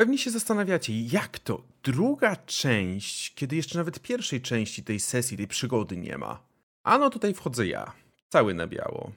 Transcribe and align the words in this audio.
Pewnie 0.00 0.18
się 0.18 0.30
zastanawiacie, 0.30 1.00
jak 1.00 1.38
to 1.38 1.62
druga 1.82 2.36
część, 2.36 3.34
kiedy 3.34 3.56
jeszcze 3.56 3.78
nawet 3.78 4.00
pierwszej 4.00 4.40
części 4.40 4.84
tej 4.84 5.00
sesji, 5.00 5.36
tej 5.36 5.48
przygody 5.48 5.96
nie 5.96 6.18
ma. 6.18 6.42
Ano 6.82 7.10
tutaj 7.10 7.34
wchodzę 7.34 7.66
ja, 7.66 7.92
cały 8.28 8.54
na 8.54 8.66
biało. 8.66 9.12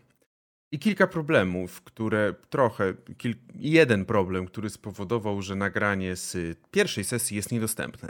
I 0.71 0.79
kilka 0.79 1.07
problemów, 1.07 1.81
które 1.81 2.33
trochę, 2.49 2.93
kil, 3.17 3.35
jeden 3.55 4.05
problem, 4.05 4.45
który 4.45 4.69
spowodował, 4.69 5.41
że 5.41 5.55
nagranie 5.55 6.15
z 6.15 6.57
pierwszej 6.71 7.03
sesji 7.03 7.37
jest 7.37 7.51
niedostępne. 7.51 8.09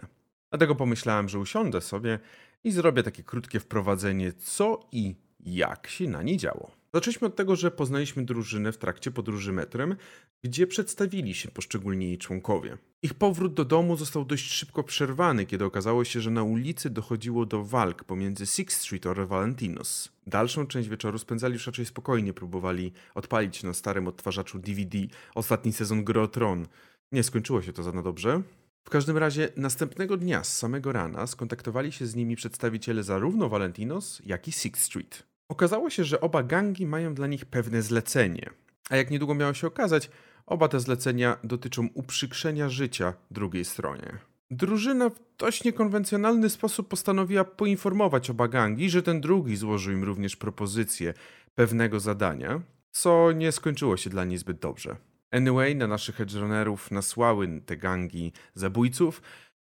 Dlatego 0.51 0.75
pomyślałem, 0.75 1.29
że 1.29 1.39
usiądę 1.39 1.81
sobie 1.81 2.19
i 2.63 2.71
zrobię 2.71 3.03
takie 3.03 3.23
krótkie 3.23 3.59
wprowadzenie, 3.59 4.33
co 4.33 4.87
i 4.91 5.15
jak 5.39 5.87
się 5.87 6.09
na 6.09 6.23
niej 6.23 6.37
działo. 6.37 6.80
Zaczęliśmy 6.93 7.27
od 7.27 7.35
tego, 7.35 7.55
że 7.55 7.71
poznaliśmy 7.71 8.25
drużynę 8.25 8.71
w 8.71 8.77
trakcie 8.77 9.11
podróży 9.11 9.53
metrem, 9.53 9.95
gdzie 10.43 10.67
przedstawili 10.67 11.33
się 11.33 11.51
poszczególni 11.51 12.05
jej 12.05 12.17
członkowie. 12.17 12.77
Ich 13.01 13.13
powrót 13.13 13.53
do 13.53 13.65
domu 13.65 13.97
został 13.97 14.25
dość 14.25 14.51
szybko 14.51 14.83
przerwany, 14.83 15.45
kiedy 15.45 15.65
okazało 15.65 16.03
się, 16.03 16.21
że 16.21 16.31
na 16.31 16.43
ulicy 16.43 16.89
dochodziło 16.89 17.45
do 17.45 17.63
walk 17.63 18.03
pomiędzy 18.03 18.45
Sixth 18.45 18.81
Street 18.81 19.05
oraz 19.05 19.29
Valentinos. 19.29 20.11
Dalszą 20.27 20.67
część 20.67 20.89
wieczoru 20.89 21.17
spędzali 21.17 21.53
już 21.53 21.67
raczej 21.67 21.85
spokojnie, 21.85 22.33
próbowali 22.33 22.93
odpalić 23.15 23.63
na 23.63 23.73
starym 23.73 24.07
odtwarzaczu 24.07 24.59
DVD 24.59 24.97
ostatni 25.35 25.73
sezon 25.73 26.03
Gry 26.03 26.27
Tron. 26.27 26.67
Nie 27.11 27.23
skończyło 27.23 27.61
się 27.61 27.73
to 27.73 27.83
za 27.83 27.91
dobrze. 27.91 28.41
W 28.83 28.89
każdym 28.89 29.17
razie 29.17 29.49
następnego 29.55 30.17
dnia 30.17 30.43
z 30.43 30.57
samego 30.57 30.91
rana 30.91 31.27
skontaktowali 31.27 31.91
się 31.91 32.07
z 32.07 32.15
nimi 32.15 32.35
przedstawiciele 32.35 33.03
zarówno 33.03 33.49
Valentinos, 33.49 34.21
jak 34.25 34.47
i 34.47 34.51
Sixth 34.51 34.85
Street. 34.85 35.30
Okazało 35.51 35.89
się, 35.89 36.03
że 36.03 36.21
oba 36.21 36.43
gangi 36.43 36.85
mają 36.85 37.13
dla 37.13 37.27
nich 37.27 37.45
pewne 37.45 37.81
zlecenie. 37.81 38.49
A 38.89 38.95
jak 38.95 39.11
niedługo 39.11 39.35
miało 39.35 39.53
się 39.53 39.67
okazać, 39.67 40.09
oba 40.45 40.67
te 40.67 40.79
zlecenia 40.79 41.37
dotyczą 41.43 41.87
uprzykrzenia 41.93 42.69
życia 42.69 43.13
drugiej 43.31 43.65
stronie. 43.65 44.17
Drużyna 44.51 45.09
w 45.09 45.19
dość 45.37 45.63
niekonwencjonalny 45.63 46.49
sposób 46.49 46.87
postanowiła 46.87 47.43
poinformować 47.43 48.29
oba 48.29 48.47
gangi, 48.47 48.89
że 48.89 49.03
ten 49.03 49.21
drugi 49.21 49.55
złożył 49.55 49.93
im 49.93 50.03
również 50.03 50.35
propozycję 50.35 51.13
pewnego 51.55 51.99
zadania, 51.99 52.61
co 52.91 53.31
nie 53.31 53.51
skończyło 53.51 53.97
się 53.97 54.09
dla 54.09 54.25
niej 54.25 54.37
zbyt 54.37 54.59
dobrze. 54.59 54.95
Anyway, 55.31 55.75
na 55.75 55.87
naszych 55.87 56.15
hedgeronerów 56.15 56.91
nasłały 56.91 57.61
te 57.65 57.77
gangi 57.77 58.33
zabójców, 58.53 59.21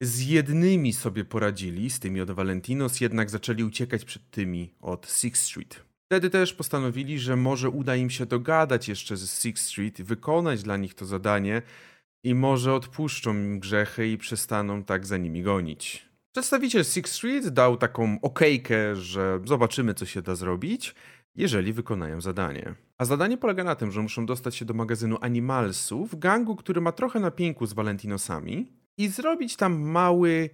z 0.00 0.26
jednymi 0.26 0.92
sobie 0.92 1.24
poradzili, 1.24 1.90
z 1.90 2.00
tymi 2.00 2.20
od 2.20 2.30
Valentinos, 2.30 3.00
jednak 3.00 3.30
zaczęli 3.30 3.64
uciekać 3.64 4.04
przed 4.04 4.30
tymi 4.30 4.74
od 4.80 5.06
Sixth 5.06 5.44
Street. 5.44 5.84
Wtedy 6.06 6.30
też 6.30 6.54
postanowili, 6.54 7.18
że 7.18 7.36
może 7.36 7.70
uda 7.70 7.96
im 7.96 8.10
się 8.10 8.26
dogadać 8.26 8.88
jeszcze 8.88 9.16
ze 9.16 9.26
Sixth 9.26 9.66
Street, 9.66 10.02
wykonać 10.02 10.62
dla 10.62 10.76
nich 10.76 10.94
to 10.94 11.04
zadanie 11.04 11.62
i 12.24 12.34
może 12.34 12.74
odpuszczą 12.74 13.34
im 13.34 13.60
grzechy 13.60 14.08
i 14.08 14.18
przestaną 14.18 14.84
tak 14.84 15.06
za 15.06 15.16
nimi 15.16 15.42
gonić. 15.42 16.08
Przedstawiciel 16.32 16.84
Sixth 16.84 17.16
Street 17.16 17.48
dał 17.48 17.76
taką 17.76 18.18
okejkę, 18.22 18.96
że 18.96 19.40
zobaczymy, 19.44 19.94
co 19.94 20.06
się 20.06 20.22
da 20.22 20.34
zrobić, 20.34 20.94
jeżeli 21.34 21.72
wykonają 21.72 22.20
zadanie. 22.20 22.74
A 22.98 23.04
zadanie 23.04 23.38
polega 23.38 23.64
na 23.64 23.74
tym, 23.74 23.90
że 23.92 24.02
muszą 24.02 24.26
dostać 24.26 24.56
się 24.56 24.64
do 24.64 24.74
magazynu 24.74 25.18
Animalsów, 25.20 26.18
gangu, 26.18 26.56
który 26.56 26.80
ma 26.80 26.92
trochę 26.92 27.20
na 27.20 27.30
pięku 27.30 27.66
z 27.66 27.72
Valentinosami, 27.72 28.72
i 28.96 29.08
zrobić 29.08 29.56
tam 29.56 29.80
mały 29.80 30.50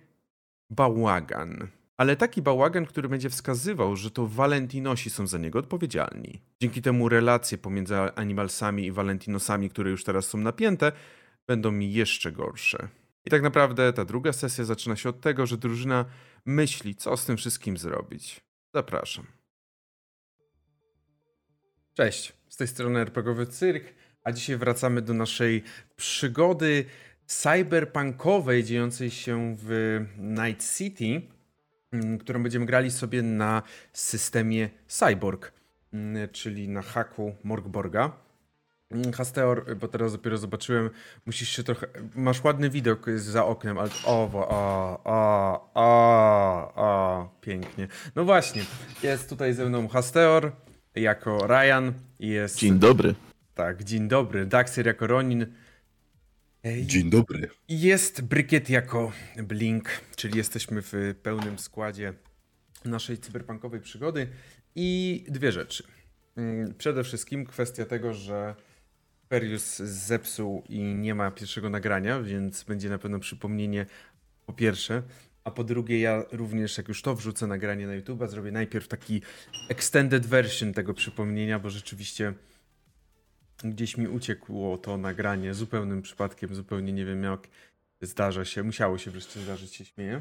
bałagan. 0.71 1.69
Ale 1.97 2.17
taki 2.17 2.43
bałagan, 2.43 2.87
który 2.87 3.09
będzie 3.09 3.31
wskazywał, 3.31 3.97
że 3.97 4.11
to 4.11 4.27
Valentinosi 4.27 5.11
są 5.11 5.27
za 5.27 5.39
niego 5.39 5.59
odpowiedzialni. 5.59 6.41
Dzięki 6.61 6.83
temu 6.83 7.09
relacje 7.09 7.59
pomiędzy 7.59 7.95
Animalsami 7.97 8.87
i 8.87 8.93
Valentinosami, 8.93 9.71
które 9.71 9.91
już 9.91 10.05
teraz 10.05 10.27
są 10.27 10.39
napięte, 10.39 10.93
będą 11.47 11.73
mi 11.73 11.93
jeszcze 11.93 12.33
gorsze. 12.33 12.89
I 13.25 13.31
tak 13.31 13.43
naprawdę 13.43 13.93
ta 13.93 14.05
druga 14.05 14.33
sesja 14.33 14.65
zaczyna 14.65 14.97
się 14.97 15.09
od 15.09 15.21
tego, 15.21 15.47
że 15.47 15.57
drużyna 15.57 16.05
myśli, 16.47 16.95
co 16.95 17.17
z 17.17 17.25
tym 17.25 17.37
wszystkim 17.37 17.77
zrobić. 17.77 18.41
Zapraszam. 18.75 19.27
Cześć, 21.95 22.33
z 22.49 22.57
tej 22.57 22.69
strony 22.69 23.01
RPGowy 23.01 23.47
Cyrk, 23.47 23.85
a 24.25 24.33
dzisiaj 24.33 24.57
wracamy 24.57 25.03
do 25.03 25.15
naszej 25.15 25.63
przygody 25.97 26.85
cyberpunkowej 27.31 28.65
dziejącej 28.65 29.11
się 29.11 29.57
w 29.59 30.01
Night 30.19 30.77
City, 30.77 31.23
mm, 31.93 32.19
którą 32.19 32.43
będziemy 32.43 32.67
grali 32.67 32.91
sobie 32.91 33.23
na 33.23 33.63
systemie 33.93 34.71
Cyborg, 34.87 35.53
mm, 35.93 36.29
czyli 36.29 36.69
na 36.69 36.83
haku 36.83 37.35
Morgborga. 37.45 38.13
Mm, 38.91 39.13
Hasteor, 39.13 39.77
bo 39.77 39.89
teraz 39.89 40.13
dopiero 40.13 40.39
zobaczyłem, 40.39 40.91
musisz 41.27 41.49
się 41.49 41.63
trochę. 41.63 41.87
Masz 42.15 42.45
ładny 42.45 42.71
widok 42.71 43.11
za 43.17 43.47
oknem, 43.47 43.79
ale. 43.79 43.91
O, 44.05 44.47
a, 44.51 44.99
a, 45.05 45.61
a, 45.75 46.83
a, 46.83 47.29
pięknie. 47.41 47.89
No 48.17 48.25
właśnie, 48.25 48.63
jest 49.03 49.29
tutaj 49.29 49.55
ze 49.55 49.67
mną 49.67 49.89
Hasteor 49.89 50.53
jako 50.95 51.47
Ryan. 51.47 51.93
Jest... 52.21 52.57
Dzień 52.57 52.79
dobry. 52.79 53.15
Tak, 53.55 53.85
dzień 53.85 54.09
dobry. 54.09 54.47
Daxer 54.47 54.87
jako 54.87 55.07
Ronin. 55.07 55.47
Dzień 56.65 57.11
dobry. 57.11 57.49
Jest 57.69 58.23
Brykiet 58.23 58.71
jako 58.71 59.13
Blink, 59.43 59.89
czyli 60.17 60.39
jesteśmy 60.39 60.83
w 60.83 60.93
pełnym 61.23 61.59
składzie 61.59 62.15
naszej 62.85 63.19
cyberpunkowej 63.19 63.81
przygody. 63.81 64.29
I 64.75 65.25
dwie 65.29 65.53
rzeczy. 65.53 65.85
Mm, 66.37 66.75
przede 66.75 67.05
wszystkim 67.05 67.47
kwestia 67.47 67.85
tego, 67.85 68.15
że 68.15 68.55
Perius 69.29 69.77
zepsuł 69.79 70.65
i 70.69 70.79
nie 70.79 71.15
ma 71.15 71.31
pierwszego 71.31 71.71
nagrania, 71.71 72.23
więc 72.23 72.65
będzie 72.65 72.89
na 72.89 72.99
pewno 72.99 73.19
przypomnienie 73.19 73.87
po 74.47 74.53
pierwsze. 74.53 75.03
A 75.45 75.51
po 75.51 75.65
drugie, 75.65 76.01
ja 76.01 76.25
również, 76.33 76.79
jak 76.79 76.89
już 76.89 77.03
to 77.03 77.15
wrzucę 77.15 77.47
nagranie 77.47 77.87
na 77.87 77.95
YouTube, 77.95 78.23
zrobię 78.27 78.53
najpierw 78.53 78.89
taki 78.89 79.23
extended 79.69 80.27
version 80.27 80.73
tego 80.73 80.95
przypomnienia, 80.95 81.59
bo 81.59 81.71
rzeczywiście 81.71 82.35
gdzieś 83.65 83.97
mi 83.97 84.09
uciekło 84.09 84.79
to 84.79 84.97
nagranie 84.97 85.55
zupełnym 85.55 86.03
przypadkiem, 86.03 86.55
zupełnie 86.55 86.93
nie 86.93 87.05
wiem 87.05 87.23
jak 87.23 87.49
zdarza 88.03 88.45
się, 88.45 88.63
musiało 88.63 88.99
się 88.99 89.11
wreszcie 89.11 89.41
zdarzyć, 89.41 89.75
się 89.75 89.85
śmieję. 89.85 90.21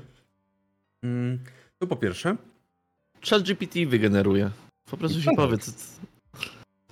Mm, 1.03 1.39
to 1.79 1.88
po 1.88 1.95
pierwsze. 1.95 2.35
Chat 3.29 3.44
GPT 3.44 3.85
wygeneruje. 3.85 4.51
Po 4.91 4.97
prostu 4.97 5.22
się 5.22 5.31
powiedz. 5.38 5.99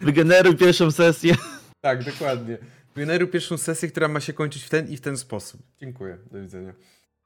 Wygeneruj 0.01 0.55
pierwszą 0.55 0.91
sesję. 0.91 1.35
Tak, 1.81 2.03
dokładnie. 2.03 2.57
Wygeneruj 2.95 3.27
pierwszą 3.27 3.57
sesję, 3.57 3.89
która 3.89 4.07
ma 4.07 4.19
się 4.19 4.33
kończyć 4.33 4.63
w 4.63 4.69
ten 4.69 4.89
i 4.89 4.97
w 4.97 5.01
ten 5.01 5.17
sposób. 5.17 5.61
Dziękuję, 5.79 6.17
do 6.31 6.41
widzenia. 6.41 6.73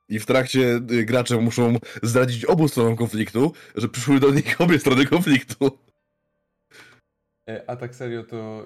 I 0.10 0.20
w 0.20 0.26
trakcie 0.26 0.82
y, 0.92 1.06
gracze 1.06 1.38
muszą 1.38 1.78
zdradzić 2.04 2.46
obu 2.46 2.68
stronom 2.68 2.96
konfliktu, 2.96 3.54
że 3.76 3.90
przyszły 3.90 4.20
do 4.20 4.32
nich 4.32 4.62
obie 4.62 4.80
strony 4.80 5.06
konfliktu. 5.06 5.78
E, 7.50 7.70
a 7.70 7.76
tak 7.76 7.96
serio 7.96 8.24
to 8.24 8.66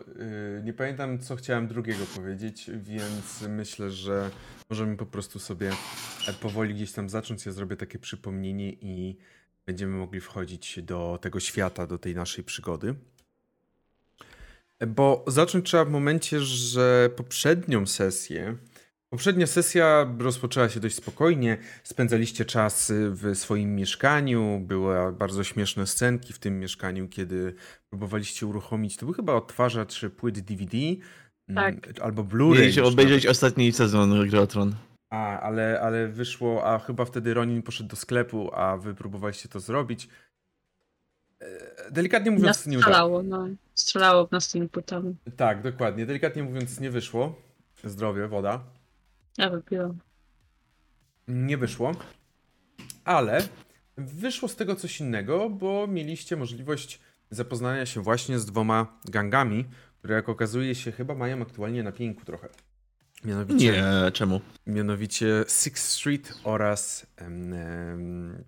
yy, 0.55 0.61
nie 0.63 0.73
pamiętam, 0.73 1.19
co 1.19 1.35
chciałem 1.35 1.67
drugiego 1.67 2.05
powiedzieć, 2.15 2.71
więc 2.77 3.41
myślę, 3.49 3.91
że 3.91 4.29
możemy 4.69 4.97
po 4.97 5.05
prostu 5.05 5.39
sobie 5.39 5.71
e, 6.27 6.33
powoli 6.33 6.75
gdzieś 6.75 6.91
tam 6.91 7.09
zacząć. 7.09 7.45
Ja 7.45 7.51
zrobię 7.51 7.77
takie 7.77 7.99
przypomnienie 7.99 8.73
i 8.73 9.17
będziemy 9.65 9.97
mogli 9.97 10.21
wchodzić 10.21 10.79
do 10.81 11.19
tego 11.21 11.39
świata, 11.39 11.87
do 11.87 11.97
tej 11.97 12.15
naszej 12.15 12.43
przygody. 12.43 12.95
Bo 14.87 15.25
zacząć 15.27 15.65
trzeba 15.65 15.85
w 15.85 15.89
momencie, 15.89 16.39
że 16.39 17.09
poprzednią 17.15 17.85
sesję 17.85 18.55
Poprzednia 19.15 19.47
sesja 19.47 20.15
rozpoczęła 20.19 20.69
się 20.69 20.79
dość 20.79 20.95
spokojnie. 20.95 21.57
Spędzaliście 21.83 22.45
czas 22.45 22.91
w 22.95 23.35
swoim 23.35 23.75
mieszkaniu. 23.75 24.59
Były 24.59 25.13
bardzo 25.13 25.43
śmieszne 25.43 25.87
scenki 25.87 26.33
w 26.33 26.39
tym 26.39 26.59
mieszkaniu, 26.59 27.07
kiedy 27.07 27.55
próbowaliście 27.89 28.45
uruchomić. 28.47 28.97
To 28.97 29.05
był 29.05 29.15
chyba 29.15 29.33
odtwarzacz 29.33 30.05
płyt 30.17 30.39
DVD 30.39 30.77
tak. 31.55 31.75
albo 32.01 32.23
Blu-ray. 32.23 32.59
Mieliście 32.59 32.83
obejrzeć 32.83 33.27
ostatni 33.27 33.71
sezon 33.71 34.29
Gry 34.29 34.39
A, 35.09 35.39
ale, 35.39 35.81
ale 35.81 36.07
wyszło, 36.07 36.65
a 36.65 36.79
chyba 36.79 37.05
wtedy 37.05 37.33
Ronin 37.33 37.61
poszedł 37.61 37.89
do 37.89 37.95
sklepu, 37.95 38.49
a 38.53 38.77
wy 38.77 38.95
próbowaliście 38.95 39.49
to 39.49 39.59
zrobić. 39.59 40.09
E, 41.41 41.91
delikatnie 41.91 42.31
mówiąc, 42.31 42.65
nie 42.65 42.77
strzelało, 42.77 43.23
no. 43.23 43.47
Strzelało 43.73 44.27
w 44.27 44.31
nas 44.31 44.53
płytami. 44.71 45.15
Tak, 45.37 45.61
dokładnie. 45.61 46.05
Delikatnie 46.05 46.43
mówiąc, 46.43 46.79
nie 46.79 46.91
wyszło. 46.91 47.35
Zdrowie, 47.83 48.27
woda. 48.27 48.74
Ja 49.37 49.49
wypiłam. 49.49 49.99
Nie 51.27 51.57
wyszło, 51.57 51.91
ale 53.03 53.47
wyszło 53.97 54.47
z 54.47 54.55
tego 54.55 54.75
coś 54.75 54.99
innego, 54.99 55.49
bo 55.49 55.87
mieliście 55.87 56.35
możliwość 56.35 56.99
zapoznania 57.29 57.85
się 57.85 58.01
właśnie 58.01 58.39
z 58.39 58.45
dwoma 58.45 58.99
gangami, 59.05 59.65
które 59.99 60.15
jak 60.15 60.29
okazuje 60.29 60.75
się 60.75 60.91
chyba 60.91 61.15
mają 61.15 61.41
aktualnie 61.41 61.83
na 61.83 61.91
pięku 61.91 62.25
trochę. 62.25 62.49
Mianowicie, 63.25 63.71
nie, 63.71 64.11
czemu? 64.11 64.41
Mianowicie 64.67 65.45
Sixth 65.47 65.89
Street 65.89 66.33
oraz 66.43 67.07
um, 67.21 67.53
um, 67.53 68.43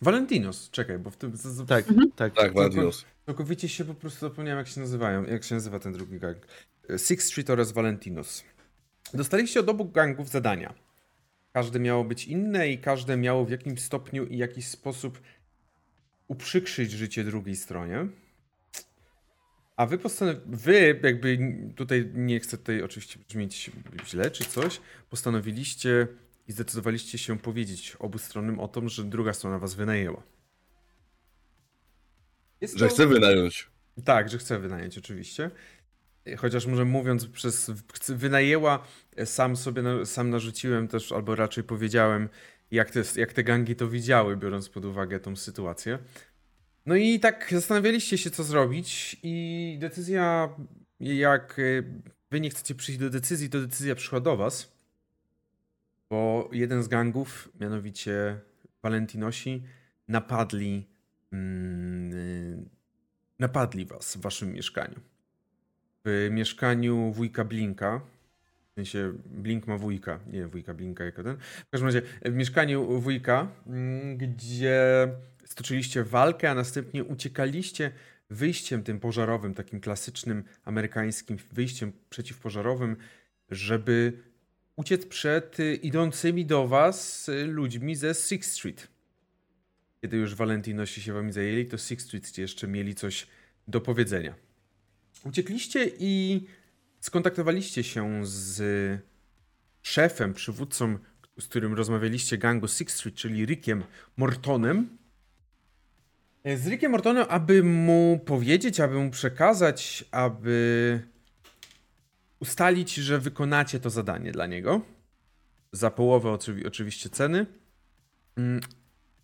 Valentinos. 0.00 0.70
Czekaj, 0.70 0.98
bo 0.98 1.10
w 1.10 1.16
tym... 1.16 1.36
Z, 1.36 1.42
z, 1.42 1.66
tak, 1.66 1.88
mhm. 1.88 2.12
tak, 2.16 2.34
tak, 2.34 2.54
Valentinos. 2.54 3.04
Całkowicie 3.26 3.68
się 3.68 3.84
po 3.84 3.94
prostu 3.94 4.20
zapomniałem, 4.20 4.58
jak 4.58 4.68
się 4.68 4.80
nazywają, 4.80 5.24
jak 5.24 5.44
się 5.44 5.54
nazywa 5.54 5.78
ten 5.78 5.92
drugi 5.92 6.18
gang. 6.18 6.46
Sixth 6.96 7.28
Street 7.28 7.50
oraz 7.50 7.72
Valentinos. 7.72 8.44
Dostaliście 9.14 9.60
od 9.60 9.68
obu 9.68 9.84
gangów 9.84 10.28
zadania. 10.28 10.74
Każde 11.52 11.80
miało 11.80 12.04
być 12.04 12.24
inne 12.24 12.68
i 12.68 12.78
każde 12.78 13.16
miało 13.16 13.44
w 13.44 13.50
jakimś 13.50 13.80
stopniu 13.82 14.26
i 14.26 14.36
jakiś 14.38 14.66
sposób 14.68 15.20
uprzykrzyć 16.28 16.90
życie 16.90 17.24
drugiej 17.24 17.56
stronie. 17.56 18.06
A 19.76 19.86
wy 19.86 19.98
postanow... 19.98 20.36
wy 20.46 21.00
jakby 21.02 21.38
tutaj 21.76 22.10
nie 22.14 22.40
chcę 22.40 22.58
tutaj 22.58 22.82
oczywiście 22.82 23.18
brzmieć 23.28 23.70
źle 24.06 24.30
czy 24.30 24.44
coś, 24.44 24.80
postanowiliście 25.10 26.06
i 26.48 26.52
zdecydowaliście 26.52 27.18
się 27.18 27.38
powiedzieć 27.38 27.96
obu 27.98 28.18
stronom 28.18 28.60
o 28.60 28.68
tym, 28.68 28.88
że 28.88 29.04
druga 29.04 29.32
strona 29.32 29.58
was 29.58 29.74
wynajęła. 29.74 30.22
Jest 32.60 32.76
Że 32.78 32.88
to- 32.88 32.94
chce 32.94 33.06
wynająć. 33.06 33.70
tak, 34.04 34.28
że 34.28 34.38
chce 34.38 34.58
wynająć, 34.58 34.98
oczywiście. 34.98 35.50
Chociaż 36.36 36.66
może 36.66 36.84
mówiąc 36.84 37.26
przez 37.26 37.70
wynajęła, 38.08 38.86
e, 39.16 39.26
sam 39.26 39.56
sobie 39.56 40.06
sam 40.06 40.30
narzuciłem 40.30 40.88
też, 40.88 41.12
albo 41.12 41.34
raczej 41.34 41.64
powiedziałem, 41.64 42.28
jak 42.70 42.90
te, 42.90 43.02
jak 43.16 43.32
te 43.32 43.44
gangi 43.44 43.76
to 43.76 43.88
widziały, 43.88 44.36
biorąc 44.36 44.68
pod 44.68 44.84
uwagę 44.84 45.20
tą 45.20 45.36
sytuację. 45.36 45.98
No 46.86 46.96
i 46.96 47.20
tak 47.20 47.48
zastanawialiście 47.50 48.18
się, 48.18 48.30
co 48.30 48.44
zrobić, 48.44 49.16
i 49.22 49.76
decyzja, 49.80 50.48
jak 51.00 51.58
e, 51.58 51.82
wy 52.30 52.40
nie 52.40 52.50
chcecie 52.50 52.74
przyjść 52.74 53.00
do 53.00 53.10
decyzji, 53.10 53.50
to 53.50 53.60
decyzja 53.60 53.94
przyszła 53.94 54.20
do 54.20 54.36
was. 54.36 54.72
Bo 56.10 56.48
jeden 56.52 56.82
z 56.82 56.88
gangów, 56.88 57.48
mianowicie 57.60 58.40
Valentinosi, 58.82 59.62
napadli. 60.08 60.88
Mm, 61.32 62.12
y, 62.12 62.64
napadli 63.38 63.84
was 63.84 64.16
w 64.16 64.20
waszym 64.20 64.52
mieszkaniu. 64.52 65.00
W 66.04 66.28
mieszkaniu 66.30 67.12
wujka 67.12 67.44
Blinka. 67.44 68.00
W 68.70 68.74
sensie 68.74 69.12
Blink 69.26 69.66
ma 69.66 69.78
wujka, 69.78 70.20
nie 70.26 70.46
wujka 70.46 70.74
Blinka 70.74 71.04
jako 71.04 71.22
ten. 71.22 71.36
W 71.36 71.70
każdym 71.70 71.86
razie 71.86 72.02
w 72.24 72.34
mieszkaniu 72.34 73.00
wujka, 73.00 73.48
mm, 73.66 74.16
gdzie 74.16 75.08
stoczyliście 75.44 76.04
walkę, 76.04 76.50
a 76.50 76.54
następnie 76.54 77.04
uciekaliście 77.04 77.92
wyjściem 78.30 78.82
tym 78.82 79.00
pożarowym, 79.00 79.54
takim 79.54 79.80
klasycznym 79.80 80.44
amerykańskim 80.64 81.36
wyjściem 81.52 81.92
przeciwpożarowym, 82.10 82.96
żeby 83.50 84.12
uciec 84.76 85.06
przed 85.06 85.56
idącymi 85.82 86.46
do 86.46 86.68
was 86.68 87.30
ludźmi 87.46 87.96
ze 87.96 88.14
Sixth 88.14 88.52
Street. 88.52 88.88
Kiedy 90.00 90.16
już 90.16 90.34
Valentinosi 90.34 91.02
się 91.02 91.12
wami 91.12 91.32
zajęli, 91.32 91.66
to 91.66 91.78
Sixth 91.78 92.06
Street 92.06 92.38
jeszcze 92.38 92.68
mieli 92.68 92.94
coś 92.94 93.26
do 93.68 93.80
powiedzenia. 93.80 94.34
Uciekliście 95.24 95.90
i 95.98 96.44
skontaktowaliście 97.00 97.84
się 97.84 98.20
z 98.26 98.62
szefem, 99.82 100.34
przywódcą, 100.34 100.98
z 101.40 101.46
którym 101.48 101.74
rozmawialiście 101.74 102.38
gangu 102.38 102.68
Sixth 102.68 102.98
Street, 102.98 103.16
czyli 103.16 103.46
Rickiem 103.46 103.84
Mortonem. 104.16 104.98
E, 106.44 106.56
Z 106.56 106.66
Rickiem 106.66 106.90
Mortonem, 106.92 107.26
aby 107.28 107.62
mu 107.62 108.20
powiedzieć, 108.26 108.80
aby 108.80 108.94
mu 108.94 109.10
przekazać, 109.10 110.04
aby 110.10 111.00
ustalić, 112.40 112.94
że 112.94 113.18
wykonacie 113.18 113.80
to 113.80 113.90
zadanie 113.90 114.32
dla 114.32 114.46
niego. 114.46 114.80
Za 115.72 115.90
połowę 115.90 116.28
oczywi- 116.28 116.66
oczywiście 116.66 117.08
ceny. 117.08 117.46
Mm, 118.36 118.60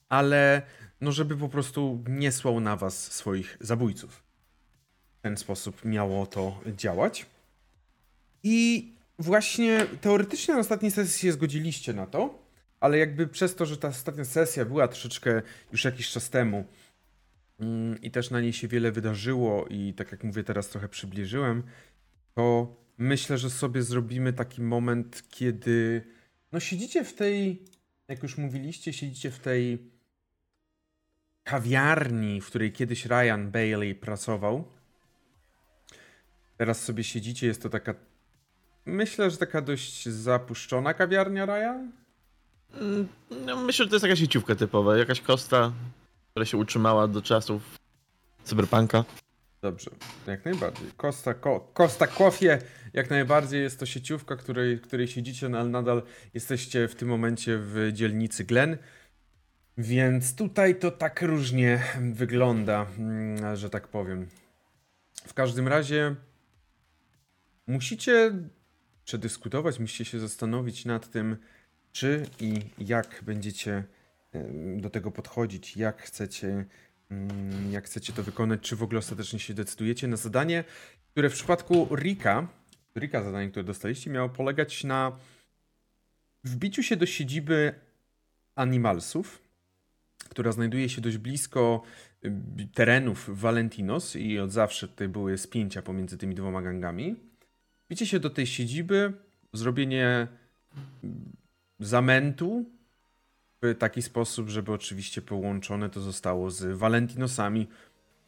ale 0.08 0.62
no 1.00 1.12
żeby 1.12 1.36
po 1.36 1.48
prostu 1.48 2.04
nie 2.08 2.32
słał 2.32 2.60
na 2.60 2.76
was 2.76 3.12
swoich 3.12 3.56
zabójców. 3.60 4.27
W 5.18 5.20
ten 5.20 5.36
sposób 5.36 5.84
miało 5.84 6.26
to 6.26 6.60
działać. 6.76 7.26
I 8.42 8.92
właśnie 9.18 9.86
teoretycznie 10.00 10.54
na 10.54 10.60
ostatniej 10.60 10.90
sesji 10.90 11.20
się 11.20 11.32
zgodziliście 11.32 11.92
na 11.92 12.06
to, 12.06 12.48
ale 12.80 12.98
jakby 12.98 13.26
przez 13.26 13.54
to, 13.54 13.66
że 13.66 13.76
ta 13.76 13.88
ostatnia 13.88 14.24
sesja 14.24 14.64
była 14.64 14.88
troszeczkę 14.88 15.42
już 15.72 15.84
jakiś 15.84 16.10
czas 16.10 16.30
temu 16.30 16.64
mm, 17.60 18.00
i 18.02 18.10
też 18.10 18.30
na 18.30 18.40
niej 18.40 18.52
się 18.52 18.68
wiele 18.68 18.92
wydarzyło 18.92 19.66
i 19.66 19.94
tak 19.94 20.12
jak 20.12 20.24
mówię 20.24 20.44
teraz 20.44 20.68
trochę 20.68 20.88
przybliżyłem, 20.88 21.62
to 22.34 22.76
myślę, 22.98 23.38
że 23.38 23.50
sobie 23.50 23.82
zrobimy 23.82 24.32
taki 24.32 24.62
moment, 24.62 25.24
kiedy 25.28 26.04
no 26.52 26.60
siedzicie 26.60 27.04
w 27.04 27.14
tej, 27.14 27.64
jak 28.08 28.22
już 28.22 28.38
mówiliście, 28.38 28.92
siedzicie 28.92 29.30
w 29.30 29.38
tej 29.38 29.78
kawiarni, 31.44 32.40
w 32.40 32.46
której 32.46 32.72
kiedyś 32.72 33.06
Ryan 33.06 33.50
Bailey 33.50 33.94
pracował. 33.94 34.77
Teraz 36.58 36.84
sobie 36.84 37.04
siedzicie, 37.04 37.46
jest 37.46 37.62
to 37.62 37.68
taka. 37.68 37.94
Myślę, 38.86 39.30
że 39.30 39.36
taka 39.36 39.60
dość 39.60 40.08
zapuszczona 40.08 40.94
kawiarnia 40.94 41.46
Ryan. 41.46 41.92
Mm, 42.80 43.08
No, 43.46 43.56
myślę, 43.56 43.84
że 43.84 43.88
to 43.88 43.94
jest 43.96 44.02
jakaś 44.04 44.18
sieciówka 44.18 44.54
typowa, 44.54 44.96
jakaś 44.96 45.20
kostra, 45.20 45.72
która 46.30 46.46
się 46.46 46.56
utrzymała 46.56 47.08
do 47.08 47.22
czasów 47.22 47.62
cyberpunka. 48.44 49.04
Dobrze, 49.62 49.90
jak 50.26 50.44
najbardziej. 50.44 50.88
Costa, 50.96 51.34
ko, 51.34 51.72
Costa 51.74 52.06
Coffee, 52.06 52.48
jak 52.92 53.10
najbardziej 53.10 53.62
jest 53.62 53.80
to 53.80 53.86
sieciówka, 53.86 54.36
której, 54.36 54.80
której 54.80 55.08
siedzicie, 55.08 55.48
no 55.48 55.58
ale 55.58 55.68
nadal 55.68 56.02
jesteście 56.34 56.88
w 56.88 56.94
tym 56.94 57.08
momencie 57.08 57.58
w 57.58 57.90
dzielnicy 57.92 58.44
Glen. 58.44 58.78
Więc 59.78 60.34
tutaj 60.34 60.78
to 60.78 60.90
tak 60.90 61.22
różnie 61.22 61.82
wygląda, 62.12 62.86
mm, 62.98 63.56
że 63.56 63.70
tak 63.70 63.88
powiem. 63.88 64.26
W 65.26 65.34
każdym 65.34 65.68
razie 65.68 66.16
musicie 67.68 68.32
przedyskutować, 69.04 69.78
musicie 69.78 70.04
się 70.04 70.20
zastanowić 70.20 70.84
nad 70.84 71.10
tym, 71.10 71.36
czy 71.92 72.26
i 72.40 72.60
jak 72.78 73.20
będziecie 73.22 73.84
do 74.76 74.90
tego 74.90 75.10
podchodzić, 75.10 75.76
jak 75.76 76.02
chcecie, 76.02 76.64
mm, 77.10 77.72
jak 77.72 77.84
chcecie 77.84 78.12
to 78.12 78.22
wykonać, 78.22 78.60
czy 78.60 78.76
w 78.76 78.82
ogóle 78.82 78.98
ostatecznie 78.98 79.38
się 79.38 79.54
decydujecie 79.54 80.08
na 80.08 80.16
zadanie, 80.16 80.64
które 81.10 81.30
w 81.30 81.32
przypadku 81.32 81.88
Rika, 81.96 82.48
Rika 82.96 83.22
zadanie, 83.22 83.50
które 83.50 83.64
dostaliście, 83.64 84.10
miało 84.10 84.28
polegać 84.28 84.84
na 84.84 85.18
wbiciu 86.44 86.82
się 86.82 86.96
do 86.96 87.06
siedziby 87.06 87.74
Animalsów, 88.54 89.42
która 90.28 90.52
znajduje 90.52 90.88
się 90.88 91.00
dość 91.00 91.16
blisko 91.16 91.82
terenów 92.74 93.40
Valentinos 93.40 94.16
i 94.16 94.38
od 94.38 94.52
zawsze 94.52 94.88
tutaj 94.88 95.08
były 95.08 95.38
spięcia 95.38 95.82
pomiędzy 95.82 96.18
tymi 96.18 96.34
dwoma 96.34 96.62
gangami. 96.62 97.27
Wbicie 97.88 98.06
się 98.06 98.20
do 98.20 98.30
tej 98.30 98.46
siedziby, 98.46 99.12
zrobienie 99.52 100.26
mm, 101.04 101.32
zamętu 101.80 102.64
w 103.62 103.74
taki 103.78 104.02
sposób, 104.02 104.48
żeby 104.48 104.72
oczywiście 104.72 105.22
połączone 105.22 105.90
to 105.90 106.00
zostało 106.00 106.50
z 106.50 106.78
Valentinosami, 106.78 107.68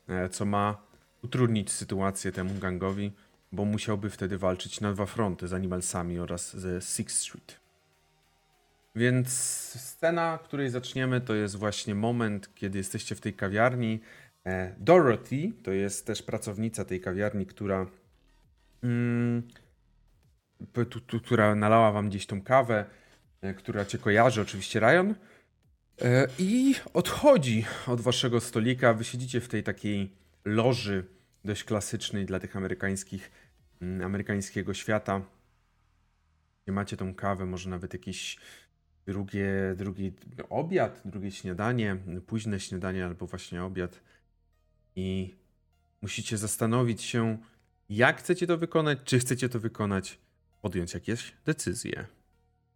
e, 0.08 0.28
co 0.28 0.44
ma 0.44 0.82
utrudnić 1.22 1.70
sytuację 1.70 2.32
temu 2.32 2.54
gangowi, 2.54 3.12
bo 3.52 3.64
musiałby 3.64 4.10
wtedy 4.10 4.38
walczyć 4.38 4.80
na 4.80 4.92
dwa 4.92 5.06
fronty 5.06 5.48
z 5.48 5.52
Animalsami 5.52 6.18
oraz 6.18 6.56
ze 6.56 6.80
Sixth 6.80 7.18
Street. 7.18 7.60
Więc 8.96 9.28
scena, 9.80 10.38
której 10.44 10.70
zaczniemy, 10.70 11.20
to 11.20 11.34
jest 11.34 11.56
właśnie 11.56 11.94
moment, 11.94 12.54
kiedy 12.54 12.78
jesteście 12.78 13.14
w 13.14 13.20
tej 13.20 13.34
kawiarni. 13.34 14.00
E, 14.46 14.74
Dorothy, 14.78 15.52
to 15.62 15.70
jest 15.70 16.06
też 16.06 16.22
pracownica 16.22 16.84
tej 16.84 17.00
kawiarni, 17.00 17.46
która, 17.46 17.86
która 21.22 21.54
nalała 21.54 21.92
wam 21.92 22.08
gdzieś 22.08 22.26
tą 22.26 22.42
kawę, 22.42 22.84
e, 23.42 23.54
która 23.54 23.84
cię 23.84 23.98
kojarzy, 23.98 24.40
oczywiście 24.40 24.80
Ryan. 24.80 25.14
E, 26.02 26.28
I 26.38 26.74
odchodzi 26.94 27.64
od 27.86 28.00
waszego 28.00 28.40
stolika. 28.40 28.94
Wy 28.94 29.04
siedzicie 29.04 29.40
w 29.40 29.48
tej 29.48 29.62
takiej 29.62 30.12
loży 30.44 31.04
dość 31.44 31.64
klasycznej 31.64 32.26
dla 32.26 32.40
tych 32.40 32.56
amerykańskich, 32.56 33.30
mm, 33.82 34.06
amerykańskiego 34.06 34.74
świata. 34.74 35.20
Gdzie 36.64 36.72
macie 36.72 36.96
tą 36.96 37.14
kawę, 37.14 37.46
może 37.46 37.70
nawet 37.70 37.92
jakiś 37.92 38.38
drugie, 39.06 39.74
drugi 39.76 40.12
obiad, 40.48 41.02
drugie 41.04 41.30
śniadanie, 41.30 41.96
późne 42.26 42.60
śniadanie 42.60 43.06
albo 43.06 43.26
właśnie 43.26 43.64
obiad. 43.64 44.00
I 44.96 45.34
musicie 46.02 46.38
zastanowić 46.38 47.02
się, 47.02 47.38
jak 47.90 48.18
chcecie 48.18 48.46
to 48.46 48.58
wykonać, 48.58 48.98
czy 49.04 49.18
chcecie 49.18 49.48
to 49.48 49.60
wykonać, 49.60 50.18
podjąć 50.62 50.94
jakieś 50.94 51.36
decyzje. 51.44 52.06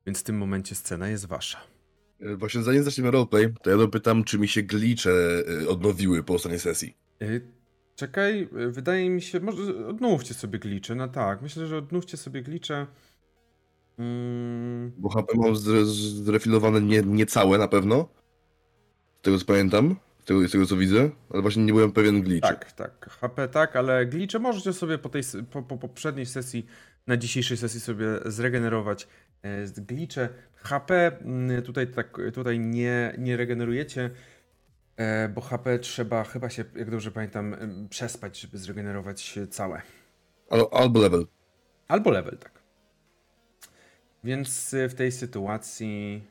Więc 0.07 0.21
w 0.21 0.23
tym 0.23 0.39
momencie 0.39 0.75
scena 0.75 1.09
jest 1.09 1.27
wasza. 1.27 1.59
E, 2.21 2.37
Właśnie 2.37 2.63
zanim 2.63 2.83
zaczniemy 2.83 3.11
roleplay, 3.11 3.55
to 3.63 3.71
ja 3.71 3.77
dopytam, 3.77 4.25
czy 4.25 4.39
mi 4.39 4.49
się 4.49 4.63
glicze 4.63 5.11
e, 5.63 5.69
odnowiły 5.69 6.23
po 6.23 6.35
ostatniej 6.35 6.61
sesji. 6.61 6.95
Y, 7.23 7.41
Czekaj, 7.97 8.49
wydaje 8.53 9.11
mi 9.11 9.23
się, 9.23 9.41
może 9.41 9.87
odnówcie 9.87 10.35
sobie 10.35 10.59
glicze, 10.59 10.95
no 10.95 11.09
tak, 11.09 11.43
myślę, 11.43 11.67
że 11.67 11.77
odnówcie 11.79 12.17
sobie 12.17 12.43
glicze. 12.43 12.87
Mm, 13.99 14.93
Bo 14.99 15.09
HP 15.09 15.35
mam 15.37 15.53
zre- 15.55 15.85
zrefilowane 16.25 16.81
nie, 16.81 17.03
niecałe 17.03 17.59
na 17.59 17.69
pewno. 17.69 18.09
Z 19.19 19.23
tego 19.23 19.39
co 19.39 19.45
pamiętam. 19.45 19.97
Z 20.25 20.27
tego, 20.27 20.49
z 20.49 20.53
tego 20.53 20.67
co 20.67 20.77
widzę, 20.77 21.11
ale 21.31 21.43
właśnie 21.43 21.65
nie 21.65 21.73
byłem 21.73 21.93
pewien 21.93 22.23
glitch. 22.23 22.49
Tak, 22.49 22.73
tak. 22.73 23.11
HP 23.11 23.49
tak, 23.49 23.77
ale 23.77 24.07
glicze 24.07 24.39
możecie 24.39 24.73
sobie 24.73 24.99
po 24.99 25.09
tej 25.09 25.23
po, 25.51 25.63
po 25.63 25.79
poprzedniej 25.79 26.27
sesji, 26.27 26.67
na 27.07 27.17
dzisiejszej 27.17 27.57
sesji 27.57 27.81
sobie 27.81 28.07
zregenerować 28.27 29.09
e, 29.43 29.67
glicze. 29.77 30.29
HP 30.55 31.19
mm, 31.21 31.63
tutaj, 31.63 31.87
tak, 31.87 32.19
tutaj 32.35 32.61
nie, 32.61 33.15
nie 33.19 33.37
regenerujecie, 33.37 34.11
e, 34.97 35.29
bo 35.29 35.41
HP 35.41 35.79
trzeba 35.79 36.25
chyba 36.25 36.51
się, 36.51 36.65
jak 36.77 36.91
dobrze 36.91 37.11
pamiętam, 37.11 37.57
przespać, 37.91 38.41
żeby 38.41 38.59
zregenerować 38.59 39.39
całe. 39.51 39.83
Al, 40.51 40.67
albo 40.73 41.01
level. 41.01 41.27
Albo 41.89 42.11
level, 42.11 42.39
tak. 42.39 42.55
Więc 44.25 44.75
y, 44.75 44.89
w 44.89 44.95
tej 44.95 45.13
sytuacji. 45.13 46.25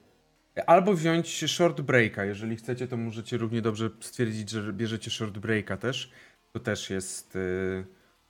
Albo 0.67 0.93
wziąć 0.93 1.51
short 1.51 1.81
breaka. 1.81 2.25
Jeżeli 2.25 2.55
chcecie, 2.55 2.87
to 2.87 2.97
możecie 2.97 3.37
równie 3.37 3.61
dobrze 3.61 3.89
stwierdzić, 3.99 4.49
że 4.49 4.73
bierzecie 4.73 5.11
short 5.11 5.37
breaka 5.37 5.77
też. 5.77 6.11
To 6.53 6.59
też 6.59 6.89
jest 6.89 7.35
y, 7.35 7.85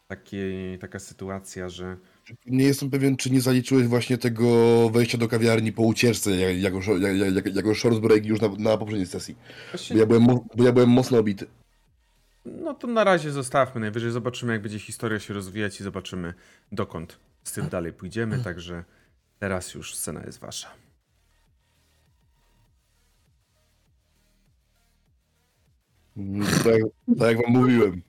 taki, 0.08 0.38
taka 0.80 1.00
sytuacja, 1.00 1.70
że. 1.70 1.98
Nie 2.46 2.64
jestem 2.66 2.90
pewien, 2.90 3.18
czy 3.18 3.30
nie 3.32 3.42
zaliczyłeś 3.42 3.88
właśnie 3.88 4.18
tego 4.18 4.50
wejścia 4.90 5.18
do 5.18 5.28
kawiarni 5.28 5.72
po 5.72 5.82
ucieczce 5.84 6.32
jak- 6.32 6.58
jako, 6.60 6.78
sho- 6.82 7.02
jak- 7.02 7.36
jak- 7.46 7.56
jako 7.56 7.76
short 7.76 8.00
break 8.00 8.26
już 8.26 8.42
na, 8.42 8.48
na 8.60 8.78
poprzedniej 8.78 9.08
sesji. 9.08 9.36
Bo 9.92 9.98
ja, 9.98 10.06
byłem, 10.06 10.26
bo 10.56 10.64
ja 10.64 10.72
byłem 10.72 10.90
mocno 10.90 11.18
obity. 11.20 11.46
no 12.46 12.74
to 12.74 12.88
na 12.88 13.04
razie 13.04 13.32
zostawmy. 13.32 13.82
Najwyżej 13.82 14.12
zobaczymy, 14.12 14.54
jak 14.54 14.62
będzie 14.62 14.80
historia 14.80 15.20
się 15.20 15.34
rozwijać 15.34 15.80
i 15.80 15.84
zobaczymy, 15.84 16.34
dokąd 16.72 17.20
z 17.44 17.52
tym 17.52 17.70
dalej 17.70 17.94
pójdziemy. 17.94 18.40
Także 18.44 18.84
teraz 19.40 19.74
już 19.74 19.96
scena 19.96 20.24
jest 20.26 20.40
wasza. 20.40 20.68
Tak, 26.64 26.66
jak- 26.66 27.18
tak 27.20 27.28
jak 27.28 27.38
wam 27.44 27.52
mówiłem. 27.54 28.02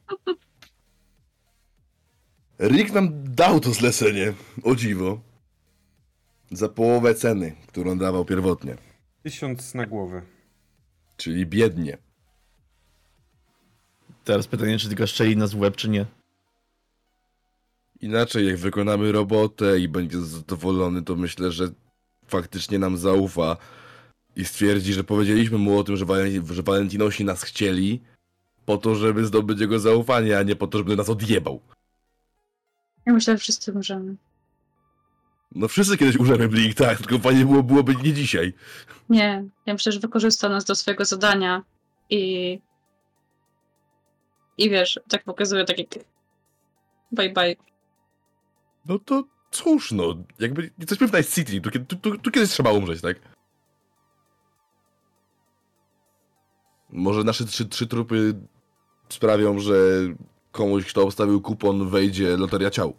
Rick 2.60 2.92
nam 2.94 3.34
dał 3.34 3.60
to 3.60 3.72
zlecenie, 3.72 4.32
o 4.62 4.74
dziwo. 4.74 5.20
Za 6.50 6.68
połowę 6.68 7.14
ceny, 7.14 7.56
którą 7.66 7.98
dawał 7.98 8.24
pierwotnie. 8.24 8.76
Tysiąc 9.22 9.74
na 9.74 9.86
głowę. 9.86 10.22
Czyli 11.16 11.46
biednie. 11.46 11.98
Teraz 14.24 14.46
pytanie, 14.46 14.78
czy 14.78 14.88
tylko 14.88 15.06
szczeli 15.06 15.36
nas 15.36 15.54
w 15.54 15.58
łeb, 15.58 15.76
czy 15.76 15.88
nie. 15.88 16.06
Inaczej, 18.00 18.46
jak 18.46 18.56
wykonamy 18.56 19.12
robotę 19.12 19.78
i 19.80 19.88
będzie 19.88 20.20
zadowolony, 20.20 21.02
to 21.02 21.16
myślę, 21.16 21.52
że 21.52 21.68
faktycznie 22.26 22.78
nam 22.78 22.96
zaufa 22.98 23.56
i 24.36 24.44
stwierdzi, 24.44 24.92
że 24.92 25.04
powiedzieliśmy 25.04 25.58
mu 25.58 25.78
o 25.78 25.84
tym, 25.84 25.96
że, 25.96 26.04
Walen- 26.04 26.52
że 26.52 26.62
Valentinosi 26.62 27.24
nas 27.24 27.42
chcieli 27.42 28.00
po 28.66 28.76
to, 28.76 28.94
żeby 28.94 29.24
zdobyć 29.24 29.60
jego 29.60 29.78
zaufanie, 29.78 30.38
a 30.38 30.42
nie 30.42 30.56
po 30.56 30.66
to, 30.66 30.78
żeby 30.78 30.96
nas 30.96 31.08
odjebał. 31.08 31.60
Ja 33.06 33.12
myślę, 33.12 33.34
że 33.34 33.38
wszyscy 33.38 33.72
możemy. 33.72 34.16
No 35.54 35.68
wszyscy 35.68 35.96
kiedyś 35.98 36.16
użyjemy 36.16 36.48
Blink, 36.48 36.74
tak, 36.74 36.98
tylko 36.98 37.18
fajnie 37.18 37.44
było, 37.44 37.62
byłoby 37.62 37.96
nie 37.96 38.12
dzisiaj. 38.12 38.52
Nie, 39.08 39.44
ja 39.66 39.72
myślę, 39.72 39.92
że 39.92 40.00
wykorzysta 40.00 40.48
nas 40.48 40.64
do 40.64 40.74
swojego 40.74 41.04
zadania 41.04 41.62
i. 42.10 42.58
I 44.58 44.70
wiesz, 44.70 45.00
tak 45.08 45.24
pokazuje 45.24 45.64
takie. 45.64 45.84
Bye 47.12 47.32
bye. 47.32 47.56
No 48.86 48.98
to 48.98 49.24
cóż, 49.50 49.92
no, 49.92 50.14
jakby 50.38 50.70
jesteśmy 50.78 51.08
w 51.08 51.12
Night 51.12 51.34
City, 51.34 51.60
tu, 51.60 51.70
tu, 51.70 51.96
tu, 51.96 52.18
tu 52.18 52.30
kiedyś 52.30 52.50
trzeba 52.50 52.72
umrzeć, 52.72 53.00
tak? 53.00 53.33
Może 56.94 57.24
nasze 57.24 57.44
trzy, 57.44 57.68
trzy 57.68 57.86
trupy 57.86 58.34
sprawią, 59.08 59.58
że 59.58 59.74
komuś, 60.52 60.86
kto 60.86 61.02
obstawił 61.02 61.40
kupon, 61.40 61.88
wejdzie 61.88 62.36
loteria 62.36 62.70
ciał. 62.70 62.94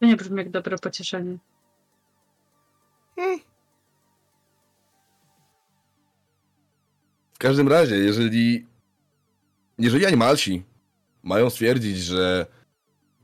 To 0.00 0.06
nie 0.06 0.16
brzmi 0.16 0.36
jak 0.36 0.50
dobre 0.50 0.78
pocieszenie. 0.78 1.38
W 7.34 7.38
każdym 7.38 7.68
razie, 7.68 7.96
jeżeli. 7.96 8.66
Jeżeli 9.78 10.06
animalsi 10.06 10.62
mają 11.22 11.50
stwierdzić, 11.50 11.98
że 11.98 12.46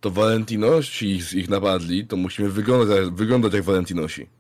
to 0.00 0.10
Valentinosi 0.10 1.06
ich, 1.06 1.32
ich 1.32 1.48
napadli, 1.48 2.06
to 2.06 2.16
musimy 2.16 2.48
wyglądać, 2.48 3.10
wyglądać 3.10 3.52
jak 3.52 3.62
Valentinosi. 3.62 4.35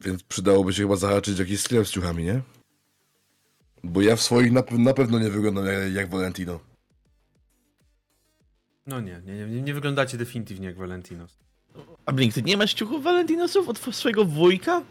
Więc 0.00 0.22
przydałoby 0.22 0.72
się 0.72 0.82
chyba 0.82 0.96
zahaczyć 0.96 1.38
jakiś 1.38 1.60
sklep 1.60 1.88
z 1.88 1.90
ciuchami, 1.90 2.24
nie? 2.24 2.40
Bo 3.84 4.02
ja 4.02 4.16
w 4.16 4.22
swoich 4.22 4.52
na, 4.52 4.62
na 4.70 4.94
pewno 4.94 5.18
nie 5.18 5.30
wyglądam 5.30 5.66
jak, 5.66 5.92
jak 5.92 6.10
Valentino. 6.10 6.60
No 8.86 9.00
nie, 9.00 9.22
nie, 9.24 9.46
nie, 9.46 9.62
nie 9.62 9.74
wyglądacie 9.74 10.18
definitywnie 10.18 10.66
jak 10.66 10.76
Valentinos. 10.76 11.38
A 12.06 12.12
Blink, 12.12 12.34
ty 12.34 12.42
nie 12.42 12.56
masz 12.56 12.74
ciuchów 12.74 13.02
Valentinosów 13.02 13.68
od 13.68 13.78
swojego 13.78 14.24
wujka? 14.24 14.82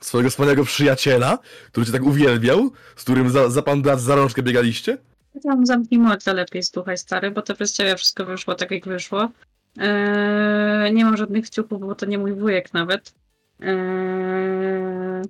Swojego 0.00 0.30
wspaniałego 0.30 0.64
przyjaciela, 0.64 1.38
który 1.66 1.86
cię 1.86 1.92
tak 1.92 2.02
uwielbiał, 2.02 2.70
z 2.96 3.02
którym 3.02 3.30
za, 3.30 3.50
za 3.50 3.62
pan 3.62 3.82
brat 3.82 4.00
za 4.00 4.14
rączkę 4.14 4.42
biegaliście? 4.42 4.98
Tam 5.42 5.66
zamknij 5.66 6.00
mordę 6.00 6.34
lepiej, 6.34 6.62
słuchaj 6.62 6.98
stary, 6.98 7.30
bo 7.30 7.42
to 7.42 7.54
przez 7.54 7.72
ciebie 7.72 7.96
wszystko 7.96 8.24
wyszło 8.24 8.54
tak, 8.54 8.70
jak 8.70 8.84
wyszło. 8.84 9.30
Eee, 9.78 10.94
nie 10.94 11.04
mam 11.04 11.16
żadnych 11.16 11.50
ciuchów, 11.50 11.80
bo 11.80 11.94
to 11.94 12.06
nie 12.06 12.18
mój 12.18 12.32
wujek 12.32 12.74
nawet. 12.74 13.14
Eee, 13.60 15.22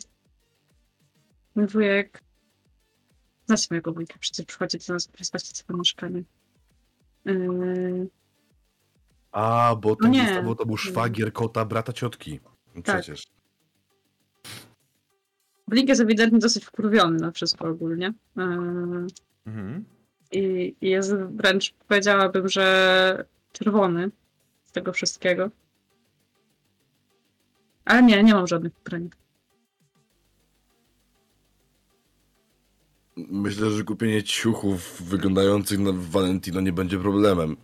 mój 1.55 1.67
wujek... 1.67 2.23
Znacie 3.47 3.67
mojego 3.71 3.93
wujka, 3.93 4.15
przecież 4.21 4.47
przychodzi 4.47 4.79
do 4.79 4.93
nas 4.95 5.09
przespać 5.09 5.57
sobie 5.57 5.79
mieszkanie. 5.79 6.23
Eee, 7.27 8.07
A, 9.33 9.77
bo 9.81 9.97
to, 9.97 10.03
No 10.03 10.09
nie. 10.09 10.33
był- 10.35 10.43
bo 10.43 10.55
to 10.55 10.67
był 10.67 10.77
szwagier 10.77 11.33
kota 11.33 11.65
brata 11.65 11.93
ciotki. 11.93 12.41
Tak. 12.85 13.01
Przecież. 13.01 13.27
Blink 15.69 15.89
jest 15.89 16.01
ewidentnie 16.01 16.39
dosyć 16.39 16.65
wkurwiony 16.65 17.19
na 17.19 17.33
wszystko 17.33 17.69
ogólnie. 17.69 18.13
Eee, 18.37 19.07
Mhm. 19.47 19.85
I 20.33 20.75
i 20.81 20.89
jest 20.91 21.15
wręcz 21.15 21.75
powiedziałabym, 21.89 22.49
że 22.49 23.25
czerwony 23.53 24.11
z 24.65 24.73
tego 24.73 24.93
wszystkiego. 24.93 25.51
Ale 27.89 28.03
nie, 28.03 28.23
nie 28.23 28.35
mam 28.35 28.47
żadnych 28.47 28.73
pytań. 28.73 29.11
Myślę, 33.17 33.71
że 33.71 33.85
kupienie 33.85 34.23
ciuchów 34.23 35.03
wyglądających 35.03 35.79
na 35.79 35.91
Valentino 35.95 36.61
nie 36.61 36.73
będzie 36.73 36.99
problemem. 36.99 37.57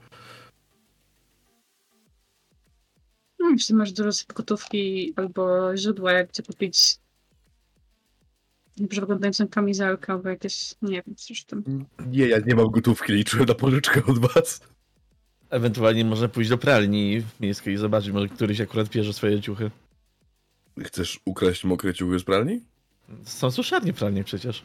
No, 3.38 3.50
jeśli 3.50 3.74
masz 3.74 3.92
dużo 3.92 4.10
gotówki 4.34 5.12
albo 5.16 5.76
źródła, 5.76 6.12
jak 6.12 6.28
gdzie 6.28 6.42
kupić 6.42 6.98
dobrze 8.76 9.00
wyglądającą 9.00 9.48
kamizelkę 9.48 10.12
albo 10.12 10.28
jakieś, 10.28 10.74
nie 10.82 11.02
wiem, 11.06 11.16
coś 11.16 11.44
tam. 11.44 11.64
Nie, 12.06 12.28
ja 12.28 12.38
nie 12.46 12.54
mam 12.54 12.70
gotówki, 12.70 13.12
liczyłem 13.12 13.46
na 13.46 13.54
pożyczkę 13.54 14.02
od 14.06 14.18
was. 14.18 14.60
Ewentualnie 15.50 16.04
można 16.04 16.28
pójść 16.28 16.50
do 16.50 16.58
pralni 16.58 17.22
miejskiej 17.40 17.74
i 17.74 17.76
zobaczyć, 17.76 18.12
może 18.12 18.28
któryś 18.28 18.60
akurat 18.60 18.88
bierze 18.88 19.12
swoje 19.12 19.40
ciuchy. 19.40 19.70
Chcesz 20.82 21.20
ukraść 21.24 21.64
mokre 21.64 21.94
ciuchy 21.94 22.18
z 22.18 22.24
pralni? 22.24 22.60
Są 23.24 23.50
suszarnie 23.50 23.92
pralnie 23.92 24.24
przecież. 24.24 24.64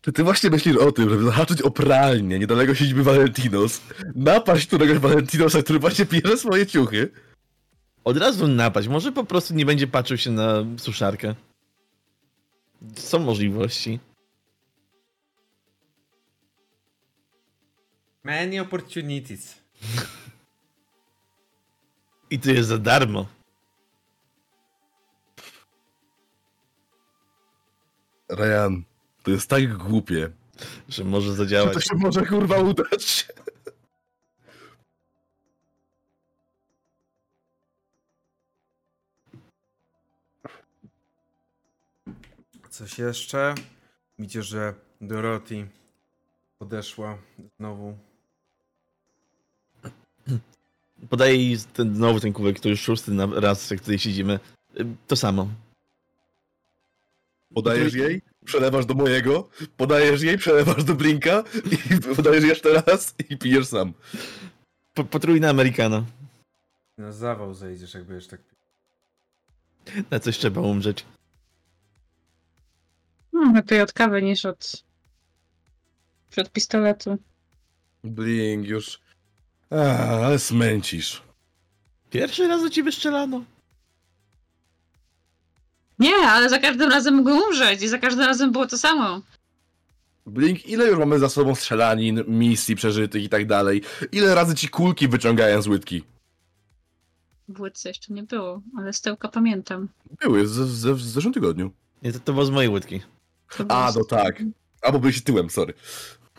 Czy 0.00 0.12
ty 0.12 0.24
właśnie 0.24 0.50
myślisz 0.50 0.76
o 0.76 0.92
tym, 0.92 1.10
żeby 1.10 1.24
zahaczyć 1.24 1.62
o 1.62 1.70
pralnię 1.70 2.38
niedaleko 2.38 2.74
siedziby 2.74 3.02
Valentinos, 3.02 3.80
napaść 4.14 4.66
któregoś 4.66 4.98
Valentinosa, 4.98 5.62
który 5.62 5.78
właśnie 5.78 6.04
bierze 6.04 6.36
swoje 6.36 6.66
ciuchy? 6.66 7.12
Od 8.04 8.16
razu 8.16 8.48
napaść, 8.48 8.88
może 8.88 9.12
po 9.12 9.24
prostu 9.24 9.54
nie 9.54 9.66
będzie 9.66 9.86
patrzył 9.86 10.18
się 10.18 10.30
na 10.30 10.64
suszarkę. 10.76 11.34
Są 12.96 13.18
możliwości. 13.18 13.98
Many 18.24 18.60
opportunities. 18.60 19.54
I 22.30 22.38
to 22.38 22.50
jest 22.50 22.68
za 22.68 22.78
darmo. 22.78 23.26
Ryan, 28.28 28.82
to 29.22 29.30
jest 29.30 29.50
tak 29.50 29.76
głupie, 29.76 30.30
Że 30.88 31.04
może 31.04 31.26
że 31.28 31.34
zadziałać. 31.34 31.74
to 31.74 31.80
się 31.80 31.94
może 31.94 32.26
kurwa 32.26 32.58
udać. 32.58 33.28
Coś 42.70 42.98
jeszcze? 42.98 43.54
Widzicie, 44.18 44.42
że 44.42 44.74
Dorothy 45.00 45.68
podeszła 46.58 47.18
znowu. 47.58 47.98
Podaję 51.10 51.36
jej 51.36 51.58
ten, 51.72 51.96
znowu 51.96 52.20
ten 52.20 52.32
kubek, 52.32 52.56
który 52.56 52.70
już 52.70 52.80
szósty 52.80 53.10
na 53.10 53.26
raz, 53.26 53.70
jak 53.70 53.80
tutaj 53.80 53.98
siedzimy. 53.98 54.40
To 55.06 55.16
samo. 55.16 55.48
Podajesz 57.54 57.94
jej, 57.94 58.22
przelewasz 58.44 58.86
do 58.86 58.94
mojego, 58.94 59.48
podajesz 59.76 60.22
jej, 60.22 60.38
przelewasz 60.38 60.84
do 60.84 60.94
Blinka 60.94 61.44
i 61.72 62.00
podajesz 62.16 62.44
jeszcze 62.44 62.82
raz 62.82 63.14
i 63.28 63.38
pijesz 63.38 63.66
sam. 63.66 63.92
Po, 64.94 65.04
potrójna 65.04 65.50
Amerykana. 65.50 66.04
Na 66.98 67.12
zawał 67.12 67.54
zejdziesz, 67.54 67.94
jak 67.94 68.04
będziesz 68.04 68.28
tak... 68.28 68.40
Na 70.10 70.20
coś 70.20 70.38
trzeba 70.38 70.60
umrzeć. 70.60 71.04
No, 73.32 73.52
lepiej 73.54 73.80
od 73.80 73.92
kawy 73.92 74.22
niż 74.22 74.44
od... 74.46 74.84
od 76.36 76.52
pistoletu. 76.52 77.18
Blink 78.04 78.66
już... 78.66 79.00
A, 79.70 79.76
ale 80.26 80.38
smęcisz. 80.38 81.22
Pierwszy 82.10 82.48
raz 82.48 82.62
do 82.62 82.70
ciebie 82.70 82.92
strzelano. 82.92 83.44
Nie, 85.98 86.14
ale 86.16 86.48
za 86.48 86.58
każdym 86.58 86.90
razem 86.90 87.14
mogłem 87.14 87.38
umrzeć 87.38 87.82
i 87.82 87.88
za 87.88 87.98
każdym 87.98 88.26
razem 88.26 88.52
było 88.52 88.66
to 88.66 88.78
samo. 88.78 89.20
Blink, 90.26 90.66
ile 90.66 90.86
już 90.86 90.98
mamy 90.98 91.18
za 91.18 91.28
sobą 91.28 91.54
strzelanin, 91.54 92.24
misji 92.28 92.76
przeżytych 92.76 93.22
i 93.22 93.28
tak 93.28 93.46
dalej? 93.46 93.82
Ile 94.12 94.34
razy 94.34 94.54
ci 94.54 94.68
kulki 94.68 95.08
wyciągają 95.08 95.62
z 95.62 95.66
łydki? 95.66 96.04
W 97.48 97.60
łydce 97.60 97.88
jeszcze 97.88 98.14
nie 98.14 98.22
było, 98.22 98.62
ale 98.78 98.92
stełka 98.92 99.28
pamiętam. 99.28 99.88
Były, 100.20 100.46
z, 100.46 100.52
z, 100.52 100.86
w 100.86 101.00
zeszłym 101.00 101.34
tygodniu. 101.34 101.70
Nie, 102.02 102.12
to, 102.12 102.20
to 102.20 102.32
było 102.32 102.44
z 102.44 102.50
mojej 102.50 102.70
łydki. 102.70 103.00
To 103.56 103.64
A, 103.68 103.92
no 103.96 104.04
tak. 104.04 104.42
Albo 104.82 104.98
byłeś 104.98 105.22
tyłem, 105.22 105.50
sorry. 105.50 105.74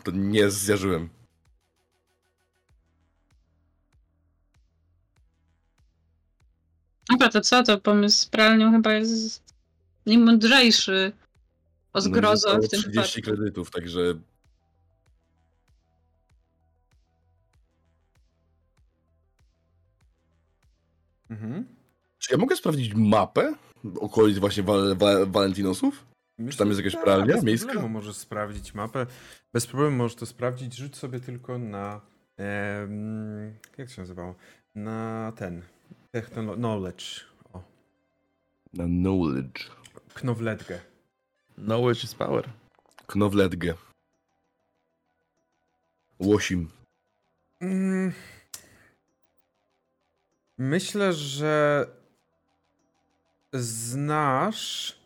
To 0.04 0.10
nie 0.10 0.50
zjarzyłem. 0.50 1.08
Dobra, 7.12 7.28
to 7.28 7.40
co? 7.40 7.62
To 7.62 7.78
pomysł 7.78 8.18
z 8.18 8.26
pralnią 8.26 8.72
chyba 8.72 8.92
jest 8.92 9.42
najmądrzejszy 10.06 11.12
o 11.92 12.00
zgrozo 12.00 12.48
No, 12.54 12.62
w 12.62 12.68
tym 12.68 12.80
30 12.80 12.92
wypadku. 12.92 13.20
kredytów, 13.22 13.70
także 13.70 14.00
Mhm. 21.30 21.64
Czy 22.18 22.32
ja 22.32 22.38
mogę 22.38 22.56
sprawdzić 22.56 22.94
mapę 22.94 23.54
okolic 24.00 24.38
właśnie 24.38 24.62
Wal 24.62 24.96
Wal 24.96 25.26
Valentinosów? 25.26 26.06
Myślę, 26.38 26.58
tam 26.58 26.68
jest 26.68 26.80
jakaś 26.80 26.92
tak, 26.94 27.04
pralnia 27.04 27.34
bez 27.34 27.44
miejska? 27.44 27.66
problemu 27.72 27.88
możesz 27.94 28.16
sprawdzić 28.16 28.74
mapę. 28.74 29.06
Bez 29.52 29.66
problemu 29.66 29.96
możesz 29.96 30.14
to 30.16 30.26
sprawdzić. 30.26 30.74
Rzuć 30.76 30.96
sobie 30.96 31.20
tylko 31.20 31.58
na... 31.58 32.00
em, 32.36 33.54
jak 33.78 33.88
to 33.88 33.94
się 33.94 34.00
nazywało? 34.02 34.34
Na 34.74 35.32
ten... 35.36 35.62
Technolo- 36.14 36.56
knowledge. 36.56 37.04
O, 37.52 37.62
Na 38.74 38.84
knowledge. 38.84 39.70
knowledge. 40.14 40.80
Knowledge 41.56 42.04
is 42.04 42.14
power. 42.14 42.48
Knowledge. 43.06 43.74
Łosim. 46.18 46.68
Mm. 47.60 48.12
Myślę, 50.58 51.12
że 51.12 51.86
znasz, 53.52 54.96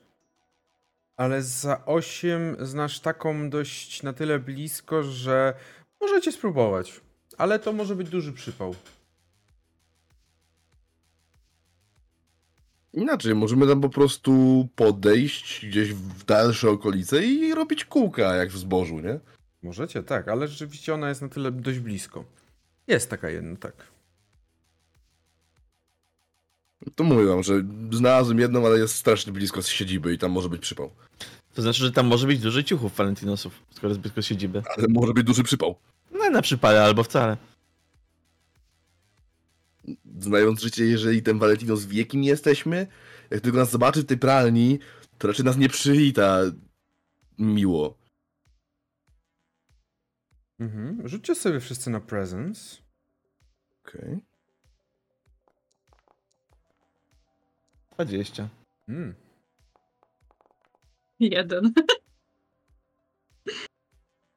ale 1.16 1.42
za 1.42 1.84
8 1.86 2.56
znasz 2.60 3.00
taką 3.00 3.50
dość 3.50 4.02
na 4.02 4.12
tyle 4.12 4.38
blisko, 4.38 5.02
że 5.02 5.54
możecie 6.00 6.32
spróbować. 6.32 7.00
Ale 7.38 7.58
to 7.58 7.72
może 7.72 7.96
być 7.96 8.08
duży 8.08 8.32
przypał. 8.32 8.74
Inaczej, 12.96 13.34
możemy 13.34 13.66
tam 13.66 13.80
po 13.80 13.88
prostu 13.88 14.68
podejść 14.76 15.66
gdzieś 15.66 15.92
w 15.92 16.24
dalsze 16.24 16.70
okolice 16.70 17.26
i 17.26 17.54
robić 17.54 17.84
kółka 17.84 18.34
jak 18.34 18.48
w 18.48 18.58
zbożu, 18.58 19.00
nie? 19.00 19.20
Możecie, 19.62 20.02
tak, 20.02 20.28
ale 20.28 20.48
rzeczywiście 20.48 20.94
ona 20.94 21.08
jest 21.08 21.22
na 21.22 21.28
tyle 21.28 21.52
dość 21.52 21.78
blisko. 21.78 22.24
Jest 22.86 23.10
taka 23.10 23.30
jedna, 23.30 23.56
tak. 23.56 23.74
To 26.94 27.04
mówię 27.04 27.26
wam, 27.26 27.42
że 27.42 27.62
znalazłem 27.92 28.38
jedną, 28.38 28.66
ale 28.66 28.78
jest 28.78 28.94
strasznie 28.94 29.32
blisko 29.32 29.62
z 29.62 29.68
siedziby 29.68 30.14
i 30.14 30.18
tam 30.18 30.30
może 30.30 30.48
być 30.48 30.62
przypał. 30.62 30.90
To 31.54 31.62
znaczy, 31.62 31.84
że 31.84 31.92
tam 31.92 32.06
może 32.06 32.26
być 32.26 32.40
dużo 32.40 32.62
ciuchów 32.62 32.96
Valentinosów, 32.96 33.62
skoro 33.70 33.88
jest 33.88 34.00
blisko 34.00 34.22
siedziby. 34.22 34.62
Ale 34.76 34.86
może 34.90 35.12
być 35.12 35.26
duży 35.26 35.42
przypał. 35.42 35.76
No 36.12 36.30
na 36.30 36.42
przypale 36.42 36.84
albo 36.84 37.02
wcale. 37.02 37.36
Znając 40.18 40.60
życie, 40.62 40.84
jeżeli 40.84 41.22
ten 41.22 41.38
Valentinos 41.38 41.84
wie, 41.84 42.04
kim 42.06 42.24
jesteśmy, 42.24 42.86
jak 43.30 43.40
tylko 43.40 43.58
nas 43.58 43.70
zobaczy 43.70 44.02
w 44.02 44.06
tej 44.06 44.18
pralni, 44.18 44.78
to 45.18 45.28
raczej 45.28 45.44
nas 45.44 45.56
nie 45.56 45.68
przywita 45.68 46.42
miło. 47.38 47.98
Mhm. 50.58 51.08
Rzućcie 51.08 51.34
sobie 51.34 51.60
wszyscy 51.60 51.90
na 51.90 52.00
presence. 52.00 52.76
Okej. 53.84 54.18
20. 57.90 58.48
Mm. 58.88 59.14
Jeden. 61.20 61.72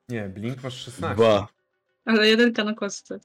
Nie, 0.10 0.30
Blink 0.30 0.64
masz 0.64 0.74
16. 0.74 1.16
Dwa. 1.16 1.48
Ale 2.06 2.28
jedenka 2.28 2.64
na 2.64 2.74
kostce. 2.74 3.20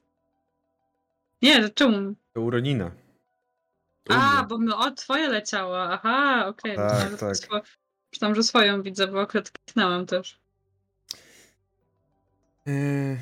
Nie, 1.41 1.69
czemu? 1.69 2.15
To 2.33 2.41
uronina. 2.41 2.91
A, 4.09 4.45
bo 4.49 4.57
my, 4.57 4.75
o, 4.75 4.91
twoje 4.91 5.29
leciało. 5.29 5.83
Aha, 5.83 6.45
okej. 6.47 6.75
Tak, 6.75 6.91
myślałam, 6.91 7.11
że 7.11 7.17
tak. 7.17 7.37
Swo... 7.37 7.61
Myślałam, 8.13 8.35
że 8.35 8.43
swoją 8.43 8.81
widzę, 8.81 9.07
bo 9.07 9.21
akurat 9.21 9.51
kliknęłam 9.51 10.05
też. 10.05 10.39
Yy, 12.65 13.17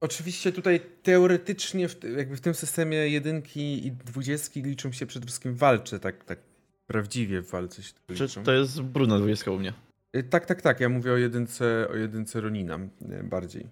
oczywiście 0.00 0.52
tutaj 0.52 0.80
teoretycznie 1.02 1.88
w, 1.88 2.04
jakby 2.16 2.36
w 2.36 2.40
tym 2.40 2.54
systemie 2.54 2.96
jedynki 2.96 3.86
i 3.86 3.92
dwudziestki 3.92 4.62
liczą 4.62 4.92
się 4.92 5.06
przede 5.06 5.26
wszystkim 5.26 5.54
walcze, 5.54 6.00
tak, 6.00 6.24
tak 6.24 6.38
prawdziwie 6.86 7.42
w 7.42 7.50
walce 7.50 7.82
się 7.82 7.92
Czy 8.06 8.24
liczą. 8.24 8.44
to 8.44 8.52
jest 8.52 8.82
brudna 8.82 9.18
20 9.18 9.50
u 9.50 9.58
mnie? 9.58 9.72
Yy, 10.12 10.22
Tak, 10.22 10.46
tak, 10.46 10.62
tak, 10.62 10.80
ja 10.80 10.88
mówię 10.88 11.12
o 11.12 11.16
jedynce, 11.16 11.88
o 11.90 11.96
jedynce 11.96 12.40
Ronina 12.40 12.78
yy, 13.08 13.24
bardziej, 13.24 13.66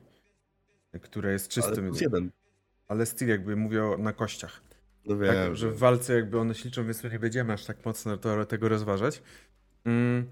która 1.03 1.31
jest 1.31 1.53
Ale 1.57 1.67
czystym, 1.67 1.87
plus 1.87 2.01
jeden. 2.01 2.31
Ale 2.91 3.07
styl 3.07 3.29
jakby 3.29 3.57
mówię 3.57 3.85
o, 3.85 3.97
na 3.99 4.13
kościach. 4.13 4.61
No 5.07 5.17
Tak, 5.17 5.21
wiem, 5.21 5.57
że 5.57 5.71
w 5.71 5.79
walce 5.79 6.15
jakby 6.15 6.39
one 6.39 6.55
się 6.55 6.65
liczą, 6.65 6.85
więc 6.85 7.05
nie 7.05 7.19
będziemy 7.19 7.53
aż 7.53 7.65
tak 7.65 7.85
mocno 7.85 8.17
to, 8.17 8.45
tego 8.45 8.69
rozważać. 8.69 9.23
Mm, 9.85 10.27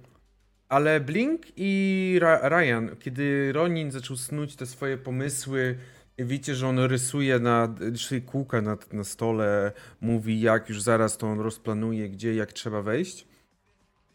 ale 0.69 1.01
Blink 1.01 1.43
i 1.57 2.19
Ra 2.21 2.49
Ryan, 2.49 2.97
kiedy 3.01 3.53
Ronin 3.53 3.91
zaczął 3.91 4.17
snuć 4.17 4.57
te 4.57 4.67
swoje 4.67 4.99
pomysły, 4.99 5.79
widzicie, 6.19 6.55
że 6.55 6.69
on 6.69 6.79
rysuje 6.79 7.39
na, 7.39 7.75
czyli 7.99 8.23
kółka 8.23 8.61
na, 8.61 8.79
na 8.93 9.05
stole, 9.05 9.73
mówi 10.01 10.41
jak 10.41 10.69
już 10.69 10.83
zaraz 10.83 11.17
to 11.17 11.27
on 11.27 11.41
rozplanuje, 11.41 12.09
gdzie, 12.09 12.35
jak 12.35 12.53
trzeba 12.53 12.83
wejść. 12.83 13.27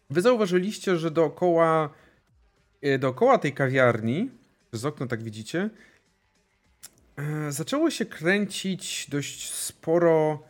Wy 0.10 0.22
zauważyliście, 0.22 0.98
że 0.98 1.12
dookoła, 1.12 1.90
e, 2.82 3.00
dookoła 3.00 3.38
tej 3.38 3.54
kawiarni, 3.54 4.30
przez 4.72 4.86
okno 4.86 5.08
tak 5.08 5.24
widzicie, 5.24 5.70
zaczęło 7.50 7.90
się 7.92 8.06
kręcić 8.06 9.08
dość 9.10 9.54
sporo 9.54 10.44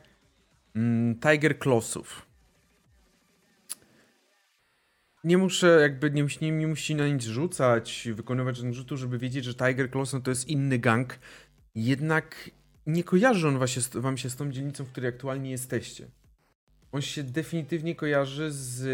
mm, 0.76 1.20
Tiger 1.20 1.60
Clawsów. 1.60 2.26
Nie 5.24 5.38
muszę 5.38 5.80
jakby, 5.82 6.12
nie, 6.12 6.26
nie, 6.42 6.52
nie 6.52 6.68
musi 6.68 6.96
na 6.96 7.08
nic 7.08 7.24
rzucać, 7.24 8.08
wykonywać 8.14 8.56
żadnych 8.56 8.74
rzutów, 8.76 9.00
żeby 9.00 9.18
wiedzieć, 9.18 9.46
że 9.46 9.54
Tiger 9.54 9.92
Claws 9.92 10.14
no 10.14 10.20
to 10.20 10.32
jest 10.32 10.48
inny 10.48 10.80
gang. 10.80 11.20
Jednak 11.76 12.52
nie 12.88 13.04
kojarzy 13.04 13.48
on 13.48 13.68
z- 13.68 13.98
wam 13.98 14.18
się 14.18 14.30
z 14.30 14.36
tą 14.36 14.52
dzielnicą, 14.52 14.84
w 14.84 14.90
której 14.92 15.10
aktualnie 15.10 15.52
jesteście. 15.52 16.08
On 16.92 17.02
się 17.02 17.24
definitywnie 17.24 17.96
kojarzy 17.96 18.52
z 18.52 18.86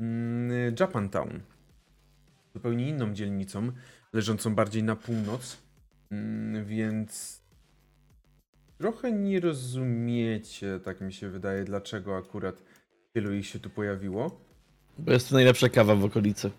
mm, 0.00 0.74
Japantown. 0.80 1.40
Zupełnie 2.54 2.88
inną 2.88 3.14
dzielnicą, 3.14 3.72
leżącą 4.12 4.54
bardziej 4.54 4.82
na 4.82 4.96
północ. 4.96 5.63
Mm, 6.14 6.64
więc 6.64 7.42
trochę 8.78 9.12
nie 9.12 9.40
rozumiecie, 9.40 10.80
tak 10.84 11.00
mi 11.00 11.12
się 11.12 11.28
wydaje, 11.28 11.64
dlaczego 11.64 12.16
akurat 12.16 12.62
tylu 13.12 13.34
ich 13.34 13.46
się 13.46 13.58
tu 13.58 13.70
pojawiło. 13.70 14.40
Bo 14.98 15.12
jest 15.12 15.28
to 15.28 15.34
najlepsza 15.34 15.68
kawa 15.68 15.94
w 15.94 16.04
okolicy. 16.04 16.50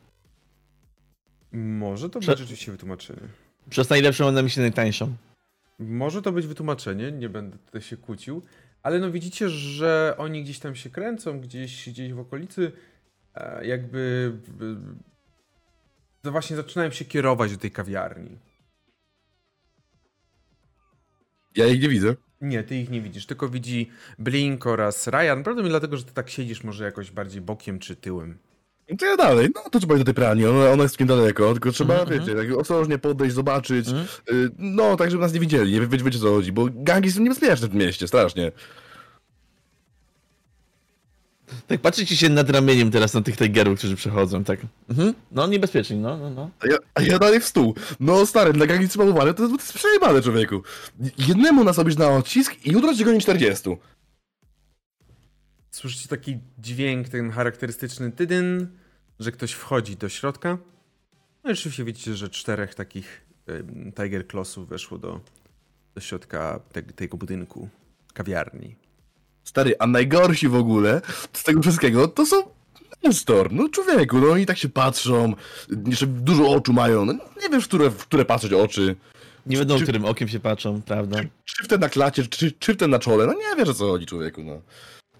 Może 1.51 2.09
to 2.09 2.19
Prze- 2.19 2.31
być 2.31 2.39
rzeczywiście 2.39 2.71
wytłumaczenie. 2.71 3.21
Przez 3.69 3.89
najlepszą 3.89 4.25
mam 4.25 4.35
na 4.35 4.41
myśli 4.41 4.61
najtańszą. 4.61 5.15
Może 5.79 6.21
to 6.21 6.31
być 6.31 6.47
wytłumaczenie, 6.47 7.11
nie 7.11 7.29
będę 7.29 7.57
tutaj 7.57 7.81
się 7.81 7.97
kłócił, 7.97 8.41
ale 8.83 8.99
no 8.99 9.11
widzicie, 9.11 9.49
że 9.49 10.15
oni 10.17 10.43
gdzieś 10.43 10.59
tam 10.59 10.75
się 10.75 10.89
kręcą, 10.89 11.39
gdzieś, 11.39 11.89
gdzieś 11.89 12.13
w 12.13 12.19
okolicy, 12.19 12.71
e, 13.35 13.65
jakby 13.67 14.31
właśnie 16.23 16.55
zaczynają 16.55 16.91
się 16.91 17.05
kierować 17.05 17.51
do 17.51 17.57
tej 17.57 17.71
kawiarni. 17.71 18.37
Ja 21.55 21.67
ich 21.67 21.81
nie 21.81 21.89
widzę. 21.89 22.15
Nie, 22.41 22.63
ty 22.63 22.75
ich 22.75 22.89
nie 22.89 23.01
widzisz, 23.01 23.25
tylko 23.25 23.49
widzi 23.49 23.89
Blink 24.19 24.65
oraz 24.67 25.07
Ryan. 25.07 25.25
Prawdopodobnie 25.43 25.69
dlatego, 25.69 25.97
że 25.97 26.03
ty 26.03 26.13
tak 26.13 26.29
siedzisz 26.29 26.63
może 26.63 26.83
jakoś 26.83 27.11
bardziej 27.11 27.41
bokiem 27.41 27.79
czy 27.79 27.95
tyłem. 27.95 28.37
No 28.89 28.97
to 28.97 29.05
ja 29.05 29.17
dalej, 29.17 29.49
no 29.55 29.61
to 29.71 29.79
trzeba 29.79 29.93
iść 29.95 30.01
do 30.01 30.05
tej 30.05 30.13
pralni, 30.13 30.45
ona, 30.45 30.69
ona 30.71 30.83
jest 30.83 30.99
niedaleko, 30.99 31.53
tylko 31.53 31.71
trzeba, 31.71 31.99
Mhm, 32.01 32.19
wiecie, 32.19 32.35
tak 32.35 32.57
ostrożnie 32.57 32.97
podejść, 32.97 33.35
zobaczyć, 33.35 33.87
Mhm. 33.87 34.05
y, 34.31 34.49
no 34.57 34.95
tak, 34.95 35.11
żeby 35.11 35.21
nas 35.23 35.33
nie 35.33 35.39
widzieli, 35.39 35.73
nie 35.73 35.81
wie, 35.81 35.87
wiecie 35.87 36.17
o 36.17 36.21
co 36.21 36.29
chodzi, 36.35 36.51
bo 36.51 36.67
gangi 36.73 37.11
są 37.11 37.21
niebezpieczne 37.21 37.67
w 37.67 37.69
tym 37.69 37.79
mieście, 37.79 38.07
strasznie. 38.07 38.51
Tak 41.67 41.81
patrzycie 41.81 42.15
się 42.15 42.29
nad 42.29 42.49
ramieniem 42.49 42.91
teraz 42.91 43.13
na 43.13 43.21
tych 43.21 43.37
Tigerów, 43.37 43.79
którzy 43.79 43.95
przechodzą, 43.95 44.43
tak. 44.43 44.59
Mhm. 44.89 45.13
No, 45.31 45.47
niebezpieczni, 45.47 45.97
no, 45.97 46.17
no, 46.17 46.29
no. 46.29 46.49
A 46.59 46.67
ja, 46.67 46.77
a 46.93 47.01
ja 47.01 47.19
dalej 47.19 47.39
w 47.39 47.45
stół. 47.45 47.75
No 47.99 48.25
stary, 48.25 48.53
dla 48.53 48.65
trzeba 48.89 49.05
uważać, 49.05 49.37
to, 49.37 49.47
to 49.47 49.53
jest 49.53 49.73
przejebane 49.73 50.21
człowieku. 50.21 50.61
Jednemu 51.17 51.63
nasobisz 51.63 51.97
na 51.97 52.09
odcisk 52.09 52.65
i 52.65 52.71
jutro 52.71 52.95
cię 52.95 53.05
goni 53.05 53.21
40. 53.21 53.69
Słyszycie 55.71 56.07
taki 56.07 56.37
dźwięk, 56.57 57.09
ten 57.09 57.31
charakterystyczny 57.31 58.11
tydyn, 58.11 58.67
że 59.19 59.31
ktoś 59.31 59.51
wchodzi 59.51 59.97
do 59.97 60.09
środka. 60.09 60.57
No 61.43 61.49
i 61.49 61.53
oczywiście 61.53 61.83
widzicie, 61.83 62.15
że 62.15 62.29
czterech 62.29 62.75
takich 62.75 63.25
Tiger 63.95 64.27
Clawsów 64.27 64.69
weszło 64.69 64.97
do, 64.97 65.21
do 65.95 66.01
środka 66.01 66.59
te, 66.71 66.83
tego 66.83 67.17
budynku, 67.17 67.69
kawiarni. 68.13 68.75
Stary, 69.45 69.75
a 69.79 69.87
najgorsi 69.87 70.47
w 70.47 70.55
ogóle 70.55 71.01
z 71.33 71.43
tego 71.43 71.61
wszystkiego 71.61 72.07
to 72.07 72.25
są 72.25 72.43
Nestor, 73.03 73.51
no 73.53 73.69
człowieku, 73.69 74.17
no 74.19 74.37
i 74.37 74.45
tak 74.45 74.57
się 74.57 74.69
patrzą, 74.69 75.33
jeszcze 75.87 76.07
dużo 76.07 76.49
oczu 76.49 76.73
mają, 76.73 77.05
no 77.05 77.13
nie 77.13 77.49
wiesz, 77.51 77.63
w 77.63 77.67
które, 77.67 77.89
w 77.89 77.97
które 77.97 78.25
patrzeć 78.25 78.53
oczy. 78.53 78.95
Nie 79.45 79.57
wiadomo, 79.57 79.79
Czy- 79.79 79.83
którym 79.85 80.05
okiem 80.05 80.27
się 80.27 80.39
patrzą, 80.39 80.81
prawda? 80.81 81.17
Czy 81.45 81.63
w 81.63 81.67
ten 81.67 81.79
na 81.79 81.89
klacie, 81.89 82.27
czy, 82.27 82.51
czy 82.51 82.73
w 82.73 82.77
ten 82.77 82.89
na 82.89 82.99
czole, 82.99 83.27
no 83.27 83.33
nie 83.33 83.55
wiesz 83.57 83.69
o 83.69 83.73
co 83.73 83.87
chodzi 83.87 84.05
człowieku, 84.05 84.43
no. 84.43 84.61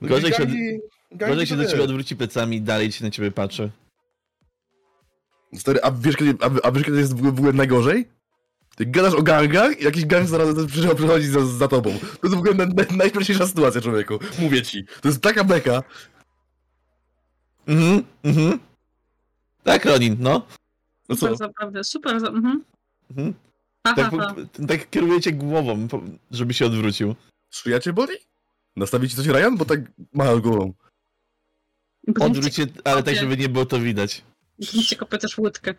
No 0.02 0.08
Gorzej 0.08 0.34
się- 0.34 0.46
gangi 0.46 0.80
Gorzej 1.12 1.46
się 1.48 1.56
do 1.58 1.66
ciebie 1.66 1.84
odwróci 1.84 2.16
plecami 2.16 2.58
i 2.58 2.62
dalej 2.62 2.92
się 2.92 3.06
na 3.06 3.12
ciebie 3.12 3.32
patrzy. 3.32 3.70
Stary, 5.56 5.80
a 5.84 5.92
wiesz 5.92 6.16
kiedy, 6.18 6.34
a, 6.42 6.68
a 6.68 6.72
wiesz 6.72 6.84
kiedy 6.84 6.98
jest 6.98 7.16
w 7.22 7.28
ogóle 7.28 7.54
najgorzej? 7.54 8.08
Ty 8.76 8.86
gadasz 8.86 9.14
o 9.14 9.24
gangach 9.24 9.82
i 9.82 9.84
jakiś 9.84 10.06
gang 10.06 10.28
zaraz 10.28 10.48
przychodzi 10.68 10.96
przychodzi 10.96 11.28
za, 11.28 11.46
za 11.46 11.68
tobą. 11.68 11.90
To 12.00 12.28
jest 12.28 12.36
w 12.36 12.40
ogóle 12.40 12.54
na, 12.54 12.66
na, 12.66 12.84
najśmieszniejsza 12.98 13.48
sytuacja, 13.48 13.82
człowieku. 13.82 14.20
Mówię 14.40 14.62
ci. 14.62 14.86
To 15.02 15.08
jest 15.08 15.22
taka 15.22 15.44
beka. 15.44 15.84
Mhm, 17.68 18.04
mhm. 18.24 18.60
Tak, 19.64 19.86
Ronin, 19.86 20.16
no. 20.20 20.48
No 21.10 21.16
co? 21.16 21.20
Super 21.26 21.38
zabawne, 21.38 21.84
super 21.84 22.20
za... 22.20 22.28
Mhm. 22.28 22.64
Mhm. 23.10 23.34
Ha, 23.88 23.94
Tak, 23.96 24.12
ha, 24.12 24.18
ha. 24.20 24.34
po- 24.34 24.68
tak 24.68 24.90
kierujecie 24.90 25.32
głową, 25.32 25.88
żeby 26.32 26.54
się 26.54 26.66
odwrócił. 26.66 27.16
Szyja 27.50 27.80
cię 27.80 27.94
boli? 27.94 28.14
Nastawi 28.76 29.10
ci 29.10 29.16
coś 29.16 29.28
Ryan? 29.28 29.58
Bo 29.58 29.66
tak 29.66 29.80
machał 30.14 30.42
głową. 30.42 30.74
Odwróć 32.20 32.56
się, 32.56 32.66
ale 32.84 33.04
tak, 33.04 33.16
żeby 33.16 33.38
nie 33.38 33.50
było 33.50 33.66
to 33.66 33.80
widać. 33.80 34.24
Też 35.20 35.36
w 35.36 35.40
łódkę. 35.40 35.76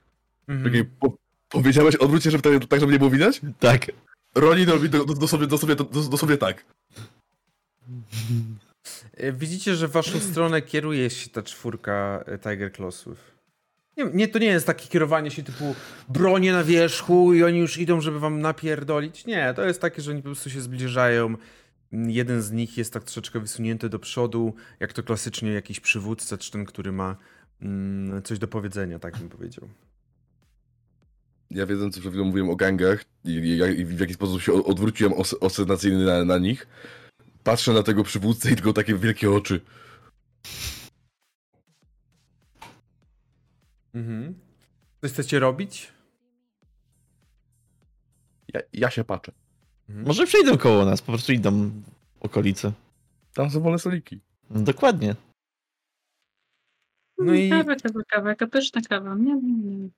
Mhm. 0.49 0.65
Takiej, 0.65 0.85
po, 0.85 1.17
powiedziałeś, 1.57 1.97
odwróć 1.97 2.25
się, 2.25 2.31
żeby 2.31 2.43
tak, 2.43 2.69
tak, 2.69 2.81
żeby 2.81 2.93
nie 2.93 2.99
było 2.99 3.11
widać? 3.11 3.41
Tak. 3.59 3.87
Roni 4.35 4.65
robi 4.65 4.89
do, 4.89 5.05
do, 5.05 5.15
do 5.15 5.29
sobie, 5.29 5.47
do 5.47 5.59
sobie, 5.59 5.77
do, 5.77 5.85
do 5.85 6.17
sobie 6.19 6.37
tak. 6.37 6.65
E, 9.17 9.33
Widzicie, 9.33 9.75
że 9.75 9.89
w 9.89 9.91
waszą 9.91 10.21
stronę 10.21 10.63
kieruje 10.63 11.11
się 11.11 11.31
ta 11.31 11.43
czwórka 11.43 12.25
e, 12.27 12.39
Tiger 12.39 12.73
Clawsów. 12.73 13.37
Nie, 13.97 14.05
nie, 14.15 14.29
to 14.29 14.39
nie 14.39 14.47
jest 14.47 14.67
takie 14.67 14.89
kierowanie 14.89 15.31
się 15.31 15.43
typu 15.43 15.75
bronie 16.09 16.53
na 16.53 16.65
wierzchu 16.65 17.35
i 17.35 17.43
oni 17.43 17.59
już 17.59 17.79
idą, 17.79 18.01
żeby 18.01 18.21
wam 18.21 18.41
napierdolić. 18.41 19.27
Nie, 19.27 19.55
to 19.55 19.65
jest 19.65 19.81
takie, 19.81 20.03
że 20.03 20.11
oni 20.11 20.23
po 20.23 20.29
prostu 20.29 20.51
się 20.51 20.61
zbliżają. 20.61 21.35
Jeden 21.93 22.43
z 22.43 22.53
nich 22.53 22.79
jest 22.79 22.93
tak 22.93 23.05
troszeczkę 23.05 23.41
wysunięty 23.41 23.89
do 23.89 23.99
przodu, 23.99 24.55
jak 24.81 24.93
to 24.93 25.03
klasycznie 25.03 25.53
jakiś 25.53 25.81
przywódca, 25.81 26.39
czy 26.39 26.51
ten, 26.51 26.65
który 26.65 26.93
ma 26.93 27.17
mm, 27.63 28.23
coś 28.23 28.39
do 28.39 28.49
powiedzenia, 28.49 28.99
tak 28.99 29.19
bym 29.19 29.29
powiedział. 29.29 29.69
Ja 31.51 31.67
wiedząc, 31.67 31.95
co 31.95 32.01
przed 32.01 32.13
chwilą 32.13 32.25
mówiłem 32.25 32.51
o 32.51 32.57
gangach 32.57 33.05
i, 33.25 33.31
i, 33.31 33.81
i 33.81 33.85
w 33.85 34.01
jaki 34.01 34.15
sposób 34.15 34.43
się 34.43 34.53
odwróciłem 34.53 35.13
os, 35.13 35.35
na, 36.07 36.25
na 36.25 36.39
nich, 36.39 36.67
patrzę 37.45 37.73
na 37.73 37.83
tego 37.83 38.05
przywódcę 38.05 38.51
i 38.51 38.55
tylko 38.55 38.73
takie 38.73 38.95
wielkie 38.95 39.31
oczy. 39.31 39.61
Mhm. 43.95 44.35
Coś 45.01 45.13
chcecie 45.13 45.39
robić? 45.39 45.93
Ja, 48.55 48.61
ja 48.73 48.91
się 48.91 49.05
patrzę. 49.05 49.33
Mhm. 49.89 50.07
Może 50.07 50.27
przejdą 50.27 50.59
koło 50.59 50.85
nas, 50.85 51.03
po 51.03 51.13
prostu 51.13 51.33
idą 51.33 51.71
w 51.71 51.83
okolice. 52.21 52.73
Tam 53.35 53.51
są 53.51 53.61
wolne 53.61 53.79
stoliki. 53.79 54.21
No, 54.51 54.61
dokładnie. 54.61 55.17
No 57.19 57.35
i- 57.35 57.51
Kawa, 57.51 57.77
kawa, 57.77 58.01
kawa, 58.09 58.29
jaka 58.29 58.47
pyszna 58.47 58.81
kawa. 58.81 59.15
Nie, 59.15 59.35
nie, 59.35 59.53
nie. 59.53 59.89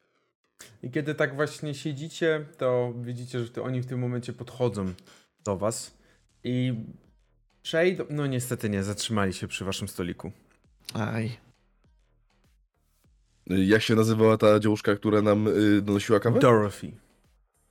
I 0.82 0.90
kiedy 0.90 1.14
tak 1.14 1.36
właśnie 1.36 1.74
siedzicie, 1.74 2.46
to 2.58 2.92
widzicie, 2.96 3.44
że 3.44 3.62
oni 3.62 3.80
w 3.80 3.86
tym 3.86 3.98
momencie 3.98 4.32
podchodzą 4.32 4.92
do 5.44 5.56
was 5.56 5.94
i 6.44 6.74
przejdą. 7.62 8.04
No 8.10 8.26
niestety 8.26 8.70
nie, 8.70 8.82
zatrzymali 8.82 9.32
się 9.32 9.48
przy 9.48 9.64
waszym 9.64 9.88
stoliku. 9.88 10.32
Aj. 10.94 11.38
Jak 13.46 13.82
się 13.82 13.94
nazywała 13.94 14.36
ta 14.36 14.60
dziewuszka, 14.60 14.96
która 14.96 15.22
nam 15.22 15.48
y, 15.48 15.82
donosiła 15.82 16.20
kawę? 16.20 16.40
Dorothy. 16.40 16.92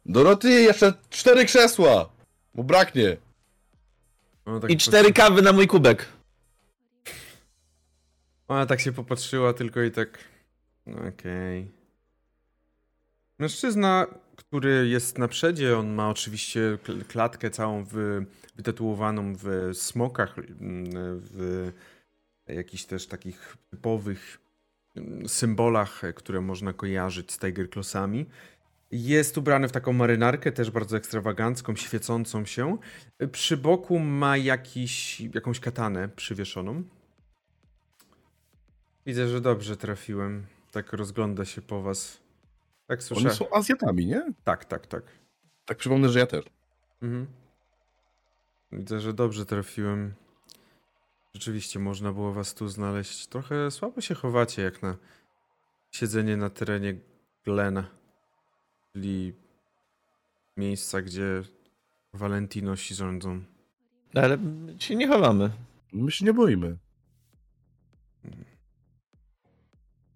Doroty, 0.06 0.50
jeszcze 0.50 0.94
cztery 1.10 1.46
krzesła! 1.46 2.10
Bo 2.56 2.64
braknie. 2.64 3.18
Ona 4.46 4.60
tak 4.60 4.70
I 4.70 4.78
cztery 4.78 5.14
kawy 5.14 5.42
na 5.42 5.54
mój 5.54 5.68
kubek. 5.68 6.06
Ona 8.48 8.66
tak 8.66 8.80
się 8.80 8.92
popatrzyła 8.92 9.54
tylko 9.54 9.82
i 9.82 9.92
tak. 9.92 10.20
No 10.86 11.08
okej. 11.08 11.77
Mężczyzna, 13.40 14.08
który 14.36 14.88
jest 14.88 15.18
na 15.18 15.28
przedzie, 15.28 15.78
on 15.78 15.94
ma 15.94 16.10
oczywiście 16.10 16.78
kl- 16.84 17.06
klatkę 17.06 17.50
całą 17.50 17.84
w, 17.84 18.22
wytatuowaną 18.56 19.34
w 19.36 19.70
smokach, 19.74 20.38
mm, 20.40 20.86
w 21.20 21.72
jakichś 22.48 22.84
też 22.84 23.08
takich 23.08 23.58
typowych 23.70 24.40
mm, 24.96 25.30
symbolach, 25.30 26.02
które 26.16 26.42
można 26.42 26.74
kojarzyć 26.74 27.32
z 27.32 27.40
Tiger 27.40 27.70
Clawsami. 27.70 28.26
Jest 28.92 29.38
ubrany 29.38 29.68
w 29.68 29.72
taką 29.72 29.94
marynarkę, 29.94 30.52
też 30.52 30.72
bardzo 30.72 30.98
ekstrawagancką, 30.98 31.76
świecącą 31.76 32.46
się. 32.46 32.78
Przy 33.32 33.58
boku 33.58 34.00
ma 34.00 34.38
jakiś, 34.38 35.22
jakąś 35.22 35.60
katanę 35.60 36.10
przywieszoną. 36.10 36.84
Widzę, 39.06 39.28
że 39.28 39.42
dobrze 39.42 39.78
trafiłem. 39.78 40.46
Tak 40.72 40.94
rozgląda 40.94 41.46
się 41.46 41.62
po 41.62 41.82
was. 41.82 42.27
Tak 42.88 43.04
słyszę. 43.04 43.28
Oni 43.28 43.38
są 43.38 43.54
Azjatami, 43.54 44.06
nie? 44.06 44.34
Tak, 44.44 44.66
tak, 44.66 44.88
tak. 44.88 45.04
Tak 45.66 45.78
przypomnę, 45.78 46.10
że 46.10 46.20
ja 46.20 46.26
też. 46.28 46.46
Mhm. 47.02 47.28
Widzę, 48.72 49.00
że 49.00 49.14
dobrze 49.14 49.46
trafiłem. 49.46 50.14
Rzeczywiście 51.34 51.80
można 51.80 52.14
było 52.14 52.34
was 52.34 52.54
tu 52.54 52.68
znaleźć. 52.68 53.28
Trochę 53.28 53.72
słabo 53.72 54.02
się 54.02 54.16
chowacie, 54.16 54.62
jak 54.62 54.82
na 54.82 54.98
siedzenie 55.92 56.38
na 56.38 56.50
terenie 56.50 57.00
Glena. 57.46 57.90
Czyli 58.94 59.34
miejsca, 60.58 61.02
gdzie 61.02 61.44
Valentinosi 62.14 62.96
rządzą. 62.96 63.44
Ale 64.16 64.38
my 64.38 64.82
się 64.82 64.96
nie 64.96 65.08
chowamy. 65.08 65.50
My 65.94 66.12
się 66.12 66.26
nie 66.26 66.34
boimy. 66.34 66.78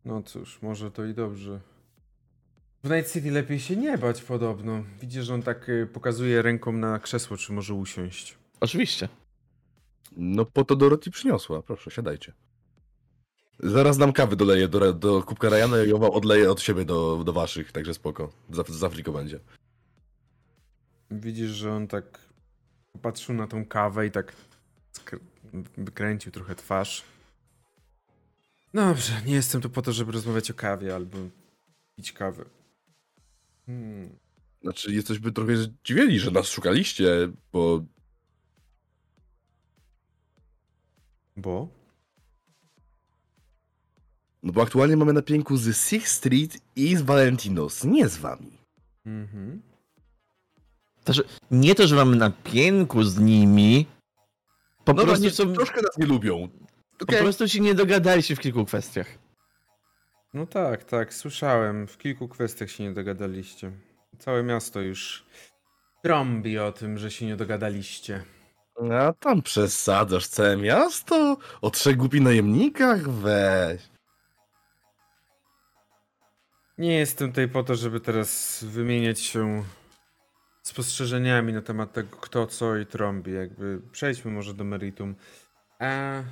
No 0.06 0.24
cóż, 0.24 0.62
może 0.62 0.92
to 0.92 1.06
i 1.06 1.14
dobrze. 1.14 1.60
W 2.84 2.90
Night 2.90 3.14
City 3.14 3.32
lepiej 3.32 3.60
się 3.60 3.76
nie 3.76 3.98
bać 3.98 4.22
podobno. 4.22 4.84
Widzisz, 5.02 5.26
że 5.26 5.34
on 5.34 5.44
tak 5.44 5.70
y, 5.70 5.88
pokazuje 5.94 6.42
ręką 6.42 6.72
na 6.72 7.00
krzesło, 7.00 7.38
czy 7.38 7.54
może 7.54 7.74
usiąść. 7.74 8.38
Oczywiście. 8.60 9.10
No 10.18 10.46
po 10.46 10.66
to 10.66 10.76
Dorothy 10.76 11.12
przyniosła. 11.12 11.62
Proszę, 11.62 11.92
siadajcie. 11.92 12.34
Zaraz 13.60 13.98
nam 13.98 14.14
kawy 14.14 14.36
doleję 14.36 14.68
do, 14.68 14.94
do 14.94 15.24
kubka 15.24 15.50
Ryana 15.50 15.84
i 15.84 15.90
ją 15.90 15.98
wam 15.98 16.12
odleję 16.12 16.52
od 16.52 16.62
siebie 16.62 16.86
do, 16.86 17.24
do 17.24 17.34
waszych, 17.34 17.72
także 17.72 17.94
spoko. 17.94 18.32
Z, 18.52 18.70
z 18.70 18.84
Afriko 18.84 19.12
będzie. 19.12 19.40
Widzisz, 21.12 21.52
że 21.52 21.74
on 21.74 21.88
tak 21.88 22.20
popatrzył 22.92 23.36
na 23.36 23.48
tą 23.48 23.66
kawę 23.66 24.08
i 24.08 24.12
tak 24.12 24.34
wykręcił 25.78 26.32
trochę 26.32 26.56
twarz. 26.56 27.04
Dobrze, 28.74 29.14
nie 29.26 29.34
jestem 29.34 29.62
tu 29.62 29.70
po 29.70 29.82
to, 29.82 29.92
żeby 29.92 30.12
rozmawiać 30.12 30.52
o 30.52 30.54
kawie 30.54 30.96
albo 30.96 31.18
pić 31.96 32.12
kawę. 32.12 32.46
Hmm. 33.72 34.10
Znaczy, 34.62 34.94
jesteśmy 34.94 35.32
trochę 35.32 35.58
zdziwieni, 35.58 36.20
że 36.20 36.32
nas 36.32 36.48
szukaliście, 36.48 37.06
bo 37.54 37.84
Bo? 41.38 41.68
No 44.44 44.52
bo 44.54 44.62
aktualnie 44.62 44.98
mamy 44.98 45.14
na 45.14 45.22
pięku 45.22 45.58
z 45.58 45.78
Sixth 45.78 46.16
Street 46.18 46.58
i 46.76 46.96
z 46.96 47.02
Valentinos, 47.02 47.84
nie 47.84 48.10
z 48.10 48.18
wami. 48.18 48.58
Mhm. 49.06 49.62
Znaczy, 51.06 51.24
nie 51.52 51.76
to, 51.76 51.88
że 51.88 51.96
mamy 51.96 52.16
na 52.16 52.30
pięku 52.30 53.04
z 53.04 53.18
nimi, 53.20 53.86
po 54.86 54.94
No 54.94 55.04
prostu 55.04 55.24
nie, 55.24 55.32
są, 55.32 55.54
troszkę 55.54 55.82
nas 55.82 55.98
nie 55.98 56.06
lubią. 56.06 56.50
po 56.98 57.04
Okej. 57.04 57.20
prostu 57.22 57.48
się 57.48 57.60
nie 57.60 57.76
dogadaliście 57.76 58.36
w 58.36 58.40
kilku 58.40 58.66
kwestiach. 58.66 59.08
No 60.34 60.46
tak, 60.46 60.84
tak, 60.84 61.14
słyszałem. 61.14 61.88
W 61.88 61.98
kilku 61.98 62.28
kwestiach 62.28 62.70
się 62.72 62.84
nie 62.84 62.94
dogadaliście. 62.94 63.72
Całe 64.20 64.44
miasto 64.44 64.82
już 64.82 65.26
trąbi 66.04 66.60
o 66.60 66.72
tym, 66.72 66.98
że 66.98 67.12
się 67.12 67.26
nie 67.26 67.36
dogadaliście. 67.36 68.24
A 68.92 69.14
tam 69.14 69.42
przesadzasz 69.42 70.28
całe 70.28 70.58
miasto? 70.58 71.38
O 71.62 71.70
trzech 71.70 71.98
głupi 71.98 72.22
najemnikach? 72.22 73.10
Weź. 73.10 73.82
Nie 76.78 76.98
jestem 76.98 77.30
tutaj 77.30 77.48
po 77.48 77.64
to, 77.64 77.76
żeby 77.76 78.00
teraz 78.00 78.64
wymieniać 78.64 79.20
się 79.20 79.64
spostrzeżeniami 80.64 81.54
na 81.54 81.62
temat 81.62 81.94
tego, 81.94 82.18
kto 82.18 82.48
co 82.48 82.78
i 82.78 82.86
trąbi. 82.86 83.34
Jakby 83.34 83.82
przejdźmy 83.92 84.32
może 84.32 84.54
do 84.54 84.64
meritum. 84.64 85.16
E... 85.82 86.24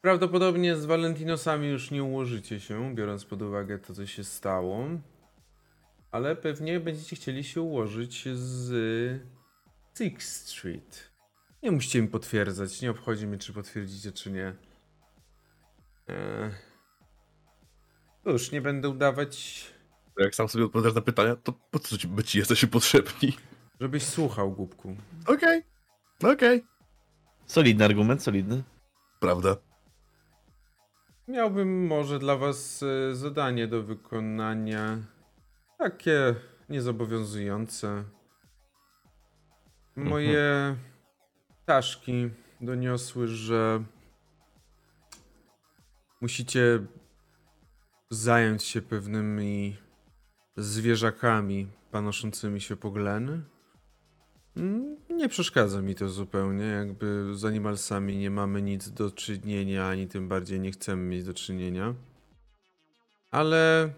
Prawdopodobnie 0.00 0.76
z 0.76 0.84
Valentinosami 0.86 1.68
już 1.68 1.90
nie 1.90 2.02
ułożycie 2.04 2.60
się, 2.60 2.94
biorąc 2.94 3.24
pod 3.24 3.42
uwagę 3.42 3.78
to, 3.78 3.94
co 3.94 4.06
się 4.06 4.24
stało. 4.24 4.84
Ale 6.10 6.36
pewnie 6.36 6.80
będziecie 6.80 7.16
chcieli 7.16 7.44
się 7.44 7.60
ułożyć 7.60 8.28
z 8.34 8.70
Sixth 9.98 10.48
Street. 10.48 11.10
Nie 11.62 11.70
musicie 11.70 12.02
mi 12.02 12.08
potwierdzać, 12.08 12.82
nie 12.82 12.90
obchodzi 12.90 13.26
mnie, 13.26 13.38
czy 13.38 13.52
potwierdzicie, 13.52 14.12
czy 14.12 14.30
nie. 14.32 14.54
E... 16.08 16.50
Cóż, 18.24 18.52
nie 18.52 18.60
będę 18.60 18.88
udawać, 18.88 19.64
Jak 20.18 20.34
sam 20.34 20.48
sobie 20.48 20.64
odpowiadasz 20.64 20.94
na 20.94 21.00
pytania, 21.00 21.36
to 21.36 21.52
po 21.52 21.78
co 21.78 21.98
ci, 21.98 22.08
by 22.08 22.24
ci 22.24 22.38
jesteśmy 22.38 22.68
potrzebni? 22.68 23.36
żebyś 23.80 24.02
słuchał, 24.02 24.52
głupku. 24.52 24.96
Okej. 25.26 25.62
Okej. 26.24 26.64
Solidny 27.46 27.84
argument, 27.84 28.22
solidny. 28.22 28.62
Prawda. 29.20 29.56
Miałbym 31.28 31.86
może 31.86 32.18
dla 32.18 32.36
was 32.36 32.82
e, 32.82 33.14
zadanie 33.14 33.66
do 33.66 33.82
wykonania. 33.82 34.98
Takie 35.78 36.34
niezobowiązujące. 36.68 38.04
Moje 39.96 40.76
ptaszki 41.64 42.30
doniosły, 42.60 43.26
że 43.28 43.84
musicie 46.20 46.86
zająć 48.10 48.62
się 48.64 48.82
pewnymi 48.82 49.76
zwierzakami 50.56 51.68
panoszącymi 51.90 52.60
się 52.60 52.76
po 52.76 52.90
gleny. 52.90 53.42
Nie 55.18 55.28
przeszkadza 55.28 55.82
mi 55.82 55.94
to 55.94 56.08
zupełnie, 56.08 56.64
jakby 56.64 57.34
z 57.34 57.44
animalsami 57.44 58.16
nie 58.16 58.30
mamy 58.30 58.62
nic 58.62 58.90
do 58.90 59.10
czynienia, 59.10 59.88
ani 59.88 60.08
tym 60.08 60.28
bardziej 60.28 60.60
nie 60.60 60.70
chcemy 60.70 61.02
mieć 61.02 61.24
do 61.24 61.34
czynienia. 61.34 61.94
Ale 63.30 63.92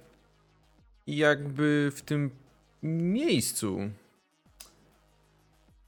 jakby 1.07 1.93
w 1.95 2.03
tym 2.03 2.31
miejscu, 2.83 3.79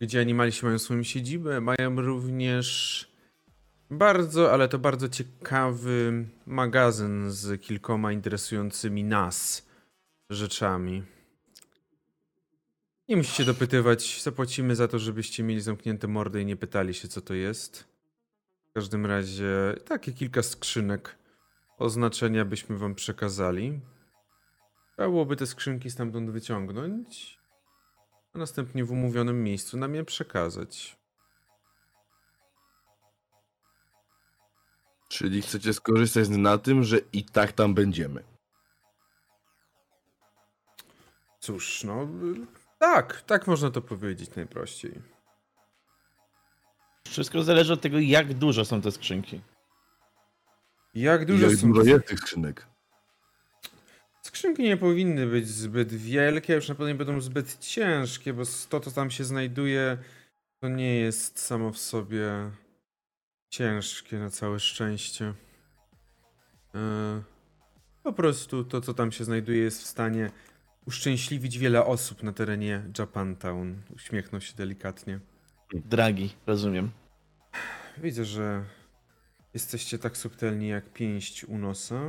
gdzie 0.01 0.21
animalsi 0.21 0.65
mają 0.65 0.79
swoją 0.79 1.03
siedzibę, 1.03 1.61
mają 1.61 2.01
również 2.03 3.09
bardzo, 3.91 4.53
ale 4.53 4.69
to 4.69 4.79
bardzo 4.79 5.09
ciekawy 5.09 6.25
magazyn 6.47 7.31
z 7.31 7.63
kilkoma 7.63 8.13
interesującymi 8.13 9.05
nas 9.05 9.67
rzeczami. 10.31 11.03
Nie 13.13 13.17
musicie 13.17 13.45
dopytywać, 13.45 14.23
zapłacimy 14.23 14.77
za 14.77 14.89
to, 14.89 14.99
żebyście 14.99 15.43
mieli 15.43 15.61
zamknięte 15.61 16.09
mordy 16.09 16.43
i 16.43 16.47
nie 16.47 16.57
pytali 16.57 16.95
się, 16.95 17.09
co 17.09 17.21
to 17.21 17.35
jest. 17.35 17.85
W 18.71 18.73
każdym 18.73 19.07
razie 19.07 19.75
takie 19.85 20.13
kilka 20.13 20.43
skrzynek 20.43 21.19
oznaczenia 21.79 22.45
byśmy 22.45 22.79
wam 22.79 22.95
przekazali. 22.95 23.81
Trzeba 24.93 25.09
byłoby 25.09 25.37
te 25.37 25.47
skrzynki 25.47 25.91
stamtąd 25.91 26.31
wyciągnąć, 26.31 27.39
a 28.35 28.39
następnie 28.39 28.85
w 28.85 28.93
umówionym 28.93 29.45
miejscu 29.45 29.77
nam 29.77 29.95
je 29.95 30.05
przekazać. 30.05 30.97
Czyli 35.09 35.43
chcecie 35.43 35.73
skorzystać 35.73 36.29
na 36.29 36.59
tym, 36.59 36.85
że 36.85 36.99
i 37.13 37.25
tak 37.25 37.53
tam 37.53 37.75
będziemy. 37.75 38.25
Cóż, 41.41 41.85
no 41.85 42.09
tak, 42.83 43.23
tak 43.23 43.47
można 43.47 43.71
to 43.71 43.83
powiedzieć 43.83 44.35
najprościej. 44.37 45.03
Wszystko 47.09 47.43
zależy 47.43 47.73
od 47.73 47.81
tego, 47.81 47.99
jak 47.99 48.35
dużo 48.35 48.65
są 48.65 48.83
te 48.83 48.93
skrzynki. 48.93 49.41
Jak 50.95 51.23
I 51.23 51.27
dużo 51.27 51.47
jak 51.47 51.57
są 51.57 51.73
dużo 51.73 51.91
jest 51.91 52.07
tych 52.07 52.19
skrzynek? 52.19 52.67
Skrzynki 54.23 54.63
nie 54.63 54.77
powinny 54.77 55.27
być 55.27 55.49
zbyt 55.49 55.95
wielkie, 55.95 56.55
już 56.55 56.69
na 56.69 56.75
pewno 56.75 56.89
nie 56.89 56.95
będą 56.95 57.21
zbyt 57.21 57.59
ciężkie, 57.59 58.33
bo 58.33 58.43
to, 58.69 58.81
co 58.81 58.91
tam 58.91 59.11
się 59.11 59.25
znajduje, 59.25 59.99
to 60.61 60.69
nie 60.69 61.01
jest 61.01 61.39
samo 61.39 61.73
w 61.73 61.79
sobie 61.79 62.51
ciężkie 63.49 64.19
na 64.19 64.31
całe 64.31 64.61
szczęście. 64.61 65.35
E, 66.75 67.23
Po 68.03 68.13
prostu 68.13 68.65
to, 68.65 68.81
co 68.81 68.95
tam 68.95 69.13
się 69.13 69.25
znajduje, 69.25 69.59
jest 69.59 69.83
w 69.83 69.87
stanie 69.87 70.31
uszczęśliwić 70.87 71.59
wiele 71.59 71.85
osób 71.85 72.23
na 72.23 72.33
terenie 72.33 72.83
Japantown. 72.99 73.83
Uśmiechnął 73.95 74.41
się 74.41 74.55
delikatnie. 74.57 75.21
Dragi, 75.75 76.31
rozumiem. 76.47 76.91
Widzę, 77.99 78.25
że 78.25 78.65
jesteście 79.55 79.99
tak 79.99 80.17
subtelni 80.17 80.69
jak 80.69 80.93
pięść 80.93 81.45
u 81.45 81.59
nosa. 81.59 82.01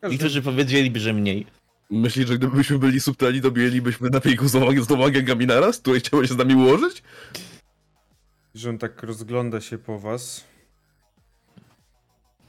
Każdy- 0.00 0.14
Niektórzy 0.14 0.42
powiedzieliby, 0.42 1.00
że 1.00 1.12
mniej. 1.12 1.46
Myślisz, 1.90 2.28
że 2.28 2.38
gdybyśmy 2.38 2.78
byli 2.78 3.00
subtelni, 3.00 3.40
to 3.40 3.50
mielibyśmy 3.50 4.10
na 4.10 4.20
pięku 4.20 4.48
z 4.48 4.52
dwoma, 4.86 5.10
gangami 5.10 5.46
naraz, 5.46 5.78
które 5.78 6.00
chciały 6.00 6.28
się 6.28 6.34
z 6.34 6.36
nami 6.36 6.54
ułożyć? 6.54 7.02
że 8.54 8.70
on 8.70 8.78
tak 8.78 9.02
rozgląda 9.02 9.60
się 9.60 9.78
po 9.78 9.98
was. 9.98 10.44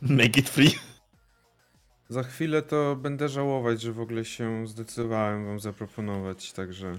Make 0.01 0.37
it 0.37 0.49
free. 0.49 0.71
Za 2.09 2.23
chwilę 2.23 2.61
to 2.61 2.95
będę 2.95 3.29
żałować, 3.29 3.81
że 3.81 3.91
w 3.93 3.99
ogóle 3.99 4.25
się 4.25 4.67
zdecydowałem 4.67 5.45
wam 5.45 5.59
zaproponować, 5.59 6.53
także 6.53 6.97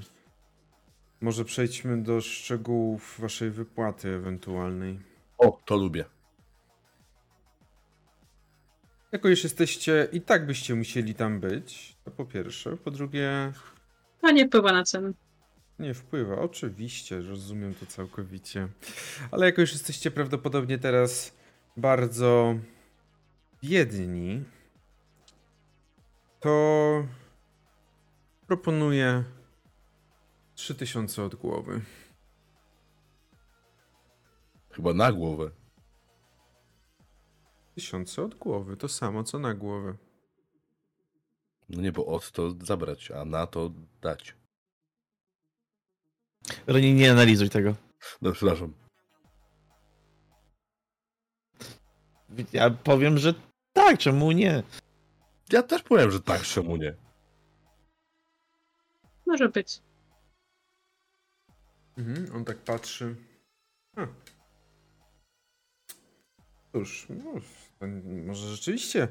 może 1.21 1.45
przejdźmy 1.45 2.03
do 2.03 2.21
szczegółów 2.21 3.17
waszej 3.21 3.51
wypłaty 3.51 4.09
ewentualnej. 4.15 5.01
O, 5.39 5.61
to 5.65 5.77
lubię. 5.77 6.05
Jako 9.13 9.29
już 9.29 9.45
jesteście 9.45 10.09
i 10.13 10.21
tak 10.21 10.47
byście 10.47 10.75
musieli 10.75 11.15
tam 11.15 11.41
być, 11.41 11.97
to 12.05 12.11
po 12.11 12.25
pierwsze. 12.25 12.77
Po 12.77 12.91
drugie, 12.91 13.53
A 14.23 14.31
nie 14.31 14.47
wpływa 14.49 14.73
na 14.73 14.85
cenę. 14.85 15.13
nie 15.79 15.95
wpływa. 15.95 16.39
Oczywiście, 16.39 17.21
rozumiem 17.21 17.75
to 17.75 17.87
całkowicie. 17.87 18.69
Ale 19.31 19.47
jako 19.47 19.61
już 19.61 19.73
jesteście 19.73 20.11
prawdopodobnie 20.11 20.79
teraz 20.79 21.33
bardzo 21.77 22.55
biedni, 23.65 24.45
to 26.41 27.07
proponuję 28.47 29.25
3000 30.55 31.23
od 31.23 31.35
głowy. 31.35 31.81
Chyba 34.71 34.95
na 34.95 35.13
głowę. 35.13 35.51
1000 37.75 38.19
od 38.19 38.35
głowy, 38.35 38.77
to 38.77 38.89
samo 38.89 39.25
co 39.25 39.39
na 39.39 39.55
głowę. 39.55 39.97
No 41.69 41.83
nie, 41.83 41.93
bo 41.93 42.07
od 42.07 42.31
to 42.31 42.55
zabrać, 42.63 43.11
a 43.11 43.25
na 43.25 43.47
to 43.47 43.71
dać. 44.01 44.37
Roni, 46.67 46.95
nie 46.95 47.11
analizuj 47.11 47.51
tego. 47.51 47.75
No, 48.23 48.33
przepraszam. 48.33 48.75
Ja 52.53 52.71
powiem, 52.71 53.19
że 53.19 53.35
tak, 53.73 53.99
czemu 53.99 54.33
nie? 54.33 54.63
Ja 55.53 55.63
też 55.63 55.83
powiem, 55.83 56.11
że 56.11 56.21
tak, 56.21 56.43
czemu 56.43 56.77
nie? 56.77 56.95
Może 59.27 59.49
być. 59.49 59.83
Mhm, 61.99 62.37
on 62.37 62.45
tak 62.45 62.59
patrzy. 62.59 63.17
A. 63.97 64.07
Cóż, 66.73 67.07
no, 67.09 67.41
może 68.27 68.49
rzeczywiście 68.49 69.09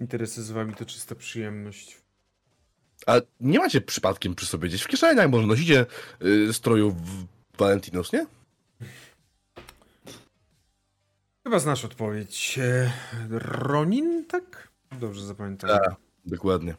interesy 0.00 0.42
z 0.42 0.50
wami 0.50 0.74
to 0.74 0.84
czysta 0.84 1.14
przyjemność. 1.14 2.02
A 3.06 3.20
nie 3.40 3.58
macie 3.58 3.80
przypadkiem 3.80 4.34
przy 4.34 4.46
sobie 4.46 4.68
gdzieś 4.68 4.82
w 4.82 4.88
kieszeniach, 4.88 5.30
może 5.30 5.46
nosicie 5.46 5.86
y, 6.22 6.52
stroju 6.52 6.90
w 6.90 7.26
Valentinos, 7.58 8.12
nie? 8.12 8.26
Chyba 11.44 11.58
znasz 11.58 11.84
odpowiedź. 11.84 12.58
E, 12.58 12.92
Ronin, 13.30 14.24
tak? 14.26 14.67
Dobrze 14.92 15.26
zapamiętałem. 15.26 15.78
Tak. 15.78 15.94
Dokładnie. 16.26 16.74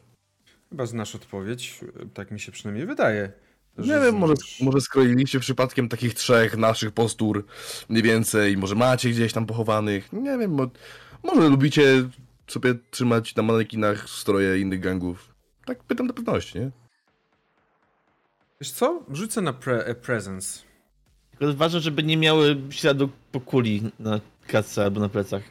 Chyba 0.70 0.86
znasz 0.86 1.14
odpowiedź, 1.14 1.80
tak 2.14 2.30
mi 2.30 2.40
się 2.40 2.52
przynajmniej 2.52 2.86
wydaje. 2.86 3.32
Nie 3.78 3.86
wiem, 4.00 4.14
może, 4.16 4.34
może 4.60 4.80
skroiliście 4.80 5.40
przypadkiem 5.40 5.88
takich 5.88 6.14
trzech 6.14 6.56
naszych 6.56 6.92
postur 6.92 7.46
mniej 7.88 8.02
więcej, 8.02 8.56
może 8.56 8.74
macie 8.74 9.10
gdzieś 9.10 9.32
tam 9.32 9.46
pochowanych, 9.46 10.12
nie 10.12 10.38
wiem, 10.38 10.54
mo- 10.54 10.70
może 11.22 11.48
lubicie 11.48 12.08
sobie 12.46 12.74
trzymać 12.90 13.34
na 13.34 13.42
manekinach 13.42 14.08
stroje 14.08 14.58
innych 14.60 14.80
gangów. 14.80 15.34
Tak 15.64 15.84
pytam 15.84 16.06
do 16.06 16.14
pewności, 16.14 16.58
nie? 16.58 16.70
Wiesz 18.60 18.70
co? 18.70 19.02
Rzucę 19.12 19.40
na 19.40 19.52
pre 19.52 19.84
e, 19.84 19.94
presence. 19.94 20.62
Tylko 21.38 21.54
ważne, 21.54 21.80
żeby 21.80 22.02
nie 22.02 22.16
miały 22.16 22.56
śladu 22.70 23.08
po 23.32 23.40
kuli 23.40 23.90
na 23.98 24.20
klatce 24.46 24.84
albo 24.84 25.00
na 25.00 25.08
plecach. 25.08 25.42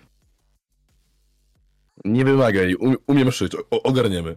Nie 2.06 2.26
wymagaj, 2.26 2.76
um, 2.76 2.96
umiem 3.08 3.32
szyć, 3.32 3.56
o, 3.56 3.84
ogarniemy. 3.84 4.36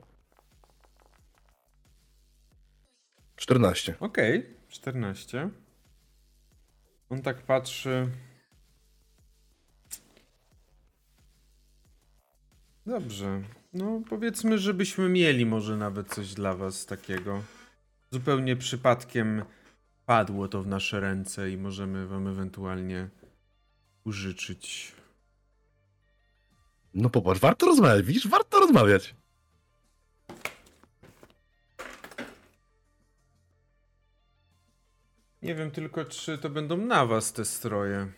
14. 3.36 3.94
Okej, 4.00 4.46
14. 4.68 5.50
On 7.10 7.22
tak 7.22 7.42
patrzy. 7.42 8.08
Dobrze. 12.86 13.42
No, 13.72 14.02
powiedzmy, 14.08 14.58
żebyśmy 14.58 15.08
mieli 15.08 15.46
może 15.46 15.76
nawet 15.76 16.08
coś 16.08 16.34
dla 16.34 16.54
was 16.54 16.86
takiego. 16.86 17.42
Zupełnie 18.10 18.56
przypadkiem 18.56 19.42
padło 20.06 20.48
to 20.48 20.62
w 20.62 20.66
nasze 20.66 21.00
ręce 21.00 21.50
i 21.50 21.56
możemy 21.56 22.06
wam 22.06 22.28
ewentualnie 22.28 23.08
użyczyć. 24.04 24.92
No 26.94 27.10
popatrz, 27.10 27.40
warto 27.40 27.66
rozmawiać, 27.66 28.06
widzisz, 28.06 28.28
warto 28.28 28.60
rozmawiać. 28.60 29.14
Nie 35.42 35.54
wiem 35.54 35.70
tylko, 35.70 36.04
czy 36.04 36.38
to 36.38 36.50
będą 36.50 36.76
na 36.76 37.06
was 37.06 37.32
te 37.32 37.44
stroje. 37.44 38.12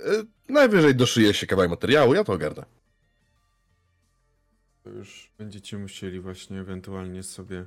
E, 0.00 0.24
najwyżej 0.48 0.94
doszyje 0.94 1.34
się 1.34 1.46
kawałek 1.46 1.70
materiału, 1.70 2.14
ja 2.14 2.24
to 2.24 2.32
ogarnę. 2.32 2.64
To 4.84 4.90
już 4.90 5.30
będziecie 5.38 5.78
musieli 5.78 6.20
właśnie 6.20 6.60
ewentualnie 6.60 7.22
sobie 7.22 7.66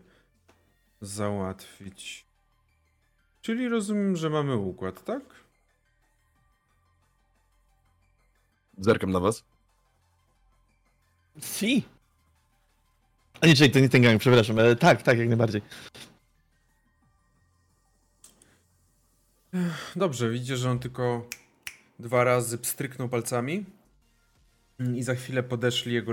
załatwić. 1.02 2.26
Czyli 3.42 3.70
rozumiem, 3.70 4.16
że 4.16 4.30
mamy 4.30 4.56
układ, 4.56 5.04
tak? 5.04 5.24
Zerkam 8.78 9.12
na 9.12 9.20
was. 9.20 9.44
Si. 11.42 11.84
A 13.42 13.48
nie, 13.48 13.56
czekaj, 13.56 13.72
to 13.72 13.80
nie 13.80 13.90
ten 13.90 14.02
gang, 14.02 14.20
przepraszam, 14.20 14.60
ale 14.60 14.76
tak, 14.76 15.02
tak, 15.02 15.18
jak 15.18 15.28
najbardziej. 15.28 15.62
Dobrze, 19.96 20.30
widzicie, 20.30 20.58
że 20.58 20.72
on 20.72 20.80
tylko 20.80 21.30
dwa 22.00 22.24
razy 22.24 22.58
pstryknął 22.58 23.10
palcami 23.10 23.66
i 24.96 25.04
za 25.04 25.16
chwilę 25.16 25.44
podeszli 25.44 25.94
jego, 25.94 26.12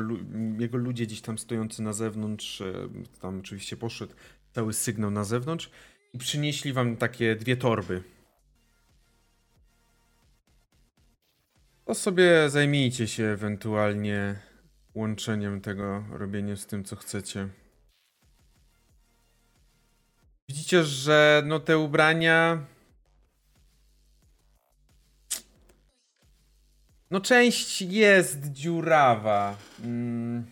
jego 0.58 0.78
ludzie 0.78 1.06
gdzieś 1.06 1.20
tam 1.20 1.38
stojący 1.38 1.82
na 1.82 1.92
zewnątrz, 1.92 2.60
e, 2.60 2.88
tam 3.20 3.38
oczywiście 3.38 3.76
poszedł 3.76 4.14
cały 4.52 4.72
sygnał 4.72 5.10
na 5.10 5.24
zewnątrz 5.24 5.70
i 6.12 6.18
przynieśli 6.18 6.72
wam 6.72 6.96
takie 6.96 7.36
dwie 7.36 7.56
torby. 7.56 8.02
To 11.84 11.94
sobie 11.94 12.50
zajmijcie 12.50 13.08
się 13.08 13.24
ewentualnie 13.24 14.36
łączeniem 14.96 15.60
tego, 15.60 16.04
robieniem 16.10 16.56
z 16.56 16.66
tym, 16.66 16.84
co 16.84 16.96
chcecie. 16.96 17.48
Widzicie, 20.48 20.84
że 20.84 21.42
no 21.46 21.60
te 21.60 21.78
ubrania 21.78 22.66
No 27.10 27.20
część 27.20 27.82
jest 27.82 28.52
dziurawa. 28.52 29.56
Mm. 29.84 30.44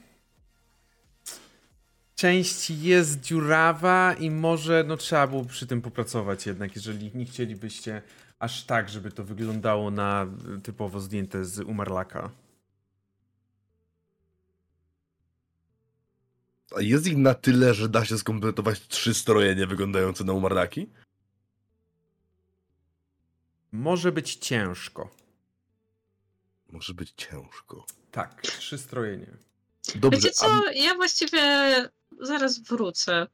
Część 2.15 2.71
jest 2.71 3.21
dziurawa 3.21 4.15
i 4.15 4.31
może 4.31 4.85
no 4.87 4.97
trzeba 4.97 5.27
było 5.27 5.45
przy 5.45 5.67
tym 5.67 5.83
popracować 5.83 6.47
jednak, 6.47 6.77
jeżeli 6.77 7.11
nie 7.15 7.25
chcielibyście 7.25 8.03
aż 8.39 8.65
tak, 8.65 8.89
żeby 8.89 9.11
to 9.11 9.25
wyglądało 9.25 9.91
na 9.91 10.27
y, 10.57 10.61
typowo 10.61 11.01
zdjęte 11.01 11.45
z 11.45 11.61
umarlaka. 11.61 12.31
Jest 16.79 17.07
ich 17.07 17.17
na 17.17 17.35
tyle, 17.35 17.75
że 17.75 17.89
da 17.89 18.05
się 18.05 18.19
skompletować 18.19 18.89
trzy 18.89 19.15
stroje 19.15 19.67
wyglądające 19.67 20.25
na 20.25 20.33
umarlaki? 20.33 20.91
Może 23.73 24.13
być 24.13 24.35
ciężko. 24.35 25.11
Może 26.69 26.95
być 26.95 27.13
ciężko. 27.17 27.87
Tak, 28.11 28.43
trzy 28.43 28.79
stroje 28.79 29.17
nie. 29.17 29.37
Dobrze, 29.95 30.21
Wiecie 30.21 30.31
co, 30.31 30.71
ja 30.73 30.95
właściwie 30.95 31.41
zaraz 32.21 32.59
wrócę. 32.59 33.27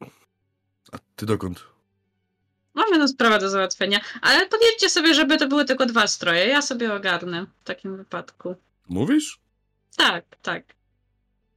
a, 0.00 0.04
a 0.92 0.98
ty 1.16 1.26
dokąd? 1.26 1.64
Mam 2.74 2.84
jedną 2.90 3.08
sprawę 3.08 3.38
do 3.38 3.50
załatwienia, 3.50 4.00
ale 4.22 4.46
powiedzcie 4.46 4.90
sobie, 4.90 5.14
żeby 5.14 5.36
to 5.36 5.48
były 5.48 5.64
tylko 5.64 5.86
dwa 5.86 6.06
stroje. 6.06 6.46
Ja 6.46 6.62
sobie 6.62 6.94
ogarnę 6.94 7.46
w 7.60 7.64
takim 7.64 7.96
wypadku. 7.96 8.56
Mówisz? 8.88 9.40
Tak, 9.96 10.24
tak. 10.42 10.64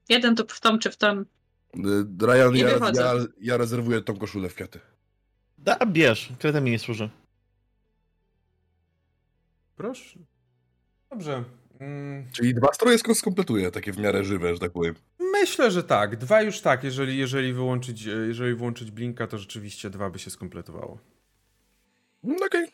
Jeden 0.10 0.36
to 0.36 0.46
w 0.48 0.60
tą 0.60 0.80
czy 0.80 0.92
w 0.92 0.98
tą. 0.98 1.20
Y, 1.20 1.26
Ryan, 2.22 2.56
ja, 2.56 2.70
ja, 2.70 3.14
ja 3.42 3.58
rezerwuję 3.58 4.02
tą 4.02 4.18
koszulę 4.18 4.50
w 4.50 4.56
kwiaty. 4.56 4.80
Da, 5.58 5.78
bierz, 5.86 6.30
kreta 6.40 6.62
mi 6.62 6.72
nie 6.72 6.80
służy. 6.80 7.10
Proszę. 9.76 10.20
Dobrze. 11.10 11.44
Mm. 11.80 12.28
Czyli 12.32 12.54
dwa 12.54 12.74
stroje 12.74 12.98
sko- 12.98 13.16
skompletuję, 13.16 13.72
takie 13.72 13.92
w 13.92 13.98
miarę 13.98 14.24
żywe, 14.24 14.54
że 14.54 14.60
tak 14.60 14.72
powiem. 14.72 14.96
Myślę, 15.20 15.72
że 15.72 15.84
tak. 15.84 16.18
Dwa 16.18 16.42
już 16.42 16.62
tak. 16.62 16.84
Jeżeli, 16.84 17.18
jeżeli, 17.18 17.54
wyłączyć, 17.54 18.08
e, 18.08 18.10
jeżeli 18.10 18.56
wyłączyć 18.56 18.92
blinka, 18.92 19.28
to 19.28 19.38
rzeczywiście 19.38 19.90
dwa 19.90 20.10
by 20.10 20.20
się 20.20 20.30
skompletowało. 20.30 21.00
No 22.24 22.46
okej. 22.46 22.68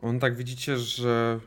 On 0.00 0.20
tak 0.20 0.36
widzicie, 0.36 0.78
że 0.78 1.40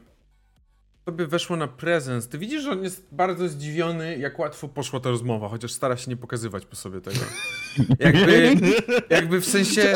tobie 1.05 1.27
weszło 1.27 1.55
na 1.55 1.67
prezens. 1.67 2.27
Ty 2.27 2.37
widzisz, 2.37 2.63
że 2.63 2.71
on 2.71 2.83
jest 2.83 3.07
bardzo 3.11 3.47
zdziwiony, 3.47 4.17
jak 4.17 4.39
łatwo 4.39 4.67
poszła 4.67 4.99
ta 4.99 5.09
rozmowa, 5.09 5.49
chociaż 5.49 5.71
stara 5.71 5.97
się 5.97 6.11
nie 6.11 6.17
pokazywać 6.17 6.65
po 6.65 6.75
sobie 6.75 7.01
tego. 7.01 7.19
Jakby, 7.99 8.55
jakby 9.09 9.41
w 9.41 9.45
sensie 9.45 9.93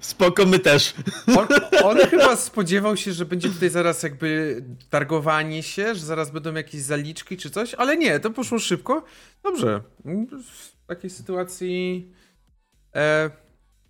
Spoko, 0.00 0.46
my 0.46 0.58
też. 0.58 0.94
on, 1.38 1.46
on 1.84 1.98
chyba 1.98 2.36
spodziewał 2.36 2.96
się, 2.96 3.12
że 3.12 3.24
będzie 3.24 3.48
tutaj 3.48 3.70
zaraz 3.70 4.02
jakby 4.02 4.62
targowanie 4.90 5.62
się, 5.62 5.94
że 5.94 6.00
zaraz 6.00 6.30
będą 6.30 6.54
jakieś 6.54 6.82
zaliczki 6.82 7.36
czy 7.36 7.50
coś, 7.50 7.74
ale 7.74 7.96
nie, 7.96 8.20
to 8.20 8.30
poszło 8.30 8.58
szybko. 8.58 9.04
Dobrze. 9.42 9.80
W 10.84 10.86
takiej 10.86 11.10
sytuacji 11.10 12.08
e, 12.94 13.30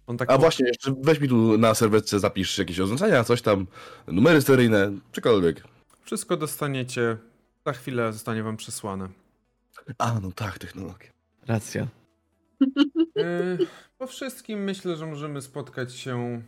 on 0.06 0.16
tak 0.16 0.30
A 0.30 0.38
właśnie, 0.38 0.66
jeszcze 0.66 0.94
weź 1.00 1.20
mi 1.20 1.28
tu 1.28 1.58
na 1.58 1.74
serwetce 1.74 2.20
zapisz 2.20 2.58
jakieś 2.58 2.80
oznaczenia, 2.80 3.24
coś 3.24 3.42
tam, 3.42 3.66
numery 4.06 4.42
seryjne, 4.42 4.92
cokolwiek. 5.12 5.71
Wszystko 6.02 6.36
dostaniecie. 6.36 7.16
Za 7.66 7.72
chwilę 7.72 8.12
zostanie 8.12 8.42
wam 8.42 8.56
przesłane. 8.56 9.08
A, 9.98 10.20
no 10.20 10.32
tak, 10.32 10.58
technologia. 10.58 11.10
Racja. 11.46 11.86
E, 13.18 13.58
po 13.98 14.06
wszystkim 14.06 14.64
myślę, 14.64 14.96
że 14.96 15.06
możemy 15.06 15.42
spotkać 15.42 15.94
się 15.94 16.42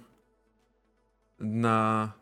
na 1.39 2.13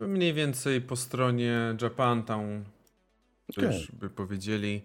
mniej 0.00 0.34
więcej 0.34 0.80
po 0.80 0.96
stronie 0.96 1.76
Japantown. 1.82 2.64
Okej. 3.50 3.64
już 3.78 3.92
by 3.92 4.10
powiedzieli. 4.10 4.84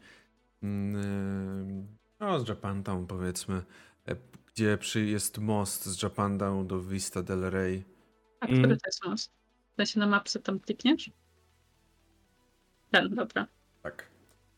mm, 0.64 1.88
No, 2.20 2.40
z 2.40 2.48
Japantown 2.48 3.08
powiedzmy. 3.08 3.62
e, 4.08 4.16
Gdzie 4.54 4.78
przy, 4.78 5.06
jest 5.06 5.38
most 5.38 5.86
z 5.86 6.04
Japantown 6.04 6.68
do 6.68 6.80
Vista 6.82 7.24
del 7.24 7.42
Rey. 7.50 7.84
A 8.40 8.46
Mm. 8.46 8.60
który 8.60 8.78
to 8.78 8.88
jest 8.88 9.06
most? 9.06 9.32
Da 9.78 9.86
się 9.86 10.00
na 10.00 10.08
mapce 10.08 10.40
tam 10.40 10.60
klikniesz? 10.60 11.12
Ten, 12.92 13.16
dobra. 13.16 13.48
Tak. 13.84 14.08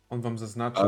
On 0.10 0.22
wam 0.22 0.38
zaznaczy. 0.38 0.82
A 0.82 0.88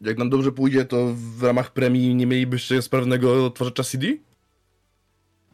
jak 0.00 0.18
nam 0.18 0.30
dobrze 0.30 0.52
pójdzie, 0.52 0.84
to 0.84 1.14
w 1.14 1.42
ramach 1.42 1.72
premii 1.72 2.14
nie 2.14 2.26
mielibyście 2.26 2.82
sprawnego 2.82 3.46
odtwarzacza 3.46 3.84
CD? 3.84 4.06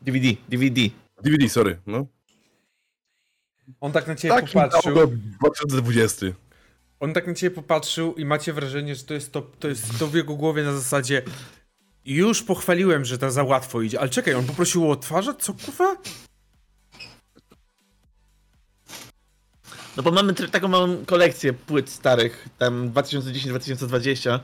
DVD, 0.02 0.28
DVD. 0.48 0.80
DVD, 1.22 1.48
sorry, 1.48 1.78
no. 1.86 2.06
On 3.80 3.92
tak 3.92 4.06
na 4.06 4.14
ciebie 4.14 4.34
Tak, 4.34 4.50
popatrzył. 4.50 4.94
2020. 5.40 6.26
On 7.00 7.12
tak 7.12 7.26
na 7.26 7.34
ciebie 7.34 7.56
popatrzył 7.56 8.14
i 8.14 8.24
macie 8.24 8.52
wrażenie, 8.52 8.94
że 8.94 9.04
to 9.04 9.14
jest 9.14 9.32
to, 9.32 9.42
to 9.42 9.68
jest 9.68 9.98
to 9.98 10.06
w 10.06 10.14
jego 10.14 10.36
głowie 10.36 10.62
na 10.62 10.72
zasadzie 10.72 11.22
już 12.04 12.42
pochwaliłem, 12.42 13.04
że 13.04 13.18
to 13.18 13.30
za 13.30 13.42
łatwo 13.42 13.82
idzie, 13.82 14.00
ale 14.00 14.08
czekaj, 14.08 14.34
on 14.34 14.46
poprosił 14.46 14.88
o 14.88 14.90
odtwarzacz? 14.90 15.42
Co 15.42 15.54
kurwa? 15.54 15.96
No 19.98 20.04
bo 20.04 20.10
mamy 20.10 20.34
taką 20.34 20.68
małą 20.68 21.04
kolekcję 21.06 21.52
płyt 21.52 21.90
starych, 21.90 22.48
tam 22.58 22.90
2010-2020. 22.90 24.38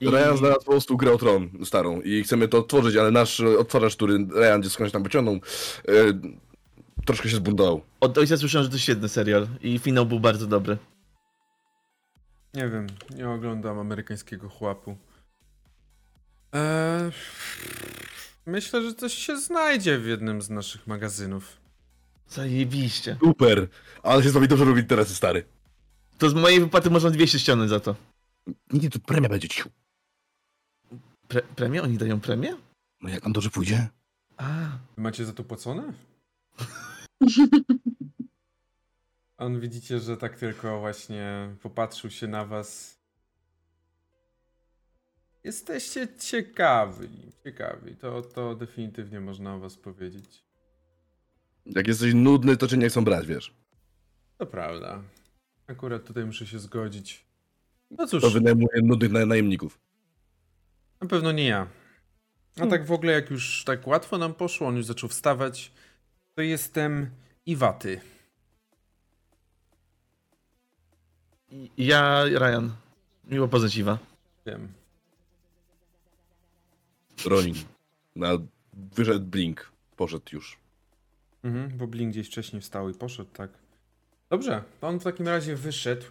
I... 0.00 0.06
Ryan 0.06 0.36
znalazł 0.36 0.64
po 0.64 0.70
prostu 0.70 0.96
grę 0.96 1.12
o 1.12 1.18
Tron 1.18 1.50
starą 1.64 2.00
i 2.00 2.22
chcemy 2.22 2.48
to 2.48 2.58
odtworzyć, 2.58 2.96
ale 2.96 3.10
nasz 3.10 3.40
odtwarzacz, 3.40 3.96
który 3.96 4.14
Ryan 4.14 4.60
gdzieś 4.60 4.72
skądś 4.72 4.92
tam 4.92 5.02
wyciągnął, 5.02 5.34
e, 5.34 5.40
troszkę 7.04 7.28
się 7.28 7.36
zbuntował. 7.36 7.80
Od 8.00 8.18
ojca 8.18 8.36
słyszałem, 8.36 8.64
że 8.64 8.70
to 8.70 8.78
świetny 8.78 9.08
serial 9.08 9.48
i 9.60 9.78
finał 9.78 10.06
był 10.06 10.20
bardzo 10.20 10.46
dobry. 10.46 10.78
Nie 12.54 12.68
wiem, 12.68 12.86
nie 13.16 13.30
oglądam 13.30 13.78
amerykańskiego 13.78 14.48
chłapu. 14.48 14.96
Eee, 16.52 17.10
myślę, 18.46 18.82
że 18.82 18.94
coś 18.94 19.14
się 19.14 19.36
znajdzie 19.36 19.98
w 19.98 20.06
jednym 20.06 20.42
z 20.42 20.50
naszych 20.50 20.86
magazynów. 20.86 21.59
Zajebiście. 22.30 23.16
Super, 23.24 23.68
ale 24.02 24.22
się 24.22 24.30
z 24.30 24.32
wami 24.32 24.48
dobrze 24.48 24.64
robi 24.64 24.80
interesy, 24.80 25.14
stary. 25.14 25.44
To 26.18 26.30
z 26.30 26.34
mojej 26.34 26.60
wypłaty 26.60 26.90
można 26.90 27.10
200 27.10 27.38
ściągnąć 27.38 27.70
za 27.70 27.80
to. 27.80 27.96
Nie, 28.72 28.80
nie, 28.80 28.90
to 28.90 28.98
premia 28.98 29.28
będzie 29.28 29.48
ciu. 29.48 29.70
Pre 31.28 31.42
premię? 31.42 31.82
Oni 31.82 31.98
dają 31.98 32.20
premię? 32.20 32.56
No 33.02 33.08
jak 33.08 33.22
nam 33.22 33.32
dobrze 33.32 33.50
pójdzie? 33.50 33.88
A, 34.36 34.68
Wy 34.96 35.02
macie 35.02 35.24
za 35.24 35.32
to 35.32 35.44
płacone? 35.44 35.92
On 39.38 39.60
widzicie, 39.60 40.00
że 40.00 40.16
tak 40.16 40.38
tylko 40.38 40.80
właśnie 40.80 41.54
popatrzył 41.62 42.10
się 42.10 42.26
na 42.28 42.44
was. 42.44 42.98
Jesteście 45.44 46.08
ciekawi, 46.18 47.08
ciekawi. 47.44 47.96
To, 47.96 48.22
to 48.22 48.54
definitywnie 48.54 49.20
można 49.20 49.54
o 49.54 49.58
was 49.58 49.76
powiedzieć. 49.76 50.44
Jak 51.66 51.86
jesteś 51.86 52.14
nudny, 52.14 52.56
to 52.56 52.68
cię 52.68 52.76
nie 52.76 52.88
chcą 52.88 53.04
brać, 53.04 53.26
wiesz. 53.26 53.54
To 54.38 54.46
prawda. 54.46 55.02
Akurat 55.66 56.04
tutaj 56.04 56.24
muszę 56.24 56.46
się 56.46 56.58
zgodzić. 56.58 57.24
No 57.90 58.06
cóż, 58.06 58.22
To 58.22 58.30
wynajmuje 58.30 58.82
nudnych 58.82 59.12
na, 59.12 59.26
najemników. 59.26 59.78
na 61.00 61.08
pewno 61.08 61.32
nie 61.32 61.46
ja. 61.46 61.60
A 62.56 62.60
Hmm. 62.60 62.70
tak 62.70 62.86
w 62.86 62.92
ogóle, 62.92 63.12
jak 63.12 63.30
już 63.30 63.64
tak 63.64 63.86
łatwo 63.86 64.18
nam 64.18 64.34
poszło, 64.34 64.68
on 64.68 64.76
już 64.76 64.86
zaczął 64.86 65.08
wstawać, 65.08 65.72
to 66.34 66.42
jestem 66.42 67.10
Iwaty. 67.46 68.00
ja, 71.78 72.24
Ryan. 72.24 72.70
Miło 73.24 73.48
poznać 73.48 73.76
Iwa. 73.76 73.98
Wiem. 74.46 74.72
Ronin. 77.26 77.54
Na... 78.16 78.28
Wyszedł 78.74 79.26
Blink. 79.26 79.72
Poszedł 79.96 80.24
już. 80.32 80.58
Mhm, 81.44 81.78
bo 81.78 81.86
Blink 81.86 82.12
gdzieś 82.12 82.26
wcześniej 82.26 82.62
wstał 82.62 82.90
i 82.90 82.94
poszedł, 82.94 83.30
tak. 83.32 83.50
Dobrze, 84.30 84.62
to 84.80 84.88
on 84.88 85.00
w 85.00 85.04
takim 85.04 85.28
razie 85.28 85.56
wyszedł. 85.56 86.06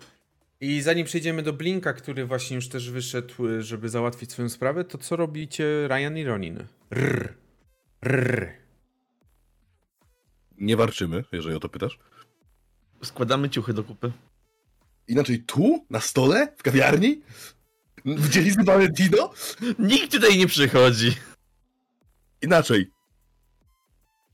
I 0.62 0.82
zanim 0.82 1.06
przejdziemy 1.06 1.44
do 1.44 1.54
Blinka, 1.54 1.94
który 1.94 2.26
właśnie 2.26 2.56
już 2.56 2.70
też 2.70 2.92
wyszedł, 2.92 3.48
y, 3.48 3.64
żeby 3.64 3.90
załatwić 3.90 4.32
swoją 4.32 4.50
sprawę, 4.50 4.84
to 4.84 4.98
co 4.98 5.16
robicie 5.16 5.88
Ryan 5.88 6.18
i 6.18 6.24
Ronin? 6.24 6.66
Rrr. 6.92 7.34
Rrr. 8.06 8.50
Nie 10.58 10.78
warczymy, 10.78 11.24
jeżeli 11.32 11.56
o 11.56 11.60
to 11.60 11.70
pytasz. 11.70 12.00
Składamy 13.04 13.50
ciuchy 13.50 13.74
do 13.74 13.84
kupy. 13.84 14.12
Inaczej 15.08 15.44
tu? 15.44 15.86
Na 15.90 16.00
stole? 16.00 16.54
W 16.58 16.64
kawiarni? 16.64 17.22
W 18.06 18.30
dzielnicy 18.30 18.64
Valentino? 18.64 19.34
Nikt 19.80 20.12
tutaj 20.12 20.38
nie 20.38 20.48
przychodzi. 20.48 21.12
Inaczej. 22.42 22.92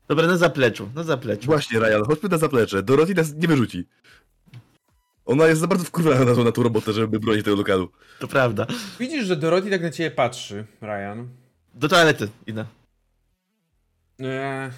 Dobra, 0.08 0.26
na 0.26 0.36
zapleczu, 0.36 0.90
na 0.94 1.02
zapleczu. 1.02 1.46
Właśnie, 1.46 1.80
Ryan, 1.80 2.04
chodźmy 2.04 2.28
na 2.28 2.38
zaplecze. 2.38 2.82
Dorothy 2.82 3.14
nas 3.14 3.34
nie 3.34 3.48
wyrzuci. 3.48 3.84
Ona 5.24 5.46
jest 5.46 5.60
za 5.60 5.66
bardzo 5.66 5.84
wkurwiona 5.84 6.24
na 6.24 6.34
tą, 6.34 6.44
na 6.44 6.52
tą 6.52 6.62
robotę, 6.62 6.92
żeby 6.92 7.20
bronić 7.20 7.44
tego 7.44 7.56
lokalu. 7.56 7.88
To 8.18 8.28
prawda. 8.28 8.66
Widzisz, 8.98 9.26
że 9.26 9.36
Dorothy 9.36 9.70
tak 9.70 9.82
na 9.82 9.90
ciebie 9.90 10.10
patrzy, 10.10 10.66
Ryan. 10.82 11.28
Do 11.74 11.88
toalety 11.88 12.28
idę. 12.46 12.66
Eee. 14.18 14.70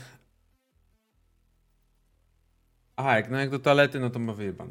Aha, 2.97 3.16
jak, 3.16 3.31
no 3.31 3.39
jak 3.39 3.51
do 3.51 3.59
toalety, 3.59 4.01
no 4.01 4.11
to 4.11 4.18
ma 4.18 4.33
wyjebane. 4.33 4.70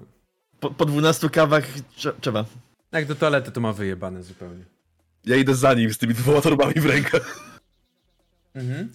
Po, 0.59 0.71
po 0.71 0.85
12 0.85 1.29
kawach 1.29 1.63
trze- 1.97 2.13
trzeba. 2.21 2.45
Jak 2.91 3.05
do 3.05 3.15
toalety, 3.15 3.51
to 3.51 3.61
ma 3.61 3.73
wyjebane 3.73 4.23
zupełnie. 4.23 4.65
Ja 5.25 5.35
idę 5.35 5.55
za 5.55 5.73
nim 5.73 5.93
z 5.93 5.97
tymi 5.97 6.13
dwoma 6.13 6.41
torbami 6.41 6.73
w 6.73 6.85
rękach. 6.85 7.39
Mhm. 8.55 8.91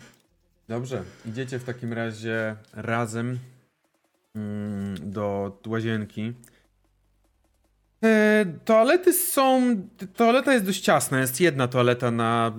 Dobrze, 0.69 1.03
idziecie 1.27 1.59
w 1.59 1.65
takim 1.65 1.93
razie 1.93 2.57
razem 2.73 3.39
mm, 4.35 5.11
do 5.11 5.59
łazienki. 5.67 6.33
E, 8.05 8.47
toalety 8.65 9.13
są. 9.13 9.77
Toaleta 10.17 10.53
jest 10.53 10.65
dość 10.65 10.81
ciasna. 10.81 11.21
Jest 11.21 11.41
jedna 11.41 11.69
toaleta 11.69 12.11
na, 12.11 12.53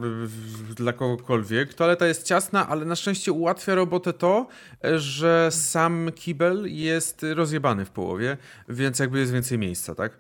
dla 0.76 0.94
kogokolwiek. 0.94 1.74
Toaleta 1.74 2.08
jest 2.08 2.24
ciasna, 2.24 2.70
ale 2.70 2.86
na 2.86 2.96
szczęście 2.96 3.32
ułatwia 3.32 3.76
robotę 3.76 4.14
to, 4.14 4.48
e, 4.84 5.00
że 5.00 5.50
sam 5.52 6.10
kibel 6.16 6.76
jest 6.76 7.26
rozjebany 7.34 7.86
w 7.86 7.90
połowie, 7.90 8.38
więc 8.70 9.00
jakby 9.00 9.20
jest 9.20 9.32
więcej 9.32 9.60
miejsca, 9.60 9.96
tak? 9.96 10.18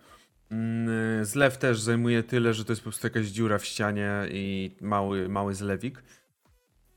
Mm, 0.51 1.25
Zlew 1.25 1.57
też 1.57 1.79
zajmuje 1.79 2.23
tyle, 2.23 2.53
że 2.53 2.65
to 2.65 2.71
jest 2.71 2.81
po 2.81 2.89
prostu 2.89 3.07
jakaś 3.07 3.25
dziura 3.25 3.57
w 3.57 3.65
ścianie 3.65 4.11
i 4.31 4.75
mały, 4.81 5.29
mały 5.29 5.55
zlewik. 5.55 6.03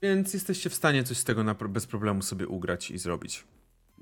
Więc 0.03 0.34
jesteście 0.34 0.70
w 0.70 0.74
stanie 0.74 1.05
coś 1.05 1.16
z 1.16 1.24
tego 1.24 1.44
na, 1.44 1.55
bez 1.55 1.86
problemu 1.86 2.22
sobie 2.22 2.49
ugrać 2.49 2.90
i 2.90 2.99
zrobić. 2.99 3.44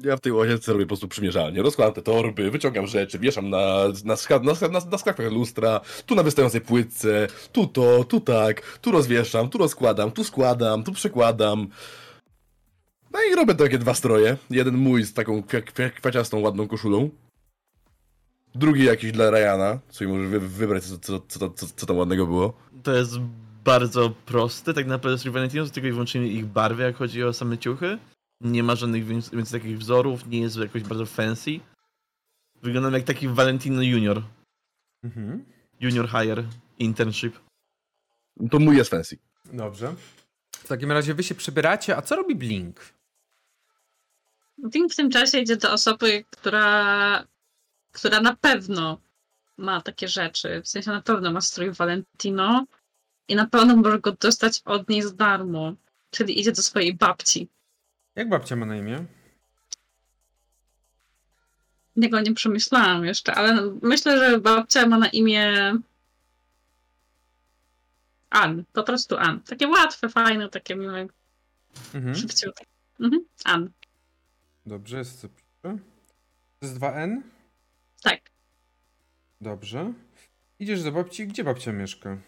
Ja 0.01 0.17
w 0.17 0.21
tej 0.21 0.33
łazience 0.33 0.73
robię 0.73 0.85
po 0.85 0.89
prostu 0.89 1.09
przymierzalnie. 1.09 1.63
Rozkładam 1.63 1.95
te 1.95 2.03
torby, 2.03 2.51
wyciągam 2.51 2.87
rzeczy, 2.87 3.19
wieszam 3.19 3.51
na, 3.51 3.85
na, 4.05 4.15
ska- 4.15 4.41
na, 4.43 4.69
na, 4.69 4.81
na 4.91 4.99
sklepach 4.99 5.33
lustra, 5.33 5.81
tu 6.07 6.15
na 6.15 6.23
wystającej 6.23 6.61
płytce, 6.61 7.29
tu 7.53 7.67
to, 7.67 8.05
tu 8.05 8.21
tak, 8.21 8.79
tu 8.79 8.91
rozwieszam, 8.93 9.49
tu 9.49 9.59
rozkładam, 9.59 10.11
tu 10.11 10.25
składam, 10.25 10.85
tu 10.85 10.93
przekładam. 10.93 11.69
No 13.13 13.19
i 13.33 13.35
robię 13.35 13.55
takie 13.55 13.79
dwa 13.79 13.95
stroje. 13.95 14.37
Jeden 14.51 14.77
mój 14.77 15.05
z 15.05 15.15
taką 15.15 15.43
kwia, 15.43 15.61
kwia, 15.61 15.91
kwaciastą, 15.91 16.41
ładną 16.41 16.69
koszulą. 16.69 17.11
Drugi 18.55 18.85
jakiś 18.85 19.13
dla 19.13 19.31
Ryana, 19.31 19.79
sobie 19.91 20.11
może 20.11 20.29
wy, 20.29 20.41
wybrać, 20.41 20.85
co, 20.85 20.99
co, 20.99 21.21
co, 21.29 21.51
co, 21.51 21.67
co 21.77 21.87
tam 21.87 21.97
ładnego 21.97 22.27
było. 22.27 22.53
To 22.83 22.95
jest 22.95 23.13
bardzo 23.65 24.11
proste. 24.11 24.75
Tak 24.75 24.87
naprawdę 24.87 25.25
to 25.25 25.71
tylko 25.71 25.89
i 25.89 25.93
wyłącznie 25.93 26.27
ich 26.27 26.47
barwy, 26.47 26.83
jak 26.83 26.97
chodzi 26.97 27.25
o 27.25 27.33
same 27.33 27.59
ciuchy. 27.59 27.99
Nie 28.41 28.63
ma 28.63 28.75
żadnych 28.75 29.07
więcej, 29.07 29.37
więcej 29.37 29.61
takich 29.61 29.79
wzorów, 29.79 30.27
nie 30.27 30.41
jest 30.41 30.57
jakoś 30.57 30.83
bardzo 30.83 31.07
fancy. 31.07 31.61
Wyglądam 32.63 32.93
jak 32.93 33.05
taki 33.05 33.29
Valentino 33.29 33.83
Junior. 33.83 34.23
Mhm. 35.05 35.45
Junior 35.81 36.09
Hire 36.09 36.45
Internship. 36.79 37.39
To 38.51 38.59
mój 38.59 38.77
jest 38.77 38.91
fancy. 38.91 39.19
Dobrze. 39.53 39.95
W 40.53 40.69
takim 40.69 40.93
razie 40.93 41.15
wy 41.15 41.23
się 41.23 41.35
przebieracie, 41.35 41.97
a 41.97 42.03
co 42.03 42.17
robi 42.17 42.35
Blink? 42.35 42.95
Ding 44.59 44.93
w 44.93 44.97
tym 44.97 45.11
czasie 45.11 45.39
idzie 45.39 45.57
do 45.57 45.73
osoby, 45.73 46.25
która, 46.31 47.25
która 47.93 48.21
na 48.21 48.37
pewno 48.37 49.01
ma 49.57 49.81
takie 49.81 50.09
rzeczy. 50.09 50.63
W 50.63 50.69
sensie 50.69 50.91
na 50.91 51.03
pewno 51.03 51.33
ma 51.33 51.41
strój 51.41 51.71
Valentino 51.71 52.67
i 53.29 53.35
na 53.37 53.47
pewno 53.47 53.77
może 53.77 53.99
go 54.01 54.13
dostać 54.13 54.63
od 54.65 54.89
niej 54.89 55.03
za 55.03 55.11
darmo. 55.13 55.75
Czyli 56.11 56.41
idzie 56.41 56.53
do 56.53 56.63
swojej 56.63 56.95
babci. 56.95 57.49
Jak 58.15 58.29
babcia 58.29 58.57
ma 58.57 58.67
na 58.67 58.77
imię? 58.77 59.05
Niego 61.97 62.21
nie 62.21 62.35
przemyślałam 62.35 63.05
jeszcze, 63.05 63.35
ale 63.35 63.71
myślę, 63.83 64.19
że 64.31 64.39
babcia 64.41 64.87
ma 64.87 64.99
na 64.99 65.09
imię 65.09 65.73
Ann. 68.31 68.65
Po 68.73 68.83
prostu 68.83 69.17
Ann. 69.17 69.41
Takie 69.41 69.69
łatwe, 69.69 70.09
fajne, 70.09 70.49
takie 70.49 70.77
miłe, 70.77 71.07
Mhm. 71.95 72.15
szybciutkie. 72.15 72.65
Mhm. 73.01 73.25
Ann. 73.45 73.71
Dobrze, 74.67 74.99
jest 74.99 75.21
co. 75.21 75.29
To 75.63 75.79
jest 76.63 76.75
2N? 76.79 77.21
Tak. 78.03 78.21
Dobrze. 79.41 79.93
Idziesz 80.59 80.83
do 80.83 80.93
babci. 80.93 81.27
Gdzie 81.27 81.45
babcia 81.45 81.73
mieszka? 81.73 82.19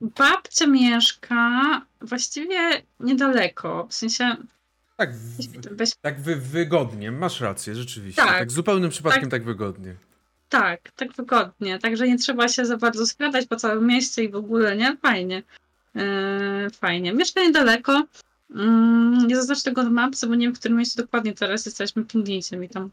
Babcia 0.00 0.66
mieszka 0.66 1.80
właściwie 2.00 2.82
niedaleko. 3.00 3.86
W 3.90 3.94
sensie 3.94 4.36
Tak, 4.96 5.14
w, 5.14 5.36
weź 5.76 5.90
tak 6.02 6.20
wy, 6.20 6.36
wygodnie. 6.36 7.12
Masz 7.12 7.40
rację, 7.40 7.74
rzeczywiście. 7.74 8.22
Tak. 8.22 8.38
Tak, 8.38 8.50
zupełnym 8.50 8.90
przypadkiem 8.90 9.30
tak, 9.30 9.44
wygodnie. 9.44 9.94
Tak, 10.48 10.90
tak 10.96 11.12
wygodnie. 11.12 11.78
Także 11.78 12.08
nie 12.08 12.18
trzeba 12.18 12.48
się 12.48 12.66
za 12.66 12.76
bardzo 12.76 13.06
skradać 13.06 13.46
po 13.46 13.56
całym 13.56 13.86
mieście 13.86 14.24
i 14.24 14.28
w 14.28 14.36
ogóle, 14.36 14.76
nie? 14.76 14.96
Fajnie. 14.96 15.42
Eee, 15.94 16.70
fajnie. 16.70 17.12
Mieszka 17.12 17.40
niedaleko. 17.40 18.04
Mm, 18.54 19.26
nie 19.26 19.36
zaznacz 19.36 19.62
tego 19.62 19.82
na 19.82 19.90
mapce, 19.90 20.26
bo 20.26 20.34
nie 20.34 20.46
wiem, 20.46 20.54
w 20.54 20.58
którym 20.58 20.78
mieście 20.78 21.02
dokładnie 21.02 21.34
teraz 21.34 21.66
jesteśmy. 21.66 22.04
Pingnijcie 22.04 22.56
mi 22.56 22.68
tam. 22.68 22.90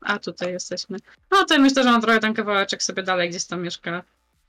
A, 0.00 0.18
tutaj 0.18 0.52
jesteśmy. 0.52 0.98
No 1.30 1.44
to 1.44 1.58
myślę, 1.58 1.82
że 1.82 1.90
on 1.90 2.00
trochę 2.00 2.20
tam 2.20 2.34
kawałeczek 2.34 2.82
sobie 2.82 3.02
dalej 3.02 3.30
gdzieś 3.30 3.44
tam 3.44 3.62
mieszka. 3.62 4.02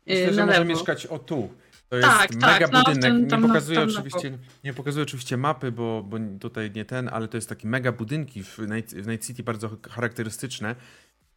Myślę, 0.07 0.33
że 0.33 0.39
na 0.41 0.45
może 0.45 0.59
lewo. 0.59 0.71
mieszkać 0.71 1.05
o 1.05 1.19
tu. 1.19 1.53
To 1.89 1.95
jest 1.97 2.09
Tak, 2.09 2.33
mega 2.35 2.47
tak, 2.59 2.71
no, 2.71 2.79
budynek. 2.83 3.01
tym- 3.03 3.27
tam 3.27 3.41
nie, 3.41 3.47
pokazuje 3.47 3.79
tam 3.79 3.89
oczywiście, 3.89 4.37
nie 4.63 4.73
pokazuje 4.73 5.03
oczywiście 5.03 5.37
mapy, 5.37 5.71
bo, 5.71 6.03
bo 6.03 6.17
tutaj 6.39 6.71
nie 6.71 6.85
ten, 6.85 7.09
ale 7.13 7.27
to 7.27 7.37
jest 7.37 7.49
takie 7.49 7.67
mega 7.67 7.91
budynki 7.91 8.43
w 8.43 8.57
Night, 8.59 8.93
w 8.95 9.07
Night 9.07 9.27
City 9.27 9.43
bardzo 9.43 9.77
charakterystyczne. 9.89 10.75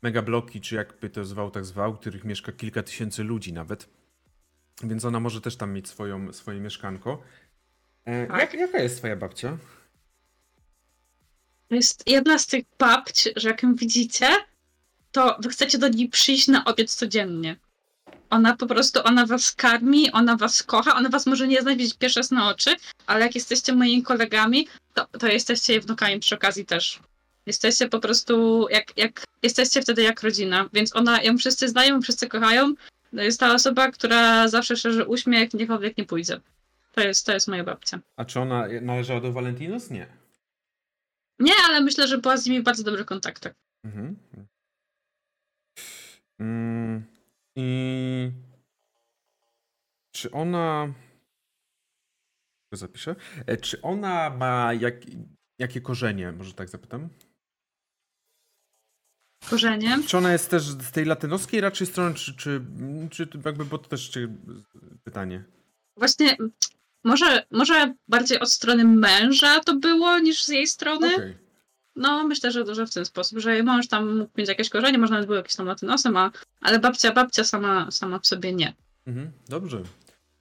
Mega 0.03 0.23
bloki, 0.23 0.61
czy 0.61 0.75
jakby 0.75 1.11
to 1.11 1.25
zwał, 1.25 1.51
tak 1.51 1.64
zwał, 1.64 1.97
których 1.97 2.25
mieszka 2.25 2.53
kilka 2.53 2.83
tysięcy 2.83 3.25
ludzi 3.25 3.53
nawet. 3.53 3.89
Więc 4.83 5.05
ona 5.05 5.21
może 5.21 5.41
też 5.41 5.57
tam 5.57 5.73
mieć 5.73 5.89
swoją, 5.89 6.33
swoje 6.33 6.61
mieszkanko. 6.61 7.23
E, 8.05 8.27
Tak. 8.27 8.39
jak, 8.41 8.55
jaka 8.55 8.79
jest 8.79 8.99
twoja 8.99 9.17
babcia? 9.17 9.59
To 11.69 11.75
jest 11.75 12.09
jedna 12.09 12.39
z 12.39 12.47
tych 12.47 12.64
babć, 12.79 13.29
że 13.37 13.49
jak 13.49 13.62
ją 13.62 13.75
widzicie, 13.75 14.27
to 15.12 15.37
wy 15.43 15.49
chcecie 15.49 15.79
do 15.79 15.89
niej 15.89 16.09
przyjść 16.09 16.49
na 16.49 16.64
obiad 16.64 16.91
codziennie. 16.91 17.57
Ona 18.31 18.57
po 18.57 18.66
prostu, 18.66 19.01
ona 19.05 19.27
was 19.27 19.53
karmi, 19.53 20.12
ona 20.12 20.37
was 20.37 20.62
kocha, 20.62 20.95
ona 20.95 21.09
was 21.09 21.27
może 21.27 21.49
nie 21.49 21.62
znać 21.62 21.79
widzieć 21.79 21.95
pierwszy 21.95 22.20
raz 22.20 22.31
na 22.31 22.49
oczy, 22.49 22.70
ale 23.07 23.20
jak 23.20 23.35
jesteście 23.35 23.72
moimi 23.72 24.03
kolegami, 24.03 24.68
to, 24.95 25.07
to 25.18 25.27
jesteście 25.27 25.72
jej 25.72 25.83
wnukami 25.83 26.20
przy 26.20 26.35
okazji 26.35 26.66
też. 26.66 27.01
Jesteście 27.47 27.89
po 27.89 28.01
prostu, 28.01 28.66
jak, 28.70 28.97
jak 28.97 29.24
jesteście 29.43 29.83
wtedy 29.83 30.03
jak 30.03 30.22
rodzina, 30.22 30.68
więc 30.72 30.97
ona, 30.97 31.22
ją 31.22 31.39
wszyscy 31.39 31.68
znają, 31.68 32.03
wszyscy 32.03 32.29
kochają. 32.29 32.74
To 33.16 33.22
jest 33.22 33.41
ta 33.41 33.55
osoba, 33.55 33.91
która 33.91 34.49
zawsze 34.49 34.77
szerzy 34.77 35.05
uśmiech, 35.05 35.51
gdziekolwiek 35.51 35.99
nie 35.99 36.05
pójdzie. 36.05 36.41
To 36.93 37.01
jest, 37.01 37.27
to 37.27 37.33
jest 37.33 37.49
moja 37.49 37.64
babcia. 37.64 37.99
A 38.16 38.24
czy 38.24 38.41
ona 38.41 38.66
należała 38.83 39.20
do 39.20 39.33
Valentinos? 39.33 39.91
Nie. 39.91 40.07
Nie, 41.39 41.53
ale 41.68 41.81
myślę, 41.81 42.09
że 42.09 42.18
była 42.18 42.37
z 42.37 42.47
nimi 42.47 42.61
w 42.61 42.64
bardzo 42.64 42.83
dobrych 42.83 43.07
kontaktach. 43.07 43.53
Mhm. 43.85 44.16
Mm, 46.41 47.05
I 47.57 48.31
czy 50.15 50.31
ona. 50.31 50.93
Zapiszę. 52.73 53.17
E, 53.47 53.57
Czy 53.57 53.83
ona 53.83 54.31
ma 54.31 54.75
jak, 54.75 54.95
jakie 55.59 55.81
korzenie? 55.81 56.33
Może 56.33 56.55
tak 56.55 56.69
zapytam. 56.69 57.09
Korzenie. 59.51 59.99
Czy 60.07 60.19
ona 60.19 60.33
jest 60.33 60.51
też 60.51 60.63
z 60.63 60.91
tej 60.91 61.05
latynoskiej 61.05 61.61
raczej 61.61 61.87
strony, 61.87 62.15
czy, 62.15 62.35
czy, 62.35 62.61
czy 63.11 63.29
jakby, 63.45 63.65
bo 63.65 63.79
to 63.79 63.89
też 63.89 64.11
czy, 64.11 64.33
pytanie. 65.05 65.45
Właśnie 65.97 66.37
może, 67.05 67.47
może 67.51 67.95
bardziej 68.09 68.41
od 68.41 68.53
strony 68.53 68.85
męża 68.85 69.61
to 69.61 69.77
było 69.77 70.19
niż 70.19 70.45
z 70.45 70.49
jej 70.49 70.67
strony. 70.67 71.15
Okej. 71.15 71.46
No, 71.97 72.25
myślę, 72.27 72.53
że, 72.53 72.75
że 72.75 72.87
w 72.87 72.95
ten 72.95 73.05
sposób, 73.05 73.39
że 73.39 73.53
jej 73.55 73.63
mąż 73.63 73.89
tam 73.89 74.17
mógł 74.19 74.31
mieć 74.39 74.49
jakieś 74.49 74.69
korzenie, 74.69 74.99
może 74.99 75.13
nawet 75.13 75.27
był 75.27 75.37
jakiś 75.37 75.55
tam 75.57 75.67
latynosem, 75.67 76.17
a, 76.17 76.31
ale 76.61 76.79
babcia, 76.79 77.13
babcia 77.13 77.45
sama, 77.45 77.91
sama 77.91 78.19
w 78.19 78.27
sobie 78.27 78.53
nie. 78.53 78.75
Mhm, 79.07 79.33
dobrze. 79.49 79.83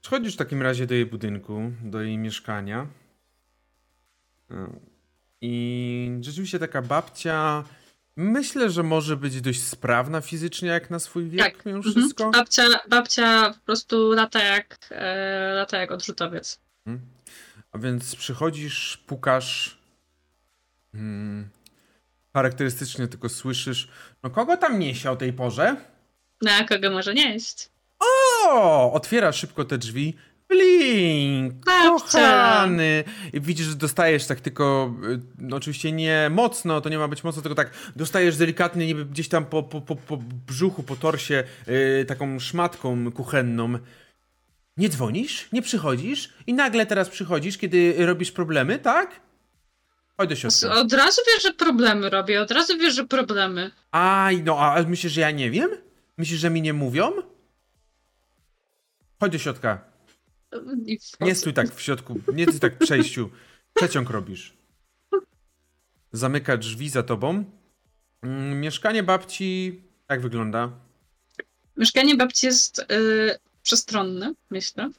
Schodzisz 0.01 0.33
w 0.33 0.37
takim 0.37 0.61
razie 0.61 0.87
do 0.87 0.93
jej 0.93 1.05
budynku, 1.05 1.71
do 1.83 2.01
jej 2.01 2.17
mieszkania. 2.17 2.87
E, 4.51 4.79
I 5.41 6.17
rzeczywiście 6.21 6.59
taka 6.59 6.81
babcia. 6.81 7.63
Myślę, 8.17 8.69
że 8.69 8.83
może 8.83 9.17
być 9.17 9.41
dość 9.41 9.63
sprawna 9.63 10.21
fizycznie, 10.21 10.69
jak 10.69 10.89
na 10.89 10.99
swój 10.99 11.29
wiek, 11.29 11.41
Tak, 11.55 11.65
mimo 11.65 11.77
Mhm. 11.77 11.95
wszystko. 11.95 12.31
Babcia, 12.31 12.63
babcia 12.89 13.53
po 13.53 13.65
prostu 13.65 14.11
lata 14.11 14.43
jak, 14.43 14.77
e, 14.91 15.53
lata 15.55 15.77
jak 15.77 15.91
odrzutowiec. 15.91 16.59
Mhm. 16.85 17.07
A 17.71 17.77
więc 17.77 18.15
przychodzisz, 18.15 19.03
pukasz. 19.07 19.77
Hmm, 20.95 21.49
charakterystycznie 22.33 23.07
tylko 23.07 23.29
słyszysz. 23.29 23.87
No 24.23 24.29
kogo 24.29 24.57
tam 24.57 24.79
niesie 24.79 25.11
o 25.11 25.15
tej 25.15 25.33
porze? 25.33 25.75
No, 26.41 26.51
kogo 26.69 26.91
może 26.91 27.13
nieść? 27.13 27.69
O! 27.99 28.93
Otwiera 28.93 29.31
szybko 29.31 29.65
te 29.65 29.77
drzwi. 29.77 30.15
Blink! 30.49 31.53
Kochany! 31.65 33.03
I 33.33 33.41
widzisz, 33.41 33.65
że 33.67 33.75
dostajesz 33.75 34.27
tak 34.27 34.41
tylko, 34.41 34.93
y, 35.03 35.19
no 35.37 35.55
oczywiście 35.57 35.91
nie 35.91 36.29
mocno, 36.31 36.81
to 36.81 36.89
nie 36.89 36.97
ma 36.97 37.07
być 37.07 37.23
mocno, 37.23 37.41
tylko 37.41 37.55
tak 37.55 37.71
dostajesz 37.95 38.37
delikatnie 38.37 38.87
niby 38.87 39.05
gdzieś 39.05 39.29
tam 39.29 39.45
po, 39.45 39.63
po, 39.63 39.81
po, 39.81 39.95
po 39.95 40.17
brzuchu, 40.47 40.83
po 40.83 40.95
torsie 40.95 41.43
y, 42.01 42.05
taką 42.07 42.39
szmatką 42.39 43.11
kuchenną. 43.11 43.79
Nie 44.77 44.89
dzwonisz? 44.89 45.47
Nie 45.51 45.61
przychodzisz? 45.61 46.33
I 46.47 46.53
nagle 46.53 46.85
teraz 46.85 47.09
przychodzisz, 47.09 47.57
kiedy 47.57 48.05
robisz 48.05 48.31
problemy, 48.31 48.79
tak? 48.79 49.21
Chodź 50.17 50.29
do 50.29 50.35
środka. 50.35 50.73
Od 50.75 50.93
razu 50.93 51.21
wiesz, 51.27 51.43
że 51.43 51.53
problemy 51.53 52.09
robię, 52.09 52.41
od 52.41 52.51
razu 52.51 52.77
wiesz, 52.77 52.95
że 52.95 53.05
problemy. 53.07 53.71
Aj, 53.91 54.43
no, 54.43 54.59
a 54.59 54.83
myślisz, 54.83 55.13
że 55.13 55.21
ja 55.21 55.31
nie 55.31 55.51
wiem? 55.51 55.69
Myślisz, 56.17 56.39
że 56.39 56.49
mi 56.49 56.61
nie 56.61 56.73
mówią? 56.73 57.11
Chodź 59.19 59.31
do 59.31 59.37
środka. 59.37 59.83
Nie 61.19 61.35
stój 61.35 61.53
tak 61.53 61.75
w 61.75 61.81
środku, 61.81 62.19
nie 62.33 62.43
stój 62.43 62.59
tak 62.59 62.75
w 62.75 62.77
przejściu. 62.77 63.29
Przeciąg 63.73 64.09
robisz. 64.09 64.53
Zamyka 66.11 66.57
drzwi 66.57 66.89
za 66.89 67.03
tobą. 67.03 67.43
Mm, 68.21 68.61
Mieszkanie 68.61 69.03
babci 69.03 69.81
jak 70.09 70.21
wygląda? 70.21 70.71
Mieszkanie 71.77 72.15
babci 72.15 72.45
jest 72.45 72.79
y, 72.79 72.85
przestronne, 73.63 74.33
myślę. 74.49 74.89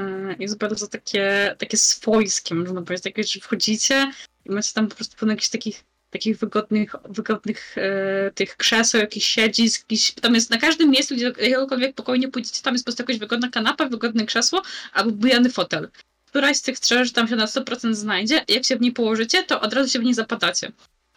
Y, 0.00 0.36
jest 0.38 0.58
bardzo 0.58 0.88
takie, 0.88 1.54
takie 1.58 1.76
swojskie, 1.76 2.54
można 2.54 2.82
powiedzieć. 2.82 3.04
Takie, 3.04 3.24
że 3.24 3.40
wchodzicie 3.40 4.12
macie 4.54 4.72
tam 4.74 4.88
po 4.88 4.94
prostu 4.94 5.16
pełno 5.16 5.32
jakichś 5.32 5.48
takich, 5.48 5.84
takich 6.10 6.38
wygodnych, 6.38 6.94
wygodnych 7.04 7.76
y, 7.78 8.32
tych 8.34 8.56
krzeseł, 8.56 9.00
jakichś 9.00 9.26
siedzisk. 9.26 9.82
Jakiś, 9.82 10.12
tam 10.12 10.34
jest 10.34 10.50
na 10.50 10.58
każdym 10.58 10.90
miejscu, 10.90 11.14
gdzie 11.14 11.24
jakiegokolwiek 11.24 11.94
pokoju 11.94 12.20
nie 12.20 12.28
pójdziecie, 12.28 12.62
tam 12.62 12.74
jest 12.74 12.84
po 12.84 12.86
prostu 12.86 13.02
jakaś 13.02 13.18
wygodna 13.18 13.48
kanapa, 13.48 13.86
wygodne 13.86 14.26
krzesło 14.26 14.62
albo 14.92 15.10
bujany 15.10 15.50
fotel. 15.50 15.88
Któraś 16.26 16.56
z 16.56 16.62
tych 16.62 16.80
trzech, 16.80 17.12
tam 17.12 17.28
się 17.28 17.36
na 17.36 17.46
100% 17.46 17.94
znajdzie. 17.94 18.44
Jak 18.48 18.64
się 18.64 18.76
w 18.76 18.80
niej 18.80 18.92
położycie, 18.92 19.42
to 19.42 19.60
od 19.60 19.72
razu 19.72 19.90
się 19.90 19.98
w 19.98 20.04
niej 20.04 20.14
zapadacie. 20.14 20.72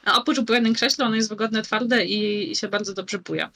A 0.06 0.18
oprócz 0.18 0.40
bujanym 0.40 0.74
krześle, 0.74 1.06
ono 1.06 1.16
jest 1.16 1.30
wygodne, 1.30 1.62
twarde 1.62 2.06
i, 2.06 2.52
i 2.52 2.56
się 2.56 2.68
bardzo 2.68 2.94
dobrze 2.94 3.18
buja. 3.18 3.52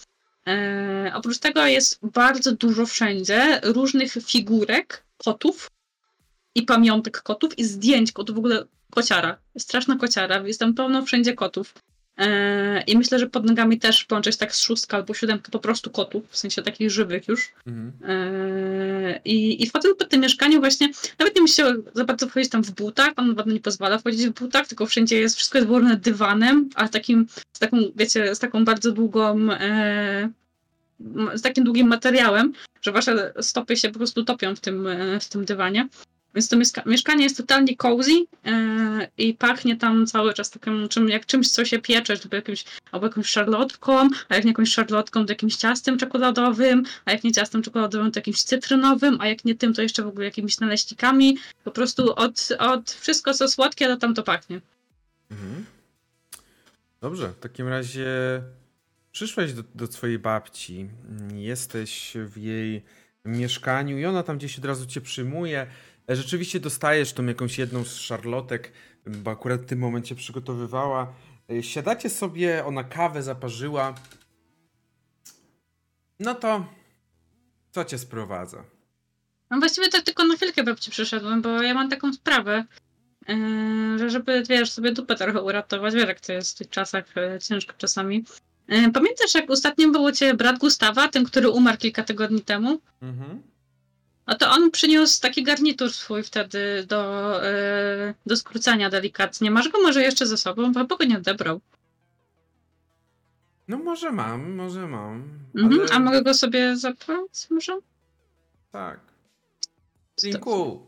E, 0.47 1.11
oprócz 1.13 1.37
tego 1.37 1.65
jest 1.65 1.99
bardzo 2.01 2.51
dużo 2.51 2.85
wszędzie 2.85 3.59
różnych 3.63 4.13
figurek 4.13 5.03
kotów 5.17 5.67
i 6.57 6.61
pamiątek 6.61 7.21
kotów 7.21 7.59
i 7.59 7.63
zdjęć 7.63 8.11
kotów, 8.11 8.35
w 8.35 8.39
ogóle 8.39 8.65
kociara. 8.91 9.37
Straszna 9.57 9.95
kociara, 9.95 10.47
jest 10.47 10.59
tam 10.59 10.73
pełno 10.73 11.05
wszędzie 11.05 11.33
kotów. 11.33 11.73
E, 12.17 12.81
I 12.81 12.97
myślę, 12.97 13.19
że 13.19 13.27
pod 13.27 13.45
nogami 13.45 13.79
też 13.79 14.03
połączyć 14.03 14.37
tak 14.37 14.55
z 14.55 14.61
szóstka 14.61 14.97
albo 14.97 15.13
siódemkę 15.13 15.51
po 15.51 15.59
prostu 15.59 15.89
kotów, 15.89 16.23
w 16.29 16.37
sensie 16.37 16.61
takich 16.61 16.91
żywych 16.91 17.27
już. 17.27 17.51
Mhm. 17.67 17.91
E, 18.03 19.19
I, 19.25 19.63
I 19.63 19.69
fotel 19.69 19.95
po 19.95 20.05
tym 20.05 20.21
mieszkaniu 20.21 20.59
właśnie, 20.59 20.89
nawet 21.19 21.35
nie 21.35 21.41
musiał 21.41 21.73
za 21.93 22.05
bardzo 22.05 22.27
wchodzić 22.27 22.49
tam 22.49 22.63
w 22.63 22.71
butach, 22.71 23.13
on 23.15 23.35
bardzo 23.35 23.51
nie 23.51 23.59
pozwala 23.59 23.97
wchodzić 23.97 24.27
w 24.27 24.33
butach, 24.33 24.67
tylko 24.67 24.85
wszędzie 24.85 25.19
jest, 25.19 25.35
wszystko 25.35 25.57
jest 25.57 25.69
dywanem, 25.97 26.69
a 26.75 26.87
takim, 26.87 27.27
z 27.53 27.59
taką, 27.59 27.77
wiecie, 27.95 28.35
z 28.35 28.39
taką 28.39 28.65
bardzo 28.65 28.91
długą, 28.91 29.51
e, 29.51 30.29
z 31.33 31.41
takim 31.41 31.63
długim 31.63 31.87
materiałem, 31.87 32.53
że 32.81 32.91
wasze 32.91 33.33
stopy 33.41 33.77
się 33.77 33.89
po 33.89 33.97
prostu 33.97 34.23
topią 34.23 34.55
w 34.55 34.59
tym, 34.59 34.87
w 35.21 35.29
tym 35.29 35.45
dywanie. 35.45 35.87
Więc 36.37 36.49
to 36.49 36.57
mieszka- 36.57 36.85
mieszkanie 36.85 37.23
jest 37.23 37.37
totalnie 37.37 37.77
cozy 37.77 38.25
e, 38.45 39.07
i 39.17 39.33
pachnie 39.33 39.75
tam 39.75 40.07
cały 40.07 40.33
czas 40.33 40.49
takim, 40.49 40.89
czym, 40.89 41.09
jak 41.09 41.25
czymś, 41.25 41.51
co 41.51 41.65
się 41.65 41.79
piecze, 41.79 42.13
albo 42.23 42.35
jakimś, 42.35 42.65
albo 42.91 43.07
jakąś 43.07 43.27
szarlotką, 43.27 44.09
a 44.29 44.35
jak 44.35 44.43
nie 44.43 44.51
jakąś 44.51 44.73
szarlotką, 44.73 45.25
to 45.25 45.31
jakimś 45.31 45.55
ciastem 45.55 45.97
czekoladowym, 45.97 46.83
a 47.05 47.11
jak 47.11 47.23
nie 47.23 47.31
ciastem 47.31 47.61
czekoladowym, 47.61 48.11
to 48.11 48.19
jakimś 48.19 48.43
cytrynowym, 48.43 49.17
a 49.21 49.27
jak 49.27 49.45
nie 49.45 49.55
tym, 49.55 49.73
to 49.73 49.81
jeszcze 49.81 50.03
w 50.03 50.07
ogóle 50.07 50.25
jakimiś 50.25 50.59
naleśnikami. 50.59 51.37
Po 51.63 51.71
prostu 51.71 52.15
od, 52.15 52.49
od 52.59 52.91
wszystko, 52.91 53.33
co 53.33 53.47
słodkie, 53.47 53.87
to 53.87 53.97
tam 53.97 54.13
to 54.13 54.23
pachnie. 54.23 54.61
Mhm. 55.31 55.65
Dobrze, 57.01 57.29
w 57.29 57.39
takim 57.39 57.67
razie 57.67 58.07
przyszłeś 59.11 59.53
do, 59.53 59.63
do 59.75 59.87
swojej 59.87 60.19
babci, 60.19 60.89
jesteś 61.35 62.13
w 62.15 62.37
jej 62.37 62.83
mieszkaniu 63.25 63.97
i 63.97 64.05
ona 64.05 64.23
tam 64.23 64.37
gdzieś 64.37 64.57
od 64.59 64.65
razu 64.65 64.85
cię 64.85 65.01
przyjmuje. 65.01 65.67
Rzeczywiście 66.15 66.59
dostajesz 66.59 67.13
tą 67.13 67.25
jakąś 67.25 67.57
jedną 67.57 67.83
z 67.83 67.95
szarlotek, 67.95 68.71
bo 69.05 69.31
akurat 69.31 69.61
w 69.61 69.65
tym 69.65 69.79
momencie 69.79 70.15
przygotowywała. 70.15 71.13
E, 71.49 71.63
Siadacie 71.63 72.09
sobie, 72.09 72.65
ona 72.65 72.83
kawę 72.83 73.23
zaparzyła. 73.23 73.95
No 76.19 76.35
to 76.35 76.65
co 77.71 77.85
cię 77.85 77.97
sprowadza? 77.97 78.63
No 79.49 79.59
właściwie 79.59 79.89
to 79.89 80.01
tylko 80.01 80.25
na 80.25 80.35
chwilkę 80.35 80.63
babci 80.63 80.91
przyszedłem, 80.91 81.41
bo 81.41 81.61
ja 81.61 81.73
mam 81.73 81.89
taką 81.89 82.13
sprawę, 82.13 82.65
yy, 83.27 83.99
że 83.99 84.09
żeby, 84.09 84.43
wiesz, 84.49 84.71
sobie 84.71 84.91
dupę 84.91 85.15
trochę 85.15 85.41
uratować, 85.41 85.93
wiesz 85.93 86.07
jak 86.07 86.19
to 86.19 86.33
jest 86.33 86.55
w 86.55 86.57
tych 86.57 86.69
czasach, 86.69 87.15
yy, 87.15 87.39
ciężko 87.39 87.73
czasami. 87.77 88.25
Pamiętasz, 88.93 89.35
jak 89.35 89.49
ostatnio 89.49 89.91
był 89.91 90.03
u 90.03 90.11
ciebie 90.11 90.33
brat 90.33 90.57
Gustawa, 90.59 91.07
ten, 91.07 91.25
który 91.25 91.49
umarł 91.49 91.77
kilka 91.77 92.03
tygodni 92.03 92.41
temu? 92.41 92.81
Mhm. 93.01 93.41
No 94.27 94.35
to 94.35 94.51
on 94.51 94.71
przyniósł 94.71 95.21
taki 95.21 95.43
garnitur 95.43 95.91
swój 95.93 96.23
wtedy 96.23 96.85
do, 96.87 97.31
yy, 97.43 98.13
do 98.25 98.35
skrócenia 98.37 98.89
delikatnie. 98.89 99.51
Masz 99.51 99.69
go 99.69 99.81
może 99.81 100.01
jeszcze 100.03 100.25
ze 100.27 100.37
sobą, 100.37 100.73
bo 100.73 100.79
chyba 100.79 100.95
go 100.97 101.05
nie 101.05 101.17
odebrał. 101.17 101.61
No 103.67 103.77
może 103.77 104.11
mam, 104.11 104.51
może 104.55 104.87
mam. 104.87 105.23
Mhm. 105.55 105.81
ale- 105.81 105.91
A 105.91 105.99
mogę 105.99 106.21
go 106.23 106.33
sobie 106.33 106.77
zabrać 106.77 107.47
może? 107.49 107.79
Tak. 108.71 108.99
Zinku, 110.21 110.85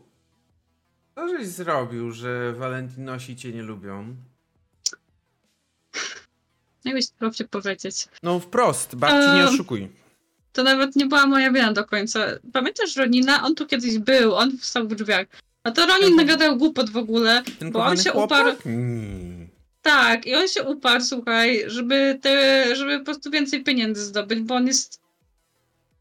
co 1.14 1.28
żeś 1.28 1.46
zrobił, 1.48 2.12
że 2.12 2.52
Valentinosi 2.52 3.36
cię 3.36 3.52
nie 3.52 3.62
lubią? 3.62 4.16
Jakbyś 6.84 7.06
chciał 7.16 7.32
się 7.32 7.44
powiedzieć. 7.44 8.08
No 8.22 8.38
wprost, 8.40 8.94
babci 8.96 9.34
nie 9.36 9.44
oszukuj. 9.44 9.88
To 10.52 10.62
nawet 10.62 10.96
nie 10.96 11.06
była 11.06 11.26
moja 11.26 11.52
wina 11.52 11.72
do 11.72 11.84
końca. 11.84 12.20
Pamiętasz 12.52 12.96
Ronina? 12.96 13.42
On 13.44 13.54
tu 13.54 13.66
kiedyś 13.66 13.98
był, 13.98 14.34
on 14.34 14.58
wstał 14.58 14.88
w 14.88 14.94
drzwiach. 14.94 15.26
A 15.64 15.70
to 15.70 15.86
Ronin 15.86 16.08
Mhm. 16.08 16.16
nagadał 16.16 16.56
głupot 16.56 16.90
w 16.90 16.96
ogóle. 16.96 17.42
Ten 17.58 17.70
bo 17.70 17.84
on 17.84 17.96
się 17.96 18.10
chłopak? 18.10 18.46
uparł- 18.46 18.66
Mm. 18.66 19.48
Tak, 19.82 20.26
i 20.26 20.34
on 20.34 20.48
się 20.48 20.62
uparł, 20.62 21.04
słuchaj, 21.04 21.62
żeby 21.66 22.18
te, 22.22 22.64
żeby 22.76 22.98
po 22.98 23.04
prostu 23.04 23.30
więcej 23.30 23.64
pieniędzy 23.64 24.04
zdobyć, 24.04 24.40
bo 24.40 24.54
on 24.54 24.66
jest 24.66 25.00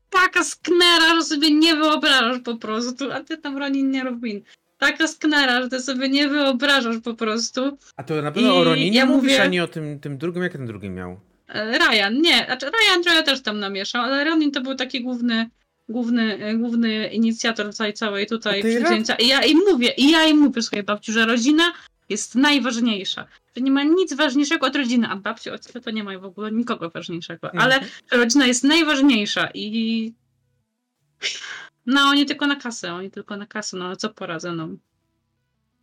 taka 0.10 0.44
sknera, 0.44 1.16
że 1.16 1.24
sobie 1.24 1.52
nie 1.52 1.76
wyobrażasz 1.76 2.40
po 2.40 2.56
prostu, 2.58 3.12
a 3.12 3.24
ty 3.24 3.38
tam 3.38 3.58
Ronin 3.58 3.92
nie 3.92 4.04
Robin. 4.04 4.42
Taka 4.78 5.08
sknera, 5.08 5.62
że 5.62 5.70
ty 5.70 5.82
sobie 5.82 6.10
nie 6.10 6.28
wyobrażasz 6.30 6.98
po 7.04 7.14
prostu. 7.14 7.78
A 7.98 8.04
to 8.04 8.22
na 8.22 8.32
pewno 8.32 8.54
I 8.54 8.58
o 8.58 8.64
Roninie 8.64 8.98
ja 8.98 9.06
mówisz, 9.06 9.22
mówię- 9.32 9.42
a 9.44 9.46
nie 9.48 9.64
o 9.64 9.68
tym, 9.68 10.00
tym 10.00 10.18
drugim, 10.18 10.44
jak 10.44 10.52
ten 10.52 10.66
drugi 10.68 10.90
miał? 10.90 11.20
E, 11.50 11.78
Ryan, 11.78 12.22
nie, 12.22 12.46
znaczy 12.46 12.66
Ryan 12.66 13.04
trochę 13.04 13.24
też 13.24 13.42
tam 13.42 13.60
namieszał, 13.60 14.04
ale 14.04 14.24
Ronin 14.24 14.52
to 14.52 14.62
był 14.62 14.76
taki 14.76 15.02
główny, 15.02 15.50
główny, 15.90 16.38
e, 16.46 16.56
główny 16.56 17.08
inicjator 17.08 17.74
całej, 17.74 17.94
całej 17.94 18.28
tutaj 18.28 18.60
A 18.60 18.62
ty 18.62 18.70
Ra- 18.70 18.76
przedsięwzięcia. 18.80 19.16
I 19.16 19.28
ja 19.28 19.44
im 19.44 19.60
mówię, 19.72 19.94
i 19.98 20.12
ja 20.12 20.26
im 20.26 20.38
mówię, 20.38 20.62
słuchaj 20.62 20.84
babciu, 20.84 21.12
że 21.12 21.26
rodzina 21.26 21.74
jest 22.10 22.36
najważniejsza. 22.36 23.28
Że 23.58 23.62
nie 23.64 23.72
ma 23.72 23.84
nic 23.84 24.14
ważniejszego 24.14 24.68
od 24.68 24.76
rodziny, 24.76 25.08
a 25.08 25.16
babci 25.16 25.50
od 25.50 25.66
ciebie 25.68 25.82
to 25.82 25.92
nie 25.92 26.04
ma 26.04 26.20
w 26.20 26.26
ogóle 26.26 26.52
nikogo 26.52 26.90
ważniejszego. 26.90 27.52
Ale 27.56 27.76
Mhm. 27.76 27.92
rodzina 28.12 28.48
jest 28.48 28.64
najważniejsza 28.64 29.50
i 29.54 30.14
no 31.86 32.02
oni 32.02 32.26
tylko 32.26 32.48
na 32.48 32.56
kasę, 32.56 32.94
oni 32.94 33.12
tylko 33.12 33.38
na 33.38 33.46
kasę, 33.48 33.78
no 33.78 33.86
ale 33.86 33.96
co 33.96 34.10
poradzę, 34.10 34.52
no. 34.52 34.70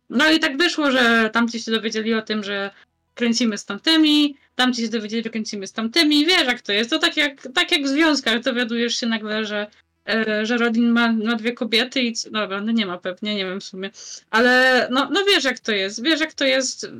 No 0.09 0.31
i 0.31 0.39
tak 0.39 0.57
wyszło, 0.57 0.91
że 0.91 1.29
tamci 1.33 1.59
się 1.59 1.71
dowiedzieli 1.71 2.13
o 2.13 2.21
tym, 2.21 2.43
że 2.43 2.71
kręcimy 3.15 3.57
z 3.57 3.65
tamtymi, 3.65 4.37
tamci 4.57 4.81
się 4.81 4.89
dowiedzieli, 4.89 5.23
że 5.23 5.29
kręcimy 5.29 5.67
z 5.67 5.73
tamtymi, 5.73 6.25
wiesz 6.25 6.47
jak 6.47 6.61
to 6.61 6.73
jest, 6.73 6.89
to 6.89 6.99
tak 6.99 7.17
jak, 7.17 7.47
tak 7.53 7.71
jak 7.71 7.83
w 7.83 7.87
związkach 7.87 8.41
dowiadujesz 8.41 8.95
się 8.95 9.07
nagle, 9.07 9.45
że 9.45 9.67
e, 10.09 10.45
że 10.45 10.57
Rodin 10.57 10.89
ma, 10.89 11.11
ma 11.13 11.35
dwie 11.35 11.53
kobiety 11.53 12.01
i 12.01 12.13
dobra, 12.31 12.61
no 12.61 12.71
nie 12.71 12.85
ma 12.85 12.97
pewnie, 12.97 13.35
nie 13.35 13.45
wiem 13.45 13.59
w 13.59 13.63
sumie, 13.63 13.89
ale 14.29 14.87
no, 14.91 15.09
no 15.11 15.25
wiesz 15.25 15.43
jak 15.43 15.59
to 15.59 15.71
jest, 15.71 16.03
wiesz 16.03 16.19
jak 16.19 16.33
to 16.33 16.45
jest 16.45 16.91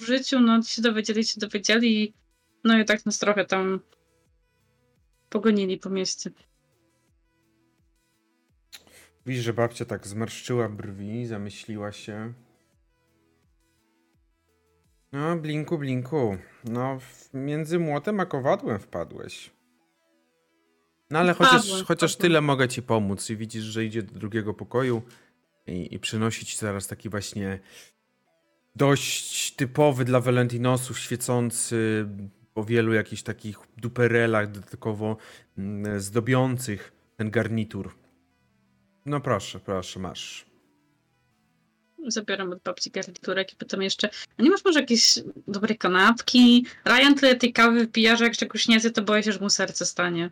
w 0.00 0.06
życiu, 0.06 0.40
no 0.40 0.62
się 0.62 0.82
dowiedzieli, 0.82 1.24
się 1.24 1.40
dowiedzieli 1.40 2.02
i 2.02 2.12
no 2.64 2.78
i 2.78 2.84
tak 2.84 3.06
nas 3.06 3.18
trochę 3.18 3.44
tam 3.44 3.80
pogonili 5.28 5.78
po 5.78 5.90
mieście. 5.90 6.30
Widzisz, 9.26 9.44
że 9.44 9.52
babcia 9.52 9.84
tak 9.84 10.06
zmarszczyła 10.06 10.68
brwi, 10.68 11.26
zamyśliła 11.26 11.92
się. 11.92 12.32
No, 15.12 15.36
blinku, 15.36 15.78
blinku. 15.78 16.38
No, 16.64 16.98
między 17.34 17.78
młotem 17.78 18.20
a 18.20 18.26
kowadłem 18.26 18.78
wpadłeś. 18.78 19.50
No 21.10 21.18
ale 21.18 21.34
chociaż, 21.34 21.66
Wpadłem, 21.66 21.84
chociaż 21.84 22.16
tyle 22.16 22.40
mogę 22.40 22.68
ci 22.68 22.82
pomóc 22.82 23.30
i 23.30 23.36
widzisz, 23.36 23.64
że 23.64 23.84
idzie 23.84 24.02
do 24.02 24.18
drugiego 24.18 24.54
pokoju 24.54 25.02
i, 25.66 25.94
i 25.94 25.98
przynosi 25.98 26.46
ci 26.46 26.56
zaraz 26.56 26.86
taki 26.86 27.08
właśnie 27.08 27.58
dość 28.76 29.52
typowy 29.54 30.04
dla 30.04 30.20
Valentinosów, 30.20 30.98
świecący 30.98 32.06
po 32.54 32.64
wielu 32.64 32.92
jakichś 32.92 33.22
takich 33.22 33.58
duperelach 33.76 34.50
dodatkowo 34.50 35.16
mm, 35.58 36.00
zdobiących 36.00 36.92
ten 37.16 37.30
garnitur. 37.30 37.94
No 39.06 39.20
proszę, 39.20 39.60
proszę, 39.60 40.00
masz. 40.00 40.45
Zabieram 42.10 42.52
od 42.52 42.62
babci 42.62 42.90
garniturek 42.90 43.52
i 43.52 43.56
potem 43.56 43.82
jeszcze. 43.82 44.10
A 44.38 44.42
nie 44.42 44.50
masz 44.50 44.64
może 44.64 44.80
jakieś 44.80 45.18
dobrej 45.48 45.78
kanapki? 45.78 46.66
Ryan 46.84 47.14
tyle 47.14 47.36
tej 47.36 47.52
kawy 47.52 47.78
wypija, 47.78 48.16
że 48.16 48.24
jak 48.24 48.36
czegoś 48.36 48.68
nie 48.68 48.80
zje, 48.80 48.90
to 48.90 49.02
boję 49.02 49.22
się, 49.22 49.32
że 49.32 49.40
mu 49.40 49.50
serce 49.50 49.86
stanie. 49.86 50.30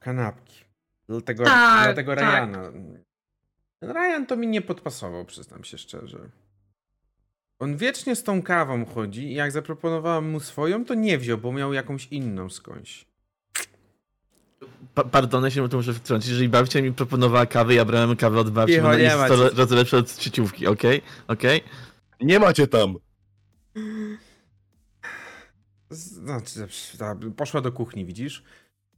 Kanapki. 0.00 0.64
Dlatego, 1.08 1.44
Tak, 1.44 1.84
dlatego 1.84 2.16
tak. 2.16 2.24
Ryana. 2.24 2.72
Ryan 3.82 4.26
to 4.26 4.36
mi 4.36 4.46
nie 4.46 4.62
podpasował, 4.62 5.24
przyznam 5.24 5.64
się 5.64 5.78
szczerze. 5.78 6.18
On 7.58 7.76
wiecznie 7.76 8.16
z 8.16 8.22
tą 8.22 8.42
kawą 8.42 8.84
chodzi 8.84 9.22
i 9.22 9.34
jak 9.34 9.52
zaproponowałem 9.52 10.30
mu 10.30 10.40
swoją, 10.40 10.84
to 10.84 10.94
nie 10.94 11.18
wziął, 11.18 11.38
bo 11.38 11.52
miał 11.52 11.72
jakąś 11.72 12.06
inną 12.06 12.50
skądś. 12.50 13.06
Pa 14.94 15.04
pardon, 15.04 15.50
się 15.50 15.68
tu 15.68 15.76
muszę 15.76 15.94
wtrącić. 15.94 16.30
Jeżeli 16.30 16.48
babcia 16.48 16.82
mi 16.82 16.92
proponowała 16.92 17.46
kawę, 17.46 17.74
ja 17.74 17.84
brałem 17.84 18.16
kawę 18.16 18.40
od 18.40 18.50
babci, 18.50 18.74
Cicho, 18.74 18.82
bo 18.82 18.88
ona 18.88 18.98
nie 18.98 19.04
jest 19.04 19.16
ma 19.16 19.26
100 19.26 19.50
cię. 19.50 19.56
razy 19.56 19.74
lepsza 19.74 19.96
od 19.96 20.22
sieciówki, 20.22 20.66
okej? 20.66 21.02
Okej? 21.28 21.60
Nie 22.20 22.38
macie 22.38 22.66
tam! 22.66 22.94
Znaczy, 25.90 26.66
ta- 26.98 27.16
poszła 27.36 27.60
do 27.60 27.72
kuchni, 27.72 28.04
widzisz? 28.04 28.42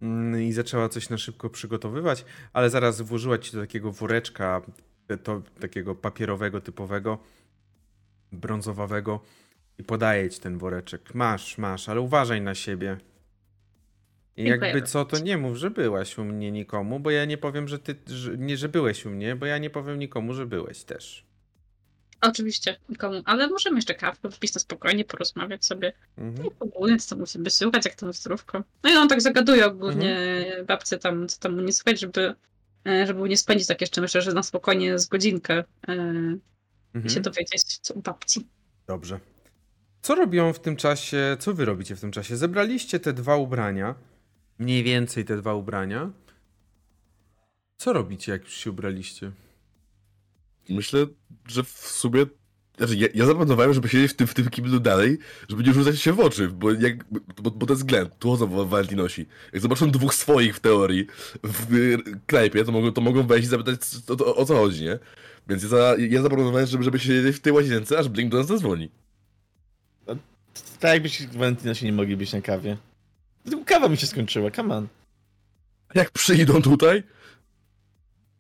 Mm, 0.03 0.43
I 0.43 0.53
zaczęła 0.53 0.89
coś 0.89 1.09
na 1.11 1.19
szybko 1.19 1.51
przygotowywać, 1.51 2.25
ale 2.53 2.71
zaraz 2.71 3.01
włożyła 3.01 3.39
ci 3.39 3.53
do 3.53 3.61
takiego 3.61 3.93
woreczka, 3.93 4.62
to, 5.23 5.43
takiego 5.61 5.95
papierowego, 5.95 6.61
typowego, 6.61 7.19
brązowawego 8.33 9.21
i 9.79 9.85
podaje 9.85 10.31
ci 10.31 10.41
ten 10.41 10.59
woreczek. 10.59 11.15
Masz, 11.15 11.59
masz, 11.59 11.89
ale 11.89 12.01
uważaj 12.01 12.41
na 12.41 12.55
siebie. 12.55 12.97
I 14.37 14.45
jakby 14.45 14.82
co, 14.82 15.05
to 15.05 15.18
nie 15.18 15.39
mów, 15.39 15.57
że 15.57 15.70
byłaś 15.70 16.18
u 16.18 16.24
mnie 16.24 16.53
nikomu, 16.53 17.01
bo 17.01 17.11
ja 17.11 17.24
nie 17.24 17.39
powiem, 17.39 17.68
że 17.68 17.78
ty, 17.78 17.97
że, 18.07 18.39
nie, 18.39 18.57
że 18.57 18.68
byłeś 18.68 19.07
u 19.07 19.11
mnie, 19.11 19.37
bo 19.37 19.47
ja 19.47 19.59
nie 19.59 19.70
powiem 19.70 19.99
nikomu, 19.99 20.35
że 20.35 20.47
byłeś 20.47 20.85
też. 20.85 21.24
Oczywiście, 22.20 22.76
nikomu. 22.89 23.22
Ale 23.24 23.49
możemy 23.49 23.76
jeszcze 23.76 23.95
kawkę 23.95 24.28
wypić 24.28 24.55
na 24.55 24.61
spokojnie, 24.61 25.05
porozmawiać 25.05 25.64
sobie. 25.64 25.93
Mhm. 26.18 26.49
Ogólnie, 26.61 26.97
co 26.99 27.09
tam 27.11 27.18
musi 27.18 27.39
by 27.39 27.51
słuchać, 27.51 27.85
jak 27.85 27.95
tam 27.95 28.12
zdrówko. 28.12 28.62
No 28.82 28.91
i 28.91 28.97
on 28.97 29.09
tak 29.09 29.22
zagaduje 29.22 29.66
ogólnie 29.66 30.16
Mhm. 30.16 30.66
babce 30.66 30.99
tam, 30.99 31.28
co 31.28 31.41
tam 31.41 31.55
mu 31.55 31.61
nie 31.61 31.72
słuchać, 31.72 32.01
żeby, 32.01 32.35
e, 32.87 33.07
żeby 33.07 33.28
nie 33.28 33.37
spędzić 33.37 33.68
tak 33.68 33.80
jeszcze, 33.80 34.01
myślę, 34.01 34.22
że 34.22 34.32
na 34.32 34.43
spokojnie 34.43 34.99
z 34.99 35.07
godzinkę 35.09 35.55
e, 35.89 35.95
i 36.95 37.11
się 37.11 37.18
Mhm. 37.18 37.22
dowiedzieć, 37.22 37.78
co 37.78 37.95
u 37.95 38.01
babci. 38.03 38.47
Dobrze. 38.87 39.20
Co 40.03 40.14
robią 40.14 40.53
w 40.53 40.61
tym 40.61 40.76
czasie? 40.76 41.37
Co 41.41 41.55
wy 41.55 41.64
robicie 41.64 41.97
w 41.97 42.01
tym 42.01 42.12
czasie? 42.12 42.37
Zebraliście 42.37 43.01
te 43.01 43.12
dwa 43.12 43.37
ubrania. 43.37 43.95
Mniej 44.59 44.83
więcej 44.83 45.25
te 45.25 45.37
dwa 45.37 45.55
ubrania. 45.55 46.11
Co 47.77 47.93
robicie, 47.93 48.33
jak 48.33 48.45
już 48.45 48.55
się 48.55 48.71
ubraliście? 48.71 49.31
Myślę, 50.69 51.07
że 51.49 51.63
w 51.65 51.69
sumie. 51.71 52.27
Znaczy, 52.79 52.97
ja, 52.97 53.09
ja 53.15 53.27
zaplanowałem, 53.27 53.75
żeby 53.75 53.89
siedzieć 53.89 54.13
w 54.13 54.17
tym, 54.17 54.27
w 54.27 54.35
tym 54.35 54.51
kiblu 54.51 54.81
dalej, 54.81 55.19
żeby 55.49 55.63
nie 55.63 55.73
rzucać 55.73 56.01
się 56.01 56.13
w 56.13 56.21
oczy, 56.21 56.49
bo, 56.49 56.73
jak, 56.73 57.05
bo, 57.43 57.51
bo 57.51 57.67
to 57.67 57.73
jest 57.73 57.83
względ, 57.83 58.19
tu 58.19 58.31
chodzą 58.31 58.47
wa- 58.47 58.65
Valentinosi. 58.65 59.27
Jak 59.53 59.63
zobaczą 59.63 59.91
dwóch 59.91 60.15
swoich 60.15 60.57
w 60.57 60.61
teorii 60.61 61.07
w 61.43 61.75
y, 61.75 61.99
knajpie, 62.27 62.65
to 62.65 62.73
mogą, 62.73 62.93
to 62.93 63.01
mogą 63.01 63.27
wejść 63.27 63.47
i 63.47 63.51
zapytać 63.51 63.81
o, 64.09 64.25
o, 64.25 64.37
o 64.37 64.45
co 64.45 64.55
chodzi, 64.57 64.85
nie? 64.85 64.99
Więc 65.49 65.63
ja, 65.63 65.69
za, 65.69 65.97
ja 65.99 66.23
zaplanowałem, 66.23 66.67
żeby, 66.67 66.85
żeby 66.85 66.99
siedzieć 66.99 67.37
w 67.37 67.41
tej 67.41 67.53
łazience, 67.53 67.99
aż 67.99 68.09
Blink 68.09 68.31
do 68.33 68.39
nas 68.39 68.47
zadzwoni. 68.47 68.91
Tak 70.81 70.93
jakbyś 70.93 71.27
Valentina 71.27 71.75
się 71.75 71.87
nie 71.87 71.93
mogli 71.93 72.17
być 72.17 72.33
na 72.33 72.41
kawie. 72.41 72.77
Kawa 73.66 73.88
mi 73.88 73.97
się 73.97 74.07
skończyła, 74.07 74.51
come 74.51 74.76
on. 74.76 74.88
Jak 75.95 76.11
przyjdą 76.11 76.62
tutaj, 76.62 77.03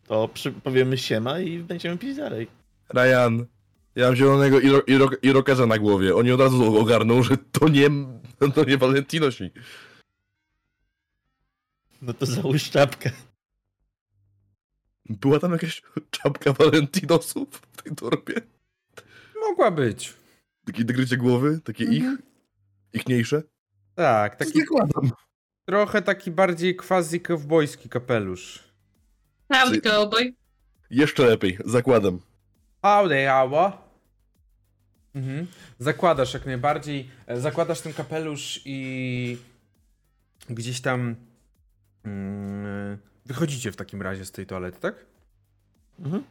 To 0.06 0.28
przy, 0.28 0.52
powiemy 0.52 0.98
siema 0.98 1.40
i 1.40 1.58
będziemy 1.58 1.98
pić 1.98 2.16
dalej. 2.16 2.48
Ryan, 2.94 3.46
ja 3.94 4.06
mam 4.06 4.16
zielonego 4.16 4.60
iro, 4.60 4.82
iro, 4.86 5.08
irokerza 5.22 5.66
na 5.66 5.78
głowie. 5.78 6.14
Oni 6.16 6.32
od 6.32 6.40
razu 6.40 6.78
ogarną, 6.78 7.22
że 7.22 7.36
to 7.36 7.68
nie, 7.68 7.88
to 8.54 8.64
nie 8.64 8.76
Valentinosi. 8.78 9.50
No 12.02 12.14
to 12.14 12.26
załóż 12.26 12.70
czapkę. 12.70 13.10
Była 15.08 15.38
tam 15.38 15.52
jakaś 15.52 15.82
czapka 16.10 16.52
Valentinosów 16.52 17.48
w 17.72 17.82
tej 17.82 17.96
torbie? 17.96 18.34
Mogła 19.40 19.70
być. 19.70 20.14
Takie 20.64 20.84
dogrycie 20.84 21.16
głowy, 21.16 21.60
takie 21.64 21.84
Mhm. 21.84 22.02
ich, 22.02 22.18
ichniejsze. 23.00 23.42
Tak, 23.94 24.36
taki 24.36 24.60
Zakładam. 24.60 25.10
trochę 25.64 26.02
taki 26.02 26.30
bardziej 26.30 26.76
quasi 26.76 27.20
kowbojski 27.20 27.88
kapelusz. 27.88 28.64
Howdy, 29.52 29.80
cowboy. 29.80 30.34
Jeszcze 30.90 31.26
lepiej, 31.26 31.58
zakładam. 31.64 32.20
Howdy, 32.82 33.26
how? 33.26 33.72
Mhm. 35.14 35.46
Zakładasz 35.78 36.34
jak 36.34 36.46
najbardziej. 36.46 37.10
e, 37.26 37.40
Zakładasz 37.40 37.80
ten 37.80 37.92
kapelusz 37.92 38.60
i 38.64 39.38
gdzieś 40.50 40.80
tam 40.80 41.16
mm, 42.04 42.98
wychodzicie 43.26 43.72
w 43.72 43.76
takim 43.76 44.02
razie 44.02 44.24
z 44.24 44.32
tej 44.32 44.46
toalety, 44.46 44.80
tak? 44.80 44.94
Mhm. 45.98 46.24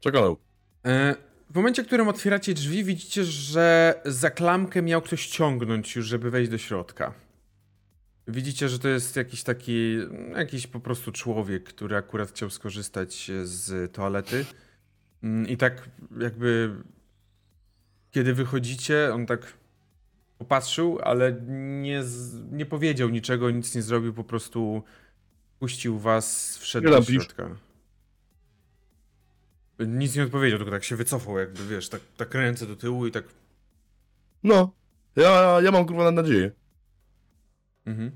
Przekonał. 0.00 0.36
E, 0.86 1.14
W 1.50 1.54
momencie, 1.54 1.82
w 1.82 1.86
którym 1.86 2.08
otwieracie 2.08 2.54
drzwi, 2.54 2.84
widzicie, 2.84 3.24
że 3.24 3.94
za 4.04 4.30
klamkę 4.30 4.82
miał 4.82 5.02
ktoś 5.02 5.26
ciągnąć 5.26 5.96
już, 5.96 6.06
żeby 6.06 6.30
wejść 6.30 6.50
do 6.50 6.58
środka. 6.58 7.14
Widzicie, 8.28 8.68
że 8.68 8.78
to 8.78 8.88
jest 8.88 9.16
jakiś 9.16 9.42
taki, 9.42 9.98
jakiś 10.36 10.66
po 10.66 10.80
prostu 10.80 11.12
człowiek, 11.12 11.64
który 11.64 11.96
akurat 11.96 12.28
chciał 12.28 12.50
skorzystać 12.50 13.30
z 13.44 13.92
toalety. 13.92 14.44
Mm, 15.22 15.48
I 15.48 15.56
tak 15.56 15.88
jakby, 16.20 16.76
kiedy 18.10 18.34
wychodzicie, 18.34 19.10
on 19.14 19.26
tak 19.26 19.52
popatrzył, 20.38 20.98
ale 21.02 21.32
nie, 21.82 22.02
nie 22.50 22.66
powiedział 22.66 23.08
niczego, 23.08 23.50
nic 23.50 23.74
nie 23.74 23.82
zrobił, 23.82 24.14
po 24.14 24.24
prostu 24.24 24.82
puścił 25.58 25.98
was, 25.98 26.58
wszedł 26.58 26.88
Nie 26.88 26.96
do 26.96 27.02
środka. 27.02 27.56
Nic 29.86 30.16
nie 30.16 30.24
odpowiedział, 30.24 30.58
tylko 30.58 30.70
tak 30.72 30.84
się 30.84 30.96
wycofał, 30.96 31.38
jakby 31.38 31.66
wiesz, 31.66 31.88
tak, 31.88 32.00
tak 32.16 32.34
ręce 32.34 32.66
do 32.66 32.76
tyłu 32.76 33.06
i 33.06 33.10
tak. 33.10 33.24
No, 34.42 34.72
ja, 35.16 35.58
ja 35.62 35.70
mam 35.70 35.86
kurwa 35.86 36.10
nadzieję. 36.10 36.50
Mhm. 37.86 38.10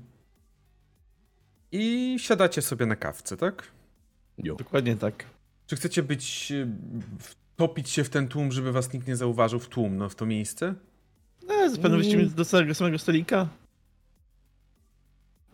I 1.71 2.15
siadacie 2.19 2.61
sobie 2.61 2.85
na 2.85 2.95
kawce, 2.95 3.37
tak? 3.37 3.71
Jo. 4.37 4.55
Dokładnie 4.55 4.95
tak. 4.95 5.25
Czy 5.67 5.75
chcecie 5.75 6.03
być. 6.03 6.51
y, 6.51 6.67
wtopić 7.19 7.89
się 7.89 8.03
w 8.03 8.09
ten 8.09 8.27
tłum, 8.27 8.51
żeby 8.51 8.71
was 8.71 8.93
nikt 8.93 9.07
nie 9.07 9.15
zauważył 9.15 9.59
w 9.59 9.67
tłum, 9.67 9.97
no 9.97 10.09
w 10.09 10.15
to 10.15 10.25
miejsce? 10.25 10.75
No, 11.47 11.69
zapewne 11.69 11.97
wrócimy 11.97 12.25
do 12.25 12.45
samego, 12.45 12.75
samego 12.75 12.99
stolika. 12.99 13.47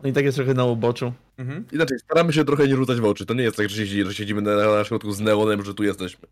No 0.02 0.08
i 0.08 0.12
tak 0.12 0.24
jest 0.24 0.36
trochę 0.36 0.54
na 0.54 0.64
uboczu. 0.64 1.12
Mhm. 1.38 1.64
Inaczej, 1.72 1.98
staramy 1.98 2.32
się 2.32 2.44
trochę 2.44 2.68
nie 2.68 2.76
rzucać 2.76 3.00
w 3.00 3.04
oczy. 3.04 3.26
To 3.26 3.34
nie 3.34 3.42
jest 3.42 3.56
tak, 3.56 3.68
że, 3.70 3.76
siedzi, 3.76 4.04
że 4.04 4.14
siedzimy 4.14 4.42
na, 4.42 4.56
na 4.56 4.84
środku 4.84 5.12
z 5.12 5.20
neonem, 5.20 5.64
że 5.64 5.74
tu 5.74 5.84
jesteśmy. 5.84 6.28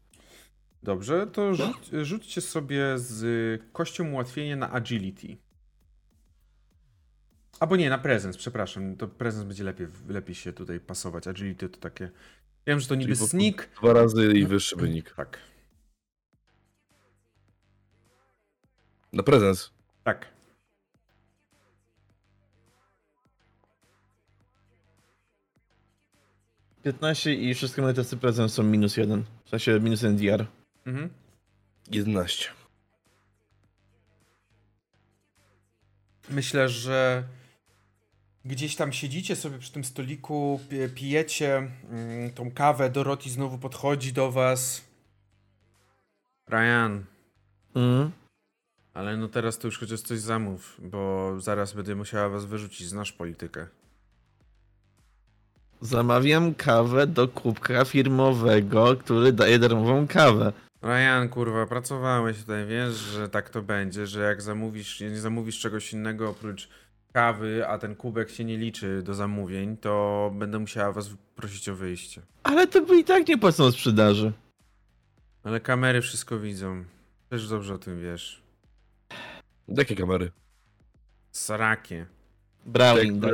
Dobrze, 0.82 1.26
to 1.26 1.54
rzuć, 1.54 1.76
rzućcie 2.02 2.40
sobie 2.40 2.84
z 2.98 3.62
kością 3.72 4.10
ułatwienie 4.10 4.56
na 4.56 4.70
agility. 4.70 5.36
Albo 7.60 7.76
nie, 7.76 7.90
na 7.90 7.98
prezens, 7.98 8.36
przepraszam. 8.36 8.96
To 8.96 9.08
prezens 9.08 9.44
będzie 9.44 9.64
lepiej, 9.64 9.86
lepiej 10.08 10.34
się 10.34 10.52
tutaj 10.52 10.80
pasować. 10.80 11.28
Agility 11.28 11.68
to 11.68 11.78
takie. 11.80 12.10
Wiem, 12.66 12.80
że 12.80 12.86
to 12.88 12.94
niby 12.94 13.16
po- 13.16 13.26
sneak. 13.26 13.68
Dwa 13.82 13.92
razy 13.92 14.32
i 14.32 14.46
wyższy 14.46 14.76
wynik. 14.76 15.14
Tak, 15.14 15.38
Na 19.12 19.22
prezens. 19.22 19.70
tak.- 20.04 20.26
15 26.82 27.34
i 27.34 27.54
wszystkie 27.54 27.82
moje 27.82 27.94
testy 27.94 28.16
prezent 28.16 28.52
są 28.52 28.62
minus 28.62 28.96
jeden. 28.96 29.24
W 29.44 29.50
sensie 29.50 29.80
minus 29.80 30.02
jeden 30.02 30.16
DR. 30.16 30.46
Mhm. 30.86 31.10
11. 31.90 32.48
Myślę, 36.30 36.68
że 36.68 37.24
gdzieś 38.44 38.76
tam 38.76 38.92
siedzicie 38.92 39.36
sobie 39.36 39.58
przy 39.58 39.72
tym 39.72 39.84
stoliku, 39.84 40.60
pi- 40.68 40.88
pijecie 40.94 41.56
mm, 41.90 42.30
tą 42.32 42.50
kawę, 42.50 42.90
Dorothy 42.90 43.30
znowu 43.30 43.58
podchodzi 43.58 44.12
do 44.12 44.32
was. 44.32 44.84
Ryan, 46.48 47.04
Mhm. 47.74 48.10
ale 48.94 49.16
no 49.16 49.28
teraz 49.28 49.58
to 49.58 49.68
już 49.68 49.78
chociaż 49.78 50.00
coś 50.00 50.18
zamów, 50.20 50.80
bo 50.82 51.34
zaraz 51.40 51.72
będę 51.72 51.94
musiała 51.94 52.28
was 52.28 52.44
wyrzucić, 52.44 52.88
znasz 52.88 53.12
politykę. 53.12 53.66
Zamawiam 55.80 56.54
kawę 56.54 57.06
do 57.06 57.28
kubka 57.28 57.84
firmowego, 57.84 58.96
który 58.96 59.32
daje 59.32 59.58
darmową 59.58 60.06
kawę. 60.08 60.52
Ryan, 60.82 61.28
kurwa, 61.28 61.66
pracowałeś 61.66 62.40
tutaj, 62.40 62.66
wiesz, 62.66 62.94
że 62.94 63.28
tak 63.28 63.50
to 63.50 63.62
będzie, 63.62 64.06
że 64.06 64.20
jak 64.20 64.42
zamówisz, 64.42 65.00
nie 65.00 65.20
zamówisz 65.20 65.58
czegoś 65.58 65.92
innego 65.92 66.30
oprócz 66.30 66.68
kawy, 67.12 67.68
a 67.68 67.78
ten 67.78 67.96
kubek 67.96 68.30
się 68.30 68.44
nie 68.44 68.58
liczy 68.58 69.02
do 69.02 69.14
zamówień, 69.14 69.76
to 69.76 70.30
będę 70.34 70.58
musiała 70.58 70.92
was 70.92 71.10
prosić 71.36 71.68
o 71.68 71.74
wyjście. 71.74 72.22
Ale 72.42 72.66
to 72.66 72.82
by 72.82 72.98
i 72.98 73.04
tak 73.04 73.28
nie 73.28 73.38
płacą 73.38 73.72
sprzedaży. 73.72 74.32
Ale 75.44 75.60
kamery 75.60 76.00
wszystko 76.00 76.38
widzą. 76.38 76.84
Też 77.28 77.48
dobrze 77.48 77.74
o 77.74 77.78
tym 77.78 78.02
wiesz. 78.02 78.42
Jakie 79.68 79.96
kamery? 79.96 80.30
Sarakie. 81.32 82.06
Browning 82.66 83.18
daj. 83.18 83.32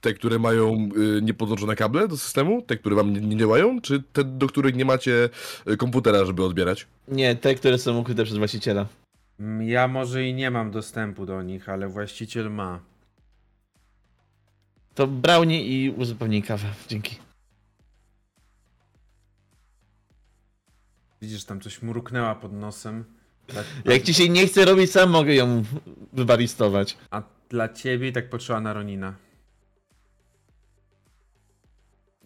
Te, 0.00 0.14
które 0.14 0.38
mają 0.38 0.88
y, 1.18 1.22
niepodłączone 1.22 1.76
kable 1.76 2.08
do 2.08 2.16
systemu? 2.16 2.62
Te, 2.62 2.76
które 2.76 2.96
wam 2.96 3.12
nie, 3.12 3.20
nie 3.20 3.36
działają? 3.36 3.80
Czy 3.80 4.02
te, 4.12 4.24
do 4.24 4.46
których 4.46 4.74
nie 4.74 4.84
macie 4.84 5.28
y, 5.70 5.76
komputera, 5.76 6.24
żeby 6.24 6.44
odbierać? 6.44 6.86
Nie, 7.08 7.36
te, 7.36 7.54
które 7.54 7.78
są 7.78 7.98
ukryte 7.98 8.24
przez 8.24 8.36
właściciela. 8.38 8.86
Mm, 9.40 9.68
Ja 9.68 9.88
może 9.88 10.24
i 10.26 10.34
nie 10.34 10.50
mam 10.50 10.70
dostępu 10.70 11.26
do 11.26 11.42
nich, 11.42 11.68
ale 11.68 11.88
właściciel 11.88 12.50
ma. 12.50 12.80
To 14.94 15.06
brownie 15.06 15.64
i 15.64 15.90
uzupełnij 15.90 16.42
kawę. 16.42 16.68
Dzięki. 16.88 17.16
Widzisz, 21.22 21.44
tam 21.44 21.60
coś 21.60 21.82
mruknęła 21.82 22.34
pod 22.34 22.52
nosem. 22.52 23.04
Tak, 23.54 23.64
Jak 23.84 24.02
ci 24.02 24.14
się 24.14 24.28
nie 24.28 24.46
chce 24.46 24.64
robić, 24.64 24.90
sam 24.90 25.10
mogę 25.10 25.34
ją 25.34 25.62
wybaristować. 26.12 26.96
A 27.10 27.22
dla 27.48 27.68
ciebie 27.68 28.12
tak 28.12 28.30
patrzyła 28.30 28.60
na 28.60 28.72
Ronina. 28.72 29.14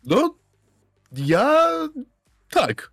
No, 0.05 0.35
ja... 1.13 1.69
Tak. 2.51 2.93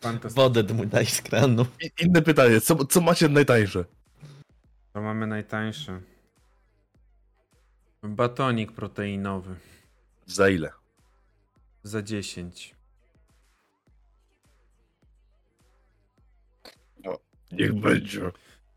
Fantastycznie. 0.00 0.42
Wodę 0.42 0.74
mu 0.74 0.86
daj 0.86 1.06
z 1.06 1.22
kranu. 1.22 1.66
I, 1.82 1.90
inne 2.00 2.22
pytanie, 2.22 2.60
co, 2.60 2.84
co 2.84 3.00
macie 3.00 3.28
najtańsze? 3.28 3.84
To 4.92 5.00
mamy 5.00 5.26
najtańsze. 5.26 6.00
Batonik 8.02 8.72
proteinowy. 8.72 9.56
Za 10.26 10.48
ile? 10.48 10.70
Za 11.82 12.02
10. 12.02 12.74
Niech 17.52 17.74
będzie. 17.74 18.20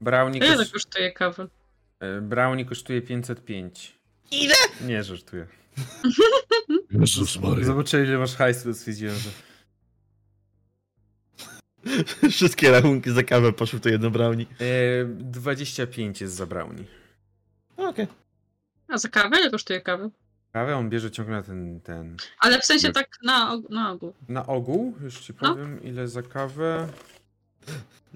Brownie, 0.01 0.39
kosz... 0.39 0.71
kosztuje 0.71 1.11
kawa? 1.11 1.47
e, 1.99 2.21
brownie 2.21 2.65
kosztuje 2.65 3.01
505. 3.01 3.96
Ile? 4.31 4.55
Nie, 4.81 5.03
żartuję. 5.03 5.47
Jezus 6.91 7.39
Maria. 7.39 7.65
Zobaczyłem, 7.65 8.05
ile 8.05 8.17
masz 8.17 8.35
hajsu, 8.35 8.63
to 8.63 8.73
stwierdziłem, 8.73 9.15
że... 9.15 9.29
Wszystkie 12.31 12.71
rachunki 12.71 13.11
za 13.11 13.23
kawę 13.23 13.53
poszły 13.53 13.79
to 13.79 13.89
jedno 13.89 14.09
brownie. 14.11 14.45
E, 14.61 15.05
25 15.05 16.21
jest 16.21 16.33
za 16.35 16.45
brownie. 16.45 16.83
Okej. 17.77 18.07
A 18.87 18.97
za 18.97 19.09
kawę? 19.09 19.39
Ile 19.39 19.51
kosztuje 19.51 19.81
kawa? 19.81 20.09
Kawę 20.53 20.75
on 20.75 20.89
bierze 20.89 21.11
ciągle 21.11 21.43
ten, 21.43 21.79
ten... 21.81 22.17
Ale 22.39 22.59
w 22.61 22.65
sensie 22.65 22.91
tak 22.91 23.07
na, 23.23 23.51
og- 23.55 23.69
na 23.69 23.91
ogół. 23.91 24.13
Na 24.29 24.45
ogół, 24.47 24.95
już 25.03 25.19
ci 25.19 25.33
No. 25.41 25.49
powiem, 25.49 25.83
ile 25.83 26.07
za 26.07 26.21
kawę. 26.21 26.87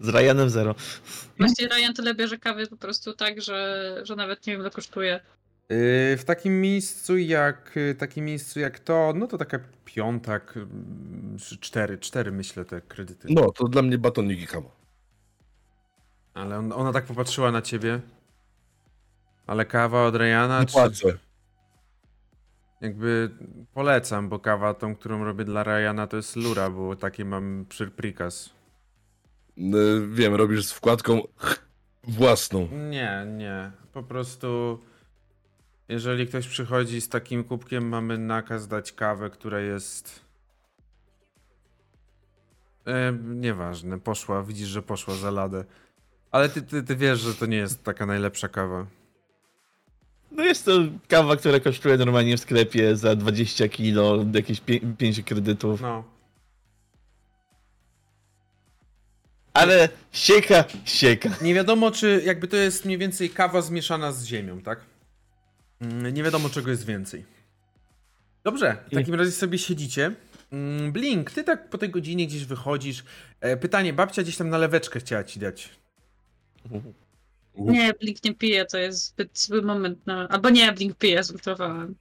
Z 0.02 0.10
Ryanem 0.10 0.50
zero. 0.50 0.76
Właściwie 1.38 1.70
Ryan 1.76 1.94
tyle 1.94 2.16
bierze 2.16 2.38
kawy 2.38 2.68
po 2.68 2.78
prostu 2.78 3.14
tak, 3.14 3.42
że, 3.42 3.96
że 4.04 4.16
nawet 4.16 4.48
nie 4.48 4.54
wiem 4.54 4.62
ile 4.62 4.72
kosztuje. 4.72 5.20
Yy, 5.72 6.18
w 6.18 6.24
takim 6.26 6.62
miejscu 6.62 7.18
jak 7.18 7.72
yy, 7.76 7.96
takim 7.96 8.26
miejscu 8.26 8.60
jak 8.60 8.80
to, 8.80 9.14
no 9.16 9.28
to 9.28 9.38
taka 9.38 9.60
piątak, 9.86 10.58
mm, 10.58 11.38
cztery, 11.60 11.98
cztery 11.98 12.32
myślę 12.32 12.66
te 12.66 12.82
kredyty. 12.82 13.28
No, 13.32 13.52
to 13.52 13.68
dla 13.68 13.82
mnie 13.82 13.98
batonik 13.98 14.40
i 14.42 14.48
kawa. 14.48 14.70
Ale 16.34 16.58
on, 16.58 16.72
ona 16.74 16.94
tak 16.94 17.06
popatrzyła 17.06 17.52
na 17.52 17.62
ciebie. 17.62 18.00
Ale 19.48 19.66
kawa 19.66 20.06
od 20.06 20.16
Ryana, 20.16 20.60
Nie 20.60 20.66
czy 20.66 20.74
płacę. 20.74 21.18
jakby 22.82 23.30
polecam, 23.74 24.30
bo 24.30 24.40
kawa 24.40 24.74
tą, 24.74 24.96
którą 24.96 25.24
robię 25.24 25.46
dla 25.46 25.64
Ryana 25.64 26.08
to 26.08 26.18
jest 26.18 26.36
lura, 26.36 26.70
bo 26.70 26.96
taki 26.96 27.26
mam 27.26 27.66
prikaz. 27.96 28.50
Y, 29.58 30.08
Wiem, 30.10 30.36
robisz 30.36 30.66
z 30.66 30.72
wkładką 30.72 31.22
własną. 32.04 32.68
Nie, 32.90 33.26
nie. 33.38 33.72
Po 33.94 34.04
prostu 34.04 34.80
jeżeli 35.92 36.28
ktoś 36.28 36.48
przychodzi 36.48 37.02
z 37.02 37.10
takim 37.10 37.44
kubkiem, 37.44 37.90
mamy 37.90 38.18
nakaz 38.18 38.68
dać 38.68 38.92
kawę, 38.92 39.30
która 39.30 39.60
jest. 39.60 40.20
E, 42.88 43.14
nieważne, 43.24 44.00
poszła, 44.00 44.44
widzisz, 44.44 44.68
że 44.68 44.82
poszła 44.82 45.16
za 45.16 45.32
ladę. 45.32 45.66
Ale 46.32 46.50
ty, 46.50 46.62
ty, 46.62 46.84
ty 46.84 46.96
wiesz, 46.96 47.20
że 47.20 47.34
to 47.34 47.46
nie 47.46 47.58
jest 47.58 47.84
taka 47.84 48.06
najlepsza 48.06 48.48
kawa. 48.48 48.86
No 50.32 50.44
jest 50.44 50.66
to 50.66 50.72
kawa, 51.08 51.36
która 51.36 51.60
kosztuje 51.60 51.98
normalnie 51.98 52.38
w 52.38 52.40
sklepie 52.40 52.96
za 52.96 53.16
20 53.16 53.68
kilo, 53.68 54.26
jakieś 54.34 54.62
5 54.98 55.24
kredytów. 55.24 55.82
No. 55.82 56.04
Ale 59.54 59.90
sieka, 60.12 60.64
sieka. 60.86 61.30
Nie 61.42 61.54
wiadomo, 61.54 61.92
czy 61.92 62.22
jakby 62.26 62.48
to 62.48 62.58
jest 62.58 62.86
mniej 62.86 62.98
więcej 62.98 63.30
kawa 63.30 63.62
zmieszana 63.62 64.12
z 64.12 64.26
ziemią, 64.26 64.62
tak? 64.62 64.91
Mm, 65.82 66.14
Nie 66.14 66.24
wiadomo, 66.24 66.50
czego 66.50 66.70
jest 66.72 66.86
więcej. 66.86 67.26
Dobrze, 68.44 68.78
w 68.92 68.96
takim 68.96 69.16
razie 69.16 69.32
sobie 69.32 69.58
siedzicie. 69.58 70.16
Mm, 70.52 70.92
Blink, 70.92 71.32
ty 71.32 71.44
tak 71.44 71.70
po 71.70 71.78
tej 71.78 71.90
godzinie 71.90 72.28
gdzieś 72.28 72.46
wychodzisz. 72.46 73.04
E, 73.42 73.58
Pytanie, 73.58 73.94
babcia 73.94 74.24
gdzieś 74.24 74.38
tam 74.38 74.50
na 74.50 74.58
leweczkę 74.58 75.00
chciała 75.00 75.24
ci 75.24 75.40
dać. 75.40 75.70
Uf. 76.72 76.84
Nie, 77.56 77.94
Blink 77.94 78.24
nie 78.24 78.36
pije, 78.36 78.66
to 78.66 78.78
jest 78.78 79.06
zbyt 79.08 79.40
zły 79.40 79.62
moment 79.62 80.08
na... 80.08 80.28
Albo 80.28 80.50
nie, 80.50 80.72
Blink 80.72 80.98
pije, 80.98 81.24
zultowałem. 81.24 81.96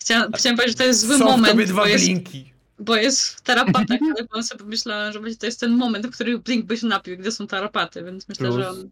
Chciałam, 0.00 0.32
chciałam 0.32 0.56
powiedzieć, 0.56 0.78
że 0.78 0.84
to 0.84 0.88
jest 0.88 1.00
zły 1.00 1.18
Są 1.18 1.24
w 1.24 1.28
moment, 1.30 1.52
tobie 1.52 1.66
dwa 1.66 1.82
bo 1.82 1.88
jest, 1.88 2.04
blinki. 2.04 2.52
bo 2.78 2.96
jest 2.96 3.26
w 3.26 3.40
tarapatach, 3.40 3.98
ale 4.32 4.42
sobie 4.42 4.58
pomyślałem, 4.58 5.12
że 5.12 5.20
będzie 5.20 5.38
to 5.38 5.46
jest 5.46 5.60
ten 5.60 5.70
moment, 5.76 6.06
w 6.06 6.10
którym 6.10 6.40
Blink 6.40 6.66
by 6.66 6.76
się 6.76 6.86
napił, 6.86 7.16
gdy 7.16 7.32
są 7.32 7.46
tarapaty, 7.46 8.04
więc 8.04 8.28
myślę, 8.28 8.48
Plus- 8.48 8.56
że 8.60 8.70
on... 8.70 8.90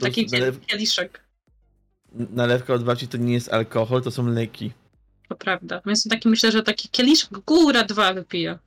Taki 0.00 0.26
kieliszek, 0.66 1.20
Nalewka 2.14 2.74
od 2.74 2.84
babci 2.84 3.08
to 3.08 3.16
nie 3.18 3.32
jest 3.34 3.52
alkohol, 3.52 4.02
to 4.02 4.10
są 4.10 4.26
leki. 4.26 4.72
to 5.28 5.36
prawda. 5.36 5.80
Więc 5.86 6.08
taki 6.08 6.28
myślę, 6.28 6.52
że 6.52 6.62
taki 6.62 6.88
kieliszek 6.88 7.30
góra 7.46 7.84
dwa 7.84 8.14
wypije. 8.14 8.58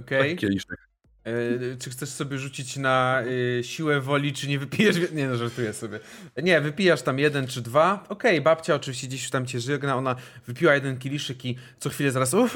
Okej. 0.00 0.22
Taki 0.22 0.36
kieliszek. 0.36 0.86
E, 1.24 1.76
Czy 1.76 1.90
chcesz 1.90 2.08
sobie 2.08 2.38
rzucić 2.38 2.76
na 2.76 3.22
y, 3.26 3.60
siłę 3.64 4.00
woli, 4.00 4.32
czy 4.32 4.48
nie 4.48 4.58
wypijesz? 4.58 4.96
Nie, 5.12 5.28
no 5.28 5.36
żartuję 5.36 5.72
sobie. 5.72 6.00
Nie, 6.42 6.60
wypijasz 6.60 7.02
tam 7.02 7.18
jeden 7.18 7.46
czy 7.46 7.62
dwa. 7.62 8.04
Okej, 8.08 8.40
babcia 8.40 8.74
oczywiście 8.74 9.06
gdzieś 9.06 9.30
tam 9.30 9.46
cię 9.46 9.60
żegna, 9.60 9.96
ona 9.96 10.16
wypiła 10.46 10.74
jeden 10.74 10.98
kieliszek 10.98 11.44
i 11.44 11.56
co 11.78 11.90
chwilę 11.90 12.10
zaraz 12.10 12.34
o, 12.34 12.48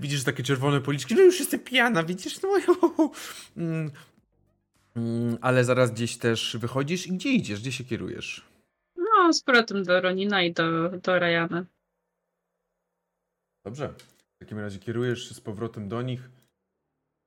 widzisz 0.00 0.24
takie 0.24 0.42
czerwone 0.42 0.80
policzki, 0.80 1.14
no 1.14 1.20
już 1.20 1.40
jestem 1.40 1.60
pijana, 1.60 2.02
widzisz? 2.02 2.38
No. 2.42 2.48
Mm, 3.56 3.90
mm, 4.96 5.38
ale 5.40 5.64
zaraz 5.64 5.90
gdzieś 5.90 6.16
też 6.16 6.56
wychodzisz 6.60 7.06
i 7.06 7.12
gdzie 7.12 7.28
idziesz? 7.32 7.60
Gdzie 7.60 7.72
się 7.72 7.84
kierujesz? 7.84 8.42
No, 9.24 9.32
z 9.32 9.42
powrotem 9.42 9.84
do 9.84 10.00
Ronina 10.00 10.42
i 10.42 10.52
do, 10.52 10.88
do 10.88 11.18
Ryana. 11.18 11.64
Dobrze. 13.64 13.94
W 14.36 14.38
takim 14.38 14.58
razie 14.58 14.78
kierujesz 14.78 15.28
się 15.28 15.34
z 15.34 15.40
powrotem 15.40 15.88
do 15.88 16.02
nich. 16.02 16.30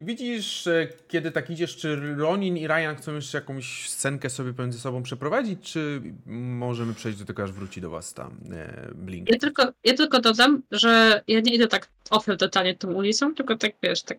Widzisz, 0.01 0.69
kiedy 1.07 1.31
tak 1.31 1.49
idziesz, 1.49 1.77
czy 1.77 2.15
Ronin 2.15 2.57
i 2.57 2.67
Ryan 2.67 2.95
chcą 2.95 3.15
jeszcze 3.15 3.37
jakąś 3.37 3.89
scenkę 3.89 4.29
sobie 4.29 4.53
pomiędzy 4.53 4.79
sobą 4.79 5.03
przeprowadzić, 5.03 5.71
czy 5.71 6.01
możemy 6.25 6.93
przejść 6.93 7.19
do 7.19 7.25
tego, 7.25 7.43
aż 7.43 7.51
wróci 7.51 7.81
do 7.81 7.89
was 7.89 8.13
tam 8.13 8.39
e, 8.51 8.91
Blink? 8.95 9.29
Ja 9.29 9.37
tylko, 9.37 9.73
ja 9.83 9.93
tylko 9.93 10.21
dodam, 10.21 10.61
że 10.71 11.21
ja 11.27 11.39
nie 11.39 11.55
idę 11.55 11.67
tak 11.67 11.87
ofiar 12.09 12.37
totalnie 12.37 12.75
tą 12.75 12.93
ulicą, 12.93 13.35
tylko 13.35 13.57
tak 13.57 13.71
wiesz, 13.83 14.03
tak 14.03 14.17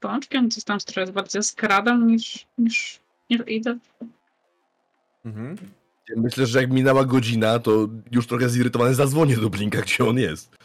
pączkiem, 0.00 0.50
coś 0.50 0.64
tam 0.64 0.78
trochę 0.78 1.12
bardziej 1.12 1.42
skradam 1.42 2.06
niż, 2.06 2.46
niż, 2.58 3.00
niż 3.30 3.40
idę. 3.46 3.78
Mhm. 5.24 5.56
Ja 6.08 6.14
myślę, 6.22 6.46
że 6.46 6.60
jak 6.60 6.70
minęła 6.72 7.04
godzina, 7.04 7.58
to 7.58 7.88
już 8.10 8.26
trochę 8.26 8.48
zirytowany 8.48 8.94
zadzwonię 8.94 9.36
do 9.36 9.50
Blinka, 9.50 9.82
gdzie 9.82 10.04
on 10.04 10.18
jest. 10.18 10.56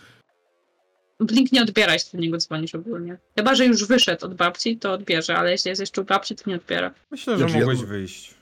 Blink 1.20 1.52
nie 1.52 1.62
odbiera, 1.62 1.94
jeśli 1.94 2.12
do 2.12 2.18
niego 2.24 2.38
dzwonisz 2.38 2.76
ogólnie. 2.76 3.18
Chyba, 3.36 3.56
że 3.56 3.66
już 3.66 3.86
wyszedł 3.88 4.26
od 4.26 4.36
babci, 4.36 4.78
to 4.78 4.92
odbierze, 4.94 5.36
ale 5.38 5.52
jeśli 5.52 5.70
jest 5.70 5.82
jeszcze 5.82 6.02
u 6.02 6.06
babci, 6.06 6.36
to 6.36 6.50
nie 6.50 6.56
odbiera. 6.56 6.94
Myślę, 7.12 7.34
że 7.34 7.40
Znaczy, 7.40 7.54
ja- 7.54 7.60
mogłeś 7.60 7.80
wyjść. 7.80 8.34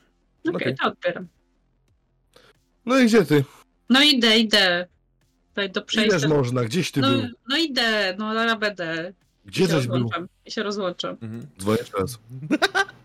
Okej, 0.48 0.54
Okej. 0.56 0.74
to 0.82 0.88
odbieram. 0.88 1.26
No 2.86 2.98
i 2.98 3.06
gdzie 3.06 3.24
ty? 3.24 3.44
No 3.90 4.02
idę, 4.02 4.38
idę. 4.38 4.86
Tutaj 5.48 5.70
do 5.70 5.82
przejścia. 5.82 6.16
Ileż 6.16 6.28
można? 6.30 6.64
Gdzieś 6.64 6.90
ty 6.92 7.00
No, 7.00 7.10
był? 7.10 7.22
no 7.48 7.56
idę, 7.56 8.14
no 8.18 8.26
ale 8.26 8.56
będę. 8.56 9.12
Gdzie 9.44 9.66
żeś 9.66 9.86
był? 9.86 9.94
rozłączam. 9.94 10.28
I 10.46 10.50
się 10.50 10.62
rozłączam. 10.62 11.10
Mhm. 11.22 11.46
Dzwonię 11.60 11.78
jeszcze 11.78 11.98
raz. 11.98 12.18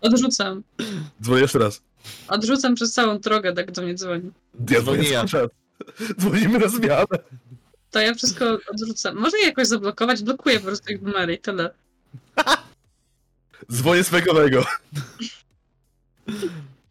Odrzucam. 0.00 0.62
Dzwonię 1.22 1.40
jeszcze 1.40 1.58
raz. 1.58 1.82
Odrzucam 2.28 2.74
przez 2.74 2.92
całą 2.92 3.18
drogę, 3.18 3.52
tak 3.52 3.72
do 3.72 3.82
mnie 3.82 3.94
dzwoni. 3.94 4.30
Ja 4.70 4.80
Dzwonię 4.80 5.08
ja. 5.08 5.24
Dzwonimy 6.20 6.58
na 6.58 6.68
zmianę. 6.68 7.18
To 7.90 8.00
ja 8.00 8.14
wszystko 8.14 8.58
odrzucam. 8.68 9.16
Można 9.16 9.38
je 9.38 9.46
jakoś 9.46 9.66
zablokować? 9.66 10.22
Blokuję 10.22 10.58
po 10.58 10.66
prostu 10.66 10.92
ich 10.92 11.02
numery 11.02 11.34
i 11.34 11.38
tyle. 11.38 11.70
Dzwonię 13.72 14.04
swojego. 14.04 14.64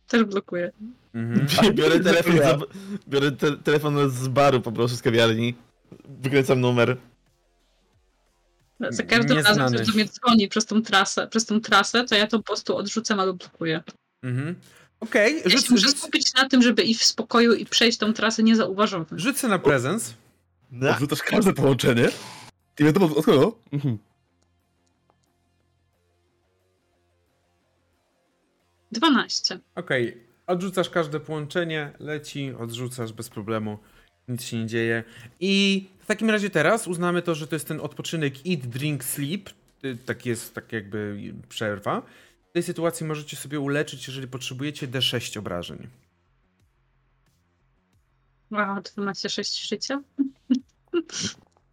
Też 0.07 0.23
blokuję. 0.23 0.71
Mhm. 1.13 1.75
Biorę 1.75 1.99
telefon, 1.99 2.37
za, 2.37 2.57
biorę 3.07 3.31
te, 3.31 3.57
telefon 3.57 4.09
z 4.09 4.27
baru 4.27 4.61
po 4.61 4.71
prostu 4.71 4.97
z 4.97 5.01
kawiarni. 5.01 5.55
Wykręcam 6.21 6.59
numer. 6.59 6.97
Za 8.89 9.03
każdym 9.03 9.37
razem, 9.37 9.73
ktoś 9.73 9.87
do 9.87 9.93
mnie 9.93 10.05
dzwoni 10.05 10.47
przez 10.47 10.65
tą 10.65 10.81
trasę, 10.81 11.27
przez 11.27 11.45
tą 11.45 11.61
trasę, 11.61 12.03
to 12.03 12.15
ja 12.15 12.27
to 12.27 12.37
po 12.37 12.43
prostu 12.43 12.77
odrzucam 12.77 13.19
albo 13.19 13.33
blokuję. 13.33 13.83
Mhm. 14.23 14.55
Okej, 15.01 15.37
Ja 15.37 15.43
się 15.43 15.49
rzuć, 15.49 15.69
muszę 15.69 15.87
rzuć, 15.87 15.97
skupić 15.99 16.33
na 16.33 16.49
tym, 16.49 16.61
żeby 16.61 16.83
iść 16.83 16.99
w 16.99 17.05
spokoju 17.05 17.53
i 17.53 17.65
przejść 17.65 17.97
tą 17.97 18.13
trasę 18.13 18.43
niezauważony. 18.43 19.05
rzuć 19.15 19.39
sobie 19.39 19.51
na 19.51 19.59
prezens. 19.59 20.13
No. 20.71 20.89
Odrzucasz 20.91 21.23
każde 21.23 21.53
połączenie. 21.53 22.09
I 22.79 22.83
wiadomo 22.83 23.15
od 23.15 23.25
kogo? 23.25 23.59
Mhm. 23.73 23.97
12. 28.91 29.59
Okej, 29.75 30.17
odrzucasz 30.47 30.89
każde 30.89 31.19
połączenie, 31.19 31.91
leci, 31.99 32.53
odrzucasz 32.59 33.13
bez 33.13 33.29
problemu, 33.29 33.77
nic 34.27 34.43
się 34.43 34.57
nie 34.57 34.65
dzieje. 34.67 35.03
I 35.39 35.87
w 35.99 36.05
takim 36.05 36.29
razie 36.29 36.49
teraz 36.49 36.87
uznamy 36.87 37.21
to, 37.21 37.35
że 37.35 37.47
to 37.47 37.55
jest 37.55 37.67
ten 37.67 37.79
odpoczynek 37.79 38.33
eat, 38.47 38.59
drink, 38.67 39.03
sleep. 39.03 39.49
Tak 40.05 40.25
jest, 40.25 40.55
tak 40.55 40.71
jakby 40.71 41.17
przerwa. 41.49 42.01
W 42.51 42.53
tej 42.53 42.63
sytuacji 42.63 43.05
możecie 43.05 43.37
sobie 43.37 43.59
uleczyć, 43.59 44.07
jeżeli 44.07 44.27
potrzebujecie 44.27 44.87
D6 44.87 45.39
obrażeń. 45.39 45.87
Wow, 48.51 48.81
12, 48.95 49.29
6 49.29 49.69
życia? 49.69 50.01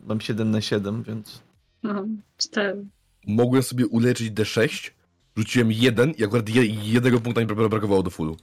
Mam 0.01 0.21
7 0.21 0.51
na 0.51 0.61
7, 0.61 1.03
więc... 1.03 1.43
No, 1.83 2.07
4. 2.37 2.85
Mogłem 3.27 3.63
sobie 3.63 3.87
uleczyć 3.87 4.33
D6. 4.33 4.91
Rzuciłem 5.37 5.73
jeden 5.73 6.11
i 6.11 6.25
akurat 6.25 6.49
je, 6.49 6.67
jednego 6.67 7.21
punkta 7.21 7.41
mi 7.41 7.47
bra- 7.47 7.69
brakowało 7.71 8.03
do 8.03 8.11
fullu. 8.11 8.37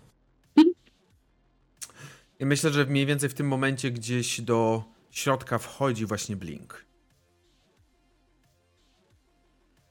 I 2.40 2.46
myślę, 2.46 2.72
że 2.72 2.86
mniej 2.86 3.06
więcej 3.06 3.30
w 3.30 3.34
tym 3.34 3.48
momencie 3.48 3.92
gdzieś 3.92 4.42
do 4.42 4.84
środka 5.12 5.58
wchodzi 5.58 6.06
właśnie 6.06 6.36
Blink. 6.36 6.86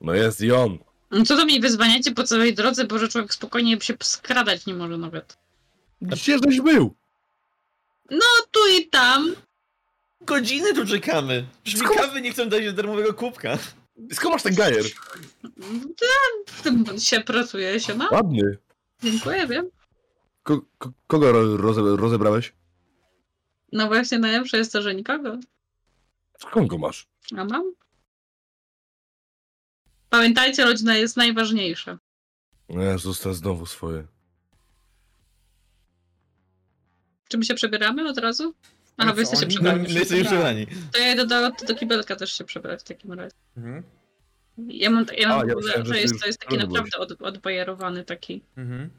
No 0.01 0.15
jest 0.15 0.41
i 0.41 0.53
on. 0.53 0.79
No 1.15 1.25
co 1.25 1.37
to 1.37 1.47
mi 1.47 1.61
wyzwaniacie 1.61 2.13
po 2.13 2.25
całej 2.25 2.55
drodze, 2.55 2.85
bo 2.85 2.99
że 2.99 3.09
człowiek 3.09 3.35
spokojnie 3.35 3.81
się 3.81 3.95
skradać 4.03 4.67
nie 4.67 4.75
może 4.75 4.99
nawet. 4.99 5.37
Gdzie 6.03 6.39
żeś 6.45 6.61
był? 6.61 6.95
No 8.11 8.27
tu 8.51 8.61
i 8.79 8.89
tam. 8.89 9.35
Godziny 10.21 10.75
tu 10.75 10.87
czekamy! 10.87 11.47
Już 11.67 11.75
mi 11.75 11.81
Skąd? 11.81 12.01
kawy 12.01 12.21
nie 12.21 12.33
chcą 12.33 12.49
dać 12.49 12.73
darmowego 12.73 13.15
kubka. 13.15 13.59
Skąd 14.13 14.33
masz 14.33 14.43
ten 14.43 14.55
gajer? 14.55 14.85
W 16.47 16.63
tym 16.63 16.85
się 16.99 17.21
pracuje, 17.21 17.81
się 17.81 17.95
ma. 17.95 18.09
Ładny. 18.13 18.59
Dziękuję, 19.03 19.47
wiem. 19.47 19.71
Ko 20.43 20.61
ko 20.79 20.93
kogo 21.07 21.33
ro 21.33 21.57
roze 21.57 21.81
rozebrałeś? 21.97 22.53
No 23.73 23.87
właśnie 23.87 24.19
najlepsze 24.19 24.57
jest 24.57 24.73
to, 24.73 24.83
że 24.83 24.95
nikogo. 24.95 25.39
Skąd 26.39 26.69
go 26.69 26.79
masz? 26.79 27.07
A 27.37 27.45
mam? 27.45 27.73
Pamiętajcie, 30.19 30.65
rodzina 30.65 30.97
jest 30.97 31.17
najważniejsza. 31.17 31.99
Jezus, 32.69 33.21
to 33.21 33.35
znowu 33.35 33.67
swoje. 33.67 34.07
Czy 37.29 37.39
my 37.39 37.45
się 37.45 37.55
przebieramy 37.55 38.09
od 38.09 38.19
razu? 38.19 38.55
Aha, 38.65 38.93
Ale 38.97 39.13
wy 39.13 39.21
jesteście 39.21 39.47
przebrani. 39.47 39.83
My 39.83 39.99
jesteśmy 40.01 40.25
przebrani. 40.25 40.67
To 40.93 40.99
ja 40.99 41.13
idę 41.13 41.27
do, 41.27 41.51
do 41.69 41.75
kibelka 41.75 42.17
też 42.17 42.33
się 42.33 42.45
przebrać 42.45 42.81
w 42.81 42.85
takim 42.85 43.13
razie. 43.13 43.35
Mhm. 43.57 43.83
Ja 44.69 44.91
mam, 44.91 45.07
ja 45.19 45.29
mam 45.29 45.41
A, 45.41 45.45
ja 45.47 45.55
myślałem, 45.55 45.87
że 45.87 46.01
jest, 46.01 46.21
to 46.21 46.27
jest 46.27 46.41
taki 46.41 46.57
naprawdę 46.57 46.99
od, 46.99 47.23
odbajerowany 47.23 48.05
taki, 48.05 48.43
Mhm. 48.57 48.91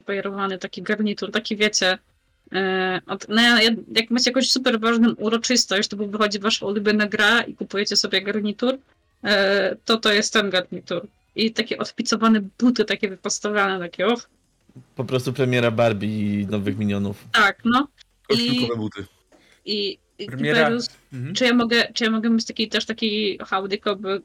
odbajerowany 0.00 0.58
taki 0.58 0.82
garnitur, 0.82 1.30
taki 1.30 1.56
wiecie, 1.56 1.98
e, 2.52 3.00
od, 3.06 3.28
no 3.28 3.42
ja, 3.42 3.62
ja, 3.62 3.70
jak 3.94 4.10
macie 4.10 4.30
jakąś 4.30 4.50
super 4.50 4.80
ważną 4.80 5.12
uroczystość, 5.12 5.88
to 5.88 5.96
wychodzi 5.96 6.38
wasza 6.38 6.66
ulubiona 6.66 7.06
gra 7.06 7.42
i 7.42 7.54
kupujecie 7.54 7.96
sobie 7.96 8.22
garnitur, 8.22 8.78
to 9.84 9.96
to 9.96 10.12
jest 10.12 10.32
ten 10.32 10.50
garnitur. 10.50 11.06
I 11.34 11.52
takie 11.52 11.78
odpicowane 11.78 12.40
buty, 12.58 12.84
takie 12.84 13.08
wypostowane, 13.08 13.78
takie 13.78 14.06
och, 14.06 14.28
Po 14.94 15.04
prostu 15.04 15.32
premiera 15.32 15.70
Barbie 15.70 16.08
i 16.40 16.46
nowych 16.46 16.78
minionów. 16.78 17.24
tak, 17.32 17.58
no. 17.64 17.88
Koszulkowe 18.28 18.76
buty. 18.76 19.04
I, 19.64 19.98
i 20.18 20.26
Premiera- 20.26 20.88
Mhm. 21.12 21.34
Czy 21.34 21.44
ja 21.44 21.54
mogę, 21.54 21.92
czy 21.94 22.04
ja 22.04 22.10
mogę 22.10 22.30
mieć 22.30 22.44
taki 22.46 22.68
też 22.68 22.86
taki 22.86 23.38
howdy 23.38 23.78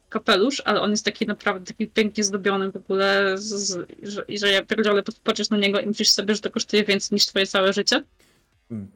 kapelusz, 0.10 0.62
ale 0.66 0.82
on 0.82 0.92
jest 0.92 1.06
taki 1.06 1.26
naprawdę 1.26 1.66
taki 1.66 1.88
pięknie 1.88 2.24
zdobiony 2.24 2.72
w 2.72 2.76
ogóle, 2.76 3.38
z, 3.38 3.44
z, 3.44 3.88
że, 4.04 4.26
i 4.28 4.40
że 4.40 4.52
ja 4.52 4.66
pierdzielę, 4.66 5.04
patrzysz 5.24 5.50
na 5.50 5.58
niego 5.58 5.80
i 5.80 5.88
myślisz 5.88 6.10
sobie, 6.10 6.36
że 6.36 6.42
to 6.42 6.52
kosztuje 6.52 6.84
więcej 6.84 7.16
niż 7.16 7.26
twoje 7.26 7.48
całe 7.48 7.74
życie? 7.74 8.04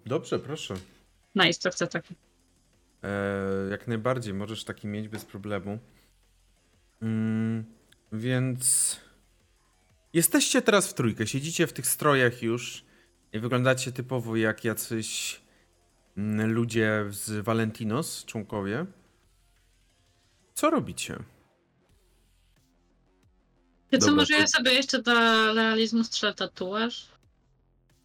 Dobrze, 0.06 0.40
proszę. 0.40 0.74
Nice, 1.36 1.60
to 1.62 1.72
chcę 1.72 1.88
taki. 1.88 2.16
E, 3.04 3.70
jak 3.72 3.88
najbardziej, 3.88 4.34
możesz 4.34 4.64
taki 4.64 4.88
mieć 4.88 5.08
bez 5.08 5.26
problemu. 5.26 5.80
Mm, 7.02 7.66
więc 8.12 8.98
jesteście 10.14 10.62
teraz 10.62 10.88
w 10.88 10.94
trójkę, 10.94 11.28
siedzicie 11.28 11.68
w 11.68 11.74
tych 11.74 11.88
strojach 11.88 12.42
już 12.42 12.86
i 13.34 13.40
wyglądacie 13.40 13.92
typowo 13.92 14.36
jak 14.36 14.64
jacyś 14.64 15.42
mm, 16.18 16.52
ludzie 16.52 17.06
z 17.10 17.46
Valentinos, 17.46 18.26
członkowie. 18.26 18.86
Co 20.54 20.70
robicie? 20.70 21.18
Ty 23.90 23.98
co, 23.98 24.16
może 24.16 24.34
ja 24.34 24.48
sobie 24.48 24.74
jeszcze 24.74 25.02
dla 25.02 25.54
realizmu 25.54 26.04
strzelę 26.04 26.34
tatuaż? 26.34 27.08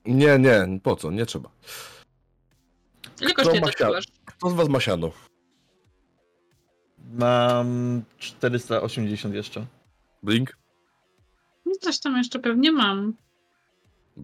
Nie, 0.04 0.38
nie, 0.38 0.80
po 0.82 0.96
co, 0.96 1.10
nie 1.10 1.26
trzeba. 1.26 1.50
Ile 3.20 3.32
kosztuje 3.34 3.60
kosz? 3.60 4.04
Kto 4.38 4.50
z 4.50 4.54
was 4.54 4.68
ma 4.68 4.80
siano? 4.80 5.12
Mam 7.12 8.02
480 8.18 9.34
jeszcze. 9.34 9.66
Blink? 10.22 10.56
No 11.66 11.72
Coś 11.80 12.00
tam 12.00 12.16
jeszcze 12.16 12.38
pewnie 12.38 12.72
mam. 12.72 13.14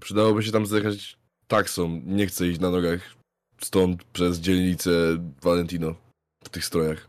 Przydałoby 0.01 0.43
się 0.43 0.53
tam 0.53 0.67
zjechać 0.67 1.19
taksą. 1.49 2.01
Nie 2.05 2.27
chcę 2.27 2.49
iść 2.49 2.61
na 2.61 2.71
nogach 2.71 3.01
stąd 3.61 4.05
przez 4.05 4.41
dzielnicę 4.41 4.91
Valentino 5.43 5.95
w 6.45 6.49
tych 6.49 6.65
strojach. 6.65 7.09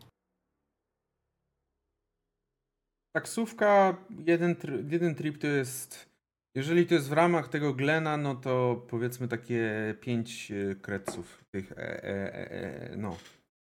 Taksówka, 3.15 3.97
jeden, 4.25 4.55
jeden 4.89 5.15
trip 5.15 5.37
to 5.37 5.47
jest. 5.47 6.12
Jeżeli 6.55 6.85
to 6.85 6.93
jest 6.93 7.09
w 7.09 7.11
ramach 7.11 7.47
tego 7.47 7.73
Glena, 7.73 8.17
no 8.17 8.35
to 8.35 8.85
powiedzmy 8.89 9.27
takie 9.27 9.95
5 10.01 10.51
kreców 10.81 11.43
tych 11.51 11.71
e, 11.71 11.77
e, 11.77 12.33
e, 12.33 12.51
e, 12.51 12.97
no, 12.97 13.17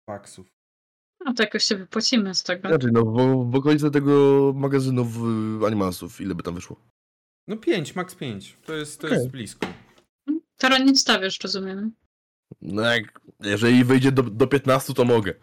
faksów. 0.10 0.48
No 1.26 1.34
to 1.34 1.44
jakoś 1.44 1.64
się 1.64 1.76
wypłacimy 1.76 2.36
z 2.36 2.44
tego. 2.44 2.68
Znaczy, 2.68 2.90
no 2.92 3.06
w, 3.06 3.52
w 3.52 3.56
okolicy 3.56 3.92
tego 3.92 4.54
magazynu 4.56 5.06
w 5.06 5.64
Animalsów, 5.66 6.22
ile 6.22 6.36
by 6.36 6.44
tam 6.44 6.56
wyszło? 6.56 6.82
No 7.48 7.58
5, 7.58 7.96
max 7.96 8.16
5. 8.16 8.58
To 8.66 8.76
jest, 8.76 9.02
to 9.02 9.08
Okej. 9.08 9.20
jest 9.20 9.32
blisko. 9.32 9.68
Teraz 10.58 10.80
nie 10.80 10.94
wstawiasz, 10.94 11.40
rozumiem. 11.44 11.92
No 12.62 12.82
jak, 12.82 13.22
jeżeli 13.40 13.84
wyjdzie 13.84 14.12
do, 14.12 14.24
do 14.24 14.48
15, 14.48 14.94
to 14.94 15.06
mogę. 15.06 15.34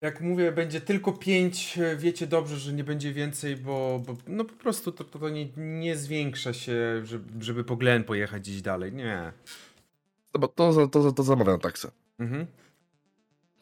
Jak 0.00 0.20
mówię, 0.20 0.52
będzie 0.52 0.80
tylko 0.80 1.12
5, 1.12 1.78
wiecie 1.96 2.26
dobrze, 2.26 2.56
że 2.56 2.72
nie 2.72 2.84
będzie 2.84 3.12
więcej, 3.12 3.56
bo, 3.56 4.02
bo 4.06 4.16
no 4.26 4.44
po 4.44 4.52
prostu 4.54 4.92
to, 4.92 5.04
to, 5.04 5.18
to 5.18 5.28
nie, 5.28 5.48
nie 5.56 5.96
zwiększa 5.96 6.52
się, 6.52 7.06
żeby, 7.06 7.44
żeby 7.44 7.64
po 7.64 7.76
Glen 7.76 8.04
pojechać 8.04 8.42
gdzieś 8.42 8.62
dalej. 8.62 8.92
Nie. 8.92 9.32
To, 10.32 10.38
No 10.38 10.48
to, 10.48 10.72
to, 10.72 10.88
to, 10.88 11.12
to 11.12 11.22
zamawiam 11.22 11.60
taksę. 11.60 11.90
Mhm. 12.18 12.46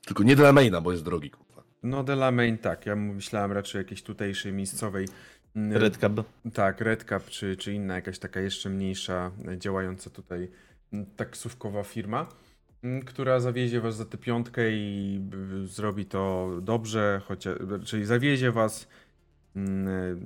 Tylko 0.07 0.23
nie 0.23 0.37
dla 0.37 0.53
maina, 0.53 0.81
bo 0.81 0.93
jest 0.93 1.05
drogi. 1.05 1.31
kurwa. 1.31 1.63
No 1.83 2.05
Delamain 2.05 2.59
tak, 2.59 2.87
ja 2.87 2.97
myślałem 2.97 3.53
raczej 3.53 3.79
o 3.79 3.83
jakiejś 3.83 4.03
tutejszej, 4.03 4.53
miejscowej. 4.53 5.09
mm, 5.57 5.73
Red 5.77 5.97
Cab. 5.97 6.13
Tak, 6.55 6.81
Redcap 6.81 7.27
czy, 7.27 7.57
czy 7.57 7.73
inna 7.73 7.95
jakaś 7.95 8.19
taka 8.19 8.41
jeszcze 8.41 8.71
mniejsza, 8.71 9.31
e, 9.49 9.59
działająca 9.59 10.11
tutaj 10.11 10.49
mm, 10.93 11.07
taksówkowa 11.17 11.83
firma, 11.85 12.29
która 13.07 13.41
zawiezie 13.41 13.81
was 13.81 13.97
za 13.97 14.05
tę 14.05 14.19
piątkę 14.19 14.71
i 14.73 15.19
b- 15.21 15.67
zrobi 15.67 16.07
to 16.07 16.51
dobrze, 16.63 17.21
chociaż, 17.25 17.59
czyli 17.85 18.05
zawiezie 18.05 18.53
was, 18.53 18.89
mm, 19.57 19.89
e, 19.89 20.17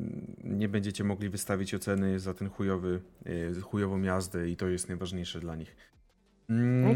nie 0.45 0.69
będziecie 0.69 1.05
mogli 1.05 1.29
wystawić 1.29 1.75
oceny 1.75 2.19
za 2.19 2.35
ten 2.35 2.49
chujowy, 2.49 3.01
e, 3.27 3.61
chujową 3.61 4.03
jazdę 4.03 4.49
i 4.49 4.57
to 4.57 4.69
jest 4.69 4.89
najważniejsze 4.89 5.41
dla 5.41 5.57
nich. 5.57 5.77
Mm. 6.49 6.95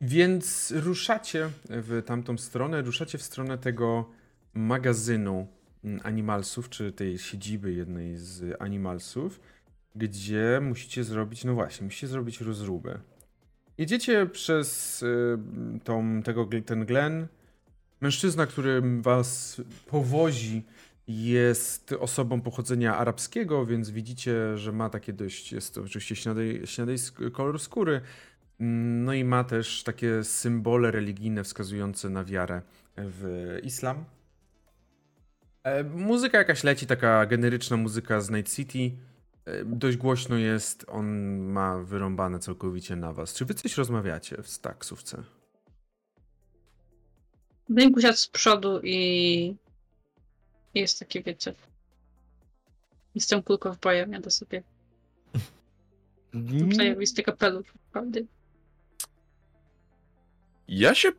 Więc 0.00 0.72
ruszacie 0.76 1.50
w 1.68 2.02
tamtą 2.06 2.38
stronę, 2.38 2.82
ruszacie 2.82 3.18
w 3.18 3.22
stronę 3.22 3.58
tego 3.58 4.10
magazynu 4.54 5.46
mm, 5.84 6.00
Animalsów, 6.02 6.68
czy 6.68 6.92
tej 6.92 7.18
siedziby 7.18 7.72
jednej 7.72 8.16
z 8.16 8.62
Animalsów, 8.62 9.40
gdzie 9.94 10.60
musicie 10.62 11.04
zrobić, 11.04 11.44
no 11.44 11.54
właśnie, 11.54 11.84
musicie 11.84 12.06
zrobić 12.06 12.40
rozróbę. 12.40 12.98
Jedziecie 13.78 14.26
przez 14.26 15.02
y, 15.02 15.38
tą, 15.84 16.22
tego, 16.22 16.48
ten 16.66 16.84
Glen. 16.84 17.26
Mężczyzna, 18.00 18.46
który 18.46 18.82
was 19.00 19.60
powozi, 19.86 20.62
jest 21.08 21.92
osobą 21.92 22.40
pochodzenia 22.40 22.96
arabskiego, 22.96 23.66
więc 23.66 23.90
widzicie, 23.90 24.58
że 24.58 24.72
ma 24.72 24.90
takie 24.90 25.12
dość, 25.12 25.52
jest 25.52 25.74
to 25.74 25.82
oczywiście 25.82 26.16
śniadej, 26.16 26.66
śniadej 26.66 26.96
kolor 27.32 27.60
skóry, 27.60 28.00
no 28.58 29.12
i 29.12 29.24
ma 29.24 29.44
też 29.44 29.82
takie 29.82 30.24
symbole 30.24 30.90
religijne 30.90 31.44
wskazujące 31.44 32.10
na 32.10 32.24
wiarę 32.24 32.62
w 32.96 33.58
islam. 33.62 34.04
E, 35.62 35.84
Muzyka 35.84 36.38
jakaś 36.38 36.64
leci, 36.64 36.86
taka 36.86 37.26
generyczna 37.26 37.76
muzyka 37.76 38.20
z 38.20 38.30
Night 38.30 38.54
City. 38.54 38.90
Dość 39.64 39.96
głośno 39.96 40.36
jest, 40.36 40.84
on 40.88 41.06
ma 41.38 41.78
wyrąbane 41.78 42.38
całkowicie 42.38 42.96
na 42.96 43.12
was. 43.12 43.34
Czy 43.34 43.44
wy 43.44 43.54
coś 43.54 43.76
rozmawiacie 43.76 44.42
w 44.42 44.58
taksówce? 44.58 45.22
Blink 47.68 47.96
usiadł 47.96 48.16
z 48.16 48.28
przodu 48.28 48.80
i 48.82 49.56
jest 50.74 50.98
taki, 50.98 51.22
wiecie. 51.22 51.54
Jestem 53.14 53.42
kulką 53.42 53.72
w 53.72 53.80
bojem, 53.80 54.12
jadę 54.12 54.30
sobie. 54.30 54.62
Zajebisty 56.76 57.22
kapelusz, 57.22 57.72
prawda? 57.92 58.20
Ja 60.68 60.94
się 60.94 61.12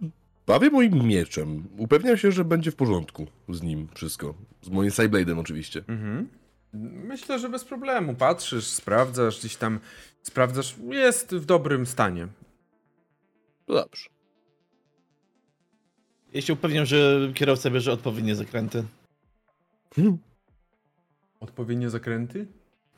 bawię 0.47 0.69
moim 0.69 1.07
mieczem. 1.07 1.67
Upewniam 1.77 2.17
się, 2.17 2.31
że 2.31 2.45
będzie 2.45 2.71
w 2.71 2.75
porządku 2.75 3.27
z 3.49 3.61
nim 3.61 3.87
wszystko. 3.95 4.35
Z 4.61 4.69
moim 4.69 4.89
Sideblade'em 4.89 5.39
oczywiście. 5.39 5.83
Mhm. 5.87 6.29
Myślę, 6.83 7.39
że 7.39 7.49
bez 7.49 7.65
problemu. 7.65 8.15
Patrzysz, 8.15 8.67
sprawdzasz, 8.67 9.39
gdzieś 9.39 9.55
tam 9.55 9.79
sprawdzasz. 10.21 10.75
Jest 10.89 11.35
w 11.35 11.45
dobrym 11.45 11.85
stanie. 11.85 12.27
No 13.67 13.75
dobrze. 13.75 14.09
Ja 16.33 16.41
się 16.41 16.53
upewniam, 16.53 16.85
że 16.85 17.31
kierowca 17.33 17.69
bierze 17.69 17.91
odpowiednie 17.91 18.35
zakręty. 18.35 18.83
Hmm. 19.95 20.17
Odpowiednie 21.39 21.89
zakręty? 21.89 22.47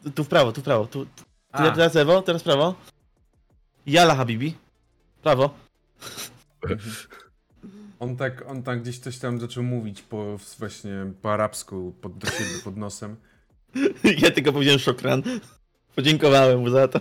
Tu, 0.04 0.12
tu 0.12 0.24
w 0.24 0.28
prawo, 0.28 0.52
tu 0.52 0.62
w 0.62 0.64
prawo. 0.64 0.86
Tu, 0.86 1.06
tu, 1.06 1.24
A, 1.52 1.72
teraz 1.72 1.94
lewo, 1.94 2.22
teraz 2.22 2.44
prawo. 2.44 2.76
Jala 3.86 4.16
Habibi. 4.16 4.56
Prawo. 5.24 5.50
on 8.00 8.18
tak, 8.18 8.44
on 8.48 8.64
tak 8.64 8.82
gdzieś 8.82 9.00
coś 9.00 9.18
tam 9.18 9.40
zaczął 9.40 9.64
mówić 9.64 10.02
po, 10.02 10.38
właśnie 10.60 11.12
po 11.22 11.34
arabsku 11.34 11.94
pod, 12.02 12.18
do 12.18 12.28
siebie 12.28 12.62
pod 12.64 12.78
nosem. 12.78 13.16
Ja 14.24 14.32
tylko 14.32 14.54
powiedziałem 14.54 14.80
szokran. 14.80 15.24
Podziękowałem 15.96 16.60
mu 16.60 16.70
za 16.70 16.88
to. 16.88 17.00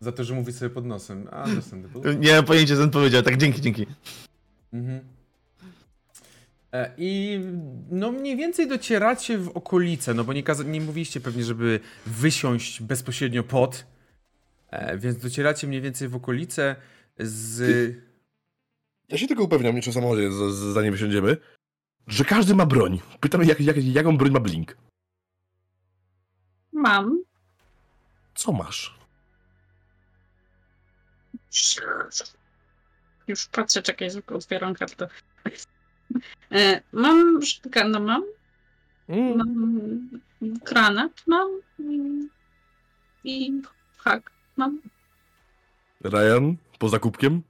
Za 0.00 0.12
to, 0.12 0.24
że 0.24 0.34
mówi 0.34 0.52
sobie 0.52 0.70
pod 0.70 0.84
nosem. 0.86 1.28
Understandable. 1.46 2.14
Nie 2.16 2.32
mam 2.32 2.44
pojęcia, 2.44 2.76
co 2.76 2.82
on 2.82 2.90
powiedział. 2.90 3.22
Tak, 3.22 3.36
dzięki, 3.36 3.60
dzięki. 3.60 3.86
Mhm. 4.72 5.00
E, 6.72 6.90
I 6.98 7.40
no 7.90 8.12
mniej 8.12 8.36
więcej 8.36 8.68
docieracie 8.68 9.38
w 9.38 9.48
okolice, 9.48 10.14
no 10.14 10.24
bo 10.24 10.32
nie, 10.32 10.42
kaza- 10.44 10.64
nie 10.66 10.80
mówiliście 10.80 11.20
pewnie, 11.20 11.44
żeby 11.44 11.80
wysiąść 12.06 12.82
bezpośrednio 12.82 13.42
pod, 13.42 13.86
e, 14.70 14.98
więc 14.98 15.18
docieracie 15.18 15.66
mniej 15.66 15.80
więcej 15.80 16.08
w 16.08 16.14
okolice 16.14 16.76
z... 17.18 17.60
Ja 19.08 19.18
się 19.18 19.26
tylko 19.26 19.42
upewniam, 19.44 19.74
nie 19.74 19.82
czy 19.82 19.90
w 19.90 19.94
samochodzie, 19.94 20.32
z- 20.32 20.54
z- 20.54 20.74
zanim 20.74 20.92
wysiądziemy, 20.92 21.36
że 22.06 22.24
każdy 22.24 22.54
ma 22.54 22.66
broń. 22.66 23.00
Pytam, 23.20 23.44
jak, 23.44 23.60
jak, 23.60 23.84
jaką 23.84 24.16
broń 24.16 24.30
ma 24.30 24.40
Blink. 24.40 24.76
Mam. 26.76 27.22
Co 28.34 28.52
masz? 28.52 28.94
Już 33.28 33.46
patrzę, 33.46 33.82
czekaj, 33.82 34.10
tylko 34.10 34.34
otwieram 34.34 34.74
kartę. 34.74 35.08
E, 36.52 36.82
Mam 36.92 37.42
sztykanę, 37.42 38.00
mam. 38.00 38.22
Mm. 39.08 39.36
Mam 39.38 40.20
granat, 40.40 41.12
mam. 41.26 41.48
mm, 41.80 42.28
I 43.24 43.62
hak, 43.98 44.30
mam. 44.56 44.80
Ryan, 46.04 46.56
poza 46.78 46.98
kubkiem? 46.98 47.42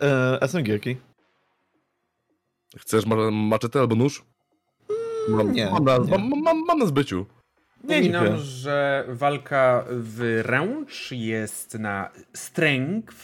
E, 0.00 0.38
SMG, 0.48 0.76
okej. 0.76 1.00
Chcesz 2.78 3.06
ma 3.06 3.30
maczetę 3.30 3.80
albo 3.80 3.94
nóż? 3.96 4.24
Mam, 5.28 5.52
nie, 5.52 5.70
mam, 5.70 5.84
na, 5.84 5.98
nie. 5.98 6.10
Mam, 6.18 6.40
mam, 6.42 6.64
mam 6.66 6.78
na 6.78 6.86
zbyciu. 6.86 7.26
Nie, 7.84 7.88
Wspominam, 7.94 8.24
dziękuję. 8.24 8.44
że 8.44 9.04
walka 9.08 9.84
w 9.90 10.40
ręcz 10.44 11.10
jest 11.12 11.78
na 11.78 12.10
strength, 12.34 13.16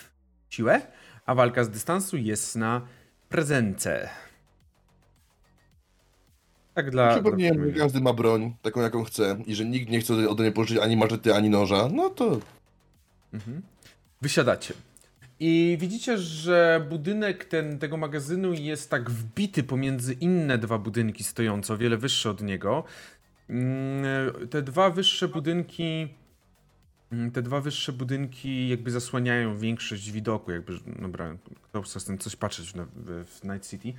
siłę, 0.51 0.81
a 1.27 1.35
walka 1.35 1.65
z 1.65 1.71
dystansu 1.71 2.17
jest 2.17 2.57
na 2.57 2.81
prezence. 3.29 4.09
Tak 6.75 6.91
dla... 6.91 7.15
Przypomniałem, 7.15 7.65
że 7.73 7.73
każdy 7.81 8.01
ma 8.01 8.13
broń, 8.13 8.55
taką 8.63 8.81
jaką 8.81 9.05
chce 9.05 9.37
i 9.47 9.55
że 9.55 9.65
nikt 9.65 9.91
nie 9.91 10.01
chce 10.01 10.29
ode 10.29 10.43
mnie 10.43 10.53
pożyczyć 10.53 10.79
ani 10.83 10.97
maczety, 10.97 11.35
ani 11.35 11.51
noża, 11.51 11.89
no 11.93 12.11
to 12.11 12.41
Mhm. 13.35 13.63
Wysiadacie. 14.23 14.75
I 15.41 15.77
widzicie, 15.81 16.19
że 16.19 16.87
budynek 16.91 17.45
ten, 17.45 17.79
tego 17.79 17.97
magazynu 17.97 18.53
jest 18.53 18.91
tak 18.91 19.11
wbity 19.11 19.63
pomiędzy 19.63 20.13
inne 20.13 20.59
dwa 20.59 20.79
budynki 20.79 21.25
stojące, 21.25 21.75
o 21.75 21.77
wiele 21.77 21.97
wyższe 21.97 22.31
od 22.31 22.43
niego. 22.43 22.85
Mm, 23.49 24.49
Te 24.51 24.63
dwa 24.63 24.91
wyższe 24.91 25.29
budynki. 25.29 26.09
mm, 27.13 27.31
Te 27.31 27.43
dwa 27.43 27.61
wyższe 27.61 27.93
budynki 27.93 28.69
jakby 28.69 28.91
zasłaniają 28.91 29.59
większość 29.59 30.11
widoku, 30.11 30.51
jakby, 30.53 30.73
dobra, 31.03 31.37
kto 31.63 31.83
chce 31.83 32.01
z 32.01 32.05
tym 32.05 32.19
coś 32.19 32.37
patrzeć 32.37 32.73
w, 32.73 33.25
w, 33.27 33.45
Night 33.45 33.69
City. 33.71 33.93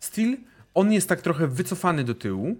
Still, 0.00 0.36
on 0.74 0.92
jest 0.92 1.08
tak 1.08 1.22
trochę 1.22 1.46
wycofany 1.48 2.04
do 2.04 2.14
tyłu. 2.14 2.56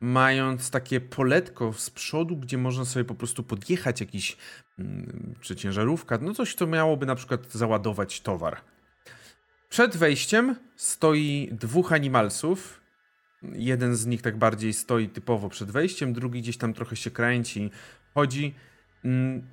mając 0.00 0.70
takie 0.70 1.00
poletko 1.00 1.72
z 1.72 1.90
przodu, 1.90 2.36
gdzie 2.36 2.58
można 2.58 2.84
sobie 2.84 3.04
po 3.04 3.14
prostu 3.14 3.42
podjechać 3.42 4.00
jakiś, 4.00 4.36
mm, 4.78 5.34
czy 5.40 5.56
ciężarówka, 5.56 6.18
no 6.22 6.34
coś, 6.34 6.54
co 6.54 6.66
miałoby 6.66 7.06
na 7.06 7.14
przykład 7.14 7.52
załadować 7.52 8.20
towar. 8.20 8.60
Przed 9.68 9.96
wejściem 9.96 10.56
stoi 10.76 11.48
dwóch 11.52 11.92
animalsów. 11.92 12.80
Jeden 13.52 13.96
z 13.96 14.06
nich 14.06 14.22
tak 14.22 14.36
bardziej 14.38 14.72
stoi 14.72 15.08
typowo 15.08 15.48
przed 15.48 15.70
wejściem, 15.70 16.12
drugi 16.12 16.40
gdzieś 16.42 16.56
tam 16.56 16.74
trochę 16.74 16.96
się 16.96 17.10
kręci, 17.10 17.70
chodzi. 18.14 18.54
Mm, 19.04 19.46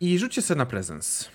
I 0.00 0.18
rzućcie 0.18 0.42
sobie 0.42 0.58
na 0.58 0.66
prezens. 0.66 1.28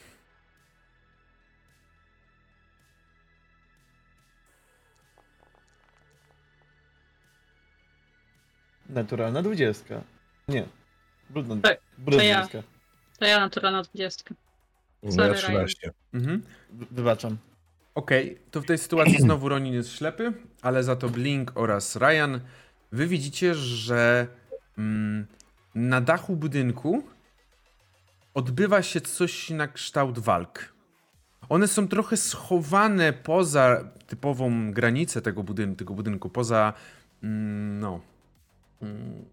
Naturalna 8.90 9.42
dwudziestka. 9.42 10.04
Nie. 10.48 10.68
Brudna, 11.30 11.56
Tak, 11.62 11.78
brudna 11.98 12.20
to 12.20 12.26
ja. 12.26 12.42
dwudziestka. 12.42 12.72
To 13.20 13.26
ja 13.26 13.40
naturalna 13.40 13.84
20. 13.84 14.36
Moja 15.04 15.16
Sorry, 15.16 15.34
13. 15.34 15.92
Mhm. 16.14 16.42
Wy- 16.70 16.86
Wybaczam. 16.92 17.38
Okej, 17.96 18.40
to 18.52 18.62
w 18.62 18.66
tej 18.66 18.78
sytuacji 18.78 19.22
znowu 19.22 19.50
Ronin 19.50 19.74
jest 19.74 19.92
ślepy, 19.92 20.34
ale 20.62 20.84
za 20.84 20.96
to 20.96 21.10
Blink 21.10 21.52
oraz 21.56 21.96
Ryan, 21.96 22.40
wy 22.92 23.08
widzicie, 23.08 23.56
że 23.56 24.28
mm, 24.78 25.28
na 25.76 26.02
dachu 26.02 26.36
budynku 26.36 27.04
odbywa 28.34 28.82
się 28.82 29.02
coś 29.02 29.50
na 29.50 29.68
kształt 29.68 30.20
walk. 30.20 30.74
One 31.50 31.68
są 31.68 31.88
trochę 31.88 32.18
schowane 32.18 33.14
poza 33.14 33.92
typową 34.08 34.72
granicę 34.72 35.22
tego 35.22 35.44
budynku, 35.44 35.76
tego 35.76 35.94
budynku 35.94 36.30
poza 36.30 36.74
mm, 37.24 37.80
no, 37.80 38.02
mm, 38.82 39.26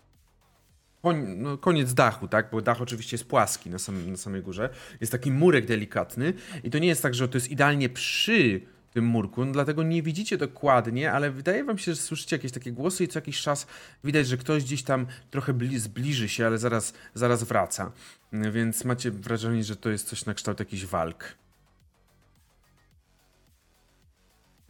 koniec 1.60 1.94
dachu, 1.94 2.28
tak? 2.28 2.50
Bo 2.50 2.62
dach 2.62 2.80
oczywiście 2.82 3.14
jest 3.14 3.24
płaski 3.24 3.70
na, 3.70 3.78
samym, 3.78 4.10
na 4.10 4.16
samej 4.16 4.42
górze. 4.42 4.70
Jest 5.00 5.12
taki 5.12 5.30
murek 5.30 5.66
delikatny 5.66 6.32
i 6.64 6.70
to 6.70 6.78
nie 6.78 6.88
jest 6.88 7.02
tak, 7.02 7.14
że 7.14 7.28
to 7.28 7.36
jest 7.36 7.50
idealnie 7.50 7.88
przy 7.88 8.60
tym 8.92 9.04
murku, 9.04 9.44
no, 9.44 9.52
dlatego 9.52 9.82
nie 9.82 10.02
widzicie 10.02 10.38
dokładnie, 10.38 11.12
ale 11.12 11.30
wydaje 11.30 11.64
wam 11.64 11.78
się, 11.78 11.94
że 11.94 12.00
słyszycie 12.00 12.36
jakieś 12.36 12.52
takie 12.52 12.72
głosy 12.72 13.04
i 13.04 13.08
co 13.08 13.18
jakiś 13.18 13.40
czas 13.40 13.66
widać, 14.04 14.26
że 14.26 14.36
ktoś 14.36 14.64
gdzieś 14.64 14.82
tam 14.82 15.06
trochę 15.30 15.52
bli- 15.54 15.78
zbliży 15.78 16.28
się, 16.28 16.46
ale 16.46 16.58
zaraz, 16.58 16.94
zaraz 17.14 17.44
wraca. 17.44 17.92
Więc 18.32 18.84
macie 18.84 19.10
wrażenie, 19.10 19.64
że 19.64 19.76
to 19.76 19.90
jest 19.90 20.08
coś 20.08 20.26
na 20.26 20.34
kształt 20.34 20.58
jakichś 20.58 20.84
walk. 20.84 21.34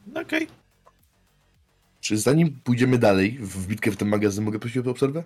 No 0.06 0.20
Okej. 0.20 0.46
Czy 2.00 2.18
zanim 2.18 2.60
pójdziemy 2.64 2.98
dalej 2.98 3.38
w 3.40 3.66
bitkę 3.66 3.90
w 3.90 3.96
ten 3.96 4.08
magazyn, 4.08 4.44
mogę 4.44 4.58
prosić 4.58 4.86
o 4.86 4.90
obserwę? 4.90 5.22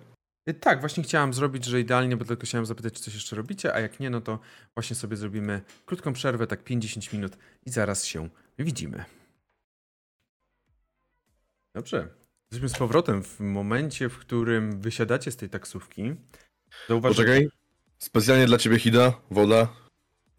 Y, 0.49 0.53
Tak, 0.53 0.79
właśnie 0.79 1.03
chciałam 1.03 1.33
zrobić, 1.33 1.65
że 1.65 1.79
idealnie, 1.79 2.17
bo 2.17 2.25
tylko 2.25 2.45
chciałem 2.45 2.65
zapytać, 2.65 2.93
czy 2.93 3.01
coś 3.01 3.13
jeszcze 3.13 3.35
robicie, 3.35 3.73
a 3.73 3.79
jak 3.79 3.99
nie, 3.99 4.09
no 4.09 4.21
to 4.21 4.39
właśnie 4.75 4.95
sobie 4.95 5.17
zrobimy 5.17 5.61
krótką 5.85 6.13
przerwę, 6.13 6.47
tak 6.47 6.63
50 6.63 7.13
minut 7.13 7.37
i 7.65 7.69
zaraz 7.69 8.05
się 8.05 8.29
widzimy. 8.59 9.05
Dobrze. 11.75 12.09
Jesteśmy 12.51 12.69
z 12.69 12.79
powrotem 12.79 13.23
w 13.23 13.39
momencie, 13.39 14.09
w 14.09 14.17
którym 14.17 14.81
wysiadacie 14.81 15.31
z 15.31 15.37
tej 15.37 15.49
taksówki. 15.49 16.15
Zauważycie, 16.87 17.23
Poczekaj. 17.23 17.49
Specjalnie 17.97 18.45
dla 18.45 18.57
ciebie, 18.57 18.79
Hida, 18.79 19.21
woda. 19.31 19.67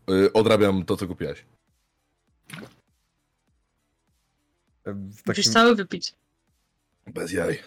Yy, 0.08 0.32
odrabiam 0.32 0.84
to, 0.84 0.96
co 0.96 1.06
kupiłaś. 1.06 1.44
w 4.84 5.26
Musisz 5.26 5.44
takim, 5.44 5.52
cały 5.52 5.74
wypić. 5.74 6.14
Bez 7.06 7.32
jaj. 7.32 7.58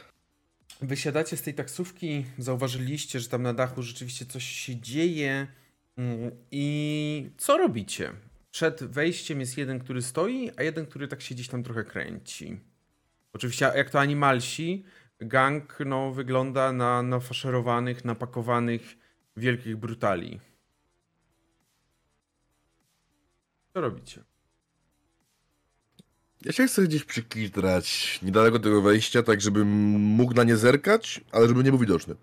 Wysiadacie 0.81 1.37
z 1.37 1.41
tej 1.41 1.53
taksówki, 1.53 2.25
zauważyliście, 2.37 3.19
że 3.19 3.29
tam 3.29 3.41
na 3.41 3.53
dachu 3.53 3.83
rzeczywiście 3.83 4.25
coś 4.25 4.43
się 4.43 4.75
dzieje 4.75 5.47
mm, 5.97 6.31
i 6.51 7.29
co 7.37 7.57
robicie? 7.57 8.11
Przed 8.51 8.83
wejściem 8.83 9.39
jest 9.39 9.57
jeden, 9.57 9.79
który 9.79 10.01
stoi, 10.01 10.51
a 10.57 10.63
jeden, 10.63 10.85
który 10.85 11.07
tak 11.07 11.21
się 11.21 11.35
gdzieś 11.35 11.47
tam 11.47 11.63
trochę 11.63 11.83
kręci. 11.83 12.59
Oczywiście 13.33 13.71
jak 13.75 13.89
to 13.89 13.99
animalsi, 13.99 14.85
gang 15.19 15.77
no, 15.85 16.11
wygląda 16.11 16.73
na 16.73 17.03
nafaszerowanych, 17.03 18.05
napakowanych 18.05 18.97
wielkich 19.37 19.77
brutali. 19.77 20.39
Co 23.73 23.81
robicie? 23.81 24.30
Ja 26.41 26.51
się 26.51 26.67
chcę 26.67 26.83
gdzieś 26.83 27.03
przykitrać 27.03 28.19
niedaleko 28.21 28.59
tego 28.59 28.81
wejścia, 28.81 29.23
tak 29.23 29.41
żebym 29.41 29.67
mógł 29.99 30.33
na 30.33 30.43
nie 30.43 30.57
zerkać, 30.57 31.21
ale 31.31 31.47
żeby 31.47 31.63
nie 31.63 31.69
był 31.69 31.79
widoczny. 31.79 32.15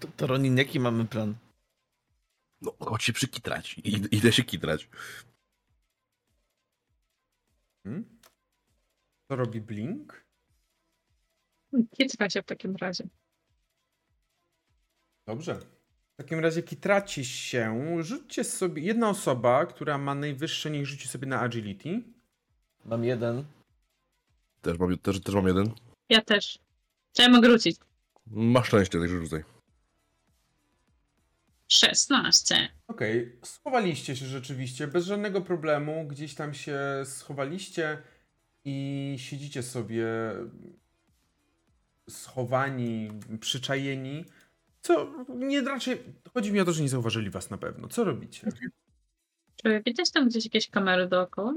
To, 0.00 0.08
to 0.16 0.26
Ronin, 0.26 0.58
jaki 0.58 0.80
mamy 0.80 1.04
plan? 1.06 1.36
No, 2.60 2.74
chodź 2.80 3.04
się 3.04 3.12
przykitrać. 3.12 3.78
I, 3.78 4.16
idę 4.16 4.32
się 4.32 4.44
kitrać. 4.44 4.88
Hmm? 7.84 8.18
Co 9.28 9.36
robi 9.36 9.60
Blink? 9.60 10.24
Kitra 11.96 12.30
się 12.30 12.42
w 12.42 12.46
takim 12.46 12.76
razie. 12.76 13.08
Dobrze. 15.26 15.77
W 16.18 16.20
takim 16.20 16.40
razie 16.40 16.62
kitraci 16.62 17.24
się. 17.24 17.96
Rzućcie 18.00 18.44
sobie. 18.44 18.82
Jedna 18.82 19.08
osoba, 19.08 19.66
która 19.66 19.98
ma 19.98 20.14
najwyższe, 20.14 20.70
niech 20.70 20.86
rzuci 20.86 21.08
sobie 21.08 21.26
na 21.26 21.40
agility. 21.40 22.02
Mam 22.84 23.04
jeden. 23.04 23.44
Też 24.62 24.78
mam, 24.78 24.98
też, 24.98 25.20
też 25.20 25.34
mam 25.34 25.46
jeden. 25.46 25.70
Ja 26.08 26.20
też. 26.20 26.58
Czy 27.12 27.22
ja 27.22 27.28
mogę 27.28 27.48
wrócić? 27.48 27.76
Masz 28.26 28.66
szczęście, 28.66 28.98
także 29.00 29.18
rzucaj. 29.18 29.44
16. 31.68 32.68
Okej, 32.86 33.38
schowaliście 33.44 34.16
się 34.16 34.26
rzeczywiście, 34.26 34.86
bez 34.86 35.04
żadnego 35.04 35.40
problemu. 35.40 36.08
Gdzieś 36.08 36.34
tam 36.34 36.54
się 36.54 36.78
schowaliście 37.04 38.02
i 38.64 39.16
siedzicie 39.18 39.62
sobie 39.62 40.06
schowani, 42.08 43.10
przyczajeni. 43.40 44.24
Co 44.82 45.12
nie 45.28 45.60
raczej. 45.62 46.02
Chodzi 46.34 46.52
mi 46.52 46.60
o 46.60 46.64
to, 46.64 46.72
że 46.72 46.82
nie 46.82 46.88
zauważyli 46.88 47.30
was 47.30 47.50
na 47.50 47.58
pewno. 47.58 47.88
Co 47.88 48.04
robicie? 48.04 48.48
Czy 49.56 49.82
widać 49.86 50.10
tam 50.10 50.28
gdzieś 50.28 50.44
jakieś 50.44 50.70
kamery 50.70 51.08
dookoła? 51.08 51.54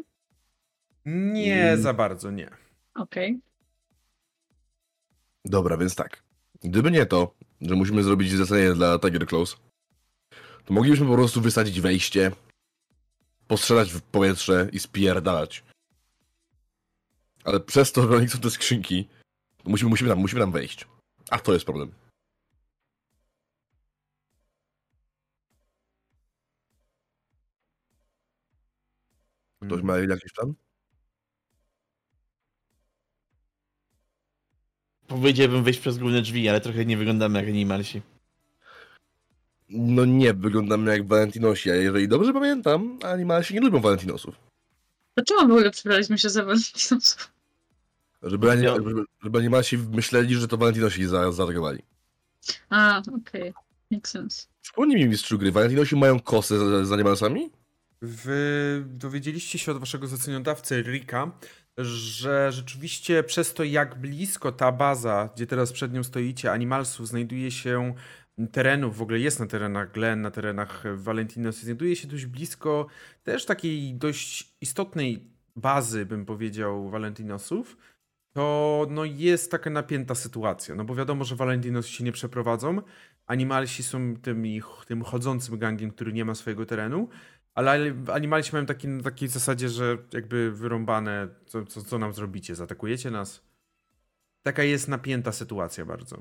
Nie 1.06 1.64
Mm. 1.64 1.82
za 1.82 1.94
bardzo, 1.94 2.32
nie. 2.32 2.50
Okej. 2.96 3.40
Dobra, 5.46 5.78
więc 5.78 5.96
tak. 5.96 6.24
Gdyby 6.64 6.92
nie 6.92 7.06
to, 7.06 7.36
że 7.62 7.76
musimy 7.76 8.04
zrobić 8.04 8.32
zlecenie 8.32 8.74
dla 8.74 9.00
Tiger 9.00 9.28
Close, 9.28 9.58
to 10.66 10.74
moglibyśmy 10.74 11.08
po 11.08 11.14
prostu 11.14 11.42
wysadzić 11.42 11.82
wejście, 11.82 12.32
postrzelać 13.48 13.92
w 13.94 14.02
powietrze 14.02 14.70
i 14.72 14.80
spierdalać. 14.80 15.64
Ale 17.44 17.60
przez 17.60 17.92
to, 17.92 18.02
że 18.08 18.18
oni 18.18 18.28
chcą 18.28 18.40
te 18.40 18.50
skrzynki, 18.50 19.08
to 19.64 19.70
musimy, 19.70 19.90
musimy, 19.90 20.10
tam, 20.10 20.20
musimy 20.20 20.42
tam 20.42 20.52
wejść. 20.52 20.88
A 21.30 21.40
to 21.40 21.54
jest 21.54 21.66
problem. 21.66 21.92
Ktoś 29.72 29.84
ma 29.84 29.98
jakiś 29.98 30.32
plan? 30.34 30.54
Powiedziałbym 35.08 35.64
wejść 35.64 35.80
przez 35.80 35.98
główne 35.98 36.22
drzwi, 36.22 36.50
ale 36.50 36.62
trochę 36.62 36.86
nie 36.86 36.98
wyglądamy 36.98 37.40
jak 37.40 37.48
animalsi. 37.48 38.02
No 39.70 40.06
nie, 40.06 40.34
wyglądamy 40.34 40.92
jak 40.92 41.08
Valentinosi, 41.08 41.72
a 41.72 41.76
jeżeli 41.76 42.08
dobrze 42.08 42.34
pamiętam, 42.34 43.00
animalsi 43.04 43.54
nie 43.54 43.62
lubią 43.62 43.80
Valentinosów. 43.82 44.36
Dlaczego 45.16 45.42
w 45.42 45.52
ogóle 45.52 45.72
przebraliśmy 45.72 46.18
się 46.18 46.30
za 46.30 46.46
Valentinusów? 46.46 47.32
Żeby, 48.24 48.52
ani, 48.52 48.64
Ja- 48.64 48.76
żeby, 48.76 49.04
żeby 49.24 49.40
animalsi 49.40 49.78
myśleli, 49.78 50.36
że 50.36 50.48
to 50.48 50.58
Valentinosi 50.58 51.06
za, 51.06 51.32
zaatakowali. 51.32 51.84
A, 52.70 53.02
okej. 53.22 53.54
Make 53.92 54.08
sense. 54.08 54.48
Przypomnij 54.62 54.98
mi 54.98 55.10
mistrzu 55.10 55.38
gry, 55.38 55.52
Valentinosi 55.52 55.96
mają 55.96 56.20
kosę 56.20 56.84
z, 56.84 56.88
z 56.88 56.92
animalsami? 56.92 57.50
Wy 58.02 58.84
dowiedzieliście 58.88 59.60
się 59.60 59.72
od 59.72 59.78
waszego 59.78 60.08
zleceniodawcy 60.08 60.82
Rika, 60.82 61.32
że 61.78 62.52
rzeczywiście 62.52 63.24
przez 63.24 63.54
to, 63.54 63.64
jak 63.64 64.00
blisko 64.00 64.52
ta 64.52 64.72
baza, 64.72 65.30
gdzie 65.36 65.48
teraz 65.48 65.72
przed 65.72 65.94
nią 65.94 66.04
stoicie, 66.04 66.52
Animalsów, 66.52 67.08
znajduje 67.08 67.52
się 67.52 67.94
terenów, 68.52 68.98
w 68.98 69.02
ogóle 69.02 69.20
jest 69.20 69.40
na 69.40 69.48
terenach 69.48 69.92
Glen, 69.92 70.22
na 70.22 70.32
terenach 70.32 70.84
Valentinos, 70.96 71.58
znajduje 71.58 71.96
się 71.96 72.08
dość 72.08 72.26
blisko 72.26 72.88
też 73.24 73.46
takiej 73.46 73.94
dość 73.94 74.54
istotnej 74.62 75.32
bazy, 75.56 76.06
bym 76.06 76.26
powiedział, 76.26 76.90
Valentinosów, 76.90 77.78
to 78.34 78.88
no, 78.90 79.06
jest 79.06 79.52
taka 79.52 79.70
napięta 79.70 80.16
sytuacja, 80.16 80.76
no 80.76 80.86
bo 80.86 80.96
wiadomo, 80.96 81.24
że 81.24 81.36
Valentinos 81.36 81.88
się 81.88 82.04
nie 82.04 82.12
przeprowadzą, 82.12 82.82
Animalsi 83.26 83.84
są 83.84 84.16
tym, 84.16 84.46
ich, 84.46 84.66
tym 84.88 85.04
chodzącym 85.04 85.60
gangiem, 85.60 85.92
który 85.92 86.14
nie 86.14 86.26
ma 86.26 86.36
swojego 86.36 86.66
terenu, 86.66 87.10
ale 87.56 87.94
animalsi 88.14 88.50
mają 88.54 88.66
taki, 88.66 88.88
na 88.88 89.04
takiej 89.04 89.28
zasadzie, 89.30 89.70
że 89.70 89.98
jakby 90.14 90.52
wyrąbane, 90.52 91.28
co, 91.46 91.66
co, 91.66 91.82
co 91.84 92.00
nam 92.00 92.14
zrobicie? 92.14 92.56
Zaatakujecie 92.56 93.12
nas? 93.12 93.42
taka 94.44 94.64
jest 94.64 94.88
napięta 94.88 95.32
sytuacja 95.32 95.86
bardzo. 95.86 96.18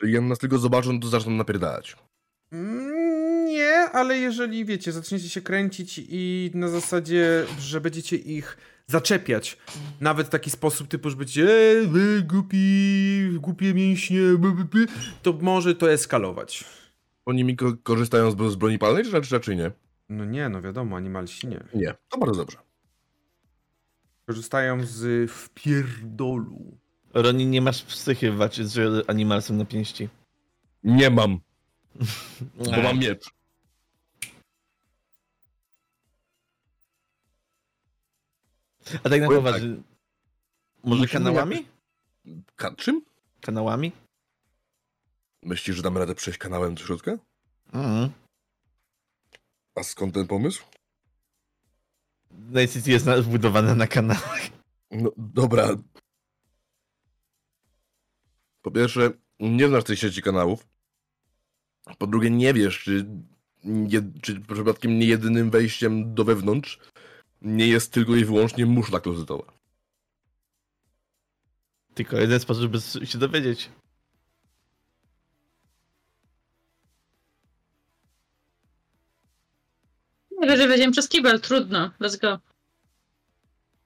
Czyli 0.00 0.12
jak 0.12 0.22
nas 0.22 0.38
tylko 0.38 0.58
zobaczą, 0.58 1.00
to 1.00 1.08
zaczną 1.08 1.32
napierdalać. 1.32 1.96
Mm, 2.52 3.46
Nie, 3.46 3.74
ale 3.92 4.18
jeżeli 4.18 4.64
wiecie, 4.64 4.92
zaczniecie 4.92 5.28
się 5.28 5.40
kręcić 5.40 6.00
i 6.08 6.50
na 6.54 6.68
zasadzie, 6.68 7.46
że 7.58 7.80
będziecie 7.80 8.16
ich 8.16 8.56
zaczepiać, 8.86 9.58
nawet 10.00 10.26
w 10.26 10.30
taki 10.30 10.50
sposób 10.50 10.88
typu, 10.88 11.10
że 11.10 11.16
będziecie 11.16 11.50
e, 11.50 11.86
wy 11.86 12.22
głupi, 12.22 13.28
głupie 13.40 13.74
mięśnie, 13.74 14.20
b, 14.38 14.52
b, 14.52 14.64
b, 14.64 14.78
to 15.22 15.32
może 15.32 15.74
to 15.74 15.92
eskalować. 15.92 16.64
Oni 17.26 17.44
mi 17.44 17.56
ko- 17.56 17.76
korzystają 17.82 18.30
z, 18.30 18.34
bro- 18.34 18.50
z 18.50 18.56
broni 18.56 18.78
palnej, 18.78 19.04
czy 19.04 19.30
raczej 19.32 19.56
nie? 19.56 19.70
No 20.08 20.24
nie, 20.24 20.48
no 20.48 20.62
wiadomo, 20.62 20.96
animalsi 20.96 21.46
nie. 21.46 21.60
Nie. 21.74 21.94
To 22.08 22.18
bardzo 22.18 22.40
dobrze. 22.40 22.58
Korzystają 24.26 24.86
z 24.86 25.30
wpierdolu. 25.30 26.78
Roni, 27.14 27.46
nie 27.46 27.62
masz 27.62 27.82
psychy 27.82 28.30
w 28.32 28.36
walce 28.36 28.64
z 28.64 29.04
animalsem 29.10 29.56
na 29.56 29.64
pięści. 29.64 30.08
Nie 30.84 31.10
mam, 31.10 31.40
bo 32.74 32.82
mam 32.82 32.98
miecz. 32.98 33.30
A 39.04 39.08
tak 39.08 39.20
na 39.20 39.26
Powiem 39.26 39.42
poważnie. 39.44 39.68
Może 39.68 39.82
Musimy 41.00 41.08
kanałami? 41.08 41.66
Ka- 42.56 42.74
czym? 42.76 43.02
Kanałami? 43.40 43.92
Myślisz, 45.42 45.76
że 45.76 45.82
damy 45.82 46.00
radę 46.00 46.14
przejść 46.14 46.38
kanałem 46.38 46.74
do 46.74 46.82
środka? 46.82 47.18
Mhm. 47.72 48.10
A 49.74 49.82
skąd 49.82 50.14
ten 50.14 50.26
pomysł? 50.26 50.64
Night 52.30 52.72
City 52.72 52.90
jest 52.90 53.06
wbudowane 53.06 53.74
na 53.74 53.86
kanałach. 53.86 54.40
No 54.90 55.10
dobra. 55.16 55.68
Po 58.62 58.70
pierwsze, 58.70 59.10
nie 59.40 59.68
znasz 59.68 59.84
tej 59.84 59.96
sieci 59.96 60.22
kanałów. 60.22 60.66
Po 61.98 62.06
drugie, 62.06 62.30
nie 62.30 62.54
wiesz, 62.54 62.82
czy, 62.82 63.06
nie, 63.64 64.02
czy 64.22 64.40
przypadkiem 64.40 64.98
nie 64.98 65.06
jedynym 65.06 65.50
wejściem 65.50 66.14
do 66.14 66.24
wewnątrz 66.24 66.78
nie 67.44 67.66
jest 67.66 67.92
tylko 67.92 68.16
i 68.16 68.24
wyłącznie 68.24 68.66
muszla 68.66 69.00
klozetowa. 69.00 69.52
Tylko 71.94 72.16
jeden 72.16 72.40
sposób, 72.40 72.62
żeby 72.62 73.06
się 73.06 73.18
dowiedzieć. 73.18 73.70
Wiem, 80.46 80.56
że 80.56 80.68
wejdziemy 80.68 80.92
przez 80.92 81.08
kibel, 81.08 81.40
trudno. 81.40 81.90
Let's 82.00 82.20
go. 82.20 82.38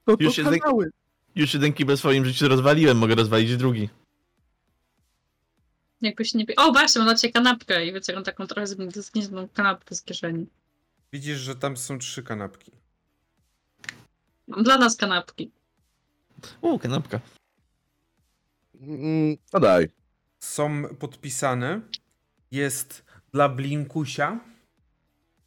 No 0.07 0.17
Już 0.21 0.37
się 0.37 0.45
kanały. 0.45 0.91
Już 1.35 1.55
jeden 1.55 1.73
kibel 1.73 1.97
w 1.97 1.99
swoim 1.99 2.25
życiu 2.25 2.49
rozwaliłem, 2.49 2.99
mogę 2.99 3.15
rozwalić 3.15 3.57
drugi. 3.57 3.89
Jakoś 6.01 6.35
nie... 6.35 6.45
O, 6.57 6.73
właśnie, 6.73 6.99
mam 6.99 7.09
na 7.09 7.15
ciebie 7.15 7.33
kanapkę 7.33 7.87
i 7.87 7.93
wyciągam 7.93 8.25
taką 8.25 8.47
trochę 8.47 8.67
zgniezną 8.93 9.49
kanapkę 9.49 9.95
z 9.95 10.03
kieszeni. 10.03 10.47
Widzisz, 11.13 11.39
że 11.39 11.57
tam 11.57 11.77
są 11.77 11.99
trzy 11.99 12.23
kanapki. 12.23 12.73
Mam 14.49 14.63
dla 14.65 14.79
nas 14.79 14.97
kanapki. 14.97 15.51
U, 16.61 16.79
kanapka. 16.79 17.21
Mm, 18.81 19.37
no 19.53 19.61
daj. 19.61 19.89
Są 20.39 20.83
podpisane. 20.99 21.81
Jest 22.51 23.05
dla 23.33 23.49
Blinkusia, 23.49 24.41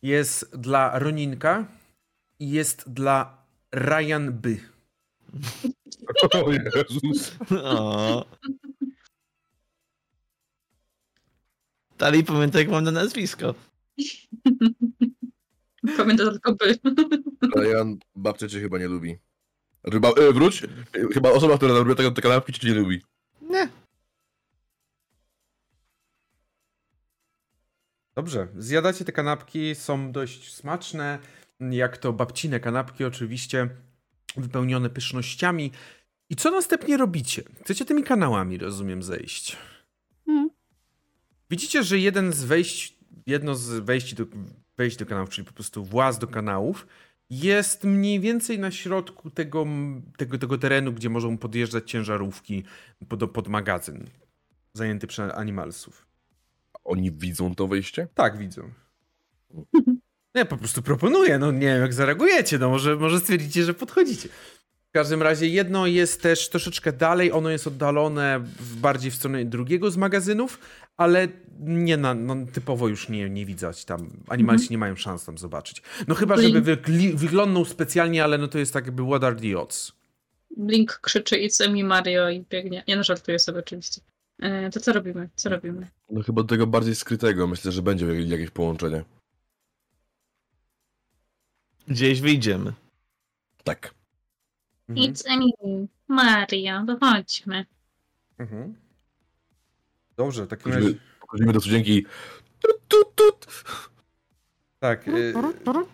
jest 0.02 0.58
dla 0.58 1.00
Roninka 1.00 1.66
i 2.40 2.50
jest 2.50 2.90
dla 2.94 3.38
Ryan 3.74 4.32
By. 4.34 4.60
O 6.34 6.52
Jezus. 6.52 7.36
O. 7.64 8.26
Dalej 11.98 12.24
pamiętaj, 12.24 12.62
jak 12.62 12.72
mam 12.72 12.84
na 12.84 12.92
nazwisko. 12.92 13.56
Pamiętam 15.98 16.30
tylko 16.30 16.56
by. 16.56 16.80
Ryan, 17.56 17.98
babcia 18.16 18.48
cię 18.48 18.60
chyba 18.60 18.78
nie 18.80 18.88
lubi. 18.88 19.18
Ryba, 19.84 20.10
e, 20.10 20.34
wróć. 20.34 20.64
E, 20.64 20.68
Chyba 21.14 21.32
osoba, 21.32 21.58
która 21.58 21.74
robi 21.74 21.96
te, 21.96 22.12
te 22.12 22.22
kanapki 22.22 22.54
cię 22.54 22.68
nie 22.68 22.74
lubi. 22.74 23.02
Nie. 23.42 23.70
Dobrze, 28.16 28.48
zjadacie 28.58 29.06
te 29.06 29.12
kanapki, 29.12 29.76
są 29.76 30.12
dość 30.12 30.54
smaczne, 30.54 31.20
jak 31.60 31.98
to 31.98 32.14
babcine 32.14 32.60
kanapki 32.60 33.06
oczywiście, 33.06 33.70
wypełnione 34.38 34.90
pysznościami. 34.90 35.72
I 36.30 36.36
co 36.36 36.52
następnie 36.52 36.98
robicie? 36.98 37.44
Chcecie 37.64 37.86
tymi 37.86 38.04
kanałami, 38.04 38.58
rozumiem, 38.58 39.04
zejść. 39.04 39.58
Widzicie, 41.50 41.84
że 41.84 42.00
jeden 42.00 42.34
z 42.34 42.44
wejść, 42.44 42.98
jedno 43.28 43.56
z 43.56 43.70
wejść 43.70 44.16
do, 44.16 44.26
wejść 44.78 44.98
do 44.98 45.06
kanałów, 45.06 45.30
czyli 45.30 45.48
po 45.48 45.54
prostu 45.54 45.84
właz 45.84 46.20
do 46.20 46.28
kanałów, 46.28 46.88
jest 47.30 47.84
mniej 47.84 48.20
więcej 48.20 48.60
na 48.60 48.72
środku 48.72 49.30
tego, 49.30 49.66
tego, 50.18 50.38
tego 50.38 50.58
terenu, 50.58 50.94
gdzie 50.94 51.10
mogą 51.10 51.38
podjeżdżać 51.38 51.92
ciężarówki 51.92 52.64
pod, 53.08 53.32
pod 53.32 53.48
magazyn 53.48 54.10
zajęty 54.74 55.08
przez 55.08 55.34
animalsów. 55.34 56.11
Oni 56.84 57.12
widzą 57.12 57.56
to 57.56 57.68
wejście? 57.68 58.08
Tak, 58.14 58.38
widzą. 58.38 58.72
Nie, 60.36 60.46
po 60.46 60.58
prostu 60.58 60.82
proponuję, 60.82 61.40
no 61.40 61.52
nie 61.52 61.60
wiem 61.60 61.82
jak 61.82 61.94
zareagujecie, 61.94 62.58
no 62.60 62.70
może, 62.70 62.96
może 62.96 63.20
stwierdzicie, 63.20 63.64
że 63.64 63.74
podchodzicie. 63.74 64.30
W 64.90 64.92
każdym 64.94 65.22
razie 65.22 65.48
jedno 65.48 65.88
jest 65.88 66.22
też 66.22 66.50
troszeczkę 66.50 66.94
dalej, 66.94 67.32
ono 67.32 67.50
jest 67.50 67.68
oddalone 67.68 68.40
w, 68.40 68.76
bardziej 68.76 69.12
w 69.12 69.16
stronę 69.16 69.46
drugiego 69.46 69.92
z 69.92 69.98
magazynów, 69.98 70.60
ale 70.98 71.28
nie 71.60 71.98
na, 71.98 72.14
no, 72.14 72.36
typowo 72.54 72.88
już 72.88 73.10
nie, 73.10 73.30
nie 73.30 73.46
widać 73.46 73.86
tam, 73.86 74.10
animalsi 74.28 74.68
nie 74.72 74.78
mają 74.78 74.96
szans 74.96 75.26
tam 75.26 75.38
zobaczyć. 75.38 75.82
No 76.08 76.16
chyba, 76.16 76.38
żeby 76.38 76.62
wygli- 76.62 77.16
wyglądał 77.16 77.66
specjalnie, 77.66 78.24
ale 78.24 78.38
no 78.38 78.48
to 78.48 78.60
jest 78.60 78.74
tak 78.74 78.86
jakby 78.86 79.06
what 79.06 79.24
are 79.24 79.36
the 79.36 79.60
odds. 79.60 79.92
Blink 80.58 81.00
krzyczy 81.00 81.36
It's 81.36 81.72
me 81.72 81.84
Mario 81.84 82.30
i 82.30 82.46
biegnie. 82.50 82.84
Ja 82.88 82.96
no 82.96 83.04
żartuję 83.04 83.40
sobie 83.40 83.60
oczywiście. 83.60 84.02
E, 84.42 84.70
to 84.70 84.80
co 84.80 84.94
robimy? 84.94 85.30
Co 85.36 85.50
robimy? 85.50 85.88
No 86.10 86.24
chyba 86.24 86.42
do 86.42 86.48
tego 86.48 86.68
bardziej 86.68 86.96
skrytego. 86.96 87.48
Myślę, 87.48 87.72
że 87.72 87.82
będzie 87.82 88.06
jakieś 88.06 88.50
połączenie. 88.50 89.04
Gdzieś 91.88 92.22
wyjdziemy. 92.22 92.74
Tak. 93.64 93.94
Mhm. 94.90 95.14
It's 95.14 95.24
me 95.30 95.88
Mario, 96.08 96.86
to 96.88 96.98
chodźmy. 97.00 97.66
Mhm. 98.38 98.76
Dobrze, 100.18 100.46
w 100.46 100.48
takim 100.48 100.74
razie... 100.74 100.94
Chodzimy 101.28 101.54
do 101.54 101.60
studzienki. 101.62 102.06
Tut, 102.62 102.88
tut, 102.88 103.16
tut. 103.16 103.64
Tak. 104.80 105.08
y, 105.08 105.34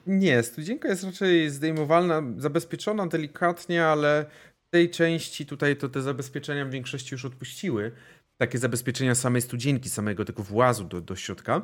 Nie, 0.08 0.44
studzienka 0.44 0.88
jest 0.88 1.04
raczej 1.04 1.50
zdejmowalna, 1.50 2.24
zabezpieczona 2.38 3.08
delikatnie, 3.08 3.86
ale 3.86 4.26
w 4.68 4.70
tej 4.70 4.90
części 4.90 5.46
tutaj 5.46 5.78
to 5.78 5.90
te 5.90 6.02
zabezpieczenia 6.02 6.66
w 6.66 6.70
większości 6.70 7.14
już 7.16 7.26
odpuściły. 7.26 7.92
Takie 8.38 8.58
zabezpieczenia 8.58 9.16
samej 9.16 9.42
studzienki, 9.42 9.90
samego 9.90 10.26
tego 10.26 10.44
włazu 10.44 10.84
do, 10.84 11.02
do 11.02 11.16
środka. 11.16 11.62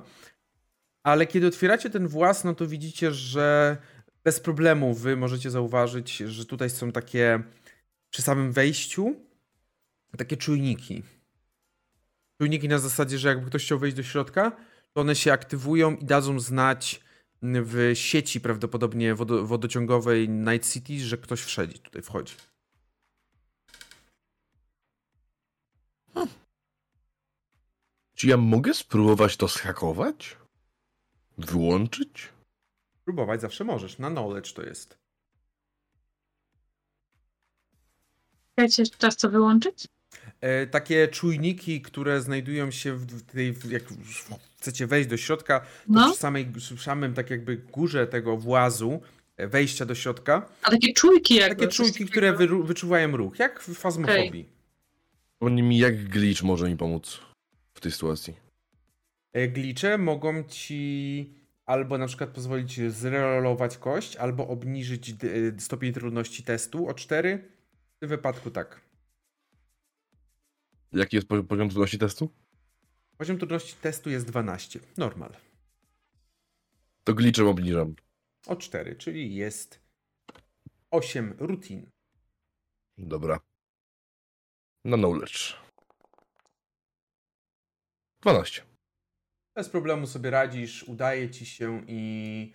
Ale 1.04 1.28
kiedy 1.28 1.48
otwieracie 1.48 1.90
ten 1.90 2.08
właz, 2.08 2.44
no 2.44 2.56
to 2.56 2.68
widzicie, 2.68 3.12
że 3.12 3.78
bez 4.24 4.40
problemu 4.40 4.94
wy 4.94 5.18
możecie 5.18 5.52
zauważyć, 5.52 6.18
że 6.18 6.45
tutaj 6.45 6.70
są 6.70 6.91
takie 6.91 7.44
przy 8.10 8.22
samym 8.22 8.52
wejściu 8.52 9.16
takie 10.18 10.38
czujniki. 10.38 11.04
Czujniki 12.38 12.70
na 12.70 12.80
zasadzie, 12.80 13.18
że 13.18 13.28
jakby 13.28 13.50
ktoś 13.50 13.66
chciał 13.66 13.80
wejść 13.80 13.98
do 13.98 14.04
środka, 14.04 14.52
to 14.94 15.02
one 15.02 15.16
się 15.16 15.32
aktywują 15.32 15.95
i 15.95 16.06
dadzą 16.06 16.40
znać 16.40 17.02
w 17.41 17.91
sieci 17.94 18.41
prawdopodobnie 18.41 19.16
wodo, 19.16 19.45
wodociągowej 19.45 20.30
Night 20.30 20.74
City, 20.74 21.00
że 21.00 21.18
ktoś 21.18 21.41
wszedł, 21.41 21.78
tutaj 21.78 22.02
wchodzi. 22.02 22.34
Czy 28.15 28.27
ja 28.27 28.38
mogę 28.38 28.73
spróbować 28.73 29.38
to 29.38 29.48
zhakować? 29.48 30.38
Wyłączyć? 31.38 32.30
Próbować 33.06 33.41
zawsze 33.41 33.64
możesz, 33.64 33.99
na 33.99 34.10
knowledge 34.10 34.53
to 34.53 34.64
jest. 34.64 34.98
Chcecie 38.52 38.81
jeszcze 38.81 38.98
czas 38.98 39.15
co 39.15 39.30
wyłączyć? 39.30 39.88
E, 40.41 40.68
takie 40.68 41.07
czujniki, 41.07 41.81
które 41.81 42.22
znajdują 42.22 42.72
się 42.72 42.94
w 42.94 43.06
w 43.06 43.22
tej, 43.31 43.53
w- 43.53 43.72
jak 43.72 43.84
chcecie 44.57 44.88
wejść 44.88 45.10
do 45.10 45.18
środka, 45.18 45.60
to 45.60 45.65
No, 45.88 46.10
przy, 46.10 46.19
samej, 46.19 46.45
przy 46.45 46.77
samym 46.77 47.14
tak 47.14 47.30
jakby 47.30 47.57
górze 47.57 48.07
tego 48.07 48.38
włazu, 48.38 49.02
e, 49.38 49.48
wejścia 49.48 49.85
do 49.85 49.95
środka, 49.95 50.49
a 50.61 50.72
takie 50.72 50.94
czujki 50.94 51.35
jakby. 51.35 51.56
takie 51.56 51.68
czujki, 51.76 52.06
które 52.06 52.34
wyru- 52.34 52.65
wyczuwają 52.65 53.18
ruch, 53.18 53.40
jak 53.40 53.61
w 53.64 53.73
fazmofobii. 53.76 54.49
Oni 55.40 55.64
mi 55.64 55.77
jak 55.77 56.10
glitch 56.10 56.44
może 56.44 56.69
mi 56.69 56.77
pomóc 56.77 57.14
w 57.14 57.32
tej 57.84 57.91
sytuacji. 57.91 58.35
Glicze 59.49 59.97
mogą 59.97 60.43
ci 60.43 61.34
albo 61.65 61.97
na 61.97 62.07
przykład 62.07 62.30
pozwolić 62.30 62.91
zrollować 62.91 63.77
kość, 63.77 64.15
albo 64.15 64.47
obniżyć 64.47 65.10
e, 65.10 65.15
stopień 65.60 65.93
trudności 65.93 66.43
testu 66.43 66.88
o 66.88 66.93
4. 66.93 67.51
W 67.95 67.99
tym 67.99 68.10
wypadku 68.10 68.51
tak. 68.51 68.81
Jaki 70.91 71.15
jest 71.15 71.27
po- 71.27 71.43
poziom 71.43 71.69
trudności 71.69 71.97
testu? 71.99 72.30
Poziom 73.18 73.38
trudności 73.38 73.76
testu 73.81 74.10
jest 74.10 74.27
12. 74.27 74.80
Normal. 74.97 75.35
To 77.03 77.14
glitchem 77.14 77.47
obniżam. 77.47 77.95
O 78.47 78.55
4, 78.55 78.95
czyli 78.95 79.35
jest 79.35 79.80
8 80.91 81.35
rutin. 81.39 81.89
Dobra. 82.97 83.39
Na 84.85 84.97
knowledge. 84.97 85.53
12. 88.24 88.62
Bez 89.56 89.70
problemu 89.70 90.08
sobie 90.08 90.30
radzisz, 90.30 90.84
udaje 90.84 91.30
ci 91.30 91.45
się 91.45 91.82
i 91.88 92.54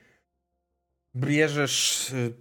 bierzesz. 1.17 2.11
y, 2.11 2.35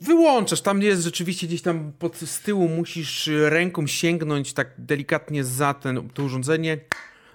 Wyłączasz, 0.00 0.60
tam 0.60 0.82
jest 0.82 1.02
rzeczywiście 1.02 1.46
gdzieś 1.46 1.62
tam 1.62 1.92
pod, 1.92 2.16
z 2.16 2.40
tyłu 2.40 2.68
musisz 2.68 3.30
ręką 3.48 3.86
sięgnąć 3.86 4.52
tak 4.52 4.74
delikatnie 4.78 5.44
za 5.44 5.74
ten, 5.74 6.08
to 6.10 6.22
urządzenie, 6.22 6.78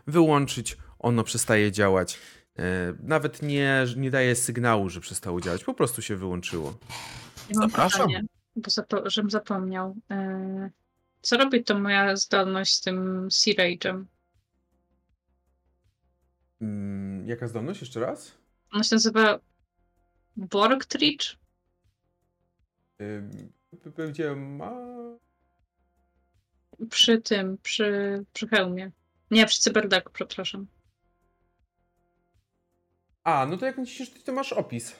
wyłączyć, 0.07 0.77
ono 0.99 1.23
przestaje 1.23 1.72
działać. 1.72 2.19
E, 2.60 2.94
Nawet 3.03 3.41
nie, 3.41 3.85
nie 3.98 4.11
daje 4.11 4.35
sygnału, 4.35 4.90
że 4.90 4.99
przestało 5.02 5.41
działać, 5.41 5.64
po 5.64 5.73
prostu 5.73 6.02
się 6.02 6.15
wyłączyło. 6.15 6.73
Ja 7.49 7.56
Zapraszam. 7.56 8.07
pytanie, 8.07 8.26
bo 8.56 8.69
zapo- 8.69 9.10
żebym 9.10 9.31
zapomniał. 9.31 9.95
E, 10.11 10.69
Co 11.22 11.38
robi 11.38 11.64
to 11.64 11.80
moja 11.80 12.15
zdolność 12.15 12.73
z 12.73 12.81
tym 12.81 13.27
Sea 13.31 13.53
Rage'em? 13.53 14.03
Mm, 16.64 17.27
Jaka 17.27 17.48
zdolność 17.48 17.81
jeszcze 17.81 17.99
raz? 17.99 18.31
Ona 18.72 18.84
się 18.84 18.95
nazywa 18.95 19.40
Borgtrich? 20.38 21.22
Ym, 23.02 23.52
Będzie 23.98 24.35
ma. 24.35 24.72
Przy 26.90 27.22
tym, 27.22 27.57
przy, 27.57 28.26
przy 28.34 28.48
hełmie. 28.48 28.91
Nie, 29.31 29.45
przy 29.45 29.60
cyberdeku, 29.60 30.11
przepraszam. 30.14 30.68
A, 33.23 33.45
no 33.45 33.57
to 33.57 33.65
jak 33.65 33.77
naciśniesz, 33.77 34.23
to 34.23 34.34
masz 34.34 34.53
opis. 34.53 34.95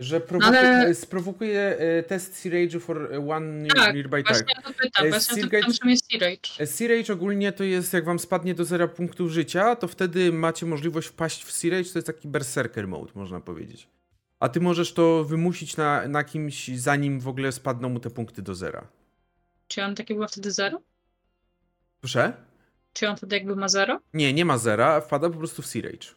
Że 0.00 0.20
prowoku- 0.20 0.46
Ale- 0.56 0.94
sprowokuje 0.94 1.60
e, 1.78 2.02
test 2.02 2.36
Sea 2.36 2.52
Rage 2.52 2.80
for 2.80 3.10
one 3.30 3.68
Tak, 3.68 3.94
nearby 3.94 4.22
target. 4.22 4.46
pytam, 4.82 5.06
E, 5.06 5.08
właśnie 5.10 5.42
Seagate- 5.42 5.66
pytam, 5.72 5.90
jest 5.90 6.04
Sea 6.10 6.20
Rage. 6.20 6.50
E, 6.58 6.66
Sea 6.66 6.88
Rage 6.88 7.12
ogólnie 7.12 7.52
to 7.52 7.64
jest, 7.64 7.92
jak 7.92 8.04
wam 8.04 8.18
spadnie 8.18 8.54
do 8.54 8.64
zera 8.64 8.88
punktów 8.88 9.30
życia, 9.30 9.76
to 9.76 9.88
wtedy 9.88 10.32
macie 10.32 10.66
możliwość 10.66 11.08
wpaść 11.08 11.44
w 11.44 11.52
Sea 11.52 11.70
Rage, 11.70 11.90
to 11.92 11.98
jest 11.98 12.06
taki 12.06 12.28
berserker 12.28 12.88
mode, 12.88 13.12
można 13.14 13.40
powiedzieć. 13.40 13.88
A 14.40 14.48
ty 14.48 14.60
możesz 14.60 14.92
to 14.94 15.24
wymusić 15.24 15.76
na, 15.76 16.08
na 16.08 16.24
kimś, 16.24 16.68
zanim 16.68 17.20
w 17.20 17.28
ogóle 17.28 17.52
spadną 17.52 17.88
mu 17.88 18.00
te 18.00 18.10
punkty 18.10 18.42
do 18.42 18.54
zera. 18.54 18.86
Czy 19.68 19.84
on 19.84 19.94
taki 19.94 20.14
był 20.14 20.28
wtedy 20.28 20.52
zero? 20.52 20.80
Proszę? 22.00 22.32
Czy 22.92 23.08
on 23.08 23.16
wtedy 23.16 23.36
jakby 23.36 23.56
ma 23.56 23.68
zero? 23.68 24.00
Nie, 24.14 24.32
nie 24.32 24.44
ma 24.44 24.58
zera, 24.58 25.00
wpada 25.00 25.30
po 25.30 25.36
prostu 25.38 25.62
w 25.62 25.66
Sea 25.66 25.82
Rage. 25.82 26.08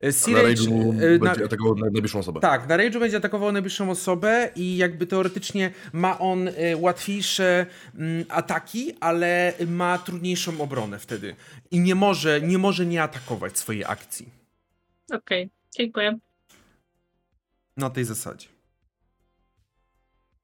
E, 0.00 0.12
Sea 0.12 0.34
na 0.34 0.42
Rage... 0.42 0.54
rage'u 0.54 0.90
e, 1.02 1.18
na- 1.18 1.24
będzie 1.24 1.44
atakował 1.44 1.74
naj- 1.74 1.92
najbliższą 1.92 2.18
osobę. 2.18 2.40
Tak, 2.40 2.68
na 2.68 2.76
Rage'u 2.76 3.00
będzie 3.00 3.16
atakował 3.16 3.52
najbliższą 3.52 3.90
osobę 3.90 4.50
i 4.56 4.76
jakby 4.76 5.06
teoretycznie 5.06 5.70
ma 5.92 6.18
on 6.18 6.48
e, 6.48 6.76
łatwiejsze 6.76 7.66
mm, 7.94 8.24
ataki, 8.28 8.92
ale 9.00 9.54
ma 9.66 9.98
trudniejszą 9.98 10.60
obronę 10.60 10.98
wtedy. 10.98 11.36
I 11.70 11.80
nie 11.80 11.94
może, 11.94 12.40
nie 12.40 12.58
może 12.58 12.86
nie 12.86 13.02
atakować 13.02 13.58
swojej 13.58 13.84
akcji. 13.84 14.28
Okej, 15.12 15.50
dziękuję. 15.76 16.18
Na 17.76 17.90
tej 17.90 18.04
zasadzie. 18.04 18.48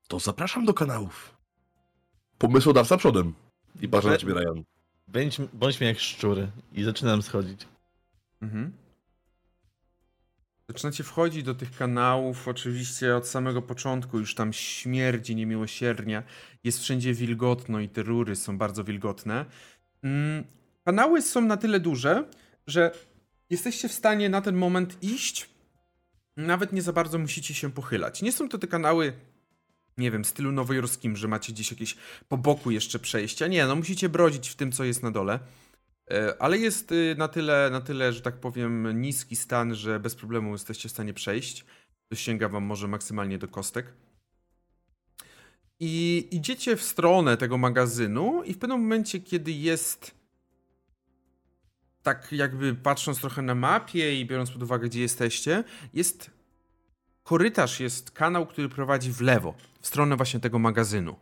To 0.08 0.18
zapraszam 0.18 0.64
do 0.64 0.74
kanałów. 0.74 1.36
Pomysłodawca 2.38 2.96
przodem. 2.96 3.34
I 3.80 3.88
patrzę 3.88 4.08
na 4.10 4.16
ciebie, 4.16 4.34
Ryan. 4.34 4.64
Bądź, 5.08 5.40
bądźmy 5.52 5.86
jak 5.86 5.98
szczury 5.98 6.48
i 6.72 6.84
zaczynam 6.84 7.22
schodzić. 7.22 7.66
Mhm. 8.42 8.72
Zaczynacie 10.72 11.04
wchodzić 11.04 11.42
do 11.42 11.54
tych 11.54 11.76
kanałów, 11.76 12.48
oczywiście 12.48 13.16
od 13.16 13.28
samego 13.28 13.62
początku 13.62 14.18
już 14.18 14.34
tam 14.34 14.52
śmierdzi 14.52 15.36
niemiłosiernie, 15.36 16.22
jest 16.64 16.80
wszędzie 16.82 17.14
wilgotno 17.14 17.80
i 17.80 17.88
te 17.88 18.02
rury 18.02 18.36
są 18.36 18.58
bardzo 18.58 18.84
wilgotne. 18.84 19.44
Mm, 20.02 20.44
Kanały 20.84 21.22
są 21.22 21.40
na 21.40 21.56
tyle 21.56 21.80
duże, 21.80 22.24
że 22.66 22.90
jesteście 23.50 23.88
w 23.88 23.92
stanie 23.92 24.28
na 24.28 24.40
ten 24.40 24.56
moment 24.56 25.02
iść, 25.02 25.50
nawet 26.36 26.72
nie 26.72 26.82
za 26.82 26.92
bardzo 26.92 27.18
musicie 27.18 27.54
się 27.54 27.72
pochylać. 27.72 28.22
Nie 28.22 28.32
są 28.32 28.48
to 28.48 28.58
te 28.58 28.66
kanały, 28.66 29.12
nie 29.98 30.10
wiem, 30.10 30.24
stylu 30.24 30.52
nowojorskim, 30.52 31.16
że 31.16 31.28
macie 31.28 31.52
gdzieś 31.52 31.70
jakieś 31.70 31.96
po 32.28 32.36
boku 32.36 32.70
jeszcze 32.70 32.98
przejścia. 32.98 33.46
Nie, 33.46 33.66
no 33.66 33.76
musicie 33.76 34.08
brodzić 34.08 34.48
w 34.48 34.54
tym, 34.54 34.72
co 34.72 34.84
jest 34.84 35.02
na 35.02 35.10
dole. 35.10 35.38
E, 36.10 36.42
Ale 36.42 36.58
jest 36.58 36.92
y, 36.92 37.14
na 37.18 37.28
tyle, 37.28 37.68
na 37.72 37.80
tyle, 37.80 38.12
że 38.12 38.20
tak 38.20 38.40
powiem, 38.40 39.00
niski 39.00 39.36
stan, 39.36 39.74
że 39.74 40.00
bez 40.00 40.14
problemu 40.14 40.52
jesteście 40.52 40.88
w 40.88 40.92
stanie 40.92 41.14
przejść. 41.14 41.64
Sięga 42.14 42.48
wam 42.48 42.64
może 42.64 42.88
maksymalnie 42.88 43.38
do 43.38 43.48
kostek. 43.48 43.92
I 45.80 46.28
idziecie 46.30 46.76
w 46.76 46.82
stronę 46.82 47.36
tego 47.36 47.58
magazynu 47.58 48.42
i 48.42 48.54
w 48.54 48.58
pewnym 48.58 48.80
momencie, 48.80 49.20
kiedy 49.20 49.52
jest 49.52 50.14
tak 52.02 52.32
jakby 52.32 52.74
patrząc 52.74 53.20
trochę 53.20 53.42
na 53.42 53.54
mapie 53.54 54.20
i 54.20 54.26
biorąc 54.26 54.50
pod 54.50 54.62
uwagę, 54.62 54.88
gdzie 54.88 55.00
jesteście, 55.00 55.64
jest 55.94 56.30
korytarz, 57.22 57.80
jest 57.80 58.10
kanał, 58.10 58.46
który 58.46 58.68
prowadzi 58.68 59.12
w 59.12 59.20
lewo, 59.20 59.54
w 59.80 59.86
stronę 59.86 60.16
właśnie 60.16 60.40
tego 60.40 60.58
magazynu. 60.58 61.16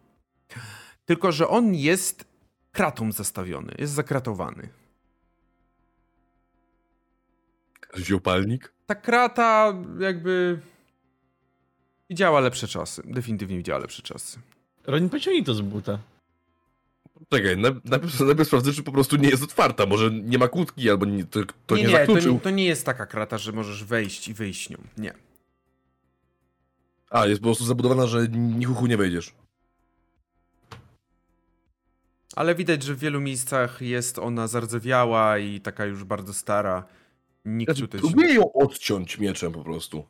Tylko, 1.05 1.32
że 1.32 1.48
on 1.48 1.74
jest 1.74 2.30
kratą 2.73 3.13
zastawiony, 3.13 3.75
jest 3.79 3.93
zakratowany. 3.93 4.69
Wziął 7.95 8.21
palnik? 8.21 8.73
Ta 8.87 8.95
krata 8.95 9.75
jakby 9.99 10.61
widziała 12.11 12.41
lepsze 12.41 12.69
czasy. 12.69 13.03
Definitywnie 13.05 13.57
widziała 13.57 13.79
lepsze 13.79 14.03
czasy. 14.03 14.39
Ronin, 14.87 15.09
pociągnij 15.11 15.45
to 15.45 15.55
z 15.55 15.61
buta. 15.61 15.99
Czekaj, 17.29 17.57
naj- 17.57 17.81
najpierw, 17.85 18.21
najpierw 18.21 18.49
sprawdzę, 18.49 18.73
czy 18.73 18.83
po 18.83 18.93
prostu 18.93 19.17
nie 19.17 19.29
jest 19.29 19.43
otwarta. 19.43 19.87
Może 19.87 20.11
nie 20.11 20.39
ma 20.39 20.49
kłódki, 20.49 20.91
albo 20.91 21.07
nie, 21.07 21.25
to, 21.25 21.41
to 21.67 21.77
nie, 21.77 21.83
nie, 21.83 21.89
to, 21.89 21.93
zakluczył. 21.97 22.35
nie, 22.35 22.41
to 22.41 22.51
nie 22.51 22.65
jest 22.65 22.87
taka 22.87 23.07
krata, 23.07 23.39
że 23.39 23.53
możesz 23.53 23.85
wejść 23.85 24.29
i 24.29 24.35
wyjść 24.35 24.71
nią. 24.71 24.79
Nie. 24.97 25.15
A, 27.11 27.27
jest 27.27 27.41
po 27.41 27.45
prostu 27.47 27.65
zabudowana, 27.65 28.07
że 28.07 28.29
nichuchu 28.29 28.87
nie 28.87 28.97
wejdziesz. 28.97 29.35
Ale 32.36 32.55
widać, 32.55 32.82
że 32.82 32.94
w 32.94 32.98
wielu 32.98 33.20
miejscach 33.20 33.82
jest 33.82 34.19
ona 34.19 34.47
zardzewiała 34.47 35.39
i 35.39 35.61
taka 35.61 35.85
już 35.85 36.05
bardzo 36.05 36.35
stara. 36.35 36.85
Nikt 37.44 37.73
Znaczy, 37.73 37.81
tutaj 37.81 38.01
się... 38.01 38.07
próbuję 38.07 38.35
ją 38.35 38.52
odciąć 38.52 39.19
mieczem 39.19 39.52
po 39.52 39.65
prostu. 39.65 40.05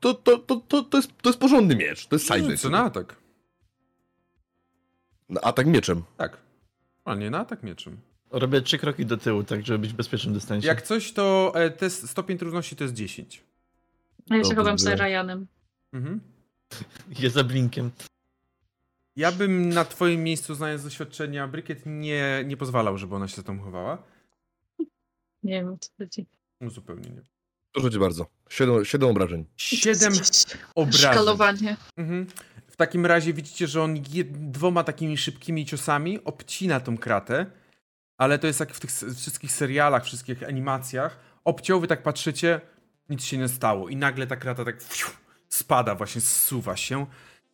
To, 0.00 0.14
to, 0.14 0.38
to, 0.38 0.56
to, 0.56 0.82
to, 0.82 0.96
jest, 0.96 1.10
to 1.22 1.28
jest 1.28 1.40
porządny 1.40 1.76
miecz, 1.76 2.06
to 2.06 2.16
jest 2.16 2.26
side 2.26 2.56
Co 2.56 2.70
na 2.70 2.84
atak? 2.84 3.16
Na 5.28 5.40
atak 5.40 5.66
mieczem. 5.66 6.02
Tak. 6.16 6.36
A 7.04 7.14
nie 7.14 7.30
na 7.30 7.38
atak 7.38 7.62
mieczem. 7.62 7.96
Robię 8.30 8.60
trzy 8.60 8.78
kroki 8.78 9.06
do 9.06 9.16
tyłu, 9.16 9.44
tak 9.44 9.66
żeby 9.66 9.78
być 9.78 9.92
w 9.92 9.96
bezpiecznym 9.96 10.34
dystansie. 10.34 10.68
Jak 10.68 10.82
coś, 10.82 11.12
to 11.12 11.52
e, 11.54 11.70
test, 11.70 12.10
stopień 12.10 12.38
trudności 12.38 12.76
to 12.76 12.84
jest 12.84 12.94
10. 12.94 13.44
A 14.30 14.36
ja 14.36 14.42
się 14.42 14.48
Dobrze. 14.48 14.56
chowam 14.56 14.78
z 14.78 14.86
Ryanem. 14.86 15.46
Mhm. 15.92 16.20
Jest 17.18 17.34
za 17.34 17.44
blinkiem. 17.44 17.90
Ja 19.20 19.32
bym 19.32 19.68
na 19.68 19.84
twoim 19.84 20.22
miejscu, 20.22 20.54
znając 20.54 20.84
doświadczenia, 20.84 21.48
Brykiet 21.48 21.82
nie, 21.86 22.44
nie 22.46 22.56
pozwalał, 22.56 22.98
żeby 22.98 23.14
ona 23.14 23.28
się 23.28 23.42
tam 23.42 23.60
chowała. 23.60 24.02
Nie 25.42 25.52
wiem 25.52 25.68
o 25.68 25.78
co 25.78 25.90
chodzi. 25.98 26.26
No 26.60 26.70
zupełnie 26.70 27.10
nie. 27.10 27.22
Proszę 27.72 27.90
cię 27.90 27.98
bardzo. 27.98 28.26
Siedem, 28.48 28.84
siedem 28.84 29.08
obrażeń. 29.08 29.46
Siedem 29.56 30.12
obrażeń. 30.74 31.12
Szkalowanie. 31.12 31.76
Mhm. 31.96 32.26
W 32.66 32.76
takim 32.76 33.06
razie 33.06 33.32
widzicie, 33.32 33.66
że 33.66 33.82
on 33.82 33.94
jed- 33.94 34.50
dwoma 34.50 34.84
takimi 34.84 35.16
szybkimi 35.16 35.66
ciosami 35.66 36.24
obcina 36.24 36.80
tą 36.80 36.98
kratę, 36.98 37.46
ale 38.18 38.38
to 38.38 38.46
jest 38.46 38.60
jak 38.60 38.74
w 38.74 38.80
tych 38.80 38.90
wszystkich 38.90 39.52
serialach, 39.52 40.04
wszystkich 40.04 40.42
animacjach. 40.42 41.18
Obciął, 41.44 41.80
wy 41.80 41.86
tak 41.86 42.02
patrzycie, 42.02 42.60
nic 43.08 43.24
się 43.24 43.38
nie 43.38 43.48
stało 43.48 43.88
i 43.88 43.96
nagle 43.96 44.26
ta 44.26 44.36
krata 44.36 44.64
tak 44.64 44.82
fiu, 44.82 45.10
spada, 45.48 45.94
właśnie 45.94 46.20
zsuwa 46.20 46.76
się. 46.76 47.06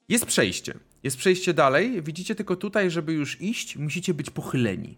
Jest 0.09 0.27
przejście. 0.27 0.75
Jest 1.07 1.17
przejście 1.17 1.55
dalej. 1.55 2.03
Widzicie 2.03 2.35
tylko 2.35 2.57
tutaj, 2.57 2.91
żeby 2.91 3.13
już 3.13 3.41
iść, 3.41 3.77
musicie 3.77 4.15
być 4.15 4.31
pochyleni. 4.31 4.97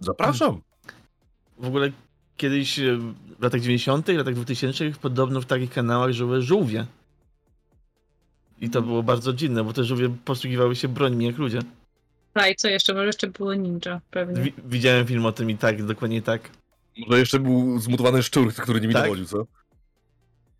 Zapraszam. 0.00 0.60
W 1.58 1.66
ogóle 1.66 1.92
kiedyś 2.36 2.78
e, 2.78 2.96
w 3.38 3.42
latach 3.42 3.60
90., 3.60 4.08
latach 4.08 4.34
2000 4.34 4.90
podobno 4.90 5.40
w 5.40 5.46
takich 5.46 5.70
kanałach 5.70 6.12
żyły 6.12 6.42
żółwie. 6.42 6.86
I 8.60 8.70
to 8.70 8.82
było 8.82 9.02
bardzo 9.02 9.32
dziwne, 9.32 9.64
bo 9.64 9.72
te 9.72 9.84
żółwie 9.84 10.16
posługiwały 10.24 10.76
się 10.76 10.88
brońmi 10.88 11.26
jak 11.26 11.38
ludzie. 11.38 11.58
Tak, 12.32 12.52
i 12.52 12.56
co 12.56 12.68
jeszcze? 12.68 12.94
Może 12.94 13.06
jeszcze 13.06 13.26
było 13.26 13.54
ninja, 13.54 14.00
pewnie. 14.10 14.42
Wi- 14.42 14.54
widziałem 14.64 15.06
film 15.06 15.26
o 15.26 15.32
tym 15.32 15.50
i 15.50 15.56
tak, 15.56 15.84
dokładnie 15.84 16.22
tak. 16.22 16.50
Może 17.06 17.18
jeszcze 17.18 17.38
był 17.40 17.78
zmutowany 17.78 18.22
szczur, 18.22 18.54
który 18.54 18.80
nimi 18.80 18.94
Tak. 18.94 19.02
dowodził, 19.02 19.24
co? 19.24 19.46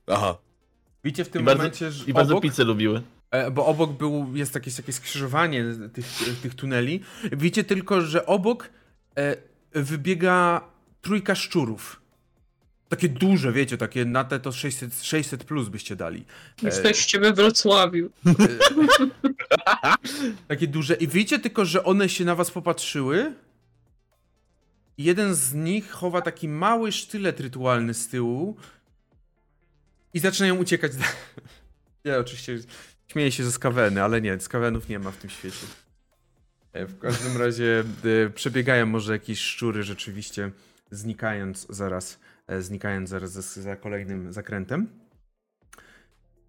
Aha. 0.06 0.36
Widzicie 1.04 1.24
w 1.24 1.28
tym 1.28 1.42
I 1.42 1.44
bardzo- 1.44 1.58
momencie, 1.62 1.90
że 1.92 2.04
I 2.04 2.12
bardzo 2.12 2.34
obok, 2.34 2.42
pizzę 2.42 2.64
lubiły. 2.64 3.02
E, 3.30 3.50
Bo 3.50 3.66
obok 3.66 3.92
był, 3.92 4.36
jest 4.36 4.54
jakieś, 4.54 4.78
jakieś 4.78 4.94
skrzyżowanie 4.94 5.64
tych, 5.92 6.06
tych 6.42 6.54
tuneli. 6.54 7.00
Widzicie 7.32 7.64
tylko, 7.64 8.00
że 8.00 8.26
obok 8.26 8.70
e, 9.16 9.36
wybiega 9.72 10.60
trójka 11.02 11.34
szczurów. 11.34 12.00
Takie 12.88 13.08
duże, 13.08 13.52
wiecie, 13.52 13.78
takie 13.78 14.04
na 14.04 14.24
te 14.24 14.40
to 14.40 14.52
600, 14.52 15.02
600 15.02 15.44
plus 15.44 15.68
byście 15.68 15.96
dali. 15.96 16.24
Jesteście 16.62 17.20
we 17.20 17.32
Wrocławiu. 17.32 18.10
Takie 20.48 20.66
duże. 20.66 20.94
I 20.94 21.08
widzicie 21.08 21.38
tylko, 21.38 21.64
że 21.64 21.84
one 21.84 22.08
się 22.08 22.24
na 22.24 22.34
was 22.34 22.50
popatrzyły. 22.50 23.34
Jeden 24.98 25.34
z 25.34 25.54
nich 25.54 25.90
chowa 25.90 26.20
taki 26.20 26.48
mały 26.48 26.92
sztylet 26.92 27.40
rytualny 27.40 27.94
z 27.94 28.08
tyłu. 28.08 28.56
I 30.14 30.18
zaczynają 30.18 30.56
uciekać. 30.56 30.92
Ja 32.04 32.18
oczywiście 32.18 32.58
śmieję 33.08 33.32
się 33.32 33.44
ze 33.44 33.52
skaweny, 33.52 34.02
ale 34.02 34.20
nie, 34.20 34.40
skawenów 34.40 34.88
nie 34.88 34.98
ma 34.98 35.10
w 35.10 35.16
tym 35.16 35.30
świecie. 35.30 35.66
E, 36.72 36.86
W 36.86 36.98
każdym 36.98 37.36
razie 37.36 37.84
e, 38.26 38.30
przebiegają 38.30 38.86
może 38.86 39.12
jakieś 39.12 39.40
szczury 39.40 39.82
rzeczywiście, 39.82 40.50
znikając 40.90 41.66
zaraz, 41.70 42.18
e, 42.46 42.62
znikając 42.62 43.08
zaraz 43.10 43.30
za, 43.32 43.62
za 43.62 43.76
kolejnym 43.76 44.32
zakrętem. 44.32 44.88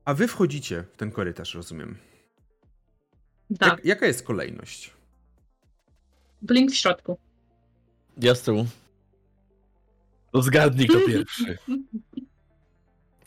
A 0.06 0.14
wy 0.14 0.27
wchodzicie 0.27 0.84
w 0.94 0.98
ten 0.98 1.11
korytarz, 1.11 1.53
rozumiem. 1.56 1.98
Tak, 3.60 3.69
Jak, 3.77 3.86
jaka 3.86 4.06
jest 4.06 4.23
kolejność? 4.23 4.94
blink 6.41 6.72
w 6.72 6.76
środku. 6.76 7.18
Ja 8.18 8.36
z 8.36 8.41
tyłu. 8.41 8.68
To 10.31 10.41
zgadnij 10.41 10.88
kto 10.88 10.99
pierwszy. 11.07 11.57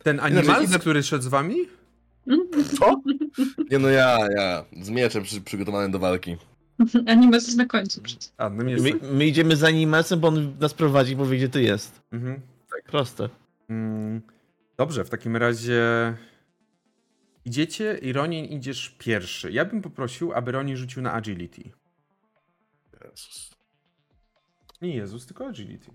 Ten 0.02 0.20
animal, 0.20 0.44
Inaczej, 0.44 0.66
inne- 0.66 0.78
który 0.78 1.02
szedł 1.02 1.24
z 1.24 1.26
wami? 1.28 1.56
Co? 2.78 3.02
Nie 3.70 3.78
no 3.78 3.88
ja, 3.88 4.18
ja. 4.36 4.64
Z 4.82 4.90
mieczem 4.90 5.22
przy, 5.22 5.40
przygotowany 5.40 5.90
do 5.90 5.98
walki. 5.98 6.36
Anime 7.06 7.36
jest 7.36 7.56
na 7.56 7.66
końcu 7.66 8.02
przecież. 8.02 8.30
A, 8.36 8.50
no 8.50 8.64
My, 8.64 8.92
my 9.12 9.26
idziemy 9.26 9.56
za 9.56 9.66
animacją, 9.66 10.16
bo 10.16 10.28
on 10.28 10.56
nas 10.60 10.74
prowadzi, 10.74 11.16
bo 11.16 11.26
wie 11.26 11.36
gdzie 11.36 11.48
to 11.48 11.58
jest. 11.58 12.02
Mhm. 12.12 12.40
Tak 12.70 12.82
proste. 12.84 13.28
Mm, 13.68 14.22
Dobrze, 14.76 15.04
w 15.04 15.10
takim 15.10 15.36
razie 15.36 15.82
idziecie 17.44 17.98
i 18.02 18.12
Ronin 18.12 18.44
idziesz 18.44 18.94
pierwszy. 18.98 19.52
Ja 19.52 19.64
bym 19.64 19.82
poprosił, 19.82 20.32
aby 20.32 20.52
Ronin 20.52 20.76
rzucił 20.76 21.02
na 21.02 21.12
agility. 21.12 21.62
Jezus. 23.04 23.50
Nie 24.82 24.96
Jezus, 24.96 25.26
tylko 25.26 25.46
agility. 25.46 25.90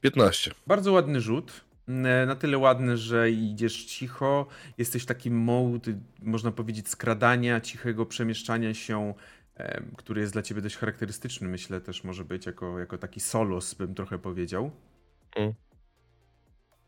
15. 0.00 0.50
Bardzo 0.66 0.92
ładny 0.92 1.20
rzut. 1.20 1.52
N- 1.88 2.26
Na 2.26 2.36
tyle 2.36 2.58
ładny, 2.58 2.96
że 2.96 3.30
idziesz 3.30 3.84
cicho. 3.84 4.46
Jesteś 4.78 5.02
w 5.02 5.06
takim 5.06 5.36
mode, 5.36 5.92
można 6.22 6.50
powiedzieć, 6.52 6.88
skradania, 6.88 7.60
cichego 7.60 8.06
przemieszczania 8.06 8.74
się, 8.74 9.14
który 9.96 10.20
jest 10.20 10.32
dla 10.32 10.42
ciebie 10.42 10.62
dość 10.62 10.76
charakterystyczny, 10.76 11.48
myślę, 11.48 11.80
też 11.80 12.04
może 12.04 12.24
być 12.24 12.46
jako, 12.46 12.78
jako 12.78 12.98
taki 12.98 13.20
solos, 13.20 13.74
bym 13.74 13.94
trochę 13.94 14.18
powiedział. 14.18 14.70
Mm. 15.36 15.54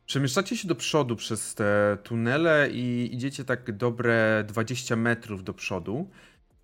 Przemieszczacie 0.07 0.57
się 0.57 0.69
do 0.69 0.75
przodu 0.75 1.17
przez 1.17 1.55
te 1.55 1.99
tunele 2.03 2.69
i 2.73 3.15
idziecie 3.15 3.45
tak 3.45 3.77
dobre 3.77 4.45
20 4.49 4.97
metrów 4.97 5.45
do 5.45 5.55
przodu, 5.55 6.11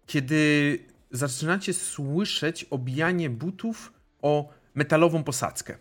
kiedy 0.06 0.78
zaczynacie 1.10 1.74
słyszeć 1.74 2.64
obijanie 2.64 3.30
butów 3.30 3.92
o 4.22 4.48
metalową 4.74 5.24
posadzkę. 5.24 5.78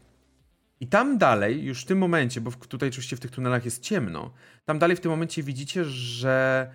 I 0.80 0.88
tam 0.88 1.18
dalej, 1.18 1.64
już 1.64 1.82
w 1.82 1.86
tym 1.86 1.98
momencie, 1.98 2.42
bo 2.42 2.52
tutaj 2.52 2.90
oczywiście 2.90 3.16
w 3.16 3.20
tych 3.20 3.32
tunelach 3.32 3.66
jest 3.66 3.84
ciemno, 3.84 4.34
tam 4.66 4.80
dalej 4.80 4.98
w 4.98 5.00
tym 5.00 5.12
momencie 5.12 5.44
widzicie, 5.44 5.86
że 5.86 6.70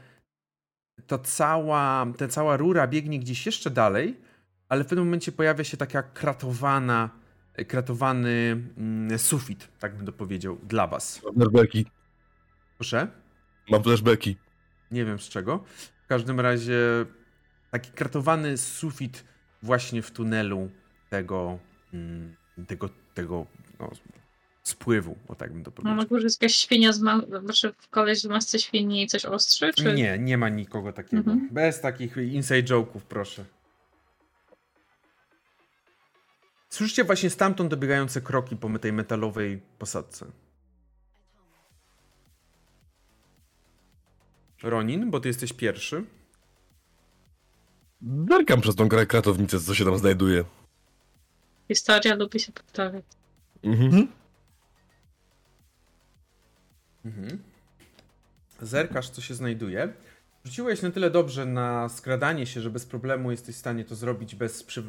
to 1.06 1.18
cała, 1.18 2.06
ta 2.18 2.28
cała 2.28 2.56
rura 2.56 2.86
biegnie 2.86 3.18
gdzieś 3.18 3.46
jeszcze 3.46 3.70
dalej, 3.70 4.16
ale 4.68 4.84
w 4.84 4.86
pewnym 4.86 5.04
momencie 5.04 5.32
pojawia 5.32 5.64
się 5.64 5.76
taka 5.76 6.02
kratowana, 6.02 7.10
kratowany 7.68 8.62
mm, 8.76 9.18
sufit, 9.18 9.68
tak 9.78 9.96
bym 9.96 10.06
to 10.06 10.12
powiedział, 10.12 10.58
dla 10.62 10.86
was. 10.86 11.20
Mam 11.24 11.34
flashbacki. 11.34 11.86
Proszę? 12.78 13.08
Mam 13.70 13.82
flashbacki. 13.82 14.36
Nie 14.90 15.04
wiem 15.04 15.18
z 15.18 15.28
czego. 15.28 15.64
W 16.04 16.06
każdym 16.06 16.40
razie 16.40 16.78
taki 17.70 17.90
kratowany 17.90 18.56
sufit 18.56 19.24
właśnie 19.62 20.02
w 20.02 20.10
tunelu 20.10 20.70
tego, 21.10 21.58
mm, 21.94 22.36
tego, 22.66 22.88
tego 23.14 23.46
no, 23.80 23.90
spływu, 24.62 25.16
o 25.28 25.34
tak 25.34 25.52
bym 25.52 25.64
to 25.64 25.70
No 25.70 25.74
powiedział. 25.76 25.96
na 25.96 26.04
górze 26.04 26.24
jest 26.24 26.42
jakaś 26.42 26.56
świnia 26.56 26.92
z 26.92 27.00
ma... 27.00 27.20
Znaczy 27.44 27.74
koleś 27.90 28.22
w 28.22 28.28
masce 28.28 28.58
świni 28.58 29.02
i 29.02 29.06
coś 29.06 29.24
ostrzy, 29.24 29.72
czy... 29.74 29.94
Nie, 29.94 30.18
nie 30.18 30.38
ma 30.38 30.48
nikogo 30.48 30.92
takiego. 30.92 31.30
Mhm. 31.30 31.48
Bez 31.52 31.80
takich 31.80 32.16
inside 32.16 32.62
joke'ów, 32.62 33.00
proszę. 33.08 33.44
Słyszycie 36.68 37.04
właśnie 37.04 37.30
stamtąd 37.30 37.70
dobiegające 37.70 38.20
kroki 38.20 38.56
po 38.56 38.78
tej 38.78 38.92
metalowej 38.92 39.60
posadce. 39.78 40.26
Ronin, 44.62 45.10
bo 45.10 45.20
ty 45.20 45.28
jesteś 45.28 45.52
pierwszy. 45.52 46.04
Zerkam 48.28 48.60
przez 48.60 48.74
tą 48.76 48.88
kra- 48.88 49.06
kratownicę, 49.06 49.60
co 49.60 49.74
się 49.74 49.84
tam 49.84 49.98
znajduje. 49.98 50.44
Historia 51.68 52.14
lubi 52.14 52.40
się 52.40 52.52
powtarzać. 52.52 53.04
Mhm. 53.64 54.08
Mhm. 57.04 57.38
Zerkasz, 58.60 59.10
co 59.10 59.20
się 59.20 59.34
znajduje. 59.34 59.92
Rzuciłeś 60.44 60.82
na 60.82 60.90
tyle 60.90 61.10
dobrze 61.10 61.46
na 61.46 61.88
skradanie 61.88 62.46
się, 62.46 62.60
że 62.60 62.70
bez 62.70 62.86
problemu 62.86 63.30
jesteś 63.30 63.54
w 63.54 63.58
stanie 63.58 63.84
to 63.84 63.94
zrobić 63.94 64.34
bez 64.34 64.62
przy... 64.62 64.84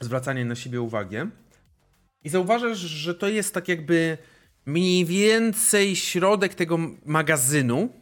zwracania 0.00 0.44
na 0.44 0.54
siebie 0.54 0.80
uwagi. 0.80 1.16
I 2.24 2.28
zauważasz, 2.28 2.78
że 2.78 3.14
to 3.14 3.28
jest 3.28 3.54
tak 3.54 3.68
jakby 3.68 4.18
mniej 4.66 5.04
więcej 5.04 5.96
środek 5.96 6.54
tego 6.54 6.78
magazynu. 7.04 7.92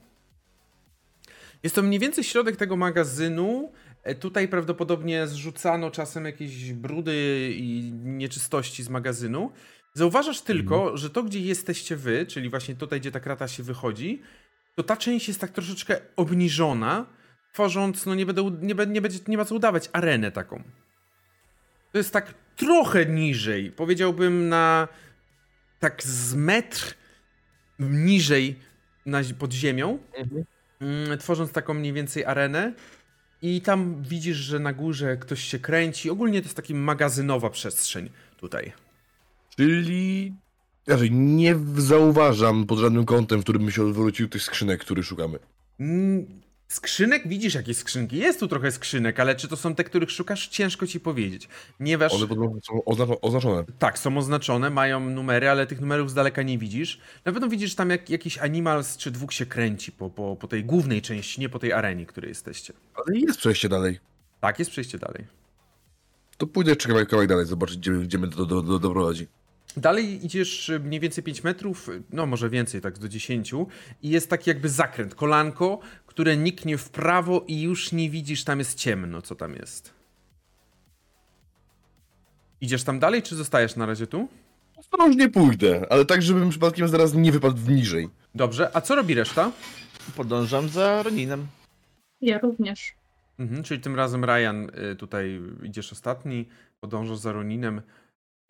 Jest 1.63 1.75
to 1.75 1.83
mniej 1.83 2.01
więcej 2.01 2.25
środek 2.25 2.57
tego 2.57 2.77
magazynu. 2.77 3.73
E, 4.03 4.15
Tutaj 4.15 4.49
prawdopodobnie 4.49 5.27
zrzucano 5.27 5.91
czasem 5.91 6.25
jakieś 6.25 6.73
brudy 6.73 7.51
i 7.57 7.93
nieczystości 7.93 8.83
z 8.83 8.89
magazynu. 8.89 9.53
Zauważasz 9.95 10.41
tylko, 10.41 10.97
że 10.97 11.11
to, 11.11 11.23
gdzie 11.23 11.41
jesteście 11.41 11.97
wy, 11.97 12.27
czyli 12.27 12.51
właśnie 12.51 12.75
tutaj, 12.75 13.01
gdzie 13.01 13.11
ta 13.11 13.21
krata 13.21 13.49
się 13.49 13.63
wychodzi, 13.63 14.23
to 14.75 14.83
ta 14.83 14.97
część 14.97 15.29
jest 15.29 15.41
tak 15.41 15.51
troszeczkę 15.51 16.01
obniżona, 16.17 17.07
tworząc, 17.53 18.07
no 18.07 18.15
nie, 18.15 18.27
będę, 18.27 18.43
nie, 18.61 18.75
nie, 18.87 19.01
będzie, 19.01 19.19
nie 19.29 19.37
ma 19.37 19.45
co 19.45 19.55
udawać, 19.55 19.91
arenę 19.93 20.33
taką. 20.33 20.63
To 21.93 21.99
jest 21.99 22.13
tak 22.13 22.35
trochę 22.57 23.07
niżej, 23.07 23.73
powiedziałbym 23.73 24.49
na 24.49 24.89
tak 25.79 26.03
z 26.03 26.35
metr 26.35 26.95
niżej 27.79 28.59
na, 29.07 29.21
pod 29.39 29.53
ziemią, 29.53 29.99
mm, 30.81 31.19
tworząc 31.19 31.53
taką 31.53 31.75
mniej 31.75 31.93
więcej 31.93 32.25
arenę. 32.25 32.73
I 33.43 33.61
tam 33.61 34.03
widzisz, 34.03 34.37
że 34.37 34.59
na 34.59 34.73
górze 34.73 35.17
ktoś 35.17 35.45
się 35.45 35.59
kręci. 35.59 36.11
Ogólnie 36.11 36.41
to 36.41 36.45
jest 36.45 36.57
taka 36.57 36.75
magazynowa 36.75 37.51
przestrzeń 37.51 38.11
tutaj. 38.37 38.73
Czyli... 39.63 40.35
Znaczy, 40.87 41.11
nie 41.11 41.55
w- 41.55 41.81
zauważam 41.81 42.67
pod 42.67 42.79
żadnym 42.79 43.05
kątem, 43.05 43.41
w 43.41 43.43
którym 43.43 43.65
by 43.67 43.73
się 43.73 43.83
odwrócił 43.83 44.29
tych 44.29 44.43
skrzynek, 44.43 44.81
który 44.81 45.03
szukamy. 45.03 45.39
Mm, 45.81 46.27
Skrzynek? 46.69 47.29
Widzisz 47.29 47.55
jakieś 47.55 47.77
skrzynki? 47.77 48.17
Jest 48.17 48.41
tu 48.41 48.49
trochę 48.49 48.71
skrzynek, 48.73 49.21
ale 49.21 49.37
czy 49.37 49.49
to 49.49 49.57
są 49.57 49.75
te, 49.75 49.85
których 49.85 50.11
szukasz? 50.11 50.49
Ciężko 50.49 50.87
ci 50.87 51.01
powiedzieć. 51.01 51.49
Ponieważ 51.79 52.13
One 52.13 52.27
podobno 52.27 52.61
są 52.61 52.79
oznaczo- 52.87 53.19
oznaczone. 53.23 53.65
tak, 53.79 53.99
są 53.99 54.19
oznaczone, 54.19 54.71
mają 54.71 55.01
numery, 55.11 55.49
ale 55.49 55.67
tych 55.67 55.81
numerów 55.81 56.11
z 56.11 56.15
daleka 56.15 56.43
nie 56.43 56.59
widzisz. 56.59 57.01
Na 57.25 57.33
pewno 57.33 57.49
widzisz 57.49 57.75
tam 57.75 57.91
jak, 57.91 58.11
jakiś 58.11 58.39
animals 58.39 58.97
czy 58.97 59.11
dwóch 59.11 59.33
się 59.33 59.47
kręci 59.47 59.93
po, 59.93 60.11
po, 60.11 60.37
po 60.37 60.49
tej 60.49 60.65
głównej 60.65 61.03
części, 61.03 61.41
nie 61.41 61.49
po 61.49 61.59
tej 61.59 61.73
arenie, 61.73 62.07
której 62.07 62.29
jesteście. 62.29 62.73
Ale 62.95 63.19
jest 63.19 63.39
przejście 63.39 63.69
dalej. 63.69 63.99
Tak, 64.41 64.59
jest 64.59 64.71
przejście 64.71 64.99
dalej. 64.99 65.25
To 66.37 66.47
pójdę 66.47 66.71
jeszcze 66.71 66.89
kawałek, 66.89 67.09
kawałek 67.09 67.29
dalej, 67.29 67.47
zobaczyć, 67.47 67.79
gdzie, 67.79 67.93
gdzie 67.93 68.19
mnie 68.19 68.29
to 68.31 68.47
do, 68.47 68.63
do, 68.63 68.79
doprowadzi. 68.79 69.27
Dalej 69.81 70.25
idziesz 70.27 70.69
y, 70.69 70.81
mniej 70.81 71.01
więcej 71.01 71.25
5 71.25 71.45
metrów, 71.45 71.89
y, 71.89 72.03
no 72.13 72.27
może 72.27 72.51
więcej, 72.51 72.81
tak 72.81 72.99
do 72.99 73.09
10 73.09 73.53
i 74.03 74.09
jest 74.09 74.31
taki 74.31 74.51
jakby 74.51 74.69
zakręt, 74.69 75.15
kolanko, 75.15 75.81
które 76.07 76.37
niknie 76.37 76.79
w 76.79 76.91
prawo 76.91 77.45
i 77.47 77.63
już 77.63 77.93
nie 77.93 78.11
widzisz, 78.11 78.45
tam 78.45 78.59
jest 78.59 78.79
ciemno, 78.79 79.23
co 79.23 79.35
tam 79.35 79.55
jest. 79.55 79.95
Idziesz 82.61 82.85
tam 82.85 82.99
dalej, 82.99 83.23
czy 83.23 83.37
zostajesz 83.37 83.77
na 83.77 83.87
razie 83.87 84.07
tu? 84.07 84.29
Ostrożnie 84.77 85.29
pójdę, 85.29 85.87
ale 85.91 86.05
tak, 86.05 86.23
żebym 86.23 86.51
przypadkiem 86.51 86.89
zaraz 86.89 87.15
nie 87.15 87.33
wypadł 87.33 87.57
w 87.57 87.69
niżej. 87.69 88.09
Dobrze, 88.35 88.71
a 88.77 88.81
co 88.81 88.95
robi 88.95 89.15
reszta? 89.15 89.53
Podążam 90.17 90.69
za 90.69 91.03
Roninem. 91.03 91.47
Ja 92.21 92.39
również. 92.39 92.95
Mhm, 93.39 93.63
czyli 93.63 93.81
tym 93.81 93.97
razem 93.97 94.25
Ryan, 94.25 94.71
y, 94.93 94.97
tutaj 94.97 95.41
idziesz 95.63 95.93
ostatni, 95.93 96.49
podążasz 96.81 97.19
za 97.19 97.33
Roninem. 97.33 97.83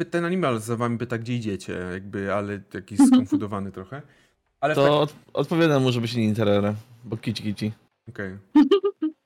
Ten 0.05 0.25
animal 0.25 0.61
za 0.61 0.77
wami 0.77 0.99
pyta, 0.99 1.19
gdzie 1.19 1.35
idziecie, 1.35 1.73
jakby, 1.93 2.35
ale 2.35 2.59
taki 2.59 2.97
skonfudowany 3.07 3.73
trochę. 3.73 4.03
Ale 4.61 4.75
To 4.75 4.83
tak... 4.83 4.93
od, 4.93 5.15
odpowiadam 5.33 5.83
mu, 5.83 5.93
żeby 5.93 6.09
się 6.09 6.19
nie 6.19 6.25
interera, 6.25 6.75
bo 7.05 7.17
kici 7.17 7.43
kici. 7.43 7.73
Okej. 8.09 8.37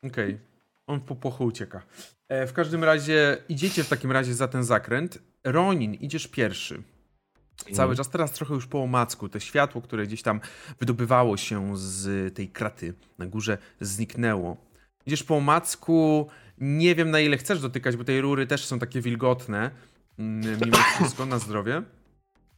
Okej. 0.07 0.39
On 0.86 1.01
po 1.01 1.16
płochu 1.16 1.44
ucieka. 1.44 1.82
E, 2.28 2.47
w 2.47 2.53
każdym 2.53 2.85
razie 2.85 3.36
idziecie 3.49 3.85
w 3.85 3.89
takim 3.89 4.12
razie 4.12 4.35
za 4.35 4.49
ten 4.49 4.65
zakręt. 4.65 5.19
Ronin, 5.44 5.94
idziesz 5.94 6.27
pierwszy. 6.28 6.82
Cały 7.57 7.70
Mhm. 7.90 7.97
czas, 7.97 8.11
teraz 8.11 8.32
trochę 8.32 8.55
już 8.55 8.66
po 8.66 8.82
omacku. 8.82 9.28
To 9.28 9.40
światło, 9.40 9.82
które 9.82 10.07
gdzieś 10.07 10.23
tam 10.23 10.40
wydobywało 10.81 11.36
się 11.36 11.77
z 11.77 12.35
tej 12.35 12.49
kraty 12.49 12.94
na 13.19 13.27
górze, 13.27 13.59
zniknęło. 13.81 14.57
Idziesz 15.07 15.23
po 15.23 15.36
omacku, 15.36 16.28
nie 16.59 16.94
wiem 16.94 17.11
na 17.11 17.20
ile 17.20 17.36
chcesz 17.36 17.61
dotykać, 17.61 17.97
bo 17.97 18.05
te 18.05 18.20
rury 18.20 18.47
też 18.47 18.65
są 18.65 18.78
takie 18.78 19.01
wilgotne. 19.01 19.70
Mm, 20.18 20.60
Mimo 20.64 20.76
wszystko, 20.76 21.26
na 21.26 21.39
zdrowie. 21.39 21.82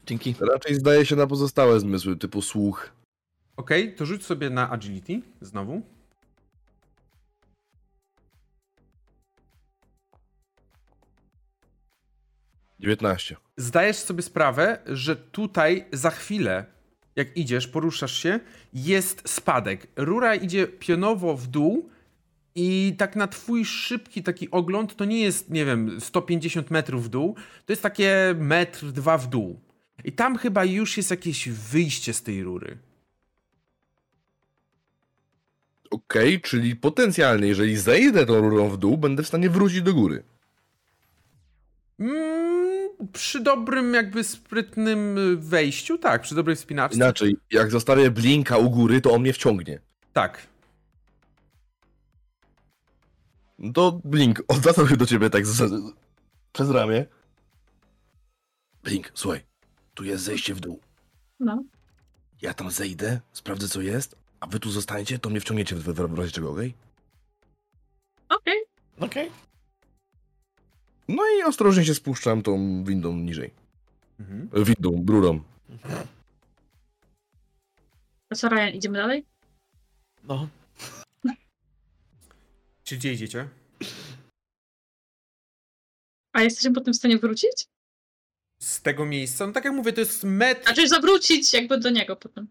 Dzięki. 0.06 0.34
Raczej 0.40 0.74
zdaje 0.74 1.06
się 1.06 1.16
na 1.16 1.26
pozostałe 1.26 1.80
zmysły, 1.80 2.16
typu 2.16 2.42
słuch. 2.42 2.92
Okej, 3.56 3.94
to 3.94 4.06
rzuć 4.06 4.24
sobie 4.24 4.50
na 4.50 4.70
agility 4.70 5.22
znowu. 5.40 5.82
dziewiętnaście. 12.84 13.36
zdajesz 13.56 13.96
sobie 13.96 14.22
sprawę, 14.22 14.78
że 14.86 15.16
tutaj 15.16 15.84
za 15.92 16.10
chwilę, 16.10 16.64
jak 17.16 17.36
idziesz, 17.36 17.68
poruszasz 17.68 18.18
się, 18.18 18.40
jest 18.74 19.28
spadek. 19.28 19.86
Rura 19.96 20.34
idzie 20.34 20.66
pionowo 20.66 21.36
w 21.36 21.46
dół 21.46 21.90
i 22.54 22.94
tak 22.98 23.16
na 23.16 23.28
twój 23.28 23.64
szybki 23.64 24.22
taki 24.22 24.50
ogląd 24.50 24.96
to 24.96 25.04
nie 25.04 25.20
jest, 25.20 25.50
nie 25.50 25.64
wiem, 25.64 26.00
150 26.00 26.70
metrów 26.70 27.04
w 27.04 27.08
dół, 27.08 27.34
to 27.66 27.72
jest 27.72 27.82
takie 27.82 28.34
metr, 28.38 28.86
dwa 28.86 29.18
w 29.18 29.28
dół. 29.28 29.60
I 30.04 30.12
tam 30.12 30.36
chyba 30.36 30.64
już 30.64 30.96
jest 30.96 31.10
jakieś 31.10 31.48
wyjście 31.48 32.12
z 32.12 32.22
tej 32.22 32.42
rury. 32.42 32.78
Okej, 35.90 36.40
czyli 36.40 36.76
potencjalnie, 36.76 37.48
jeżeli 37.48 37.76
zejdę 37.76 38.26
tą 38.26 38.40
rurą 38.40 38.68
w 38.68 38.76
dół, 38.76 38.98
będę 38.98 39.22
w 39.22 39.28
stanie 39.28 39.50
wrócić 39.50 39.82
do 39.82 39.94
góry. 39.94 40.22
Mm, 41.98 42.88
przy 43.12 43.40
dobrym, 43.40 43.94
jakby 43.94 44.24
sprytnym 44.24 45.16
wejściu, 45.40 45.98
tak, 45.98 46.22
przy 46.22 46.34
dobrej 46.34 46.56
wspinaczce. 46.56 46.96
Inaczej, 46.96 47.36
jak 47.50 47.70
zostawię 47.70 48.10
blinka 48.10 48.56
u 48.56 48.70
góry, 48.70 49.00
to 49.00 49.12
on 49.12 49.20
mnie 49.20 49.32
wciągnie. 49.32 49.80
Tak. 50.12 50.53
No 53.64 53.72
To 53.72 54.00
Blink, 54.04 54.42
odwracam 54.48 54.88
się 54.88 54.96
do 54.96 55.06
ciebie 55.06 55.30
tak 55.30 55.46
z, 55.46 55.50
z, 55.50 55.92
przez 56.52 56.70
ramię. 56.70 57.06
Blink, 58.82 59.12
słuchaj, 59.14 59.40
tu 59.94 60.04
jest 60.04 60.24
zejście 60.24 60.54
w 60.54 60.60
dół. 60.60 60.80
No. 61.40 61.62
Ja 62.42 62.54
tam 62.54 62.70
zejdę, 62.70 63.20
sprawdzę 63.32 63.68
co 63.68 63.80
jest, 63.80 64.16
a 64.40 64.46
wy 64.46 64.60
tu 64.60 64.70
zostaniecie, 64.70 65.18
to 65.18 65.30
mnie 65.30 65.40
wciągniecie 65.40 65.76
w, 65.76 65.82
w, 65.82 65.94
w 65.94 66.18
razie 66.18 66.32
czego, 66.32 66.50
okej? 66.50 66.74
Okej. 68.28 68.58
Okej. 69.00 69.30
No 71.08 71.22
i 71.38 71.42
ostrożnie 71.42 71.84
się 71.84 71.94
spuszczam 71.94 72.42
tą 72.42 72.84
windą 72.84 73.16
niżej. 73.16 73.50
Mhm. 74.20 74.64
Windą, 74.64 75.04
rurą. 75.08 75.40
To 78.28 78.36
co, 78.36 78.48
Ryan, 78.48 78.74
idziemy 78.74 78.98
dalej? 78.98 79.24
No. 80.24 80.48
Czy 82.84 82.96
gdzie 82.96 83.12
idziecie? 83.12 83.48
A 86.32 86.42
jesteśmy 86.42 86.72
potem 86.72 86.94
w 86.94 86.96
stanie 86.96 87.18
wrócić? 87.18 87.66
z 88.58 88.82
tego 88.82 89.04
miejsca. 89.06 89.46
No 89.46 89.52
tak 89.52 89.64
jak 89.64 89.74
mówię, 89.74 89.92
to 89.92 90.00
jest 90.00 90.24
metr, 90.24 90.62
Znaczy 90.64 90.88
zawrócić 90.88 91.52
jakby 91.52 91.78
do 91.78 91.90
niego 91.90 92.16
potem. 92.16 92.46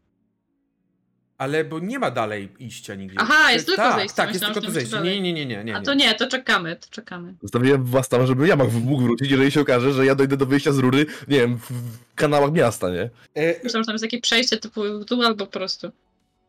ale 1.38 1.64
bo 1.66 1.80
nie 1.80 2.00
ma 2.00 2.12
dalej 2.12 2.50
iścia 2.60 2.96
nigdzie. 2.96 3.16
Aha, 3.20 3.52
jest 3.52 3.66
tylko 3.66 3.82
tak, 3.82 3.96
zejście. 3.96 4.16
Tak, 4.16 4.30
jest 4.34 4.46
tylko 4.46 4.62
to 4.62 4.72
zejście. 4.72 5.00
Nie, 5.02 5.22
nie, 5.22 5.34
nie, 5.34 5.46
nie, 5.46 5.64
nie. 5.64 5.76
A 5.76 5.82
to 5.82 5.94
nie, 5.94 6.16
to 6.16 6.28
czekamy, 6.28 6.76
to 6.76 6.88
czekamy. 6.90 7.36
Zostawiłem 7.42 7.86
was 7.86 8.10
tam, 8.10 8.28
żeby 8.28 8.48
ja 8.48 8.56
mógł 8.56 9.02
wrócić, 9.04 9.32
jeżeli 9.32 9.52
się 9.52 9.62
okaże, 9.62 9.94
że 9.94 10.06
ja 10.06 10.16
dojdę 10.16 10.38
do 10.38 10.46
wyjścia 10.46 10.72
z 10.72 10.78
rury, 10.78 11.06
nie 11.28 11.38
wiem, 11.40 11.58
w, 11.58 11.70
kanałach 12.16 12.52
miasta, 12.52 12.90
nie? 12.90 13.10
E, 13.36 13.64
Myślałam, 13.64 13.84
że 13.84 13.86
tam 13.86 13.94
jest 13.94 14.04
jakieś 14.04 14.22
przejście 14.22 14.58
typu 14.58 14.82
dół 15.06 15.24
albo 15.24 15.46
po 15.46 15.52
prostu. 15.52 15.92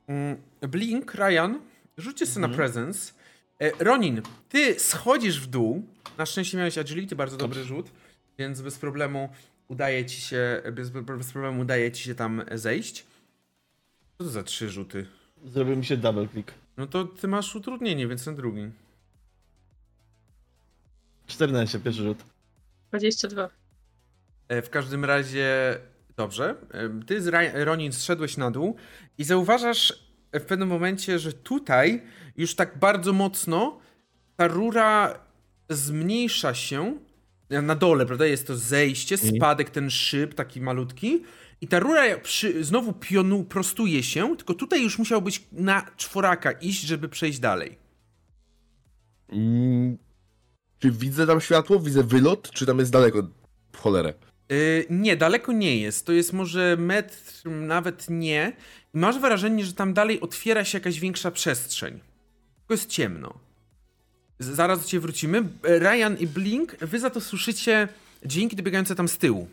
mm, 0.06 0.36
Blink, 0.60 1.14
Ryan, 1.14 1.54
rzućcie 1.98 2.26
sobie 2.26 2.40
na 2.40 2.46
Mhm. 2.48 2.56
presence. 2.56 3.12
E, 3.60 3.84
Ronin, 3.84 4.22
ty 4.48 4.80
schodzisz 4.80 5.40
w 5.40 5.46
dół. 5.46 5.88
Na 6.18 6.26
szczęście 6.26 6.58
miałeś 6.58 6.78
agility, 6.78 7.16
bardzo 7.16 7.36
dobry 7.36 7.64
rzut, 7.64 7.90
więc 8.38 8.60
bez 8.60 8.78
problemu 8.78 9.28
udaje 9.68 10.06
ci 10.06 10.20
się, 10.20 10.62
bez, 10.72 10.90
bez 10.90 11.32
problemu 11.32 11.62
udaje 11.62 11.92
ci 11.92 12.04
się 12.04 12.14
tam 12.14 12.42
zejść. 12.54 13.04
Co 14.18 14.24
to 14.24 14.30
za 14.30 14.42
trzy 14.42 14.70
rzuty? 14.70 15.06
Zrobił 15.44 15.76
mi 15.76 15.84
się 15.84 15.96
double 15.96 16.28
click. 16.28 16.52
No 16.76 16.86
to 16.86 17.04
ty 17.04 17.28
masz 17.28 17.56
utrudnienie, 17.56 18.08
więc 18.08 18.24
ten 18.24 18.36
drugi. 18.36 18.70
14, 21.26 21.80
pierwszy 21.80 22.02
rzut. 22.02 22.18
22. 22.88 23.48
E, 24.48 24.62
W 24.62 24.70
każdym 24.70 25.04
razie, 25.04 25.78
dobrze. 26.16 26.54
E, 26.70 27.00
Ty 27.06 27.22
z 27.22 27.34
Ronin 27.54 27.92
zszedłeś 27.92 28.36
na 28.36 28.50
dół 28.50 28.76
i 29.18 29.24
zauważasz 29.24 30.04
w 30.32 30.42
pewnym 30.44 30.68
momencie, 30.68 31.18
że 31.18 31.32
tutaj 31.32 32.02
już 32.36 32.54
tak 32.54 32.78
bardzo 32.78 33.12
mocno 33.12 33.78
ta 34.36 34.48
rura 34.48 35.18
zmniejsza 35.70 36.54
się 36.54 36.98
na 37.50 37.74
dole, 37.74 38.06
prawda? 38.06 38.26
Jest 38.26 38.46
to 38.46 38.56
zejście, 38.56 39.14
Mhm. 39.14 39.36
spadek, 39.36 39.70
ten 39.70 39.90
szyb 39.90 40.34
taki 40.34 40.60
malutki. 40.60 41.22
I 41.60 41.68
ta 41.68 41.78
rura 41.78 42.18
przy, 42.18 42.64
znowu 42.64 42.92
pionu 42.92 43.44
prostuje 43.44 44.02
się, 44.02 44.36
tylko 44.36 44.54
tutaj 44.54 44.82
już 44.82 44.98
musiał 44.98 45.22
być 45.22 45.46
na 45.52 45.86
czworaka 45.96 46.52
iść, 46.52 46.80
żeby 46.82 47.08
przejść 47.08 47.38
dalej. 47.38 47.78
Mm, 49.28 49.98
czy 50.78 50.90
widzę 50.90 51.26
tam 51.26 51.40
światło, 51.40 51.80
widzę 51.80 52.02
wylot, 52.02 52.50
czy 52.50 52.66
tam 52.66 52.78
jest 52.78 52.92
daleko 52.92 53.28
w 53.72 53.78
cholerę? 53.78 54.14
Yy, 54.48 54.86
nie, 54.90 55.16
daleko 55.16 55.52
nie 55.52 55.76
jest. 55.78 56.06
To 56.06 56.12
jest 56.12 56.32
może 56.32 56.76
metr, 56.78 57.16
nawet 57.44 58.06
nie. 58.10 58.52
Masz 58.92 59.18
wrażenie, 59.18 59.64
że 59.64 59.72
tam 59.72 59.94
dalej 59.94 60.20
otwiera 60.20 60.64
się 60.64 60.78
jakaś 60.78 61.00
większa 61.00 61.30
przestrzeń. 61.30 62.00
Tylko 62.64 62.74
jest 62.74 62.90
ciemno. 62.90 63.34
Zaraz 64.38 64.78
do 64.80 64.84
ciebie 64.88 65.00
wrócimy. 65.00 65.42
Ryan 65.62 66.16
i 66.18 66.26
Blink, 66.26 66.76
wy 66.80 66.98
za 67.00 67.10
to 67.10 67.20
słyszycie 67.20 67.88
dźwięki 68.26 68.56
dobiegające 68.56 68.94
tam 68.94 69.08
z 69.08 69.18
tyłu. 69.18 69.48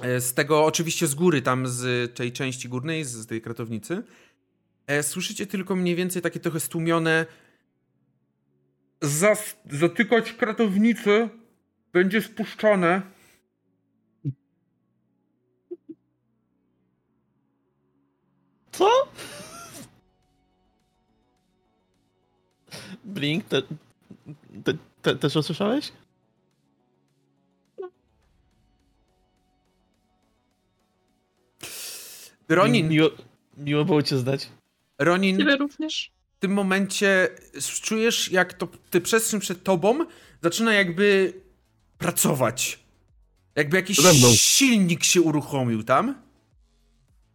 E, 0.00 0.20
Z 0.20 0.34
tego, 0.34 0.64
oczywiście 0.64 1.06
z 1.06 1.14
góry, 1.14 1.42
tam 1.42 1.66
z 1.68 2.14
tej 2.16 2.32
części 2.32 2.68
górnej, 2.68 3.04
z 3.04 3.08
z 3.10 3.26
tej 3.26 3.40
kratownicy. 3.42 4.02
E, 4.86 5.02
Słyszycie 5.02 5.46
tylko 5.46 5.76
mniej 5.76 5.94
więcej 5.96 6.22
takie 6.22 6.40
trochę 6.40 6.60
stłumione. 6.60 7.26
Zas- 9.02 9.56
zatykać 9.70 10.32
kratownicę 10.32 11.28
będzie 11.92 12.22
spuszczone. 12.22 13.02
Co? 18.72 18.88
Blink, 23.20 23.44
te, 23.44 23.62
te, 24.64 24.74
te, 25.02 25.16
też 25.16 25.36
usłyszałeś? 25.36 25.92
Ronin, 32.48 32.88
Miło, 32.88 33.10
miło 33.56 33.84
było 33.84 34.02
cię 34.02 34.18
znać. 34.18 34.48
Ronin, 34.98 35.38
Ciebie 35.38 35.56
również? 35.56 36.10
w 36.36 36.40
tym 36.40 36.52
momencie 36.52 37.28
czujesz, 37.82 38.30
jak 38.32 38.52
to, 38.52 38.68
ty 38.90 39.00
przestrzeń 39.00 39.40
przed 39.40 39.62
tobą 39.62 40.06
zaczyna 40.42 40.74
jakby 40.74 41.32
pracować. 41.98 42.78
Jakby 43.56 43.76
jakiś 43.76 43.98
silnik 44.40 45.04
się 45.04 45.22
uruchomił 45.22 45.82
tam. 45.82 46.22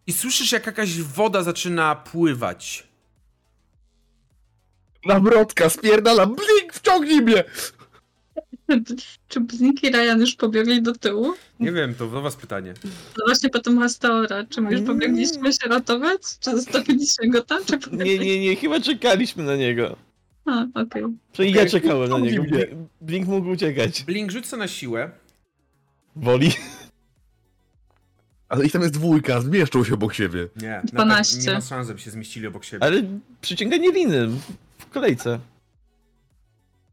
I 0.08 0.14
słyszysz, 0.14 0.52
jak 0.52 0.66
jakaś 0.66 1.02
woda 1.02 1.44
zaczyna 1.44 1.96
pływać. 1.96 2.88
Nawrotka, 5.06 5.70
spierdala, 5.70 6.26
Blink, 6.26 6.74
wciągnij 6.74 7.22
mnie! 7.22 7.44
Czy 9.28 9.40
Blink 9.40 9.84
i 9.84 9.90
Ryan 9.90 10.20
już 10.20 10.36
pobiegli 10.36 10.82
do 10.82 10.94
tyłu? 10.94 11.34
Nie 11.60 11.72
wiem, 11.72 11.96
to 11.96 12.08
do 12.08 12.22
was 12.22 12.36
pytanie. 12.36 12.74
No 13.18 13.26
właśnie 13.26 13.50
potem 13.50 13.80
Hastaora. 13.80 14.46
Czy 14.50 14.62
my 14.62 14.72
już 14.72 14.82
pobiegliśmy 14.82 15.54
się 15.54 15.70
ratować? 15.70 16.22
Czy 16.40 16.52
zostawiliśmy 16.52 17.30
go 17.30 17.42
tam? 17.42 17.66
Czy 17.66 17.80
Nie, 17.92 18.20
nie, 18.20 18.40
nie, 18.40 18.56
chyba 18.56 18.80
czekaliśmy 18.80 19.44
na 19.44 19.56
niego. 19.56 19.96
A, 20.46 20.66
okej. 20.74 21.04
Czyli 21.34 21.50
Okej, 21.50 21.64
ja 21.64 21.70
czekałem 21.70 22.10
na 22.10 22.20
niego. 22.20 22.44
Blink, 22.44 22.70
Blink 23.02 23.28
mógł 23.28 23.50
uciekać. 23.50 24.04
Blink, 24.04 24.32
rzuć 24.32 24.46
sobie 24.46 24.60
na 24.64 24.68
siłę. 24.68 25.12
Woli. 26.16 26.52
Ale 28.50 28.66
ich 28.66 28.72
tam 28.72 28.82
jest 28.82 28.94
dwójka, 28.94 29.42
zmieszczą 29.42 29.84
się 29.84 29.94
obok 29.94 30.14
siebie. 30.14 30.48
Nie, 30.62 30.70
na 30.70 30.82
pewno 30.82 31.06
12. 31.06 31.38
nie 31.50 31.54
ma 31.54 31.62
szans, 31.62 31.88
żeby 31.88 32.00
się 32.00 32.12
zmieścili 32.12 32.48
obok 32.48 32.66
siebie. 32.66 32.84
Ale 32.84 33.04
przyciąganie 33.42 33.92
liny 33.92 34.30
kolejce. 35.00 35.40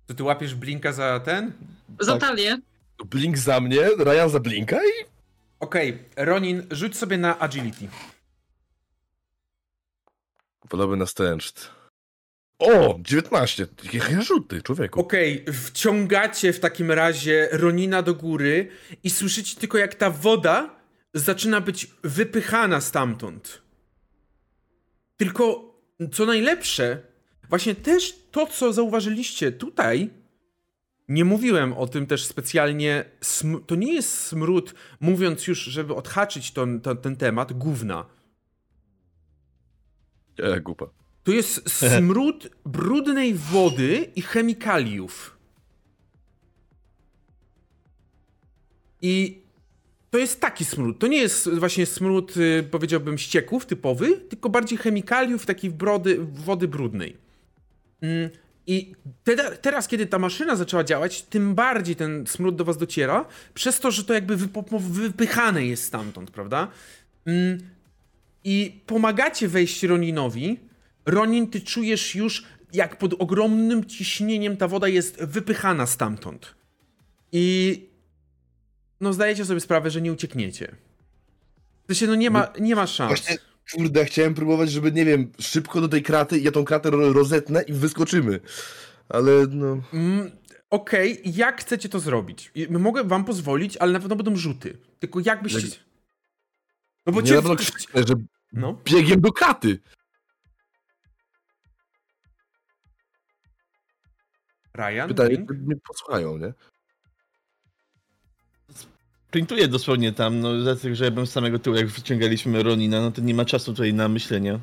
To 0.06 0.14
ty 0.14 0.22
łapiesz 0.22 0.54
Blinka 0.54 0.92
za 0.92 1.20
ten? 1.20 1.52
Za 2.00 2.12
Tak. 2.12 2.20
talię. 2.20 2.58
Blink 3.04 3.38
za 3.38 3.60
mnie, 3.60 3.80
Ryan 3.98 4.28
za 4.30 4.40
Blinka 4.40 4.76
i... 4.76 5.04
Okej, 5.60 5.98
Ronin, 6.16 6.66
rzuć 6.70 6.96
sobie 6.96 7.18
na 7.18 7.38
agility. 7.38 7.88
Podobny 10.68 10.96
na 10.96 11.06
stęczt. 11.06 11.70
O! 12.58 12.98
19! 13.00 13.66
Jakie 13.92 14.22
rzuty, 14.22 14.62
człowieku. 14.62 15.00
Okej, 15.00 15.44
wciągacie 15.52 16.52
w 16.52 16.60
takim 16.60 16.90
razie 16.90 17.48
Ronina 17.52 18.02
do 18.02 18.14
góry 18.14 18.68
i 19.04 19.10
słyszycie 19.10 19.56
tylko 19.60 19.78
jak 19.78 19.94
ta 19.94 20.10
woda 20.10 20.70
zaczyna 21.14 21.60
być 21.60 21.90
wypychana 22.04 22.80
stamtąd. 22.80 23.62
Tylko, 25.16 25.74
co 26.12 26.26
najlepsze, 26.26 27.02
właśnie 27.52 27.74
też 27.74 28.18
to, 28.30 28.46
co 28.46 28.72
zauważyliście 28.72 29.52
tutaj, 29.52 30.10
nie 31.08 31.24
mówiłem 31.24 31.72
o 31.72 31.86
tym 31.86 32.06
też 32.06 32.24
specjalnie, 32.24 33.04
to 33.66 33.74
nie 33.74 33.94
jest 33.94 34.18
smród, 34.18 34.74
mówiąc 35.00 35.46
już, 35.46 35.58
żeby 35.58 35.94
odhaczyć 35.94 36.52
ton, 36.52 36.80
to, 36.80 36.94
ten 36.94 37.16
temat, 37.16 37.52
gówna. 37.52 38.06
E, 40.38 40.60
głupa. 40.60 40.86
To 41.24 41.32
jest 41.32 41.70
smród 41.70 42.48
brudnej 42.66 43.34
wody 43.34 44.10
i 44.16 44.22
chemikaliów. 44.22 45.38
I 49.02 49.42
to 50.10 50.18
jest 50.18 50.40
taki 50.40 50.64
smród. 50.64 50.98
To 50.98 51.06
nie 51.06 51.18
jest 51.18 51.48
właśnie 51.48 51.86
smród, 51.86 52.36
y, 52.36 52.68
powiedziałbym, 52.70 53.18
ścieków 53.18 53.66
typowy, 53.66 54.16
tylko 54.16 54.48
bardziej 54.48 54.78
chemikaliów, 54.78 55.46
takiej 55.46 55.70
brody, 55.70 56.18
wody 56.20 56.68
brudnej. 56.68 57.31
Mm, 58.02 58.30
I 58.66 58.92
te, 59.24 59.36
teraz, 59.56 59.88
kiedy 59.88 60.06
ta 60.06 60.18
maszyna 60.18 60.56
zaczęła 60.56 60.84
działać, 60.84 61.22
tym 61.22 61.54
bardziej 61.54 61.96
ten 61.96 62.26
smród 62.26 62.56
do 62.56 62.64
was 62.64 62.78
dociera, 62.78 63.24
przez 63.54 63.80
to, 63.80 63.90
że 63.90 64.04
to 64.04 64.14
jakby 64.14 64.36
wypychane 64.80 65.66
jest 65.66 65.84
stamtąd, 65.84 66.30
prawda? 66.30 66.68
Mm, 67.26 67.58
I 68.44 68.80
pomagacie 68.86 69.48
wejść 69.48 69.82
Roninowi. 69.82 70.60
Ronin, 71.06 71.46
ty 71.46 71.60
czujesz 71.60 72.14
już, 72.14 72.44
jak 72.72 72.98
pod 72.98 73.14
ogromnym 73.18 73.84
ciśnieniem 73.84 74.56
ta 74.56 74.68
woda 74.68 74.88
jest 74.88 75.24
wypychana 75.24 75.86
stamtąd. 75.86 76.54
I 77.32 77.86
no 79.00 79.12
zdajecie 79.12 79.44
sobie 79.44 79.60
sprawę, 79.60 79.90
że 79.90 80.02
nie 80.02 80.12
uciekniecie. 80.12 80.74
W 81.84 81.86
sensie, 81.86 82.06
no 82.06 82.14
nie 82.14 82.30
ma, 82.30 82.52
nie 82.60 82.76
ma 82.76 82.86
szans. 82.86 83.08
Właśnie, 83.08 83.38
kurde, 83.72 84.04
chciałem 84.04 84.34
próbować, 84.34 84.70
żeby, 84.70 84.92
nie 84.92 85.04
wiem, 85.04 85.32
szybko 85.40 85.80
do 85.80 85.88
tej 85.88 86.02
kraty, 86.02 86.38
ja 86.38 86.50
tą 86.52 86.64
kratę 86.64 86.90
ro- 86.90 87.12
rozetnę 87.12 87.62
i 87.62 87.72
wyskoczymy. 87.72 88.40
Ale, 89.08 89.32
no... 89.50 89.82
Mm, 89.92 90.30
Okej, 90.70 91.22
jak 91.24 91.60
chcecie 91.60 91.88
to 91.88 92.00
zrobić? 92.00 92.52
Mogę 92.70 93.04
wam 93.04 93.24
pozwolić, 93.24 93.76
ale 93.76 93.92
na 93.92 94.00
pewno 94.00 94.16
będą 94.16 94.36
rzuty. 94.36 94.78
Tylko 94.98 95.20
jak 95.24 95.42
byście... 95.42 95.60
Jak- 95.68 95.78
No 97.06 97.12
bo 97.12 97.20
nie 97.20 97.26
cię... 97.26 97.34
na 97.34 97.40
pewno 97.42 97.56
krzyknę, 97.56 98.02
że 98.08 98.14
No. 98.52 98.78
biegiem 98.84 99.20
do 99.20 99.32
kraty. 99.32 99.78
Ryan, 104.74 105.08
Pytanie, 105.08 105.36
czy 105.48 105.54
mnie 105.54 105.76
posłuchają, 105.88 106.38
nie? 106.38 106.52
Printuję 109.32 109.68
dosłownie 109.68 110.12
tam, 110.12 110.40
no 110.40 110.60
dlatego, 110.62 110.94
że 110.94 111.04
ja 111.04 111.10
bym 111.10 111.26
z 111.26 111.32
samego 111.32 111.58
tyłu, 111.58 111.76
jak 111.76 111.86
wyciągaliśmy 111.86 112.62
Ronina, 112.62 113.00
no 113.00 113.10
to 113.12 113.20
nie 113.20 113.34
ma 113.34 113.44
czasu 113.44 113.72
tutaj 113.72 113.94
na 113.94 114.08
myślenie. 114.08 114.58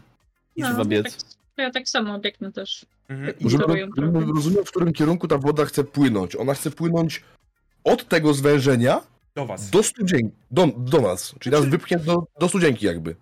I 0.56 0.62
trzeba 0.62 0.80
ja 0.80 0.86
biec. 0.86 1.04
tak, 1.04 1.38
ja 1.58 1.72
tak 1.72 1.90
samo 1.90 2.20
biegnę 2.20 2.52
też. 2.52 2.86
Mhm. 3.10 3.34
Trochę. 3.50 3.88
rozumiem, 4.36 4.66
w 4.66 4.70
którym 4.70 4.94
kierunku 4.94 5.28
ta 5.28 5.38
woda 5.38 5.66
chce 5.66 5.84
płynąć. 5.84 6.36
Ona 6.36 6.54
chce 6.54 6.72
płynąć 6.72 7.24
od 7.84 8.08
tego 8.08 8.34
zwężenia 8.34 9.02
do 9.36 9.46
was. 9.46 9.70
do 9.70 9.84
studzienki, 9.84 10.36
do, 10.52 10.68
do 10.78 11.02
nas. 11.02 11.36
Czyli 11.40 11.56
nas 11.56 11.66
wypchnie 11.66 11.98
do, 11.98 12.28
do 12.40 12.50
studzienki 12.50 12.86
jakby. 12.86 13.16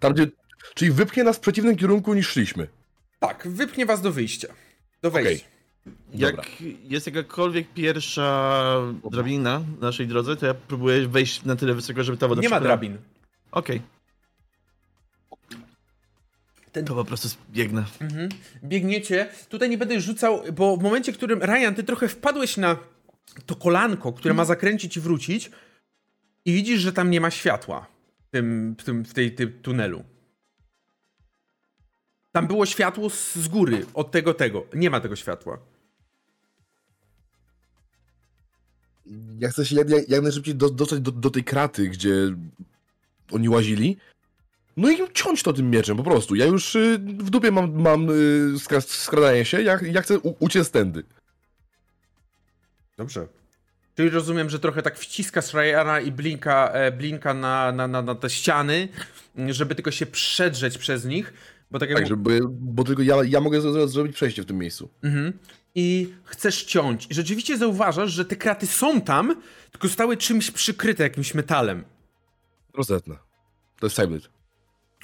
Tam 0.00 0.12
gdzie, 0.12 0.26
czyli 0.74 0.90
wypchnie 0.90 1.24
nas 1.24 1.36
w 1.36 1.40
przeciwnym 1.40 1.76
kierunku 1.76 2.14
niż 2.14 2.28
szliśmy. 2.28 2.68
Tak, 3.20 3.48
wypchnie 3.48 3.86
was 3.86 4.00
do 4.00 4.12
wyjścia. 4.12 4.48
Do 5.02 5.10
wejścia. 5.10 5.55
Jak 6.14 6.36
Dobra. 6.36 6.50
jest 6.82 7.06
jakakolwiek 7.06 7.66
pierwsza 7.74 8.80
drabina 9.10 9.58
na 9.58 9.86
naszej 9.86 10.06
drodze, 10.06 10.36
to 10.36 10.46
ja 10.46 10.54
próbuję 10.54 11.08
wejść 11.08 11.44
na 11.44 11.56
tyle 11.56 11.74
wysoko, 11.74 12.04
żeby 12.04 12.18
ta 12.18 12.28
woda 12.28 12.42
Nie 12.42 12.48
ma 12.48 12.60
drabin. 12.60 12.98
Okej. 13.50 13.82
Ten- 16.72 16.84
To 16.84 16.94
po 16.94 17.04
prostu 17.04 17.28
biegnę. 17.50 17.84
Mhm. 18.00 18.28
Biegniecie. 18.64 19.28
Tutaj 19.48 19.70
nie 19.70 19.78
będę 19.78 20.00
rzucał, 20.00 20.42
bo 20.52 20.76
w 20.76 20.82
momencie, 20.82 21.12
w 21.12 21.16
którym 21.16 21.42
Ryan, 21.42 21.74
ty 21.74 21.84
trochę 21.84 22.08
wpadłeś 22.08 22.56
na 22.56 22.76
to 23.46 23.54
kolanko, 23.56 24.12
które 24.12 24.34
ma 24.34 24.44
zakręcić 24.44 24.96
i 24.96 25.00
wrócić 25.00 25.50
i 26.44 26.52
widzisz, 26.52 26.80
że 26.80 26.92
tam 26.92 27.10
nie 27.10 27.20
ma 27.20 27.30
światła 27.30 27.86
w 28.26 28.30
tym, 28.30 28.76
w 28.78 28.84
tym, 28.84 29.04
w 29.04 29.14
tej, 29.14 29.34
tym 29.34 29.52
tunelu. 29.62 30.04
Tam 32.32 32.46
było 32.46 32.66
światło 32.66 33.10
z, 33.10 33.34
z 33.34 33.48
góry, 33.48 33.86
od 33.94 34.10
tego, 34.10 34.34
tego. 34.34 34.66
Nie 34.74 34.90
ma 34.90 35.00
tego 35.00 35.16
światła. 35.16 35.58
Ja 39.38 39.48
chcę 39.48 39.66
się 39.66 39.76
jak, 39.76 39.90
jak, 39.90 40.08
jak 40.08 40.22
najszybciej 40.22 40.54
do, 40.54 40.70
dostać 40.70 41.00
do, 41.00 41.12
do 41.12 41.30
tej 41.30 41.44
kraty, 41.44 41.88
gdzie 41.88 42.14
oni 43.32 43.48
łazili. 43.48 43.96
No 44.76 44.90
i 44.90 44.98
ciąć 45.12 45.42
to 45.42 45.52
tym 45.52 45.70
mieczem, 45.70 45.96
po 45.96 46.02
prostu. 46.02 46.34
Ja 46.34 46.46
już 46.46 46.74
y, 46.74 46.98
w 46.98 47.30
dupie 47.30 47.50
mam, 47.50 47.82
mam 47.82 48.10
y, 48.10 48.58
skra, 48.58 48.80
skradanie 48.80 49.44
się, 49.44 49.62
ja, 49.62 49.78
ja 49.82 50.02
chcę 50.02 50.18
u, 50.18 50.34
uciec 50.38 50.70
tędy. 50.70 51.02
Dobrze. 52.96 53.26
Czyli 53.96 54.10
rozumiem, 54.10 54.50
że 54.50 54.58
trochę 54.58 54.82
tak 54.82 54.98
wciskasz 54.98 55.54
Ryana 55.54 56.00
i 56.00 56.12
Blinka, 56.12 56.70
e, 56.72 56.92
Blinka 56.92 57.34
na, 57.34 57.72
na, 57.72 57.88
na, 57.88 58.02
na 58.02 58.14
te 58.14 58.30
ściany, 58.30 58.88
żeby 59.48 59.74
tylko 59.74 59.90
się 59.90 60.06
przedrzeć 60.06 60.78
przez 60.78 61.04
nich, 61.04 61.32
bo 61.70 61.78
tak 61.78 61.88
jak 61.88 61.98
Tak, 61.98 62.08
żeby, 62.08 62.40
bo 62.50 62.84
tylko 62.84 63.02
ja, 63.02 63.16
ja 63.24 63.40
mogę 63.40 63.88
zrobić 63.88 64.14
przejście 64.14 64.42
w 64.42 64.46
tym 64.46 64.58
miejscu. 64.58 64.88
Mhm. 65.02 65.32
I 65.78 66.14
chcesz 66.24 66.64
ciąć. 66.64 67.06
I 67.10 67.14
rzeczywiście 67.14 67.56
zauważasz, 67.58 68.10
że 68.10 68.24
te 68.24 68.36
kraty 68.36 68.66
są 68.66 69.00
tam, 69.00 69.42
tylko 69.72 69.88
zostały 69.88 70.16
czymś 70.16 70.50
przykryte, 70.50 71.02
jakimś 71.02 71.34
metalem. 71.34 71.84
Rozetnę. 72.74 73.16
To 73.80 73.86
jest 73.86 73.96
Cyblade. 73.96 74.28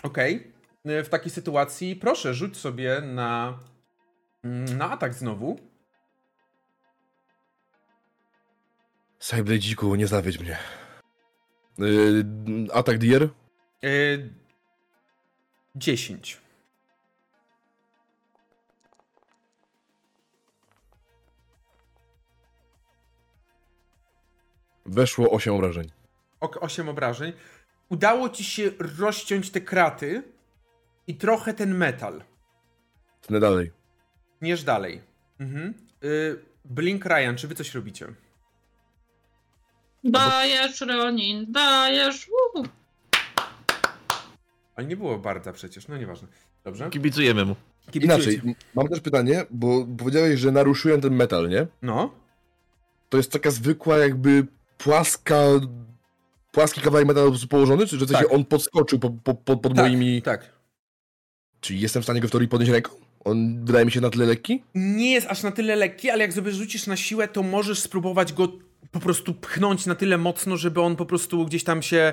Okej. 0.02 0.52
Y, 0.86 1.04
W 1.04 1.08
takiej 1.08 1.30
sytuacji 1.30 1.96
proszę, 1.96 2.34
rzuć 2.34 2.56
sobie 2.56 3.00
na, 3.00 3.58
mm, 4.44 4.78
na 4.78 4.90
atak 4.90 5.14
znowu. 5.14 5.58
Cyblade 9.18 9.58
dziku, 9.58 9.94
nie 9.94 10.06
zawiedź 10.06 10.38
mnie. 10.40 10.58
Yy, 11.78 12.24
atak 12.72 12.98
Dier? 12.98 13.28
Y, 13.84 14.30
10. 15.76 16.40
Weszło 24.92 25.30
8 25.30 25.54
obrażeń. 25.54 25.90
Ok, 26.40 26.58
8 26.60 26.88
obrażeń. 26.88 27.32
Udało 27.88 28.28
ci 28.28 28.44
się 28.44 28.70
rozciąć 28.98 29.50
te 29.50 29.60
kraty 29.60 30.22
i 31.06 31.14
trochę 31.14 31.54
ten 31.54 31.74
metal. 31.74 32.22
Tnę 33.20 33.40
dalej. 33.40 33.70
Tniesz 34.38 34.64
dalej. 34.64 35.00
Mhm. 35.40 35.74
Y, 36.04 36.38
Blink 36.64 37.04
Ryan, 37.04 37.36
czy 37.36 37.48
wy 37.48 37.54
coś 37.54 37.74
robicie? 37.74 38.06
Dajesz, 40.04 40.80
Ronin, 40.80 41.52
dajesz! 41.52 42.28
Uhu. 42.28 42.66
Ale 44.76 44.86
nie 44.86 44.96
było 44.96 45.18
bardzo 45.18 45.52
przecież, 45.52 45.88
no 45.88 45.96
nieważne. 45.96 46.28
Dobrze. 46.64 46.90
Kibicujemy 46.90 47.44
mu. 47.44 47.56
Kibicujecie. 47.90 48.32
Inaczej, 48.32 48.54
mam 48.74 48.88
też 48.88 49.00
pytanie, 49.00 49.46
bo 49.50 49.86
powiedziałeś, 49.98 50.40
że 50.40 50.52
naruszyłem 50.52 51.00
ten 51.00 51.14
metal, 51.14 51.48
nie? 51.48 51.66
No. 51.82 52.14
To 53.08 53.16
jest 53.16 53.32
taka 53.32 53.50
zwykła 53.50 53.98
jakby 53.98 54.46
płaska... 54.84 55.44
Płaski 56.52 56.80
kawałek 56.80 57.08
metalu 57.08 57.34
położony, 57.50 57.86
czy 57.86 57.98
że 57.98 58.06
Tak. 58.06 58.32
on 58.32 58.44
podskoczył 58.44 58.98
po, 58.98 59.10
po, 59.10 59.34
po, 59.34 59.56
pod 59.56 59.74
Tak, 59.74 59.84
moimi... 59.84 60.22
tak. 60.22 60.50
Czyli 61.60 61.80
jestem 61.80 62.02
w 62.02 62.04
stanie 62.04 62.20
go 62.20 62.28
w 62.28 62.30
teorii 62.30 62.48
podnieść 62.48 62.72
ręką? 62.72 62.90
On 63.24 63.64
wydaje 63.64 63.84
mi 63.84 63.92
się 63.92 64.00
na 64.00 64.10
tyle 64.10 64.26
lekki? 64.26 64.62
Nie 64.74 65.12
jest 65.12 65.26
aż 65.26 65.42
na 65.42 65.50
tyle 65.52 65.76
lekki, 65.76 66.10
ale 66.10 66.20
jak 66.20 66.32
sobie 66.32 66.52
rzucisz 66.52 66.86
na 66.86 66.96
siłę, 66.96 67.28
to 67.28 67.42
możesz 67.42 67.78
spróbować 67.78 68.32
go 68.32 68.48
po 68.90 69.00
prostu 69.00 69.34
pchnąć 69.34 69.86
na 69.86 69.94
tyle 69.94 70.18
mocno, 70.18 70.56
żeby 70.56 70.80
on 70.80 70.96
po 70.96 71.06
prostu 71.06 71.46
gdzieś 71.46 71.64
tam 71.64 71.82
się 71.82 72.12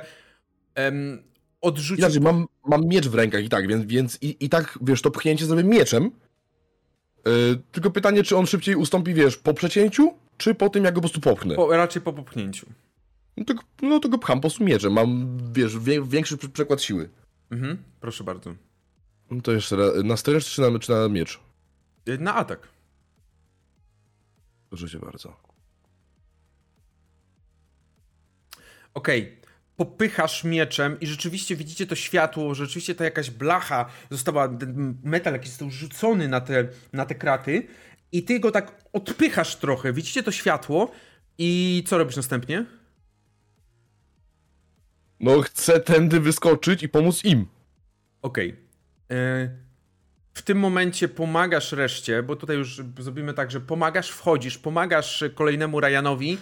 em, 0.76 1.24
odrzucił. 1.62 2.06
Inaczej, 2.06 2.22
mam, 2.22 2.46
mam 2.66 2.86
miecz 2.86 3.08
w 3.08 3.16
rękach 3.16 3.44
i 3.44 3.50
tak, 3.50 3.68
więc, 3.68 3.86
więc 3.86 4.18
i, 4.22 4.46
i 4.46 4.50
tak, 4.50 4.80
wiesz, 4.82 5.02
to 5.02 5.12
pchnięcie 5.12 5.46
zrobię 5.46 5.64
mieczem. 5.64 6.12
Yy, 7.26 7.62
tylko 7.72 7.91
pytanie, 7.91 8.24
czy 8.24 8.38
on 8.38 8.48
szybciej 8.48 8.76
ustąpi, 8.76 9.14
wiesz, 9.14 9.38
po 9.38 9.54
przecięciu, 9.54 10.14
czy 10.40 10.56
po 10.56 10.70
tym, 10.70 10.84
jak 10.84 10.94
go 10.94 11.02
po 11.02 11.02
prostu 11.02 11.22
popchnę? 11.22 11.56
Po, 11.56 11.78
raczej 11.78 12.02
po 12.02 12.14
popchnięciu. 12.14 12.68
No, 13.38 13.45
to, 13.45 13.53
no 13.82 13.99
to 13.99 14.10
go 14.10 14.18
pcham 14.18 14.38
po 14.38 14.41
prostu 14.41 14.64
mieczem, 14.64 14.94
mam, 14.94 15.38
wiesz, 15.53 15.80
wie, 15.80 16.03
większy 16.03 16.38
przekład 16.38 16.82
siły. 16.82 17.10
Mhm, 17.52 17.84
proszę 18.02 18.24
bardzo. 18.24 18.56
No 19.32 19.41
to 19.41 19.52
jeszcze 19.52 19.76
raz, 19.76 19.91
na 20.03 20.18
steresz 20.18 20.45
czy 20.53 20.61
na, 20.61 20.80
czy 20.80 20.91
na 20.91 21.07
miecz? 21.10 21.40
Y, 22.10 22.18
Na 22.18 22.36
atak. 22.36 22.68
Proszę 24.70 24.90
cię 24.90 24.99
bardzo. 24.99 25.38
Okej. 28.94 29.38
popychasz 29.76 30.44
mieczem 30.44 30.99
i 30.99 31.07
rzeczywiście 31.07 31.56
widzicie 31.56 31.88
to 31.88 31.95
światło, 31.95 32.56
rzeczywiście 32.56 32.95
ta 32.95 33.03
jakaś 33.03 33.32
blacha 33.32 33.86
została, 34.10 34.48
ten 34.48 34.98
metal 35.03 35.34
jakiś 35.34 35.49
został 35.49 35.70
rzucony 35.70 36.28
na 36.28 36.41
te, 36.41 36.68
na 36.94 37.06
te 37.06 37.16
kraty 37.16 37.68
i 38.11 38.23
ty 38.23 38.40
go 38.40 38.52
tak 38.52 38.84
odpychasz 38.94 39.56
trochę, 39.56 39.94
widzicie 39.94 40.23
to 40.23 40.31
światło 40.31 40.91
i 41.38 41.84
co 41.88 41.98
robisz 41.98 42.15
następnie? 42.15 42.65
No 45.19 45.41
chcę 45.41 45.80
tędy 45.80 46.19
wyskoczyć 46.19 46.84
i 46.84 46.90
pomóc 46.90 47.26
im. 47.26 47.45
Okej. 48.22 48.56
E, 49.11 49.49
W 50.34 50.41
tym 50.41 50.60
momencie 50.60 51.07
pomagasz 51.07 51.72
reszcie, 51.72 52.23
bo 52.23 52.36
tutaj 52.36 52.57
już 52.57 52.81
zrobimy 52.99 53.34
tak, 53.34 53.52
że 53.52 53.61
pomagasz, 53.61 54.10
wchodzisz, 54.10 54.57
pomagasz 54.57 55.23
kolejnemu 55.36 55.80
Ryanowi 55.80 56.38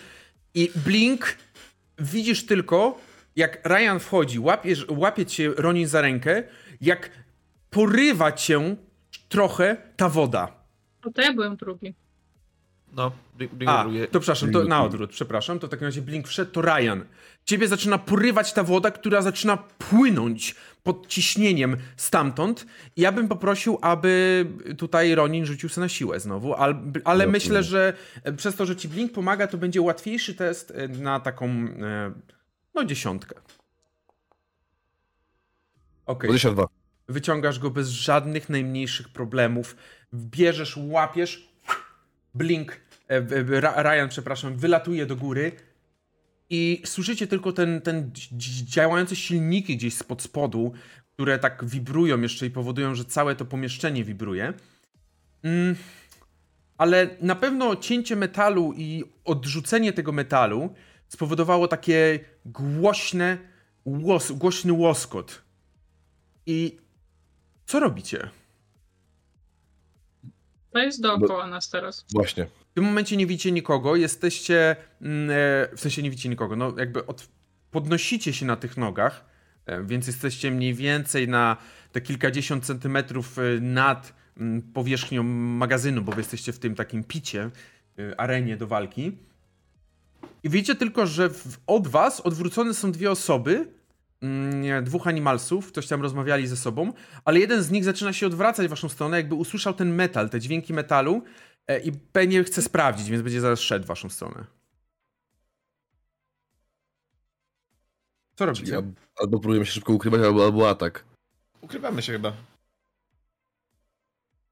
i 0.53 0.71
blink 0.75 1.37
widzisz 1.99 2.45
tylko, 2.45 2.99
jak 3.35 3.65
Ryan 3.65 3.99
wchodzi, 3.99 4.39
łapiesz, 4.39 4.85
łapie 4.89 5.25
cię 5.25 5.51
Ronin 5.57 5.87
za 5.87 6.01
rękę, 6.01 6.43
jak 6.81 7.09
porywa 7.69 8.31
cię 8.31 8.75
trochę 9.29 9.77
ta 9.97 10.09
woda. 10.09 10.66
No 11.05 11.11
to 11.11 11.21
ja 11.21 11.33
byłem 11.33 11.55
drugi. 11.55 11.95
No, 12.93 13.11
Blink, 13.37 13.53
Blink 13.53 13.71
A, 13.71 13.83
drugie. 13.83 14.07
to 14.07 14.19
przepraszam, 14.19 14.51
to 14.51 14.63
na 14.63 14.83
odwrót, 14.83 15.09
przepraszam, 15.09 15.59
to 15.59 15.67
w 15.67 15.69
takim 15.69 15.85
razie 15.85 16.01
Blink 16.01 16.27
wszedł, 16.27 16.51
to 16.51 16.61
Ryan. 16.61 17.05
Ciebie 17.45 17.67
zaczyna 17.67 17.97
porywać 17.97 18.53
ta 18.53 18.63
woda, 18.63 18.91
która 18.91 19.21
zaczyna 19.21 19.57
płynąć 19.57 20.55
pod 20.83 21.07
ciśnieniem 21.07 21.77
stamtąd. 21.97 22.65
I 22.95 23.01
ja 23.01 23.11
bym 23.11 23.27
poprosił, 23.27 23.77
aby 23.81 24.45
tutaj 24.77 25.15
Ronin 25.15 25.45
rzucił 25.45 25.69
sobie 25.69 25.85
na 25.85 25.89
siłę 25.89 26.19
znowu, 26.19 26.53
ale, 26.53 26.73
ale 26.73 26.93
Rozumiem. 27.03 27.31
myślę, 27.31 27.63
że 27.63 27.93
e, 28.23 28.33
przez 28.33 28.55
to, 28.55 28.65
że 28.65 28.75
ci 28.75 28.87
Blink 28.87 29.11
pomaga, 29.11 29.47
to 29.47 29.57
będzie 29.57 29.81
łatwiejszy 29.81 30.35
test 30.35 30.71
e, 30.75 30.87
na 30.87 31.19
taką, 31.19 31.47
e, 31.49 32.11
no 32.75 32.85
dziesiątkę. 32.85 33.35
Okej. 36.05 36.29
22. 36.29 36.67
Wyciągasz 37.07 37.59
go 37.59 37.69
bez 37.69 37.89
żadnych 37.89 38.49
najmniejszych 38.49 39.09
problemów. 39.09 39.75
Bierzesz, 40.13 40.77
łapiesz, 40.77 41.49
blink, 42.33 42.81
e, 43.07 43.21
w- 43.21 43.49
Ra- 43.49 43.83
Ryan, 43.83 44.09
przepraszam, 44.09 44.55
wylatuje 44.57 45.05
do 45.05 45.15
góry 45.15 45.51
i 46.49 46.81
słyszycie 46.85 47.27
tylko 47.27 47.51
ten, 47.51 47.81
ten 47.81 48.11
działające 48.63 49.15
silniki 49.15 49.77
gdzieś 49.77 49.93
spod 49.93 50.21
spodu, 50.21 50.73
które 51.13 51.39
tak 51.39 51.65
wibrują 51.65 52.21
jeszcze 52.21 52.45
i 52.45 52.49
powodują, 52.51 52.95
że 52.95 53.05
całe 53.05 53.35
to 53.35 53.45
pomieszczenie 53.45 54.03
wibruje. 54.03 54.53
Mm, 55.43 55.75
ale 56.77 57.09
na 57.21 57.35
pewno 57.35 57.75
cięcie 57.75 58.15
metalu 58.15 58.73
i 58.77 59.03
odrzucenie 59.25 59.93
tego 59.93 60.11
metalu 60.11 60.73
spowodowało 61.07 61.67
takie 61.67 62.19
głośne, 62.45 63.37
głośny 64.35 64.73
łoskot. 64.73 65.41
I 66.45 66.77
co 67.65 67.79
robicie? 67.79 68.29
To 70.77 70.83
jest 70.83 71.01
dookoła 71.01 71.47
nas 71.47 71.69
teraz. 71.69 72.05
Właśnie. 72.13 72.45
W 72.45 72.73
tym 72.73 72.83
momencie 72.83 73.17
nie 73.17 73.27
widzicie 73.27 73.51
nikogo, 73.51 73.95
jesteście, 73.95 74.75
mm, 75.01 75.29
e, 75.29 75.33
w 75.75 75.79
sensie 75.79 76.03
nie 76.03 76.09
widzicie 76.09 76.29
nikogo, 76.29 76.55
no 76.55 76.73
jakby 76.77 77.05
od, 77.05 77.27
podnosicie 77.71 78.33
się 78.33 78.45
na 78.45 78.55
tych 78.55 78.77
nogach, 78.77 79.25
e, 79.65 79.83
więc 79.83 80.07
jesteście 80.07 80.51
mniej 80.51 80.73
więcej 80.73 81.27
na 81.27 81.57
te 81.91 82.01
kilkadziesiąt 82.01 82.65
centymetrów 82.65 83.39
e, 83.39 83.41
nad 83.61 84.13
mm, 84.37 84.61
powierzchnią 84.61 85.23
magazynu, 85.23 86.01
bo 86.01 86.11
wy 86.11 86.21
jesteście 86.21 86.53
w 86.53 86.59
tym 86.59 86.75
takim 86.75 87.03
picie, 87.03 87.49
arenie 88.17 88.57
do 88.57 88.67
walki. 88.67 89.17
I 90.43 90.49
widzicie 90.49 90.75
tylko, 90.75 91.07
że 91.07 91.29
od 91.67 91.87
was 91.87 92.21
odwrócone 92.21 92.73
są 92.73 92.91
dwie 92.91 93.11
osoby, 93.11 93.67
mm, 94.21 94.61
nie, 94.61 94.81
dwóch 94.81 95.07
animalsów, 95.07 95.67
ktoś 95.67 95.87
tam 95.87 96.01
rozmawiali 96.01 96.47
ze 96.47 96.57
sobą, 96.57 96.93
ale 97.25 97.39
jeden 97.39 97.63
z 97.63 97.71
nich 97.71 97.83
zaczyna 97.83 98.13
się 98.13 98.27
odwracać 98.27 98.67
w 98.67 98.69
waszą 98.69 98.89
stronę, 98.89 99.17
jakby 99.17 99.35
usłyszał 99.35 99.73
ten 99.73 99.95
metal, 99.95 100.29
te 100.29 100.39
dźwięki 100.39 100.73
metalu 100.73 101.23
e, 101.67 101.79
i 101.79 101.91
pewnie 101.91 102.43
chce 102.43 102.61
sprawdzić, 102.61 103.09
więc 103.09 103.23
będzie 103.23 103.41
zaraz 103.41 103.59
szedł 103.59 103.85
w 103.85 103.87
waszą 103.87 104.09
stronę. 104.09 104.45
Co 108.35 108.45
robicie? 108.45 108.75
al- 108.75 108.91
albo 109.15 109.39
próbujemy 109.39 109.65
się 109.65 109.71
szybko 109.71 109.93
ukrywać, 109.93 110.21
albo, 110.21 110.45
albo 110.45 110.69
atak. 110.69 111.05
Ukrywamy 111.61 112.01
się 112.01 112.11
chyba. 112.13 112.33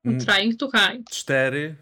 Mm, 0.06 0.20
Trying 0.26 0.60
to 0.60 0.70
hide. 0.72 1.04
Cztery, 1.12 1.76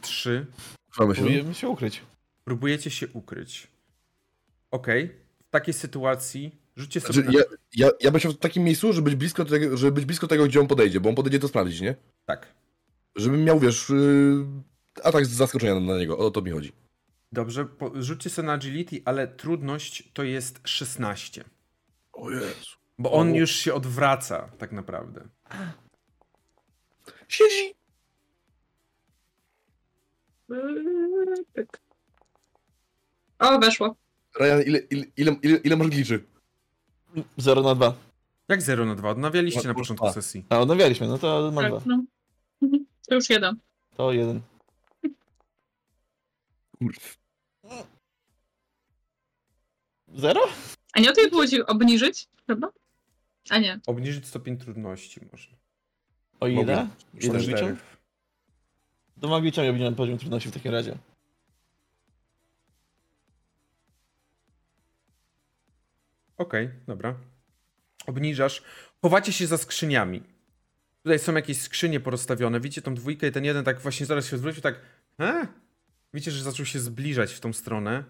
trzy. 0.00 0.46
Ukrywamy 0.88 1.14
się. 1.14 1.20
Próbujemy 1.22 1.54
się 1.54 1.68
ukryć. 1.68 2.02
Próbujecie 2.44 2.90
się 2.90 3.08
ukryć. 3.08 3.68
Okej. 4.70 5.08
W 5.46 5.50
takiej 5.50 5.74
sytuacji 5.74 6.56
rzućcie 6.76 7.00
sobie 7.00 7.12
Znaczy, 7.12 7.28
na... 7.28 7.38
ja, 7.38 7.44
ja, 7.86 7.92
ja 8.00 8.10
bym 8.10 8.20
się 8.20 8.28
w 8.28 8.38
takim 8.38 8.64
miejscu, 8.64 8.92
żeby 8.92 9.10
być, 9.10 9.18
blisko 9.18 9.44
tego, 9.44 9.76
żeby 9.76 9.92
być 9.92 10.04
blisko 10.04 10.26
tego, 10.26 10.46
gdzie 10.46 10.60
on 10.60 10.66
podejdzie, 10.66 11.00
bo 11.00 11.08
on 11.08 11.14
podejdzie 11.14 11.38
to 11.38 11.48
sprawdzić, 11.48 11.80
nie? 11.80 11.94
Tak. 12.26 12.54
Żebym 13.16 13.44
miał, 13.44 13.60
wiesz, 13.60 13.88
yy, 13.88 14.46
atak 15.02 15.26
z 15.26 15.30
zaskoczenia 15.30 15.80
na 15.80 15.98
niego, 15.98 16.18
o 16.18 16.30
to 16.30 16.42
mi 16.42 16.50
chodzi. 16.50 16.72
Dobrze, 17.32 17.64
po, 17.64 18.02
rzućcie 18.02 18.30
sobie 18.30 18.46
na 18.46 18.52
agility, 18.52 19.02
ale 19.04 19.28
trudność 19.28 20.10
to 20.12 20.22
jest 20.22 20.60
16. 20.64 21.44
O 22.12 22.30
Jezu. 22.30 22.44
Bo 22.98 23.12
on 23.12 23.32
O. 23.32 23.34
już 23.36 23.50
się 23.50 23.74
odwraca, 23.74 24.50
tak 24.58 24.72
naprawdę. 24.72 25.28
Siedzi! 27.28 27.74
O, 33.38 33.58
weszło. 33.58 33.96
Ryan, 34.40 34.62
ile, 34.62 34.78
ile, 34.78 35.04
ile, 35.16 35.36
ile, 35.42 35.56
ile 35.56 35.76
masz 35.76 35.88
gliczy? 35.88 36.24
0 37.38 37.62
na 37.62 37.74
2. 37.74 37.94
Jak 38.48 38.62
0 38.62 38.84
na 38.84 38.94
2? 38.94 39.10
Odnawialiście 39.10 39.62
na 39.62 39.68
Masz 39.68 39.76
początku 39.76 40.12
sesji. 40.12 40.44
A 40.48 40.58
odnawialiśmy, 40.58 41.08
no 41.08 41.18
to 41.18 41.50
mam 41.54 41.64
Tak, 41.64 41.72
2. 41.72 41.82
no. 41.86 42.04
Mhm. 42.62 42.86
To 43.08 43.14
już 43.14 43.30
jeden. 43.30 43.56
To 43.96 44.12
jeden. 44.12 44.40
Kurw. 46.78 47.16
Zero? 50.14 50.40
A 50.92 51.00
nie 51.00 51.10
o 51.10 51.12
tej 51.12 51.30
było 51.30 51.46
ci 51.46 51.66
obniżyć? 51.66 52.26
Chyba? 52.46 52.68
A 53.50 53.58
nie. 53.58 53.80
Obniżyć 53.86 54.26
stopień 54.26 54.56
trudności 54.56 55.20
można. 55.32 55.56
O 56.40 56.46
ile? 56.46 56.60
Mogę. 56.60 56.88
Jeden? 57.14 57.76
To 59.20 59.28
magiczami 59.28 59.68
obniżam 59.68 59.94
poziom 59.94 60.18
trudności 60.18 60.48
w 60.48 60.52
takim 60.52 60.72
razie. 60.72 60.98
Okej, 66.36 66.70
dobra. 66.86 67.14
Obniżasz. 68.06 68.62
Chowacie 69.02 69.32
się 69.32 69.46
za 69.46 69.58
skrzyniami. 69.58 70.22
Tutaj 71.02 71.18
są 71.18 71.34
jakieś 71.34 71.60
skrzynie 71.60 72.00
porozstawione. 72.00 72.60
Widzicie 72.60 72.82
tą 72.82 72.94
dwójkę 72.94 73.26
i 73.26 73.32
ten 73.32 73.44
jeden 73.44 73.64
tak 73.64 73.80
właśnie 73.80 74.06
zaraz 74.06 74.26
się 74.26 74.36
odwrócił, 74.36 74.62
tak. 74.62 74.80
E? 75.20 75.46
Widzicie, 76.14 76.30
że 76.30 76.44
zaczął 76.44 76.66
się 76.66 76.78
zbliżać 76.78 77.32
w 77.32 77.40
tą 77.40 77.52
stronę. 77.52 78.04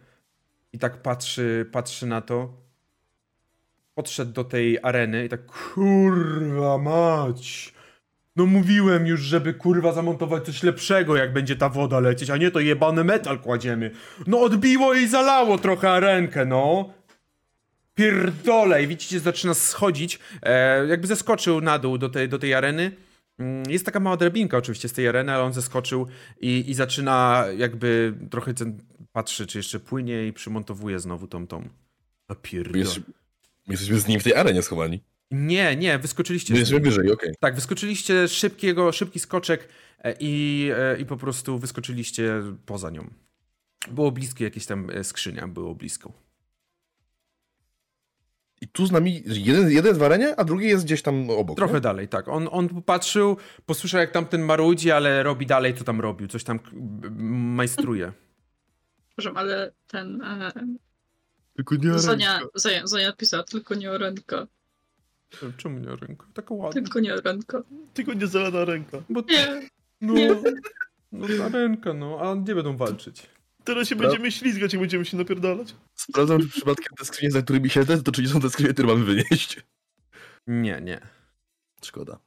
I 0.72 0.78
tak 0.78 1.02
patrzy, 1.02 1.68
patrzy 1.72 2.06
na 2.06 2.20
to. 2.20 2.64
Podszedł 3.94 4.32
do 4.32 4.44
tej 4.44 4.78
areny 4.82 5.24
i 5.24 5.28
tak 5.28 5.46
kurwa 5.46 6.78
mać. 6.78 7.74
No 8.36 8.46
mówiłem 8.46 9.06
już, 9.06 9.20
żeby 9.20 9.54
kurwa 9.54 9.92
zamontować 9.92 10.44
coś 10.44 10.62
lepszego, 10.62 11.16
jak 11.16 11.32
będzie 11.32 11.56
ta 11.56 11.68
woda 11.68 12.00
lecieć, 12.00 12.30
a 12.30 12.36
nie 12.36 12.50
to 12.50 12.60
jebany 12.60 13.04
metal 13.04 13.38
kładziemy. 13.38 13.90
No 14.26 14.40
odbiło 14.40 14.94
i 14.94 15.08
zalało 15.08 15.58
trochę 15.58 15.90
arenkę, 15.90 16.44
no. 16.44 16.94
Pierdolę 17.94 18.82
i 18.82 18.86
widzicie, 18.86 19.20
zaczyna 19.20 19.54
schodzić, 19.54 20.18
e, 20.42 20.86
jakby 20.86 21.06
zeskoczył 21.06 21.60
na 21.60 21.78
dół 21.78 21.98
do 21.98 22.08
tej, 22.08 22.28
do 22.28 22.38
tej 22.38 22.54
areny. 22.54 22.92
Mm, 23.38 23.62
Jest 23.70 23.84
taka 23.86 24.00
mała 24.00 24.16
drabinka 24.16 24.56
oczywiście 24.56 24.88
z 24.88 24.92
tej 24.92 25.08
areny, 25.08 25.32
ale 25.32 25.42
on 25.44 25.52
zeskoczył 25.52 26.06
i, 26.40 26.70
i 26.70 26.74
zaczyna 26.74 27.44
jakby 27.56 28.14
trochę 28.30 28.54
ten, 28.54 28.78
patrzy, 29.12 29.46
czy 29.46 29.58
jeszcze 29.58 29.80
płynie 29.80 30.26
i 30.26 30.32
przymontowuje 30.32 31.00
znowu 31.00 31.26
tą 31.26 31.46
tą. 31.46 31.68
A 32.28 32.34
pierdolę. 32.34 32.78
jest, 32.78 32.98
my 32.98 33.04
jesteśmy 33.68 33.98
z 33.98 34.06
nim 34.06 34.20
w 34.20 34.24
tej 34.24 34.34
arenie 34.34 34.62
schowani. 34.62 35.02
Nie, 35.30 35.76
nie, 35.76 35.98
wyskoczyliście. 35.98 36.54
Jesteśmy 36.54 36.80
wyżej, 36.80 37.12
okej. 37.12 37.34
Tak, 37.40 37.54
wyskoczyliście 37.54 38.28
szybkiego, 38.28 38.92
szybki 38.92 39.20
skoczek 39.20 39.68
e, 40.04 40.14
i, 40.20 40.68
e, 40.76 41.00
i 41.00 41.06
po 41.06 41.16
prostu 41.16 41.58
wyskoczyliście 41.58 42.42
poza 42.66 42.90
nią. 42.90 43.10
Było 43.90 44.12
bliskie 44.12 44.44
jakieś 44.44 44.66
tam 44.66 44.90
e, 44.90 45.04
skrzynia, 45.04 45.48
było 45.48 45.74
blisko. 45.74 46.12
I 48.60 48.68
tu 48.68 48.86
z 48.86 48.92
nami 48.92 49.22
jeden, 49.26 49.70
jeden 49.70 49.86
jest 49.86 50.00
w 50.00 50.02
arenie, 50.02 50.36
a 50.36 50.44
drugi 50.44 50.66
jest 50.68 50.84
gdzieś 50.84 51.02
tam 51.02 51.30
obok. 51.30 51.56
Trochę 51.56 51.74
nie? 51.74 51.80
dalej, 51.80 52.08
tak. 52.08 52.28
On, 52.28 52.48
on 52.50 52.68
popatrzył, 52.68 53.36
posłyszał 53.66 54.00
jak 54.00 54.10
tamten 54.10 54.42
marudzi, 54.42 54.90
ale 54.90 55.22
robi 55.22 55.46
dalej, 55.46 55.74
co 55.74 55.84
tam 55.84 56.00
robił. 56.00 56.28
Coś 56.28 56.44
tam 56.44 56.60
b- 56.72 57.10
majstruje. 57.56 58.12
Proszę, 59.16 59.30
ale 59.34 59.72
ten. 59.86 60.22
E, 60.22 60.52
Tylko 61.56 61.74
nie 61.76 61.98
Zonia, 61.98 62.40
Zonia, 62.54 62.86
Zonia 62.86 63.12
pisała 63.12 63.42
tylko 63.42 63.74
nie 63.74 63.90
o 63.90 63.98
rękę. 63.98 64.46
Czemu 65.56 65.78
nie 65.78 65.96
ręka? 65.96 66.26
Taka 66.34 66.54
ładna. 66.54 66.72
Tylko 66.82 67.00
nie 67.00 67.14
o 67.14 67.20
rękę. 67.20 67.62
Tylko 67.94 68.12
nie 68.12 68.26
zelena 68.26 68.64
ręka. 68.64 68.98
Bo, 69.10 69.20
Nie. 69.30 69.68
no, 70.00 70.14
nie. 70.14 70.30
no 71.12 71.26
ta 71.38 71.48
ręka, 71.48 71.92
no. 71.94 72.18
A 72.20 72.36
gdzie 72.36 72.54
będą 72.54 72.76
walczyć? 72.76 73.26
Teraz 73.64 73.88
się 73.88 73.96
Spra- 73.96 73.98
będziemy 73.98 74.32
ślizgać 74.32 74.74
i 74.74 74.78
będziemy 74.78 75.04
się 75.04 75.16
napierdalać. 75.16 75.74
Sprawdzam, 75.94 76.40
czy 76.40 76.48
przypadkiem 76.48 76.92
te 76.98 77.04
skrzynie, 77.04 77.30
za 77.30 77.42
którymi 77.42 77.70
siedzę, 77.70 78.02
to 78.02 78.12
czy 78.12 78.22
nie 78.22 78.28
są 78.28 78.40
te 78.40 78.50
skrzynie, 78.50 78.72
które 78.72 78.88
mamy 78.88 79.04
wynieść. 79.04 79.60
Nie, 80.46 80.80
nie. 80.80 81.00
Szkoda. 81.84 82.18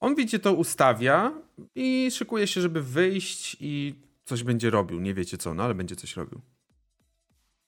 On 0.00 0.14
wiecie 0.14 0.38
to 0.38 0.52
ustawia 0.52 1.32
i 1.74 2.10
szykuje 2.10 2.46
się, 2.46 2.60
żeby 2.60 2.82
wyjść 2.82 3.56
i 3.60 3.94
coś 4.24 4.42
będzie 4.42 4.70
robił. 4.70 5.00
Nie 5.00 5.14
wiecie 5.14 5.38
co, 5.38 5.54
no 5.54 5.62
ale 5.62 5.74
będzie 5.74 5.96
coś 5.96 6.16
robił. 6.16 6.40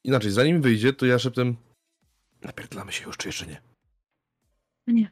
Inaczej, 0.04 0.30
zanim 0.30 0.62
wyjdzie, 0.62 0.92
to 0.92 1.06
ja 1.06 1.18
szeptem... 1.18 1.56
Napierdlamy 2.42 2.92
się 2.92 3.04
już, 3.06 3.16
czy 3.16 3.28
jeszcze 3.28 3.46
nie? 3.46 3.60
Nie, 4.86 5.10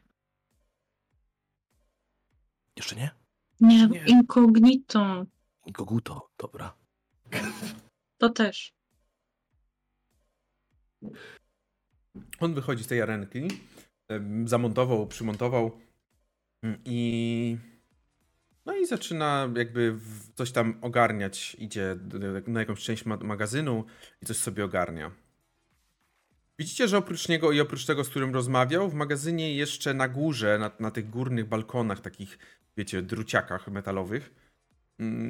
Jeszcze 2.77 2.95
nie? 2.95 3.09
nie, 3.59 3.87
Nie. 3.87 4.23
Koguto, 5.73 6.29
dobra. 6.37 6.73
To 8.17 8.29
też. 8.29 8.73
On 12.39 12.53
wychodzi 12.53 12.83
z 12.83 12.87
tej 12.87 13.01
arenki, 13.01 13.47
zamontował, 14.45 15.07
przymontował 15.07 15.71
mm, 16.63 16.81
i 16.85 17.57
no 18.65 18.75
i 18.75 18.85
zaczyna 18.85 19.49
jakby 19.55 19.95
coś 20.35 20.51
tam 20.51 20.79
ogarniać. 20.81 21.55
Idzie 21.59 21.97
na 22.47 22.59
jakąś 22.59 22.83
część 22.83 23.05
ma- 23.05 23.17
magazynu 23.17 23.85
i 24.21 24.25
coś 24.25 24.37
sobie 24.37 24.65
ogarnia. 24.65 25.11
Widzicie, 26.59 26.87
że 26.87 26.97
oprócz 26.97 27.29
niego 27.29 27.51
i 27.51 27.59
oprócz 27.59 27.85
tego, 27.85 28.03
z 28.03 28.09
którym 28.09 28.33
rozmawiał, 28.33 28.89
w 28.89 28.93
magazynie 28.93 29.55
jeszcze 29.55 29.93
na 29.93 30.07
górze, 30.07 30.57
na, 30.59 30.71
na 30.79 30.91
tych 30.91 31.09
górnych 31.09 31.47
balkonach, 31.47 31.99
takich, 31.99 32.37
wiecie, 32.77 33.01
druciakach 33.01 33.67
metalowych, 33.67 34.46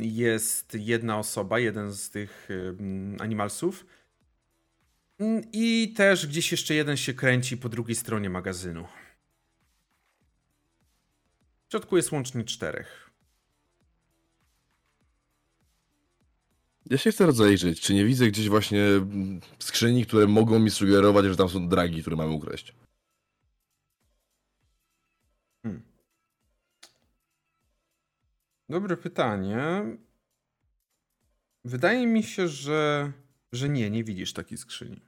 jest 0.02 0.74
jedna 0.74 1.20
osoba, 1.20 1.60
jeden 1.60 1.94
z 1.94 2.10
tych 2.10 2.48
animalsów. 3.20 3.86
Mm, 5.20 5.42
I 5.54 5.94
też 5.94 6.28
gdzieś 6.28 6.52
jeszcze 6.52 6.74
jeden 6.74 6.98
się 6.98 7.14
kręci 7.14 7.58
po 7.58 7.70
drugiej 7.70 7.96
stronie 7.96 8.30
magazynu. 8.30 8.88
W 11.68 11.72
środku 11.72 11.98
jest 11.98 12.12
łącznie 12.12 12.44
czterech. 12.44 13.08
Ja 16.90 16.98
się 16.98 17.12
chcę 17.12 17.26
rozejrzeć, 17.26 17.82
czy 17.82 17.94
nie 17.94 18.06
widzę 18.06 18.28
gdzieś 18.28 18.50
właśnie 18.50 18.84
mm, 18.84 19.40
skrzyni, 19.60 20.06
które 20.06 20.28
mogą 20.28 20.60
mi 20.60 20.72
sugerować, 20.72 21.26
że 21.26 21.36
tam 21.36 21.50
są 21.50 21.70
dragi, 21.70 22.02
które 22.02 22.16
mamy 22.16 22.32
ukraść. 22.32 22.74
Dobre 28.70 28.98
pytanie. 28.98 29.84
Wydaje 31.66 32.08
mi 32.08 32.24
się, 32.24 32.48
że, 32.48 33.12
że 33.52 33.70
nie, 33.70 33.90
nie 33.90 34.04
widzisz 34.04 34.34
takiej 34.34 34.58
skrzyni. 34.58 35.02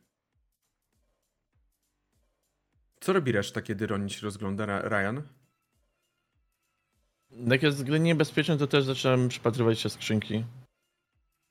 Co 3.00 3.14
robi 3.14 3.32
reszta, 3.32 3.62
kiedy 3.62 3.88
Ronin 3.88 4.10
się 4.10 4.22
rozgląda, 4.22 4.82
Ryan? 4.90 5.22
Jak 7.32 7.64
jest 7.64 7.78
względnie 7.78 8.08
niebezpieczne, 8.12 8.58
to 8.58 8.68
też 8.68 8.84
zaczynam 8.84 9.30
przypatrywać 9.30 9.80
się 9.80 9.90
skrzynki. 9.90 10.46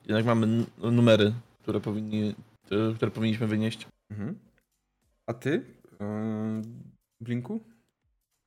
Jednak 0.00 0.24
mamy 0.24 0.46
n- 0.46 0.66
numery, 0.92 1.34
które, 1.62 1.80
powinni, 1.80 2.34
te- 2.68 2.92
które 2.96 3.10
powinniśmy 3.10 3.46
wynieść. 3.46 3.86
Mhm. 4.10 4.38
A 5.26 5.34
ty? 5.34 5.50
Yy, 6.00 6.62
Blinku? 7.20 7.60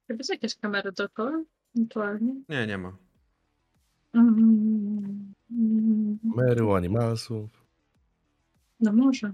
Chyba 0.07 0.17
jest 0.17 0.29
jakieś 0.29 0.55
kamery 0.55 0.91
dookoła? 0.91 1.43
Ewentualnie. 1.75 2.35
Nie, 2.49 2.67
nie 2.67 2.77
ma. 2.77 2.97
Mm, 4.13 5.33
mm, 5.51 6.19
animalsów. 6.75 7.49
No 8.79 8.93
może. 8.93 9.33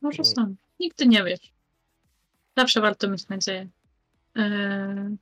Może 0.00 0.24
są. 0.24 0.54
Nigdy 0.80 1.06
nie 1.06 1.24
wiesz. 1.24 1.52
Zawsze 2.56 2.80
warto 2.80 3.10
mieć 3.10 3.28
nadzieję. 3.28 3.68
Eee, 4.34 5.16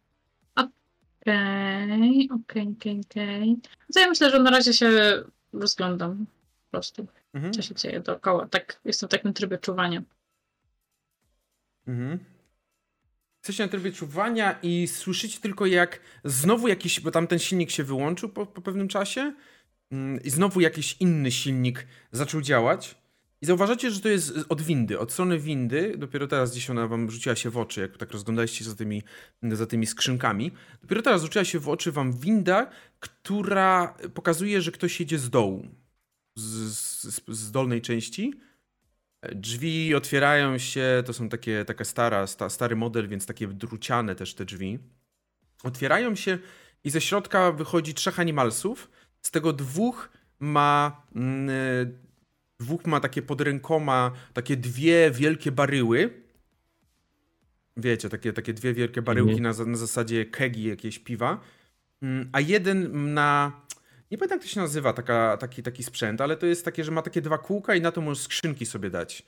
Okej, 1.20 2.28
okej, 2.30 2.68
okej, 2.70 3.00
ja 4.00 4.08
myślę, 4.08 4.30
że 4.30 4.38
na 4.42 4.50
razie 4.50 4.72
się 4.72 4.90
rozglądam 5.52 6.26
po 6.26 6.70
prostu, 6.70 7.06
Mhm. 7.34 7.52
co 7.52 7.62
się 7.62 7.74
dzieje 7.74 8.00
dookoła. 8.00 8.48
Tak, 8.48 8.80
jestem 8.84 9.08
w 9.08 9.12
takim 9.12 9.32
trybie 9.32 9.58
czuwania. 9.58 10.02
Mhm. 11.86 12.18
Jesteście 13.48 13.64
na 13.64 13.68
trybie 13.68 13.92
czuwania 13.92 14.58
i 14.62 14.86
słyszycie 14.86 15.40
tylko 15.40 15.66
jak 15.66 16.00
znowu 16.24 16.68
jakiś, 16.68 17.00
bo 17.00 17.10
tam 17.10 17.26
ten 17.26 17.38
silnik 17.38 17.70
się 17.70 17.84
wyłączył 17.84 18.28
po, 18.28 18.46
po 18.46 18.62
pewnym 18.62 18.88
czasie 18.88 19.34
mm, 19.92 20.22
i 20.22 20.30
znowu 20.30 20.60
jakiś 20.60 20.96
inny 21.00 21.30
silnik 21.30 21.86
zaczął 22.12 22.40
działać. 22.40 22.94
I 23.42 23.46
zauważacie, 23.46 23.90
że 23.90 24.00
to 24.00 24.08
jest 24.08 24.32
od 24.48 24.62
windy, 24.62 24.98
od 24.98 25.12
strony 25.12 25.38
windy, 25.38 25.94
dopiero 25.98 26.26
teraz 26.26 26.52
gdzieś 26.52 26.70
ona 26.70 26.88
wam 26.88 27.10
rzuciła 27.10 27.36
się 27.36 27.50
w 27.50 27.58
oczy, 27.58 27.80
jak 27.80 27.96
tak 27.96 28.12
rozglądaliście 28.12 28.58
się 28.58 28.70
za 28.70 28.76
tymi, 28.76 29.02
za 29.42 29.66
tymi 29.66 29.86
skrzynkami, 29.86 30.52
dopiero 30.80 31.02
teraz 31.02 31.22
rzuciła 31.22 31.44
się 31.44 31.58
w 31.58 31.68
oczy 31.68 31.92
wam 31.92 32.12
winda, 32.12 32.70
która 33.00 33.94
pokazuje, 34.14 34.62
że 34.62 34.72
ktoś 34.72 35.00
jedzie 35.00 35.18
z 35.18 35.30
dołu, 35.30 35.68
z, 36.36 36.44
z, 37.04 37.20
z 37.28 37.50
dolnej 37.50 37.82
części 37.82 38.32
Drzwi 39.22 39.94
otwierają 39.94 40.58
się, 40.58 41.02
to 41.06 41.12
są 41.12 41.28
takie, 41.28 41.64
taka 41.64 41.84
stara, 41.84 42.26
sta, 42.26 42.48
stary 42.48 42.76
model, 42.76 43.08
więc 43.08 43.26
takie 43.26 43.46
druciane 43.48 44.14
też 44.14 44.34
te 44.34 44.44
drzwi. 44.44 44.78
Otwierają 45.64 46.14
się 46.14 46.38
i 46.84 46.90
ze 46.90 47.00
środka 47.00 47.52
wychodzi 47.52 47.94
trzech 47.94 48.20
animalsów. 48.20 48.90
Z 49.22 49.30
tego 49.30 49.52
dwóch 49.52 50.10
ma 50.40 51.02
mm, 51.14 51.50
y, 51.50 51.92
dwóch 52.60 52.86
ma 52.86 53.00
takie 53.00 53.22
pod 53.22 53.40
rękoma 53.40 54.12
takie 54.34 54.56
dwie 54.56 55.10
wielkie 55.10 55.52
baryły. 55.52 56.10
Wiecie, 57.76 58.08
takie, 58.08 58.32
takie 58.32 58.52
dwie 58.54 58.74
wielkie 58.74 59.02
baryłki 59.02 59.38
Mhm. 59.38 59.56
na, 59.58 59.64
na 59.64 59.76
zasadzie 59.76 60.26
kegi 60.26 60.64
jakieś 60.64 60.98
piwa. 60.98 61.40
Mm, 62.02 62.28
A 62.32 62.40
jeden 62.40 63.14
na 63.14 63.52
nie 64.10 64.18
pamiętam 64.18 64.38
jak 64.38 64.42
to 64.46 64.52
się 64.54 64.60
nazywa 64.60 64.92
taka, 64.92 65.36
taki, 65.36 65.62
taki 65.62 65.84
sprzęt, 65.84 66.20
ale 66.20 66.36
to 66.36 66.46
jest 66.46 66.64
takie, 66.64 66.84
że 66.84 66.90
ma 66.90 67.02
takie 67.02 67.20
dwa 67.22 67.38
kółka 67.38 67.74
i 67.74 67.80
na 67.80 67.92
to 67.92 68.00
możesz 68.00 68.24
skrzynki 68.24 68.66
sobie 68.66 68.90
dać. 68.90 69.22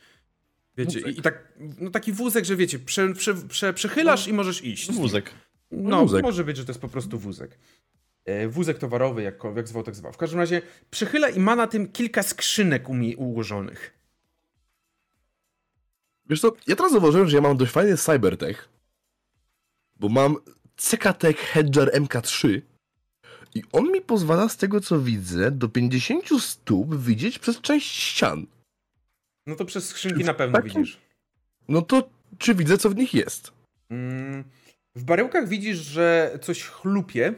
Wiecie, 0.76 1.00
i, 1.00 1.18
i 1.18 1.22
tak, 1.22 1.52
no 1.78 1.90
taki 1.90 2.12
wózek, 2.12 2.44
że 2.44 2.56
wiecie, 2.56 2.78
prze, 2.78 3.12
prze, 3.14 3.34
prze, 3.34 3.72
przechylasz 3.72 4.28
i 4.28 4.32
możesz 4.32 4.64
iść. 4.64 4.92
Wózek. 4.92 5.30
No, 5.70 6.00
Wózek. 6.02 6.22
może 6.22 6.44
być, 6.44 6.56
że 6.56 6.64
to 6.64 6.70
jest 6.72 6.80
po 6.80 6.88
prostu 6.88 7.18
wózek. 7.18 7.58
E, 8.24 8.48
Wózek 8.48 8.78
towarowy, 8.78 9.22
jakkolwiek 9.22 9.68
zwał, 9.68 9.82
tak 9.82 9.94
zwał. 9.94 10.12
W 10.12 10.16
każdym 10.16 10.38
razie 10.38 10.62
przechyla 10.90 11.28
i 11.28 11.40
ma 11.40 11.56
na 11.56 11.66
tym 11.66 11.88
kilka 11.92 12.22
skrzynek 12.22 12.88
umie- 12.88 13.16
ułożonych. 13.16 13.94
Wiesz 16.26 16.40
co, 16.40 16.52
ja 16.66 16.76
teraz 16.76 16.92
zauważyłem, 16.92 17.28
że 17.28 17.36
ja 17.36 17.42
mam 17.42 17.56
dość 17.56 17.72
fajny 17.72 17.96
cybertech, 17.96 18.68
bo 19.96 20.08
mam 20.08 20.36
CKTech 20.76 21.36
Hedger 21.36 21.90
MK3 21.94 22.60
i 23.54 23.62
on 23.72 23.92
mi 23.92 24.00
pozwala 24.00 24.48
z 24.48 24.56
tego 24.56 24.80
co 24.80 25.00
widzę 25.00 25.50
do 25.50 25.68
50 25.68 26.42
stóp 26.42 26.96
widzieć 26.96 27.38
przez 27.38 27.60
część 27.60 27.92
ścian. 27.92 28.46
No 29.46 29.56
to 29.56 29.64
przez 29.64 29.88
skrzynki 29.88 30.24
na 30.24 30.34
pewno 30.34 30.58
takim- 30.62 30.80
widzisz. 30.82 30.98
No 31.68 31.82
to 31.82 32.10
czy 32.38 32.54
widzę 32.54 32.78
co 32.78 32.90
w 32.90 32.96
nich 32.96 33.14
jest? 33.14 33.52
Mm, 33.90 34.44
W 34.94 35.04
baryłkach 35.04 35.48
widzisz, 35.48 35.78
że 35.78 36.38
coś 36.42 36.62
chlupie. 36.62 37.34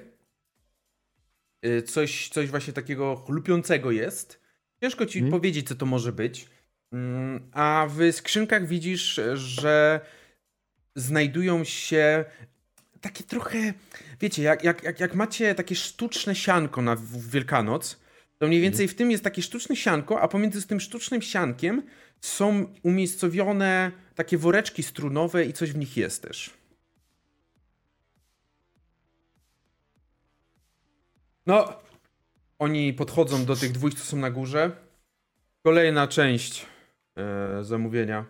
Y, 1.66 1.82
Coś, 1.82 2.28
coś 2.28 2.50
właśnie 2.50 2.72
takiego 2.72 3.16
chlupiącego 3.16 3.90
jest. 3.90 4.40
Ciężko 4.82 5.06
ci 5.06 5.18
Mhm. 5.18 5.30
powiedzieć, 5.32 5.68
co 5.68 5.74
to 5.74 5.86
może 5.86 6.12
być. 6.12 6.48
Mm, 6.92 7.50
A 7.52 7.86
w 7.90 8.12
skrzynkach 8.12 8.66
widzisz, 8.66 9.20
że 9.34 10.00
znajdują 10.96 11.64
się 11.64 12.24
takie 13.02 13.24
trochę, 13.24 13.74
wiecie, 14.20 14.42
jak, 14.42 14.64
jak, 14.64 14.82
jak, 14.82 15.00
jak 15.00 15.14
macie 15.14 15.54
takie 15.54 15.74
sztuczne 15.74 16.34
sianko 16.34 16.82
na 16.82 16.96
Wielkanoc, 17.30 18.00
to 18.38 18.46
mniej 18.46 18.60
więcej 18.60 18.88
w 18.88 18.94
tym 18.94 19.10
jest 19.10 19.24
takie 19.24 19.42
sztuczne 19.42 19.76
sianko, 19.76 20.20
a 20.20 20.28
pomiędzy 20.28 20.66
tym 20.66 20.80
sztucznym 20.80 21.22
siankiem 21.22 21.82
są 22.20 22.74
umiejscowione 22.82 23.92
takie 24.14 24.38
woreczki 24.38 24.82
strunowe 24.82 25.44
i 25.44 25.52
coś 25.52 25.72
w 25.72 25.76
nich 25.76 25.96
jest 25.96 26.22
też. 26.22 26.50
No, 31.46 31.82
oni 32.58 32.92
podchodzą 32.92 33.44
do 33.44 33.56
tych 33.56 33.72
dwóch, 33.72 33.94
co 33.94 34.04
są 34.04 34.16
na 34.16 34.30
górze. 34.30 34.70
Kolejna 35.62 36.08
część 36.08 36.66
e, 37.16 37.64
zamówienia. 37.64 38.24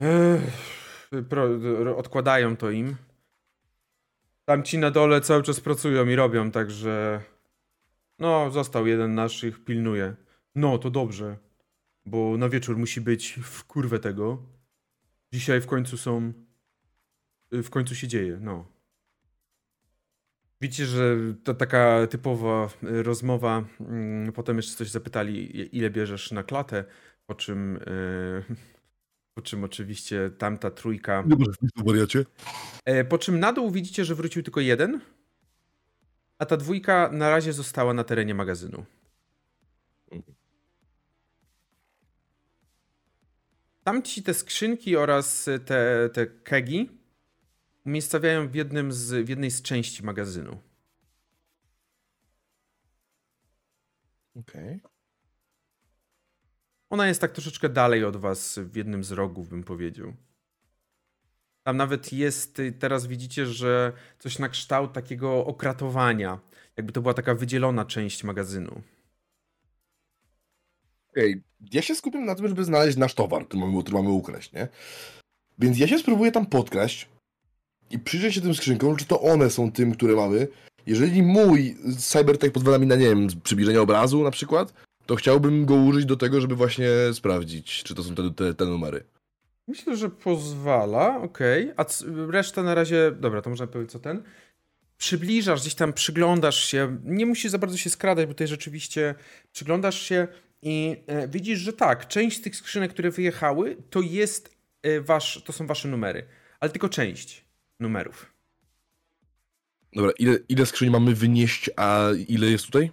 Ech, 0.00 0.77
odkładają 1.96 2.56
to 2.56 2.70
im. 2.70 2.96
Tam 4.44 4.62
ci 4.62 4.78
na 4.78 4.90
dole 4.90 5.20
cały 5.20 5.42
czas 5.42 5.60
pracują 5.60 6.06
i 6.06 6.14
robią, 6.16 6.50
także. 6.50 7.20
No, 8.18 8.50
został 8.50 8.86
jeden 8.86 9.14
naszych, 9.14 9.64
pilnuje. 9.64 10.14
No, 10.54 10.78
to 10.78 10.90
dobrze. 10.90 11.36
Bo 12.06 12.36
na 12.38 12.48
wieczór 12.48 12.76
musi 12.76 13.00
być 13.00 13.38
w 13.42 13.64
kurwę 13.64 13.98
tego. 13.98 14.42
Dzisiaj 15.32 15.60
w 15.60 15.66
końcu 15.66 15.96
są. 15.96 16.32
y, 17.54 17.62
W 17.62 17.70
końcu 17.70 17.94
się 17.94 18.08
dzieje, 18.08 18.38
no. 18.40 18.66
Widzicie, 20.60 20.86
że 20.86 21.16
to 21.44 21.54
taka 21.54 22.06
typowa 22.06 22.68
y, 22.84 23.02
rozmowa. 23.02 23.64
Mm, 23.80 24.32
Potem 24.32 24.56
jeszcze 24.56 24.74
coś 24.76 24.90
zapytali, 24.90 25.76
ile 25.76 25.90
bierzesz 25.90 26.32
na 26.32 26.42
klatę, 26.42 26.84
po 27.26 27.34
czym, 27.34 27.76
y, 27.76 28.42
po 29.38 29.42
czym 29.42 29.64
oczywiście 29.64 30.30
tamta 30.38 30.70
trójka. 30.70 31.24
Nie 31.26 31.36
możesz 31.36 31.56
być 31.62 31.70
wariacie? 31.76 32.24
E, 32.84 33.04
Po 33.04 33.18
czym 33.18 33.40
na 33.40 33.52
dół 33.52 33.70
widzicie, 33.70 34.04
że 34.04 34.14
wrócił 34.14 34.42
tylko 34.42 34.60
jeden, 34.60 35.00
a 36.38 36.46
ta 36.46 36.56
dwójka 36.56 37.10
na 37.12 37.30
razie 37.30 37.52
została 37.52 37.94
na 37.94 38.04
terenie 38.04 38.34
magazynu. 38.34 38.84
Tamci 43.84 44.22
te 44.22 44.34
skrzynki 44.34 44.96
oraz 44.96 45.48
te, 45.64 46.10
te 46.12 46.26
kegi 46.26 46.90
umiejscawiają 47.86 48.48
w, 48.48 48.54
jednym 48.54 48.92
z, 48.92 49.26
w 49.26 49.28
jednej 49.28 49.50
z 49.50 49.62
części 49.62 50.04
magazynu. 50.04 50.58
Okej. 54.36 54.80
Ona 56.90 57.08
jest 57.08 57.20
tak 57.20 57.32
troszeczkę 57.32 57.68
dalej 57.68 58.04
od 58.04 58.16
was, 58.16 58.58
w 58.58 58.76
jednym 58.76 59.04
z 59.04 59.12
rogów, 59.12 59.48
bym 59.48 59.64
powiedział. 59.64 60.12
Tam 61.62 61.76
nawet 61.76 62.12
jest, 62.12 62.58
y, 62.58 62.72
teraz 62.72 63.06
widzicie, 63.06 63.46
że 63.46 63.92
coś 64.18 64.38
na 64.38 64.48
kształt 64.48 64.92
takiego 64.92 65.46
okratowania. 65.46 66.38
Jakby 66.76 66.92
to 66.92 67.02
była 67.02 67.14
taka 67.14 67.34
wydzielona 67.34 67.84
część 67.84 68.24
magazynu. 68.24 68.82
Okej, 71.10 71.42
ja 71.72 71.82
się 71.82 71.94
skupiam 71.94 72.24
na 72.24 72.34
tym, 72.34 72.48
żeby 72.48 72.64
znaleźć 72.64 72.96
nasz 72.96 73.14
towar, 73.14 73.48
który 73.48 73.60
mamy, 73.60 73.82
który 73.82 73.96
mamy 73.96 74.10
ukraść, 74.10 74.52
nie? 74.52 74.68
Więc 75.58 75.78
ja 75.78 75.88
się 75.88 75.98
spróbuję 75.98 76.32
tam 76.32 76.46
podkraść 76.46 77.08
i 77.90 77.98
przyjrzeć 77.98 78.34
się 78.34 78.40
tym 78.40 78.54
skrzynkom, 78.54 78.96
czy 78.96 79.04
to 79.04 79.20
one 79.20 79.50
są 79.50 79.72
tym, 79.72 79.92
które 79.92 80.14
mamy. 80.14 80.48
Jeżeli 80.86 81.22
mój 81.22 81.76
cybertech 81.98 82.52
pozwala 82.52 82.78
mi 82.78 82.86
na, 82.86 82.96
nie 82.96 83.08
wiem, 83.08 83.28
przybliżenie 83.42 83.80
obrazu 83.80 84.24
na 84.24 84.30
przykład, 84.30 84.72
to 85.08 85.16
chciałbym 85.16 85.66
go 85.66 85.74
użyć 85.74 86.04
do 86.04 86.16
tego, 86.16 86.40
żeby 86.40 86.54
właśnie 86.54 86.88
sprawdzić, 87.12 87.82
czy 87.82 87.94
to 87.94 88.02
są 88.02 88.14
te, 88.14 88.30
te, 88.30 88.54
te 88.54 88.64
numery. 88.64 89.04
Myślę, 89.68 89.96
że 89.96 90.10
pozwala, 90.10 91.16
okej. 91.22 91.72
A 91.76 91.84
c- 91.84 92.04
reszta 92.30 92.62
na 92.62 92.74
razie, 92.74 93.12
dobra, 93.20 93.42
to 93.42 93.50
można 93.50 93.66
powiedzieć 93.66 93.92
co 93.92 93.98
ten. 93.98 94.22
Przybliżasz, 94.98 95.60
gdzieś 95.60 95.74
tam 95.74 95.92
przyglądasz 95.92 96.64
się, 96.64 96.98
nie 97.04 97.26
musisz 97.26 97.50
za 97.50 97.58
bardzo 97.58 97.76
się 97.76 97.90
skradać, 97.90 98.26
bo 98.26 98.34
tutaj 98.34 98.48
rzeczywiście 98.48 99.14
przyglądasz 99.52 100.02
się 100.02 100.28
i 100.62 100.96
e, 101.06 101.28
widzisz, 101.28 101.58
że 101.58 101.72
tak, 101.72 102.08
część 102.08 102.36
z 102.38 102.40
tych 102.40 102.56
skrzynek, 102.56 102.92
które 102.92 103.10
wyjechały, 103.10 103.76
to 103.90 104.00
jest 104.00 104.56
e, 104.82 105.00
wasz, 105.00 105.42
to 105.44 105.52
są 105.52 105.66
wasze 105.66 105.88
numery, 105.88 106.26
ale 106.60 106.70
tylko 106.70 106.88
część 106.88 107.44
numerów. 107.80 108.32
Dobra, 109.92 110.10
ile, 110.18 110.38
ile 110.48 110.66
skrzyń 110.66 110.90
mamy 110.90 111.14
wynieść, 111.14 111.70
a 111.76 112.08
ile 112.28 112.46
jest 112.46 112.66
tutaj? 112.66 112.90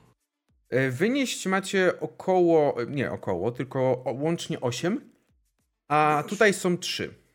E, 0.69 0.91
Wynieść 0.91 1.47
macie 1.47 1.99
około, 1.99 2.75
nie 2.87 3.11
około, 3.11 3.51
tylko 3.51 4.03
łącznie 4.05 4.61
8, 4.61 5.09
a 5.87 6.23
tutaj 6.27 6.53
są 6.53 6.77
3. 6.77 7.25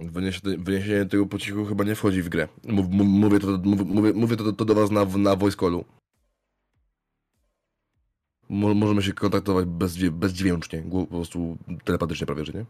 Wyniesienie, 0.00 0.58
wyniesienie 0.58 1.06
tego 1.06 1.26
po 1.26 1.38
cichu 1.38 1.64
chyba 1.64 1.84
nie 1.84 1.94
wchodzi 1.94 2.22
w 2.22 2.28
grę. 2.28 2.48
Mów, 2.64 2.88
mów, 2.88 3.06
mówię 3.06 3.40
to, 3.40 3.46
mów, 3.46 3.86
mówię, 3.86 4.12
mówię 4.12 4.36
to, 4.36 4.52
to 4.52 4.64
do 4.64 4.74
was 4.74 4.90
na, 4.90 5.04
na 5.04 5.36
voice 5.36 5.56
callu. 5.56 5.84
Mo, 8.48 8.74
możemy 8.74 9.02
się 9.02 9.12
kontaktować 9.12 9.66
bezdźwię, 9.66 10.10
bezdźwięcznie, 10.10 10.82
po 10.90 11.06
prostu 11.06 11.58
telepatycznie 11.84 12.26
prawie, 12.26 12.44
że 12.44 12.52
nie? 12.52 12.64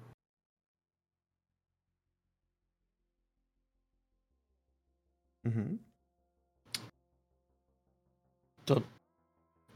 Mhm. 5.45 5.79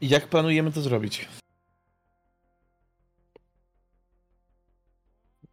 Jak 0.01 0.29
planujemy 0.29 0.71
to 0.71 0.81
zrobić? 0.81 1.27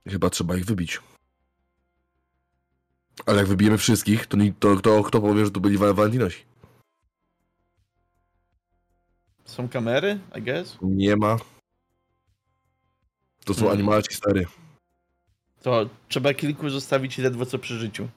Chyba 0.08 0.30
trzeba 0.30 0.56
ich 0.56 0.64
wybić. 0.64 1.00
Ale 3.26 3.38
jak 3.38 3.46
wybijemy 3.46 3.78
wszystkich, 3.78 4.26
to, 4.26 4.36
ni- 4.36 4.54
to 4.54 4.76
kto, 4.76 5.02
kto 5.02 5.20
powie, 5.20 5.44
że 5.44 5.50
to 5.50 5.60
byli 5.60 5.78
Valentinosi? 5.78 6.44
Są 9.44 9.68
kamery, 9.68 10.20
I 10.38 10.42
guess? 10.42 10.78
Nie 10.82 11.16
ma. 11.16 11.36
To 13.44 13.54
są 13.54 13.60
Hmm. 13.60 13.72
animalci 13.78 14.14
stary. 14.14 14.46
To 15.62 15.88
trzeba 16.08 16.34
kilku 16.34 16.70
zostawić 16.70 17.18
ledwo 17.18 17.46
co 17.46 17.58
przy 17.58 17.78
życiu. 17.78 18.08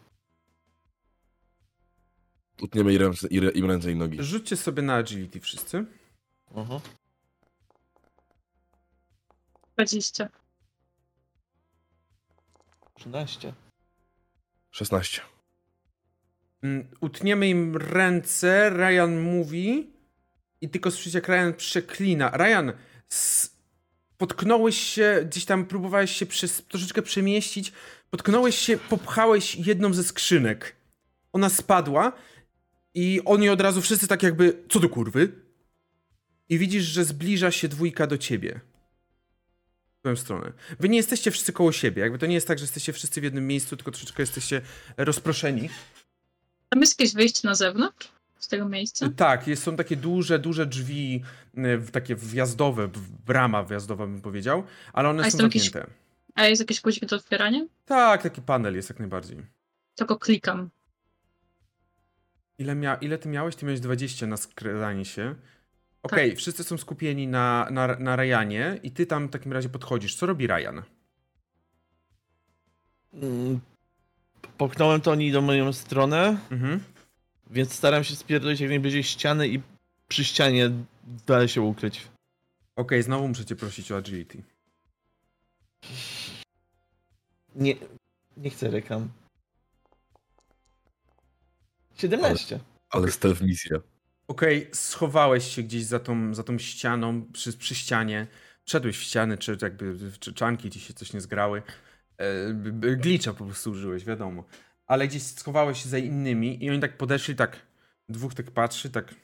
Utniemy 2.61 2.93
im 2.93 3.01
ręce, 3.01 3.27
im 3.27 3.65
ręce 3.71 3.91
i 3.91 3.95
nogi. 3.95 4.17
Rzućcie 4.23 4.57
sobie 4.57 4.81
na 4.81 4.95
agility 4.95 5.39
wszyscy. 5.39 5.85
Aha. 6.55 6.79
20. 9.73 10.29
13. 12.95 13.53
16. 14.71 15.21
Mm, 16.63 16.87
Utniemy 17.01 17.47
im 17.49 17.77
ręce, 17.77 18.69
Ryan 18.69 19.21
mówi 19.21 19.93
i 20.61 20.69
tylko 20.69 20.91
słyszycie 20.91 21.17
jak 21.17 21.27
Ryan 21.27 21.53
przeklina. 21.57 22.29
Ryan, 22.37 22.71
s- 23.11 23.55
potknąłeś 24.17 24.77
się, 24.77 25.23
gdzieś 25.29 25.45
tam 25.45 25.65
próbowałeś 25.65 26.11
się 26.11 26.25
przez, 26.25 26.63
troszeczkę 26.67 27.01
przemieścić, 27.01 27.73
potknąłeś 28.09 28.55
się, 28.57 28.77
popchałeś 28.77 29.55
jedną 29.55 29.93
ze 29.93 30.03
skrzynek. 30.03 30.75
Ona 31.33 31.49
spadła 31.49 32.11
i 32.95 33.21
oni 33.25 33.49
od 33.49 33.61
razu 33.61 33.81
wszyscy 33.81 34.07
tak 34.07 34.23
jakby, 34.23 34.63
co 34.69 34.79
do 34.79 34.89
kurwy? 34.89 35.31
I 36.49 36.57
widzisz, 36.57 36.83
że 36.83 37.05
zbliża 37.05 37.51
się 37.51 37.67
dwójka 37.67 38.07
do 38.07 38.17
ciebie. 38.17 38.59
W 39.97 39.99
twoją 39.99 40.15
stronę. 40.15 40.51
Wy 40.79 40.89
nie 40.89 40.97
jesteście 40.97 41.31
wszyscy 41.31 41.53
koło 41.53 41.71
siebie, 41.71 42.01
jakby 42.01 42.17
to 42.17 42.25
nie 42.25 42.33
jest 42.33 42.47
tak, 42.47 42.57
że 42.59 42.63
jesteście 42.63 42.93
wszyscy 42.93 43.21
w 43.21 43.23
jednym 43.23 43.47
miejscu, 43.47 43.75
tylko 43.77 43.91
troszeczkę 43.91 44.23
jesteście 44.23 44.61
rozproszeni. 44.97 45.69
Tam 46.69 46.81
jest 46.81 46.99
jakieś 46.99 47.13
wyjście 47.15 47.47
na 47.47 47.55
zewnątrz 47.55 48.11
z 48.39 48.47
tego 48.47 48.69
miejsca? 48.69 49.09
Tak, 49.15 49.47
jest, 49.47 49.63
są 49.63 49.75
takie 49.75 49.95
duże, 49.95 50.39
duże 50.39 50.65
drzwi, 50.65 51.23
y, 51.57 51.91
takie 51.91 52.15
wjazdowe, 52.15 52.89
brama 53.25 53.63
wjazdowa 53.63 54.07
bym 54.07 54.21
powiedział, 54.21 54.63
ale 54.93 55.09
one 55.09 55.31
są 55.31 55.37
jakiś- 55.37 55.61
zamknięte. 55.61 55.91
A 56.35 56.45
jest 56.45 56.59
jakiś 56.61 56.81
guzik 56.81 57.05
do 57.05 57.15
otwierania? 57.15 57.65
Tak, 57.85 58.23
taki 58.23 58.41
panel 58.41 58.75
jest 58.75 58.89
jak 58.89 58.99
najbardziej. 58.99 59.37
Tylko 59.95 60.19
klikam. 60.19 60.69
Ile, 62.57 62.75
mia 62.75 62.95
ile 62.95 63.17
ty 63.17 63.29
miałeś? 63.29 63.55
Ty 63.55 63.65
miałeś 63.65 63.79
20 63.79 64.27
na 64.27 64.37
skradanie 64.37 65.05
się. 65.05 65.35
Okej, 66.03 66.35
wszyscy 66.35 66.63
są 66.63 66.77
skupieni 66.77 67.27
na, 67.27 67.67
na, 67.71 67.87
na 67.95 68.15
Ryanie 68.15 68.79
i 68.83 68.91
ty 68.91 69.05
tam 69.05 69.27
w 69.27 69.31
takim 69.31 69.53
razie 69.53 69.69
podchodzisz. 69.69 70.15
Co 70.15 70.25
robi 70.25 70.47
Ryan? 70.47 70.81
Mm, 73.13 73.59
Popchnąłem 74.57 75.01
to 75.01 75.11
oni 75.11 75.31
do 75.31 75.41
moją 75.41 75.73
stronę, 75.73 76.37
Mhm. 76.51 76.83
więc 77.49 77.73
staram 77.73 78.03
się 78.03 78.15
spierdolić 78.15 78.59
jak 78.59 78.69
najbliżej 78.69 79.03
ściany 79.03 79.47
i 79.47 79.61
przy 80.07 80.23
ścianie 80.25 80.71
dalej 81.27 81.47
się 81.47 81.61
ukryć. 81.61 82.07
Okej, 82.75 83.03
znowu 83.03 83.27
muszę 83.27 83.45
cię 83.45 83.55
prosić 83.55 83.91
o 83.91 83.97
agility. 83.97 84.43
Nie, 87.55 87.75
nie 88.37 88.49
chcę 88.49 88.69
reklam. 88.71 89.09
17. 91.95 92.59
Ale 92.89 93.11
stealth 93.11 93.41
misja. 93.41 93.77
Okej, 94.27 94.69
schowałeś 94.73 95.55
się 95.55 95.63
gdzieś 95.63 95.83
za 95.83 95.99
tą, 95.99 96.33
za 96.33 96.43
tą 96.43 96.57
ścianą, 96.57 97.25
przy, 97.33 97.53
przy 97.53 97.75
ścianie. 97.75 98.27
Wszedłeś 98.65 98.97
w 98.97 99.01
ściany, 99.01 99.37
czy 99.37 99.57
jakby 99.61 100.11
czy 100.19 100.33
czanki 100.33 100.69
ci 100.69 100.79
się 100.79 100.93
coś 100.93 101.13
nie 101.13 101.21
zgrały. 101.21 101.63
E, 102.17 102.53
glitcha 102.97 103.33
po 103.33 103.45
prostu 103.45 103.71
użyłeś, 103.71 104.05
wiadomo. 104.05 104.43
Ale 104.87 105.07
gdzieś 105.07 105.23
schowałeś 105.23 105.83
się 105.83 105.89
za 105.89 105.97
innymi 105.97 106.63
i 106.63 106.69
oni 106.69 106.79
tak 106.79 106.97
podeszli, 106.97 107.35
tak 107.35 107.65
dwóch 108.09 108.33
tak 108.33 108.51
patrzy, 108.51 108.89
tak... 108.89 109.15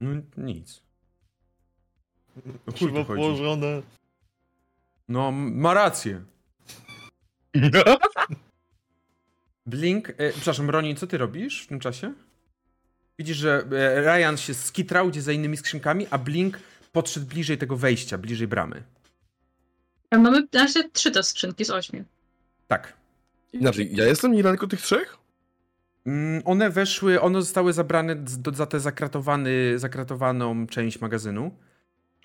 No 0.00 0.22
nic. 0.36 0.82
No 2.80 3.04
chodzi. 3.04 3.04
położone. 3.04 3.82
No, 5.08 5.32
ma 5.32 5.74
rację. 5.74 6.24
Blink, 9.66 10.10
e, 10.10 10.32
przepraszam, 10.32 10.70
Ronin, 10.70 10.96
co 10.96 11.06
ty 11.06 11.18
robisz 11.18 11.64
w 11.64 11.66
tym 11.66 11.80
czasie? 11.80 12.12
Widzisz, 13.18 13.36
że 13.36 13.64
e, 13.72 14.00
Ryan 14.00 14.36
się 14.36 14.54
skitrał 14.54 15.08
gdzie 15.08 15.22
za 15.22 15.32
innymi 15.32 15.56
skrzynkami, 15.56 16.06
a 16.10 16.18
Blink 16.18 16.58
podszedł 16.92 17.26
bliżej 17.26 17.58
tego 17.58 17.76
wejścia, 17.76 18.18
bliżej 18.18 18.48
bramy. 18.48 18.82
A 20.10 20.18
mamy 20.18 20.46
na 20.52 20.60
razie 20.60 20.90
trzy 20.90 21.10
te 21.10 21.22
skrzynki 21.22 21.64
z 21.64 21.70
ośmiu. 21.70 22.04
Tak. 22.68 22.92
Inaczej, 23.52 23.96
ja 23.96 24.04
jestem 24.04 24.32
niedaleko 24.32 24.66
tych 24.66 24.80
trzech? 24.80 25.16
Mm, 26.06 26.42
one 26.44 26.70
weszły, 26.70 27.20
one 27.20 27.42
zostały 27.42 27.72
zabrane 27.72 28.16
do, 28.16 28.52
za 28.52 28.66
tę 28.66 28.80
zakratowany, 28.80 29.78
zakratowaną 29.78 30.66
część 30.66 31.00
magazynu. 31.00 31.50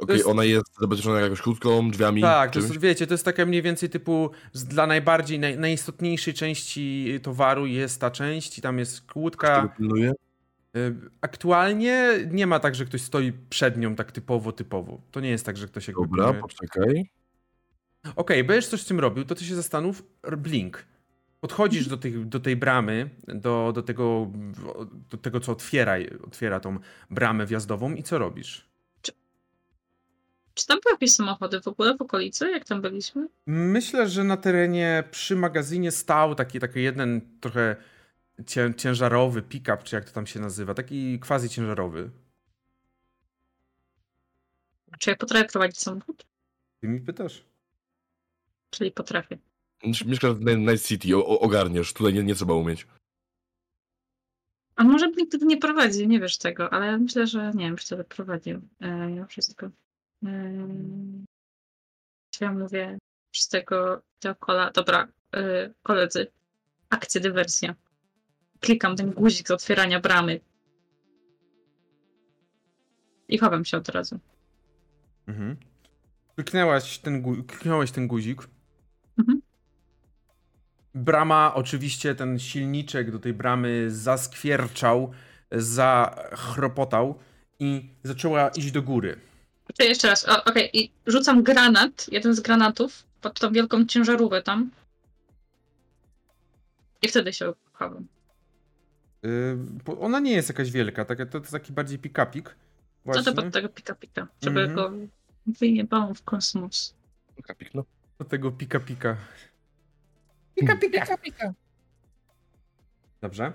Okej, 0.01 0.15
jest- 0.17 0.27
ona 0.29 0.43
jest 0.43 0.79
zabezpieczona 0.79 1.19
jakąś 1.19 1.41
kłódką, 1.41 1.91
drzwiami, 1.91 2.21
Tak, 2.21 2.51
to 2.51 2.59
jest, 2.59 2.77
wiecie, 2.79 3.07
to 3.07 3.13
jest 3.13 3.25
taka 3.25 3.45
mniej 3.45 3.61
więcej 3.61 3.89
typu 3.89 4.29
dla 4.53 4.87
najbardziej, 4.87 5.39
naj, 5.39 5.57
najistotniejszej 5.57 6.33
części 6.33 7.19
towaru 7.23 7.65
jest 7.65 8.01
ta 8.01 8.11
część 8.11 8.57
i 8.57 8.61
tam 8.61 8.79
jest 8.79 9.01
kłódka. 9.11 9.75
pilnuje? 9.77 10.11
Y, 10.77 10.95
Aktualnie 11.21 12.09
nie 12.31 12.47
ma 12.47 12.59
tak, 12.59 12.75
że 12.75 12.85
ktoś 12.85 13.01
stoi 13.01 13.33
przed 13.49 13.77
nią 13.77 13.95
tak 13.95 14.11
typowo, 14.11 14.51
typowo. 14.51 15.01
To 15.11 15.19
nie 15.19 15.29
jest 15.29 15.45
tak, 15.45 15.57
że 15.57 15.67
ktoś 15.67 15.87
jakby... 15.87 16.01
Dobra, 16.03 16.23
pilnuje. 16.25 16.41
poczekaj. 16.41 17.09
Okej, 18.15 18.43
będziesz 18.43 18.67
coś 18.67 18.81
z 18.81 18.85
tym 18.85 18.99
robił, 18.99 19.25
to 19.25 19.35
ty 19.35 19.45
się 19.45 19.55
zastanów, 19.55 20.03
blink. 20.37 20.85
Podchodzisz 21.39 21.87
do, 21.87 21.97
tych, 21.97 22.27
do 22.27 22.39
tej 22.39 22.55
bramy, 22.55 23.09
do, 23.27 23.71
do, 23.75 23.81
tego, 23.81 24.27
do 25.09 25.17
tego, 25.17 25.39
co 25.39 25.51
otwiera, 25.51 25.95
otwiera 26.27 26.59
tą 26.59 26.79
bramę 27.09 27.45
wjazdową 27.45 27.93
i 27.93 28.03
co 28.03 28.17
robisz? 28.17 28.70
Czy 30.61 30.67
tam 30.67 30.79
były 30.83 30.93
jakieś 30.93 31.11
samochody 31.11 31.61
w 31.61 31.67
ogóle 31.67 31.97
w 31.97 32.01
okolicy, 32.01 32.51
jak 32.51 32.65
tam 32.65 32.81
byliśmy? 32.81 33.27
Myślę, 33.45 34.09
że 34.09 34.23
na 34.23 34.37
terenie 34.37 35.03
przy 35.11 35.35
magazynie 35.35 35.91
stał 35.91 36.35
taki, 36.35 36.59
taki 36.59 36.83
jeden 36.83 37.39
trochę 37.39 37.75
cię, 38.47 38.73
ciężarowy 38.77 39.41
pick-up, 39.41 39.83
czy 39.83 39.95
jak 39.95 40.05
to 40.05 40.11
tam 40.11 40.27
się 40.27 40.39
nazywa, 40.39 40.73
taki 40.73 41.19
quasi 41.19 41.49
ciężarowy. 41.49 42.11
Czy 44.99 45.09
ja 45.09 45.15
potrafię 45.15 45.45
prowadzić 45.45 45.79
samochód? 45.79 46.25
Ty 46.81 46.87
mi 46.87 47.01
pytasz? 47.01 47.45
Czyli 48.69 48.91
potrafię. 48.91 49.37
Mieszkasz 50.05 50.33
w 50.33 50.45
Night 50.45 50.87
City, 50.87 51.17
o, 51.17 51.25
o, 51.25 51.39
ogarniesz, 51.39 51.93
tutaj 51.93 52.13
nie, 52.13 52.23
nie 52.23 52.35
trzeba 52.35 52.53
umieć. 52.53 52.87
A 54.75 54.83
może 54.83 55.11
tego 55.31 55.45
nie 55.45 55.57
prowadzi, 55.57 56.07
nie 56.07 56.19
wiesz 56.19 56.37
tego, 56.37 56.73
ale 56.73 56.97
myślę, 56.97 57.27
że 57.27 57.51
nie 57.55 57.65
wiem, 57.65 57.77
czy 57.77 57.89
to 57.89 57.97
by 57.97 58.03
prowadził. 58.03 58.61
E, 58.81 59.11
ja 59.11 59.25
wszystko. 59.25 59.69
E, 60.25 60.53
ja 62.41 62.51
mówię 62.53 62.97
z 63.35 63.47
tego 63.47 64.01
kola. 64.39 64.71
Dobra, 64.71 65.07
e, 65.35 65.73
koledzy. 65.83 66.27
Akcja, 66.89 67.21
dywersja. 67.21 67.75
Klikam 68.59 68.95
ten 68.95 69.11
guzik 69.11 69.47
z 69.47 69.51
otwierania 69.51 69.99
bramy. 69.99 70.39
I 73.27 73.37
chowam 73.37 73.65
się 73.65 73.77
od 73.77 73.89
razu. 73.89 74.19
Mhm. 75.27 75.57
Kliknęłaś 76.35 76.99
ten, 76.99 77.21
gu- 77.23 77.45
kliknąłeś 77.45 77.91
ten 77.91 78.07
guzik. 78.07 78.47
Mhm. 79.19 79.41
Brama, 80.93 81.51
oczywiście 81.55 82.15
ten 82.15 82.39
silniczek 82.39 83.11
do 83.11 83.19
tej 83.19 83.33
bramy 83.33 83.91
zaskwierczał, 83.91 85.11
zachropotał 85.51 87.19
i 87.59 87.89
zaczęła 88.03 88.49
iść 88.49 88.71
do 88.71 88.81
góry. 88.81 89.19
Czy 89.77 89.85
jeszcze 89.85 90.07
raz, 90.07 90.25
okej, 90.45 90.69
i 90.73 90.91
rzucam 91.07 91.43
granat, 91.43 92.07
jeden 92.11 92.35
z 92.35 92.39
granatów, 92.39 93.03
pod 93.21 93.39
tą 93.39 93.51
wielką 93.51 93.85
ciężarówkę 93.85 94.41
tam. 94.41 94.71
I 97.01 97.07
wtedy 97.07 97.33
się 97.33 97.53
chowam. 97.73 98.07
Yy, 99.23 99.57
ona 99.99 100.19
nie 100.19 100.31
jest 100.31 100.49
jakaś 100.49 100.71
wielka, 100.71 101.05
taka, 101.05 101.25
to, 101.25 101.41
to 101.41 101.51
taki 101.51 101.73
bardziej 101.73 101.99
pick-upik. 101.99 102.49
No 103.05 103.23
to 103.23 103.33
pod 103.33 103.53
tego 103.53 103.69
pika 103.69 103.95
pika, 103.95 104.27
żeby 104.41 104.61
Mhm. 104.61 104.75
go 104.75 104.91
wyjebało 105.45 106.13
w 106.13 106.23
kosmos. 106.23 106.93
Kapik, 107.43 107.73
no. 107.73 107.83
Do 108.19 108.25
tego 108.25 108.51
pika-pika. 108.51 109.15
Pika-pika. 110.55 111.53
Dobrze. 113.21 113.51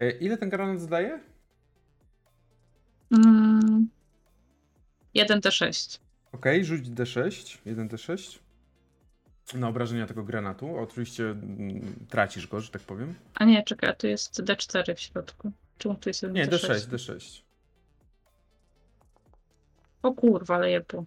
E, 0.00 0.10
ile 0.10 0.36
ten 0.38 0.48
granat 0.50 0.80
zdaje? 0.80 1.20
Mm. 3.10 3.88
1d6. 5.16 5.98
Okej, 6.32 6.64
rzuć 6.64 6.88
D6. 6.88 7.58
1 7.66 7.88
D6. 7.88 8.38
Na 9.54 9.68
obrażenia 9.68 10.06
tego 10.06 10.24
granatu. 10.24 10.76
Oczywiście 10.76 11.24
mm, 11.24 12.06
tracisz 12.08 12.46
go, 12.46 12.60
że 12.60 12.70
tak 12.70 12.82
powiem. 12.82 13.14
A 13.34 13.44
nie, 13.44 13.62
czekaj, 13.62 13.90
a 13.90 13.92
tu 13.92 14.06
jest 14.06 14.42
d4 14.42 14.94
w 14.94 15.00
środku. 15.00 15.52
Czemu 15.78 15.94
tu 15.94 16.08
jest 16.08 16.22
1d6? 16.22 16.32
Nie, 16.32 16.46
D6, 16.46 16.74
D6. 16.74 17.42
O 20.02 20.12
kurwa, 20.12 20.54
ale 20.54 20.70
jebło. 20.70 21.04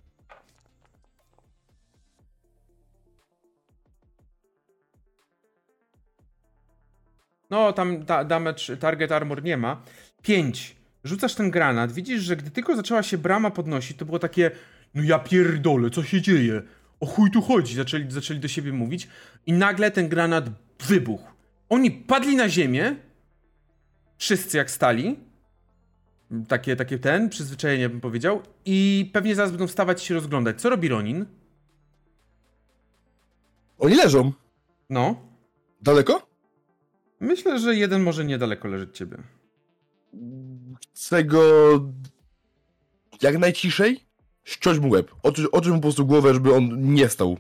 No, 7.50 7.74
tam 7.74 8.06
da, 8.06 8.24
damage, 8.24 8.78
target 8.78 9.12
armor 9.12 9.44
nie 9.44 9.58
ma. 9.58 9.82
5. 10.22 10.76
Rzucasz 11.04 11.36
ten 11.36 11.52
granat. 11.52 11.92
Widzisz, 11.92 12.22
że 12.22 12.36
gdy 12.36 12.52
tylko 12.52 12.76
zaczęła 12.76 13.04
się 13.04 13.18
brama 13.18 13.52
podnosić, 13.52 13.98
to 13.98 14.06
było 14.06 14.20
takie 14.20 14.52
no 14.94 15.04
ja 15.04 15.20
pierdolę, 15.20 15.90
co 15.90 16.04
się 16.04 16.22
dzieje? 16.22 16.62
O 17.00 17.06
chuj 17.06 17.32
tu 17.32 17.42
chodzi? 17.42 17.76
Zaczęli, 17.76 18.12
zaczęli 18.12 18.40
do 18.40 18.48
siebie 18.48 18.74
mówić 18.74 19.08
i 19.46 19.54
nagle 19.54 19.92
ten 19.92 20.10
granat 20.10 20.50
wybuchł. 20.88 21.32
Oni 21.70 21.92
padli 21.92 22.36
na 22.36 22.50
ziemię, 22.50 22.96
wszyscy 24.18 24.58
jak 24.58 24.72
stali, 24.72 25.20
takie, 26.48 26.76
takie 26.76 27.00
ten, 27.00 27.30
przyzwyczajenie 27.30 27.90
bym 27.90 28.02
powiedział, 28.02 28.42
i 28.66 29.10
pewnie 29.14 29.36
zaraz 29.36 29.52
będą 29.52 29.68
wstawać 29.68 30.04
i 30.04 30.06
się 30.06 30.14
rozglądać. 30.14 30.62
Co 30.62 30.70
robi 30.70 30.88
Ronin? 30.88 31.26
Oni 33.78 33.96
leżą. 33.96 34.32
No, 34.90 35.32
Daleko? 35.82 36.28
myślę, 37.20 37.60
że 37.60 37.76
jeden 37.76 38.04
może 38.04 38.26
niedaleko 38.26 38.68
leży 38.68 38.84
od 38.84 38.94
ciebie. 38.94 39.18
Chcę 40.96 41.24
go 41.24 41.42
jak 43.22 43.38
najciszej 43.38 44.06
ściąć 44.44 44.80
mu 44.80 44.90
łeb. 44.90 45.12
Oczy, 45.24 45.52
oczy 45.52 45.70
mu 45.70 45.76
po 45.76 45.82
prostu 45.82 46.06
głowę, 46.06 46.34
żeby 46.34 46.54
on 46.56 46.94
nie 46.94 47.10
stał. 47.10 47.38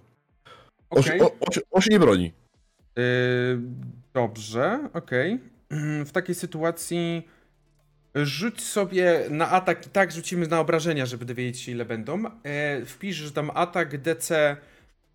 Się, 1.02 1.14
on, 1.14 1.30
on, 1.72 1.82
się, 1.82 1.90
nie 1.91 1.99
broni. 1.99 2.34
Yy, 2.95 3.03
dobrze, 4.14 4.90
okej. 4.94 5.40
W 6.06 6.11
takiej 6.11 6.36
sytuacji 6.36 7.28
rzuć 8.15 8.61
sobie 8.61 9.26
na 9.30 9.49
atak 9.49 9.88
i 9.88 9.90
tak 9.90 10.11
rzucimy 10.11 10.48
na 10.48 10.60
obrażenia, 10.60 11.06
żeby 11.06 11.26
dowiedzieć 11.26 11.61
się 11.61 11.72
ile 11.72 11.86
będą. 11.86 12.23
E, 12.44 12.86
wpisz, 12.86 13.15
że 13.15 13.32
tam 13.32 13.52
atak 13.53 14.02
DC 14.02 14.57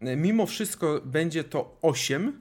mimo 0.01 0.47
wszystko 0.47 1.01
będzie 1.05 1.45
to 1.45 1.79
8. 1.83 2.41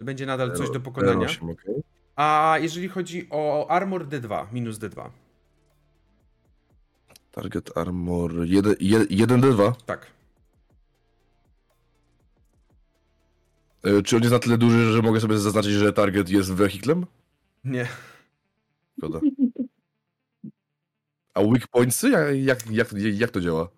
Będzie 0.00 0.26
nadal 0.26 0.56
coś 0.56 0.70
do 0.70 0.80
pokonania. 0.80 1.26
08, 1.26 1.50
okej. 1.50 1.74
A 2.16 2.56
jeżeli 2.60 2.88
chodzi 2.88 3.26
o 3.30 3.66
armor 3.70 4.08
D2, 4.08 4.46
minus 4.52 4.78
D2. 4.78 5.10
Target 7.32 7.76
armor 7.76 8.32
1, 8.46 8.72
1d2. 9.10 9.72
Tak. 9.86 10.06
E, 13.84 14.02
Czy 14.02 14.16
on 14.16 14.22
jest 14.22 14.32
na 14.32 14.38
tyle 14.38 14.58
duży, 14.58 14.92
że 14.92 15.02
mogę 15.02 15.20
sobie 15.20 15.38
zaznaczyć, 15.38 15.72
że 15.72 15.92
target 15.92 16.28
jest 16.30 16.52
wehiklem? 16.52 17.06
Nie. 17.64 17.88
Szkoda. 18.98 19.20
A 21.34 21.40
weak 21.42 21.68
pointsy? 21.68 22.10
Jak, 22.42 22.70
jak, 22.70 22.92
jak, 22.92 23.30
to 23.30 23.40
działa? 23.40 23.68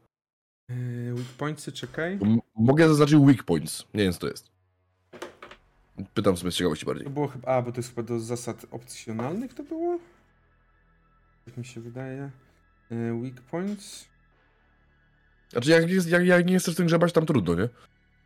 Yy, 0.69 1.15
weak 1.15 1.29
pointsy, 1.39 1.73
czekaj. 1.73 2.13
M- 2.23 2.39
mogę 2.57 2.89
zaznaczyć 2.89 3.17
weak 3.17 3.43
points. 3.43 3.85
Nie 3.95 4.03
wiem, 4.05 4.13
co 4.13 4.19
to 4.19 4.27
jest. 4.29 4.51
Pytam 6.15 6.37
sobie 6.37 6.51
z 6.53 6.55
ciekawości 6.55 6.87
bardziej. 6.87 7.05
To 7.05 7.11
było 7.11 7.29
chyba. 7.29 7.49
A, 7.57 7.63
bo 7.63 7.73
to 7.73 7.77
jest 7.79 7.89
chyba 7.89 8.03
do 8.03 8.21
zasad 8.21 8.67
opcjonalnych 8.71 9.55
to 9.55 9.63
było? 9.63 9.99
Jak 11.47 11.57
mi 11.57 11.65
się 11.65 11.81
wydaje. 11.81 12.31
Yy, 12.91 13.21
weak 13.23 13.41
points. 13.41 14.09
Znaczy, 15.51 15.71
jak, 15.71 15.91
jest, 15.91 16.09
jak, 16.09 16.27
jak 16.27 16.47
nie 16.47 16.59
chcesz 16.59 16.75
tym 16.75 16.87
grzebać, 16.87 17.13
tam 17.13 17.27
trudno, 17.27 17.55
nie? 17.55 17.69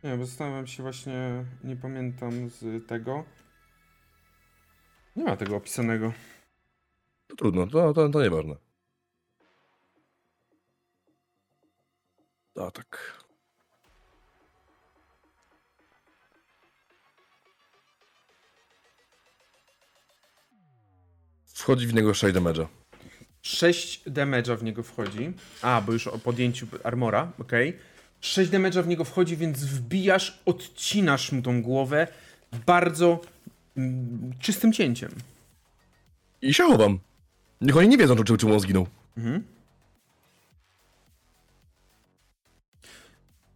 Nie, 0.03 0.17
bo 0.17 0.25
zastanawiam 0.25 0.67
się 0.67 0.83
właśnie, 0.83 1.45
nie 1.63 1.75
pamiętam 1.75 2.49
z 2.49 2.87
tego. 2.87 3.25
Nie 5.15 5.23
ma 5.23 5.37
tego 5.37 5.55
opisanego. 5.55 6.13
To 7.27 7.35
trudno, 7.35 7.67
to, 7.67 7.93
to, 7.93 8.09
to 8.09 8.23
nieważne. 8.23 8.55
A 12.55 12.71
tak. 12.71 13.19
Wchodzi 21.45 21.87
w 21.87 21.93
niego 21.93 22.13
6 22.13 22.35
damage'a. 22.35 22.78
6 23.41 24.01
damage'a 24.05 24.57
w 24.57 24.63
niego 24.63 24.83
wchodzi. 24.83 25.33
A, 25.61 25.81
bo 25.81 25.93
już 25.93 26.07
o 26.07 26.19
podjęciu 26.19 26.67
armora, 26.83 27.31
okej. 27.39 27.77
6 28.21 28.51
damage'a 28.51 28.83
w 28.83 28.87
niego 28.87 29.03
wchodzi, 29.03 29.37
więc 29.37 29.63
wbijasz, 29.63 30.39
odcinasz 30.45 31.31
mu 31.31 31.41
tą 31.41 31.61
głowę 31.61 32.07
bardzo 32.65 33.21
mm, 33.77 34.31
czystym 34.39 34.73
cięciem. 34.73 35.11
I 36.41 36.53
się 36.53 36.63
chowam. 36.63 36.99
Niech 37.61 37.77
oni 37.77 37.87
nie 37.87 37.97
wiedzą, 37.97 38.15
czy, 38.23 38.37
czemu 38.37 38.53
on 38.53 38.59
zginął. 38.59 38.87
Mhm. 39.17 39.43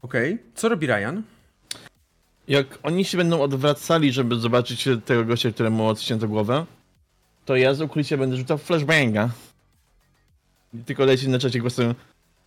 Okej, 0.02 0.38
co 0.56 0.70
robi 0.70 0.88
Ryan? 0.88 1.22
Jak 2.48 2.80
oni 2.84 3.06
się 3.06 3.18
będą 3.18 3.42
odwracali, 3.42 4.12
żeby 4.12 4.36
zobaczyć 4.36 4.90
tego 5.06 5.26
gościa, 5.26 5.52
któremu 5.52 5.88
odcięto 5.88 6.28
głowę, 6.28 6.66
to 7.46 7.56
ja 7.56 7.74
z 7.74 7.82
ukrycia 7.82 8.18
będę 8.18 8.38
rzucał 8.38 8.58
flashbanga. 8.58 9.30
I 10.74 10.84
Tylko 10.84 11.06
leci 11.06 11.30
na 11.30 11.40
czacie 11.40 11.60
głosem 11.60 11.96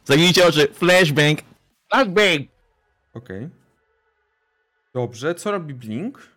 Zagnijcie 0.04 0.46
oczy. 0.46 0.68
Flashbang. 0.72 1.38
Flashbang. 1.90 2.48
Okej. 3.14 3.48
Dobrze, 4.94 5.34
co 5.34 5.50
robi 5.50 5.74
Blink? 5.74 6.36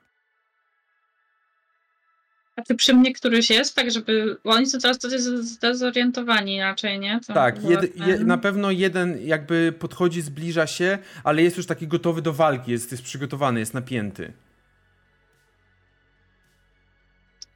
A 2.56 2.62
ty 2.62 2.76
przy 2.76 2.94
mnie 2.94 3.14
któryś 3.14 3.50
jest, 3.50 3.76
tak 3.76 3.92
żeby. 3.92 4.38
Bo 4.44 4.52
oni 4.52 4.66
są 4.66 4.80
teraz 4.80 4.98
wtedy 4.98 5.44
zdezorientowani 5.44 6.62
raczej, 6.62 7.00
nie? 7.00 7.20
To 7.28 7.34
Tak, 7.34 7.64
jed, 7.64 7.96
je, 7.98 8.20
na 8.20 8.38
pewno 8.38 8.72
jeden 8.72 9.18
jakby 9.22 9.74
podchodzi, 9.80 10.22
zbliża 10.22 10.68
się, 10.68 10.98
ale 11.24 11.42
jest 11.42 11.58
już 11.58 11.66
taki 11.66 11.88
gotowy 11.88 12.22
do 12.22 12.34
walki, 12.34 12.72
jest, 12.72 12.92
jest 12.92 13.04
przygotowany, 13.04 13.60
jest 13.60 13.74
napięty. 13.74 14.34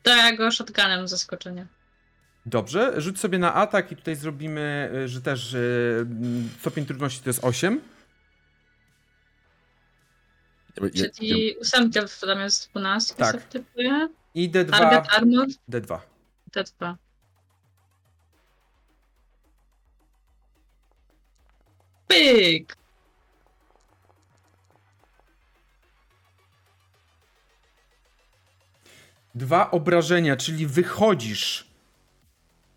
To 0.04 0.16
ja 0.16 0.36
go 0.36 0.52
shotgunem 0.52 1.08
zaskoczenie. 1.08 1.68
Dobrze, 2.46 3.02
rzuć 3.02 3.20
sobie 3.20 3.40
na 3.40 3.54
atak 3.54 3.92
i 3.92 3.96
tutaj 3.96 4.16
zrobimy, 4.16 4.92
y, 4.96 5.08
że 5.08 5.22
też 5.22 5.54
y, 5.54 5.98
mm, 6.02 6.50
stopień 6.60 6.86
trudności 6.86 7.24
to 7.24 7.30
jest 7.30 7.44
8. 7.44 7.82
Ja- 10.82 10.90
ja- 10.94 11.10
Czyli 11.10 11.56
ósemkę 11.62 12.08
zamiast 12.08 12.70
12 12.72 13.16
Tak. 13.16 13.36
I 14.36 14.50
D2, 14.52 14.70
Target 14.70 15.14
armor 15.14 15.48
D2. 15.70 16.00
T2. 16.56 16.96
Pyk! 22.08 22.76
Dwa 29.36 29.72
obrażenia, 29.72 30.36
czyli 30.38 30.68
wychodzisz, 30.68 31.68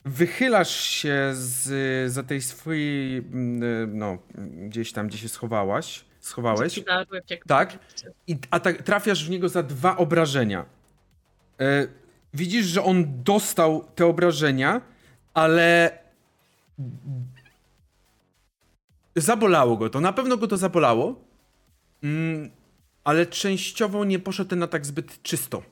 wychylasz 0.07 0.81
się 0.81 1.31
z, 1.35 2.13
za 2.13 2.23
tej 2.23 2.43
swojej, 2.43 3.19
mm, 3.19 3.99
no, 3.99 4.19
gdzieś 4.69 4.93
tam, 4.93 5.09
gdzie 5.09 5.19
się 5.19 5.29
schowałaś, 5.29 6.05
schowałeś. 6.21 6.85
Tak. 7.47 7.79
I 8.27 8.37
a 8.51 8.61
tak 8.61 8.83
trafiasz 8.83 9.27
w 9.27 9.31
niego 9.31 9.49
za 9.49 9.63
dwa 9.63 9.97
obrażenia. 9.97 10.65
E, 11.61 11.89
widzisz, 12.35 12.67
że 12.67 12.83
on 12.83 13.23
dostał 13.23 13.85
te 13.95 14.07
obrażenia, 14.07 14.81
ale. 15.35 15.99
Zabolało 19.17 19.77
go 19.77 19.91
to. 19.91 20.01
Na 20.01 20.13
pewno 20.13 20.37
go 20.37 20.49
to 20.49 20.57
zabolało. 20.57 21.25
Mm, 22.03 22.51
ale 23.05 23.27
częściowo 23.27 24.05
nie 24.05 24.19
poszedł 24.19 24.51
ten 24.51 24.63
atak 24.63 24.87
zbyt 24.87 25.23
czysto. 25.23 25.63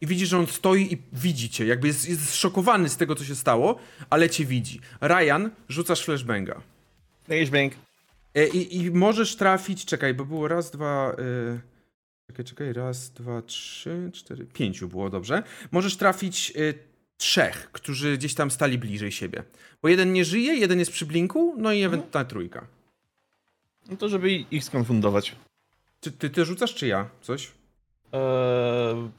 I 0.00 0.06
widzisz, 0.06 0.28
że 0.28 0.38
on 0.38 0.46
stoi 0.46 0.92
i 0.92 0.98
widzi 1.12 1.50
cię. 1.50 1.66
Jakby 1.66 1.86
jest, 1.86 2.08
jest 2.08 2.28
zszokowany 2.28 2.88
z 2.88 2.96
tego, 2.96 3.14
co 3.14 3.24
się 3.24 3.34
stało, 3.36 3.78
ale 4.10 4.30
cię 4.30 4.44
widzi. 4.44 4.80
Ryan, 5.00 5.50
rzucasz 5.68 6.04
flashbanga. 6.04 6.60
Flashbang. 7.24 7.72
E, 8.34 8.48
I, 8.48 8.76
I 8.76 8.90
możesz 8.90 9.36
trafić, 9.36 9.84
czekaj, 9.84 10.14
bo 10.14 10.24
było 10.24 10.48
raz, 10.48 10.70
dwa. 10.70 11.16
y, 11.18 11.60
czekaj, 12.26 12.44
czekaj, 12.44 12.72
raz, 12.72 13.10
dwa, 13.10 13.42
trzy, 13.42 14.10
cztery, 14.14 14.46
pięciu 14.46 14.88
było 14.88 15.10
dobrze. 15.10 15.42
Możesz 15.70 15.96
trafić 15.96 16.52
y, 16.56 16.74
trzech, 17.16 17.68
którzy 17.72 18.18
gdzieś 18.18 18.34
tam 18.34 18.50
stali 18.50 18.78
bliżej 18.78 19.12
siebie. 19.12 19.42
Bo 19.82 19.88
jeden 19.88 20.12
nie 20.12 20.24
żyje, 20.24 20.54
jeden 20.54 20.78
jest 20.78 20.92
przy 20.92 21.06
blinku, 21.06 21.54
no 21.58 21.72
i 21.72 21.82
ewentualna 21.82 22.30
trójka. 22.30 22.66
No 23.90 23.96
to 23.96 24.08
żeby 24.08 24.30
ich 24.30 24.64
skonfundować. 24.64 25.36
Czy 26.00 26.12
ty, 26.12 26.30
ty 26.30 26.44
rzucasz, 26.44 26.74
czy 26.74 26.86
ja? 26.86 27.08
Coś? 27.22 27.50
Eee, 28.12 29.10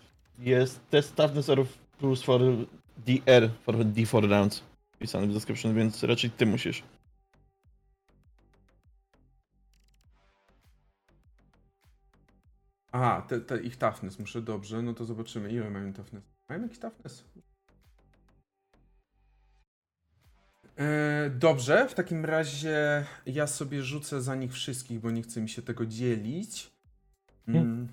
jest 0.41 0.89
test 0.89 1.15
toughness 1.15 1.49
or 1.49 1.65
plus 1.99 2.23
for 2.23 2.41
DR 2.97 3.49
for 3.63 3.75
D4 3.75 4.29
rounds. 4.29 4.63
Pisany 4.99 5.27
w 5.27 5.33
description, 5.33 5.75
więc 5.75 6.03
raczej 6.03 6.29
ty 6.29 6.45
musisz. 6.45 6.83
Aha, 12.91 13.21
te, 13.27 13.41
te 13.41 13.61
ich 13.61 13.77
toughness 13.77 14.19
muszę, 14.19 14.41
dobrze, 14.41 14.81
no 14.81 14.93
to 14.93 15.05
zobaczymy, 15.05 15.51
ile 15.51 15.69
mają 15.69 15.93
toughness. 15.93 16.23
Mają 16.49 16.61
jakiś 16.61 16.79
toughness? 16.79 17.23
E, 20.77 21.29
dobrze, 21.29 21.87
w 21.89 21.93
takim 21.93 22.25
razie 22.25 23.05
ja 23.25 23.47
sobie 23.47 23.83
rzucę 23.83 24.21
za 24.21 24.35
nich 24.35 24.53
wszystkich, 24.53 24.99
bo 24.99 25.11
nie 25.11 25.21
chce 25.21 25.41
mi 25.41 25.49
się 25.49 25.61
tego 25.61 25.85
dzielić. 25.85 26.71
Mm. 27.47 27.87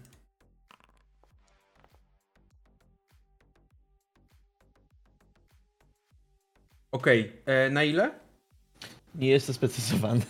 Okej, 6.93 7.33
e, 7.47 7.71
na 7.71 7.85
ile? 7.85 8.11
Nie 9.15 9.29
jest 9.29 9.47
to 9.47 9.53
sprecyzowany. 9.53 10.23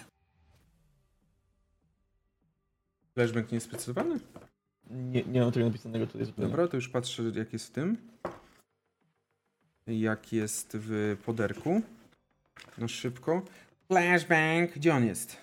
Flashbang 3.14 3.50
nie 3.50 3.56
jest 3.56 3.66
sprecyzowany? 3.66 4.20
Nie, 4.90 5.22
nie 5.22 5.40
mam 5.40 5.52
tego 5.52 5.66
napisanego 5.66 6.06
tutaj 6.06 6.24
zupełnie. 6.26 6.50
Dobra, 6.50 6.68
to 6.68 6.76
już 6.76 6.88
patrzę 6.88 7.22
jak 7.34 7.52
jest 7.52 7.66
w 7.66 7.70
tym. 7.70 7.96
Jak 9.86 10.32
jest 10.32 10.76
w 10.80 11.16
poderku. 11.24 11.82
No 12.78 12.88
szybko. 12.88 13.42
Flashbang, 13.86 14.72
gdzie 14.72 14.94
on 14.94 15.04
jest? 15.04 15.36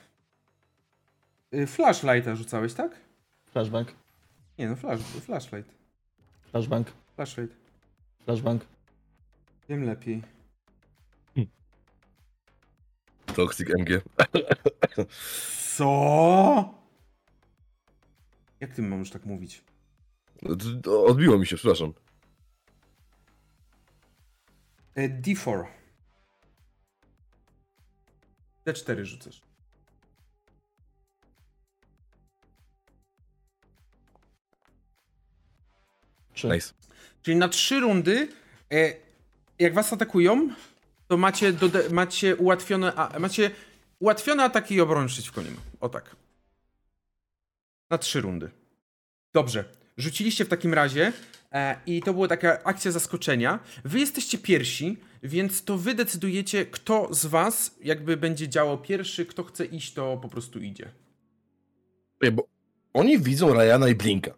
Y, 1.54 1.68
Flashlighta 1.68 2.36
rzucałeś, 2.36 2.74
tak? 2.74 2.92
Flashbang. 3.52 3.88
Nie 4.58 4.70
no, 4.70 4.76
flash, 4.76 5.02
flashlight. 5.02 5.72
Flashbang. 6.52 6.88
Flashlight. 7.16 7.56
Flashbang. 8.26 8.66
Wiem 9.70 9.84
lepiej. 9.84 10.35
Toxic 13.36 13.70
MG. 13.70 14.02
Co? 15.76 16.74
Jak 18.60 18.74
ty 18.76 18.82
możesz 18.82 19.10
tak 19.10 19.26
mówić? 19.26 19.64
Odbiło 21.08 21.38
mi 21.38 21.48
się, 21.48 21.56
przepraszam. 21.56 21.94
E, 24.96 25.10
D4. 25.22 25.66
D4 28.66 29.04
rzucasz. 29.04 29.42
Nice. 36.44 36.74
Czyli 37.22 37.38
na 37.38 37.48
trzy 37.50 37.80
rundy, 37.80 38.28
e, 38.72 38.94
jak 39.60 39.74
was 39.74 39.94
atakują, 39.94 40.50
to 41.08 41.18
macie, 41.18 41.54
dode- 41.54 41.92
macie 41.92 42.36
ułatwione, 42.36 42.96
a, 42.96 43.20
macie 43.20 43.52
ułatwione 44.00 44.44
ataki 44.44 44.76
i 44.76 44.82
obronę 44.82 45.08
przeciwko 45.08 45.42
nim. 45.42 45.56
O 45.80 45.90
tak. 45.90 46.16
Na 47.90 47.98
trzy 47.98 48.22
rundy. 48.22 48.50
Dobrze. 49.34 49.66
Rzuciliście 49.98 50.46
w 50.46 50.48
takim 50.48 50.74
razie 50.74 51.14
e, 51.52 51.80
i 51.86 52.02
to 52.02 52.14
była 52.14 52.28
taka 52.28 52.64
akcja 52.64 52.92
zaskoczenia. 52.92 53.60
Wy 53.84 54.00
jesteście 54.00 54.38
pierwsi, 54.38 54.98
więc 55.24 55.64
to 55.64 55.78
wy 55.78 55.96
decydujecie, 55.96 56.66
kto 56.66 57.14
z 57.14 57.26
was 57.26 57.76
jakby 57.84 58.18
będzie 58.18 58.50
działał 58.50 58.78
pierwszy, 58.78 59.26
kto 59.26 59.44
chce 59.44 59.66
iść, 59.66 59.94
to 59.94 60.18
po 60.22 60.30
prostu 60.30 60.60
idzie. 60.60 60.92
Nie, 62.22 62.32
bo 62.32 62.48
oni 62.94 63.20
widzą 63.20 63.54
Ryana 63.54 63.88
i 63.90 63.96
Blinka, 63.96 64.32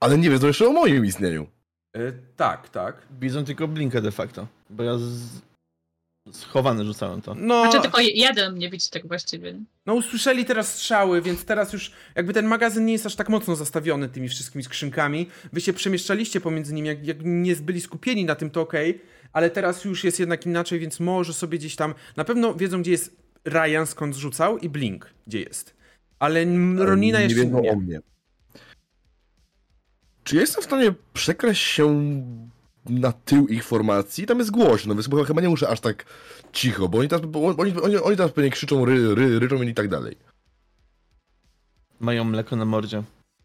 ale 0.00 0.18
nie 0.18 0.30
wiedzą 0.30 0.46
jeszcze 0.46 0.66
o 0.66 0.72
moim 0.72 1.06
istnieniu. 1.06 1.46
E, 1.92 2.12
tak, 2.36 2.68
tak. 2.68 3.06
Widzą 3.20 3.44
tylko 3.44 3.68
blinkę 3.68 4.02
de 4.02 4.12
facto. 4.12 4.46
Bo 4.70 4.82
ja 4.82 4.98
z... 4.98 5.20
schowany 6.32 6.84
rzucałem 6.84 7.22
to. 7.22 7.34
No, 7.34 7.62
Znaczy 7.62 7.82
tylko 7.82 8.00
jeden 8.00 8.54
mnie 8.54 8.70
widzi 8.70 8.90
tak 8.90 9.06
właściwie. 9.08 9.54
No 9.86 9.94
usłyszeli 9.94 10.44
teraz 10.44 10.74
strzały, 10.74 11.22
więc 11.22 11.44
teraz 11.44 11.72
już 11.72 11.92
jakby 12.14 12.32
ten 12.32 12.46
magazyn 12.46 12.84
nie 12.86 12.92
jest 12.92 13.06
aż 13.06 13.14
tak 13.16 13.28
mocno 13.28 13.56
zastawiony 13.56 14.08
tymi 14.08 14.28
wszystkimi 14.28 14.64
skrzynkami. 14.64 15.26
Wy 15.52 15.60
się 15.60 15.72
przemieszczaliście 15.72 16.40
pomiędzy 16.40 16.74
nimi, 16.74 16.88
jak, 16.88 17.06
jak 17.06 17.16
nie 17.24 17.56
byli 17.56 17.80
skupieni 17.80 18.24
na 18.24 18.34
tym, 18.34 18.50
to 18.50 18.60
okej, 18.60 19.00
ale 19.32 19.50
teraz 19.50 19.84
już 19.84 20.04
jest 20.04 20.20
jednak 20.20 20.46
inaczej, 20.46 20.78
więc 20.78 21.00
może 21.00 21.32
sobie 21.34 21.58
gdzieś 21.58 21.76
tam... 21.76 21.94
Na 22.16 22.24
pewno 22.24 22.54
wiedzą, 22.54 22.80
gdzie 22.82 22.90
jest 22.90 23.16
Ryan, 23.44 23.86
skąd 23.86 24.16
rzucał 24.16 24.58
i 24.58 24.68
Blink, 24.68 25.10
gdzie 25.26 25.40
jest. 25.40 25.74
Ale 26.18 26.40
n- 26.40 26.78
Ronina 26.78 27.18
nie 27.18 27.24
jeszcze 27.24 27.40
wiedzą 27.44 27.60
nie. 27.60 27.70
o 27.72 27.76
mnie. 27.76 28.00
Czy 30.24 30.34
ja 30.34 30.40
jestem 30.40 30.62
w 30.62 30.66
stanie 30.66 30.94
przekraść 31.12 31.62
się 31.62 31.84
na 32.86 33.12
tył 33.12 33.46
ich 33.48 33.64
formacji? 33.64 34.26
Tam 34.26 34.38
jest 34.38 34.50
głośno, 34.50 34.94
więc 34.94 35.08
chyba 35.26 35.40
nie 35.40 35.48
muszę 35.48 35.68
aż 35.68 35.80
tak 35.80 36.04
cicho, 36.52 36.88
bo 36.88 36.98
oni 36.98 37.08
teraz, 37.08 37.26
bo 37.26 37.46
oni, 37.46 37.74
oni, 37.82 37.96
oni 37.96 38.16
teraz 38.16 38.32
pewnie 38.32 38.50
krzyczą, 38.50 38.84
ry, 38.84 39.14
ry, 39.14 39.38
ryczą 39.38 39.62
i 39.62 39.74
tak 39.74 39.88
dalej. 39.88 40.16
Mają 42.00 42.24
mleko 42.24 42.56
na 42.56 42.64
mordzie. 42.64 43.02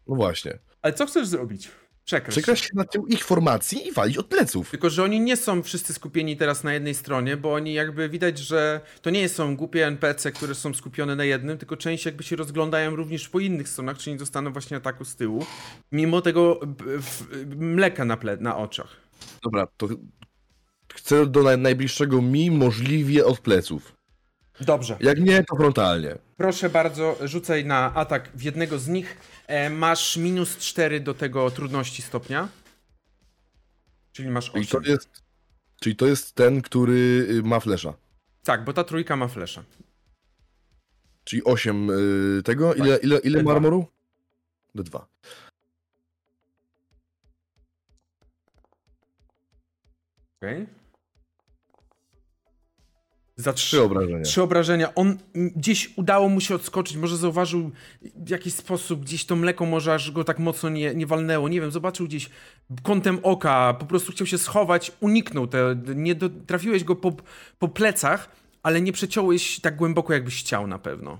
No 0.08 0.16
właśnie. 0.16 0.58
Ale 0.82 0.94
co 0.94 1.06
chcesz 1.06 1.28
zrobić? 1.28 1.68
Przekraść. 2.04 2.36
Przekraść 2.36 2.64
się 2.64 2.70
na 2.74 2.84
tył 2.84 3.06
ich 3.06 3.24
formacji 3.24 3.88
i 3.88 3.92
walić 3.92 4.18
od 4.18 4.26
pleców. 4.26 4.70
Tylko, 4.70 4.90
że 4.90 5.04
oni 5.04 5.20
nie 5.20 5.36
są 5.36 5.62
wszyscy 5.62 5.92
skupieni 5.94 6.36
teraz 6.36 6.64
na 6.64 6.74
jednej 6.74 6.94
stronie, 6.94 7.36
bo 7.36 7.52
oni 7.54 7.72
jakby 7.72 8.08
widać, 8.08 8.38
że 8.38 8.80
to 9.02 9.10
nie 9.10 9.28
są 9.28 9.56
głupie 9.56 9.86
NPC, 9.86 10.32
które 10.32 10.54
są 10.54 10.74
skupione 10.74 11.16
na 11.16 11.24
jednym, 11.24 11.58
tylko 11.58 11.76
część 11.76 12.06
jakby 12.06 12.22
się 12.22 12.36
rozglądają 12.36 12.96
również 12.96 13.28
po 13.28 13.40
innych 13.40 13.68
stronach, 13.68 13.98
czy 13.98 14.10
nie 14.10 14.16
dostaną 14.16 14.52
właśnie 14.52 14.76
ataku 14.76 15.04
z 15.04 15.16
tyłu, 15.16 15.46
mimo 15.92 16.20
tego 16.20 16.60
mleka 17.56 18.04
na, 18.04 18.16
ple- 18.16 18.40
na 18.40 18.56
oczach. 18.56 18.96
Dobra, 19.42 19.66
to 19.76 19.88
chcę 20.94 21.26
do 21.26 21.42
naj, 21.42 21.58
najbliższego 21.58 22.22
mi 22.22 22.50
możliwie 22.50 23.26
od 23.26 23.40
pleców. 23.40 23.96
Dobrze. 24.60 24.96
Jak 25.00 25.20
nie, 25.20 25.44
to 25.44 25.56
frontalnie. 25.56 26.18
Proszę 26.36 26.70
bardzo, 26.70 27.16
rzucaj 27.24 27.64
na 27.64 27.94
atak 27.94 28.30
w 28.34 28.42
jednego 28.42 28.78
z 28.78 28.88
nich. 28.88 29.16
E, 29.46 29.70
masz 29.70 30.16
minus 30.16 30.56
4 30.56 31.00
do 31.00 31.14
tego 31.14 31.50
trudności 31.50 32.02
stopnia. 32.02 32.48
Czyli 34.12 34.30
masz 34.30 34.50
Czyli 34.50 34.66
to 34.66 34.78
8. 34.78 34.92
jest, 34.92 35.08
czyli 35.80 35.96
to 35.96 36.06
jest 36.06 36.34
ten, 36.34 36.62
który 36.62 37.26
y, 37.30 37.42
ma 37.42 37.60
flesza. 37.60 37.94
Tak, 38.44 38.64
bo 38.64 38.72
ta 38.72 38.84
trójka 38.84 39.16
ma 39.16 39.28
flesza. 39.28 39.62
Czyli 41.24 41.44
8 41.44 41.90
y, 41.90 42.42
tego. 42.42 42.74
Ile, 42.74 42.96
ile, 42.96 43.18
ile 43.18 43.40
D2. 43.40 43.44
ma 43.44 43.52
armoru? 43.52 43.86
D2. 44.76 45.00
Okej. 50.40 50.66
Za 53.36 53.52
Trzy 53.52 53.82
obrażenia. 53.82 54.24
Trzy 54.24 54.42
obrażenia. 54.42 54.94
On 54.94 55.18
gdzieś 55.34 55.92
udało 55.96 56.28
mu 56.28 56.40
się 56.40 56.54
odskoczyć, 56.54 56.96
może 56.96 57.16
zauważył 57.16 57.70
w 58.16 58.28
jakiś 58.28 58.54
sposób, 58.54 59.04
gdzieś 59.04 59.24
to 59.24 59.36
mleko 59.36 59.66
może 59.66 59.94
aż 59.94 60.10
go 60.10 60.24
tak 60.24 60.38
mocno 60.38 60.68
nie, 60.68 60.94
nie 60.94 61.06
walnęło. 61.06 61.48
Nie 61.48 61.60
wiem, 61.60 61.70
zobaczył 61.70 62.06
gdzieś 62.06 62.30
kątem 62.82 63.18
oka, 63.22 63.74
po 63.74 63.86
prostu 63.86 64.12
chciał 64.12 64.26
się 64.26 64.38
schować, 64.38 64.92
uniknął. 65.00 65.46
Te, 65.46 65.76
nie 65.94 66.14
do, 66.14 66.30
trafiłeś 66.46 66.84
go 66.84 66.96
po, 66.96 67.12
po 67.58 67.68
plecach, 67.68 68.28
ale 68.62 68.80
nie 68.80 68.92
przeciąłeś 68.92 69.60
tak 69.60 69.76
głęboko, 69.76 70.12
jakbyś 70.12 70.40
chciał 70.40 70.66
na 70.66 70.78
pewno. 70.78 71.18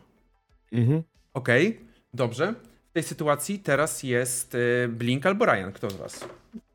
Mhm. 0.73 1.03
Okej, 1.35 1.81
dobrze. 2.15 2.55
W 2.91 2.93
tej 2.93 3.03
sytuacji 3.03 3.59
teraz 3.59 4.03
jest 4.03 4.55
y, 4.55 4.89
Blink 4.89 5.27
albo 5.27 5.47
Ryan. 5.47 5.73
Kto 5.73 5.91
z 5.91 5.95
was? 5.97 6.25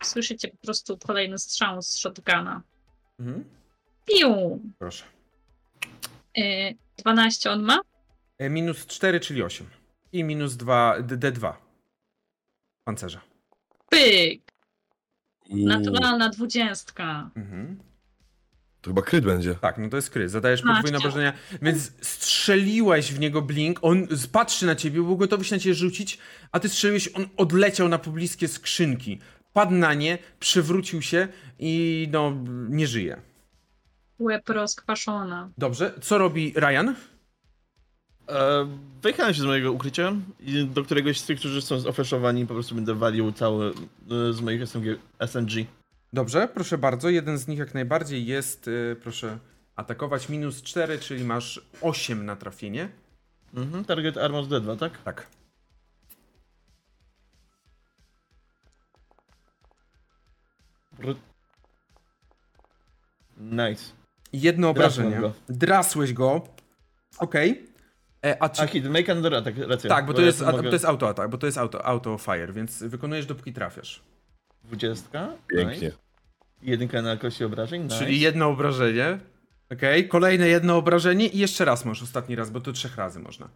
Słyszycie 0.04 0.48
po 0.48 0.58
prostu 0.58 0.98
kolejny 0.98 1.38
strzał 1.40 1.82
z 1.82 1.96
shotguna. 1.98 2.62
Mhm. 3.20 3.44
Piu! 4.06 4.60
Proszę. 4.80 5.04
Y, 6.38 6.76
12 6.98 7.52
on 7.52 7.62
ma? 7.64 7.80
E, 8.38 8.50
minus 8.50 8.86
4, 8.86 9.20
czyli 9.20 9.44
8. 9.44 9.68
I 10.12 10.24
minus 10.24 10.56
2, 10.56 11.02
D- 11.02 11.18
D2. 11.32 11.54
Pancerza. 12.84 13.22
Pyk! 13.90 14.42
Naturalna 15.50 16.30
dwudziestka. 16.30 17.30
Mhm. 17.36 17.80
To 18.86 18.90
chyba 18.90 19.02
kryt 19.02 19.26
będzie. 19.26 19.56
Tak, 19.56 19.78
no 19.78 19.90
to 19.90 19.96
jest 19.96 20.10
kry. 20.10 20.30
Zadajesz 20.30 20.62
podwójne 20.62 20.98
obrażenia, 20.98 21.34
więc 21.62 21.92
strzeliłeś 22.02 23.14
w 23.14 23.20
niego 23.20 23.42
blink, 23.42 23.80
on 23.82 24.08
patrzy 24.32 24.66
na 24.66 24.76
ciebie, 24.76 25.02
był 25.02 25.18
gotowy 25.18 25.44
się 25.44 25.56
na 25.56 25.60
ciebie 25.60 25.76
rzucić, 25.76 26.18
a 26.52 26.60
ty 26.60 26.70
strzeliłeś, 26.70 27.10
on 27.14 27.28
odleciał 27.38 27.90
na 27.90 27.98
pobliskie 27.98 28.48
skrzynki. 28.48 29.20
Padł 29.54 29.72
na 29.72 29.94
nie, 29.94 30.18
przewrócił 30.40 31.02
się 31.02 31.28
i 31.60 32.08
no, 32.12 32.34
nie 32.70 32.88
żyje. 32.88 33.22
Łeb 34.20 34.50
rozkwaszona. 34.50 35.50
Dobrze, 35.58 35.94
co 36.02 36.18
robi 36.18 36.54
Ryan? 36.56 36.96
E, 38.30 38.68
Wyjechałem 39.02 39.34
się 39.34 39.42
z 39.42 39.46
mojego 39.46 39.72
ukrycia 39.72 40.14
i 40.40 40.66
do 40.66 40.84
któregoś 40.84 41.20
z 41.20 41.26
tych, 41.26 41.40
którzy 41.40 41.62
są 41.62 41.80
zofeszowani, 41.80 42.48
po 42.48 42.54
prostu 42.54 42.76
będę 42.76 42.96
walił 42.96 43.32
cały 43.32 43.70
e, 43.70 44.34
z 44.34 44.42
moich 44.42 44.62
SMG, 44.62 44.86
SMG. 45.20 45.66
Dobrze, 46.16 46.48
proszę 46.54 46.78
bardzo, 46.78 47.10
jeden 47.10 47.38
z 47.38 47.48
nich 47.48 47.60
jak 47.60 47.74
najbardziej 47.74 48.26
jest, 48.26 48.68
y, 48.68 48.96
proszę, 49.02 49.40
atakować 49.76 50.30
minus 50.30 50.62
4, 50.62 51.00
czyli 51.00 51.24
masz 51.24 51.62
8 51.82 52.26
na 52.26 52.36
trafienie. 52.36 52.90
Mhm. 53.54 53.86
Target 53.86 54.18
Armor 54.18 54.46
z 54.46 54.48
D2, 54.48 54.78
tak? 54.78 55.04
Tak. 55.04 55.28
R- 61.00 61.16
Nice. 63.38 63.84
Jedno 64.34 64.74
Drasłem 64.74 65.08
obrażenie. 65.08 65.34
go. 65.34 65.54
Drasłeś 65.56 66.14
go. 66.14 66.42
Okej. 67.18 67.66
E, 68.26 68.44
A 68.44 68.50
czy... 68.50 68.62
A 68.62 68.68
hit, 68.68 68.86
make 68.90 69.08
under 69.10 69.34
attack, 69.36 69.58
racja. 69.58 69.90
Tak, 69.90 70.06
bo 70.06 70.14
to 70.14 70.22
ja 70.22 70.28
jest, 70.28 70.40
tu 70.40 70.46
a, 70.46 70.52
mogę- 70.52 70.70
to 70.70 70.76
jest 70.76 70.86
auto 70.86 71.10
atak, 71.10 71.30
bo 71.30 71.38
to 71.38 71.46
jest 71.46 71.58
auto, 71.58 71.86
auto 71.86 72.18
fire, 72.18 72.54
więc 72.54 72.84
wykonujesz 72.84 73.26
dopóki 73.26 73.54
trafiasz. 73.54 74.02
20. 74.64 75.30
Pięknie. 75.48 75.76
Nice. 75.88 76.05
Jedynka 76.66 77.02
na 77.02 77.18
kości 77.18 77.44
obrażeń. 77.44 77.84
Nice. 77.84 78.00
Czyli 78.00 78.20
jedno 78.20 78.50
obrażenie. 78.50 79.20
Okej, 79.72 80.08
kolejne 80.08 80.48
jedno 80.48 80.78
obrażenie 80.78 81.28
i 81.28 81.38
jeszcze 81.38 81.66
raz 81.66 81.86
masz 81.86 82.04
ostatni 82.04 82.36
raz, 82.36 82.50
bo 82.50 82.62
to 82.62 82.72
trzech 82.72 82.96
razy 82.96 83.20
można. 83.20 83.50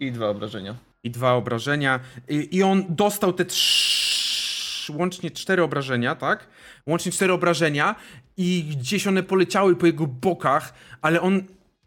I 0.00 0.12
dwa 0.12 0.28
obrażenia. 0.28 0.74
I 1.02 1.10
dwa 1.10 1.32
obrażenia. 1.32 2.00
I, 2.28 2.56
i 2.56 2.62
on 2.62 2.84
dostał 2.88 3.32
te 3.32 3.44
trz... 3.44 4.90
łącznie 4.90 5.30
cztery 5.30 5.62
obrażenia, 5.62 6.14
tak? 6.14 6.48
Łącznie 6.86 7.12
cztery 7.12 7.32
obrażenia 7.32 7.94
i 8.36 8.64
gdzieś 8.70 9.06
one 9.06 9.22
poleciały 9.22 9.76
po 9.76 9.86
jego 9.86 10.06
bokach, 10.06 10.74
ale 11.02 11.20
on 11.20 11.42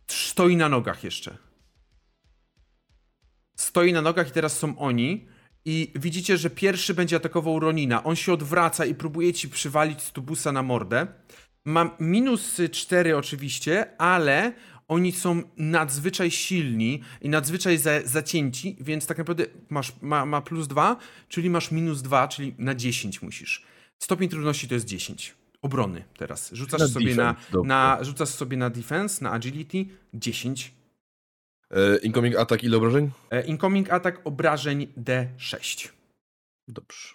stoi 0.08 0.56
na 0.56 0.70
nogach 0.70 1.04
jeszcze. 1.04 1.38
Stoi 3.56 3.94
na 3.94 4.02
nogach 4.02 4.30
i 4.30 4.32
teraz 4.32 4.60
są 4.60 4.78
oni. 4.78 5.28
I 5.70 5.92
widzicie, 5.96 6.38
że 6.38 6.50
pierwszy 6.50 6.94
będzie 6.94 7.16
atakował 7.16 7.60
Ronina. 7.60 8.04
On 8.04 8.16
się 8.16 8.34
odwraca 8.34 8.86
i 8.86 8.96
próbuje 8.96 9.34
ci 9.34 9.50
przywalić 9.50 10.02
z 10.02 10.12
tubusa 10.12 10.52
na 10.52 10.64
mordę. 10.64 11.08
Mam 11.66 11.92
minus 12.00 12.62
4 12.72 13.18
oczywiście, 13.18 14.02
ale 14.02 14.54
oni 14.88 15.12
są 15.12 15.44
nadzwyczaj 15.58 16.32
silni 16.32 17.02
i 17.22 17.30
nadzwyczaj 17.30 17.78
za, 17.78 17.92
zacięci, 18.06 18.78
więc 18.82 19.08
tak 19.08 19.18
naprawdę 19.18 19.46
masz 19.70 19.94
ma, 20.02 20.26
ma 20.26 20.42
plus 20.42 20.68
2, 20.68 20.98
czyli 21.30 21.50
masz 21.50 21.72
minus 21.72 22.02
2, 22.02 22.28
czyli 22.28 22.56
na 22.58 22.76
10 22.76 23.22
musisz. 23.22 23.64
Stopień 24.00 24.30
trudności 24.30 24.68
to 24.68 24.74
jest 24.74 24.86
10. 24.86 25.36
Obrony 25.62 26.04
teraz. 26.18 26.50
Rzucasz 26.54 26.80
Na 26.80 26.88
sobie 26.88 27.16
na, 27.16 27.34
defense, 27.34 27.52
dobrze. 27.52 27.68
na, 27.68 27.98
rzucasz 28.02 28.30
sobie 28.30 28.58
na 28.58 28.70
defense, 28.70 29.24
na 29.24 29.32
agility 29.32 29.86
10. 30.14 30.77
E, 31.72 31.98
incoming 31.98 32.36
atak, 32.36 32.64
ile 32.64 32.78
obrażeń? 32.78 33.12
E, 33.32 33.46
incoming 33.46 33.92
atak 33.92 34.22
obrażeń 34.24 34.88
D6. 34.98 35.90
Dobrze. 36.68 37.08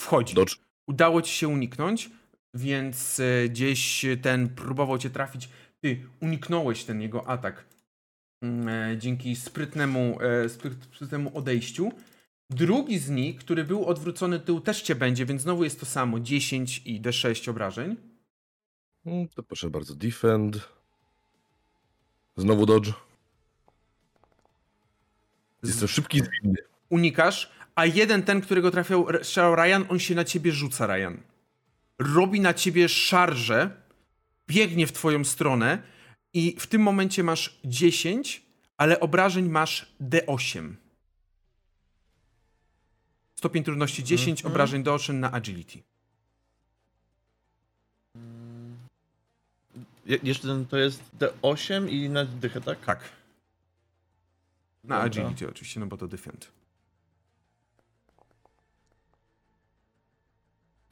Wchodzi. 0.00 0.34
Dodge. 0.34 0.56
Udało 0.86 1.22
ci 1.22 1.34
się 1.34 1.48
uniknąć, 1.48 2.10
więc 2.54 3.20
e, 3.20 3.48
gdzieś 3.48 4.06
ten 4.22 4.48
próbował 4.48 4.98
cię 4.98 5.10
trafić. 5.10 5.48
Ty 5.80 6.06
uniknąłeś 6.20 6.84
ten 6.84 7.00
jego 7.00 7.28
atak 7.28 7.64
mm, 8.42 9.00
dzięki 9.00 9.36
sprytnemu, 9.36 10.18
spryt- 10.46 10.94
sprytnemu 10.94 11.38
odejściu. 11.38 11.92
Drugi 12.50 12.98
z 12.98 13.10
nich, 13.10 13.36
który 13.36 13.64
był 13.64 13.84
odwrócony 13.84 14.40
tył, 14.40 14.60
też 14.60 14.82
cię 14.82 14.94
będzie, 14.94 15.26
więc 15.26 15.42
znowu 15.42 15.64
jest 15.64 15.80
to 15.80 15.86
samo. 15.86 16.20
10 16.20 16.82
i 16.84 17.02
D6 17.02 17.50
obrażeń. 17.50 18.11
Mm, 19.06 19.28
To 19.28 19.42
proszę 19.42 19.70
bardzo, 19.70 19.94
defend. 19.94 20.68
Znowu 22.36 22.66
dodge. 22.66 22.92
Jestem 25.62 25.88
szybki 25.88 26.18
i 26.18 26.20
zwinny. 26.20 26.58
unikasz, 26.90 27.50
a 27.74 27.86
jeden 27.86 28.22
ten, 28.22 28.40
którego 28.40 28.70
trafiał 28.70 29.06
strzał 29.22 29.56
Ryan, 29.56 29.84
on 29.88 29.98
się 29.98 30.14
na 30.14 30.24
ciebie 30.24 30.52
rzuca, 30.52 30.86
Ryan. 30.86 31.20
Robi 31.98 32.40
na 32.40 32.54
ciebie 32.54 32.88
szarże, 32.88 33.82
biegnie 34.48 34.86
w 34.86 34.92
twoją 34.92 35.24
stronę 35.24 35.82
i 36.34 36.56
w 36.58 36.66
tym 36.66 36.82
momencie 36.82 37.22
masz 37.22 37.60
10, 37.64 38.42
ale 38.76 39.00
obrażeń 39.00 39.48
masz 39.48 39.92
D8. 40.00 40.74
Stopień 43.34 43.64
trudności 43.64 44.04
10, 44.04 44.40
Mhm. 44.40 44.52
obrażeń 44.52 44.82
D8 44.84 45.14
na 45.14 45.32
agility. 45.32 45.82
Je, 50.06 50.18
jeszcze 50.22 50.48
ten 50.48 50.66
to 50.66 50.76
jest 50.76 51.02
D8 51.18 51.88
i 51.88 52.08
na 52.08 52.24
dychę, 52.24 52.60
tak? 52.60 52.84
Tak. 52.84 53.00
Na 54.84 55.02
Dobra. 55.02 55.06
agility 55.06 55.48
oczywiście, 55.48 55.80
no 55.80 55.86
bo 55.86 55.96
to 55.96 56.08
defend. 56.08 56.52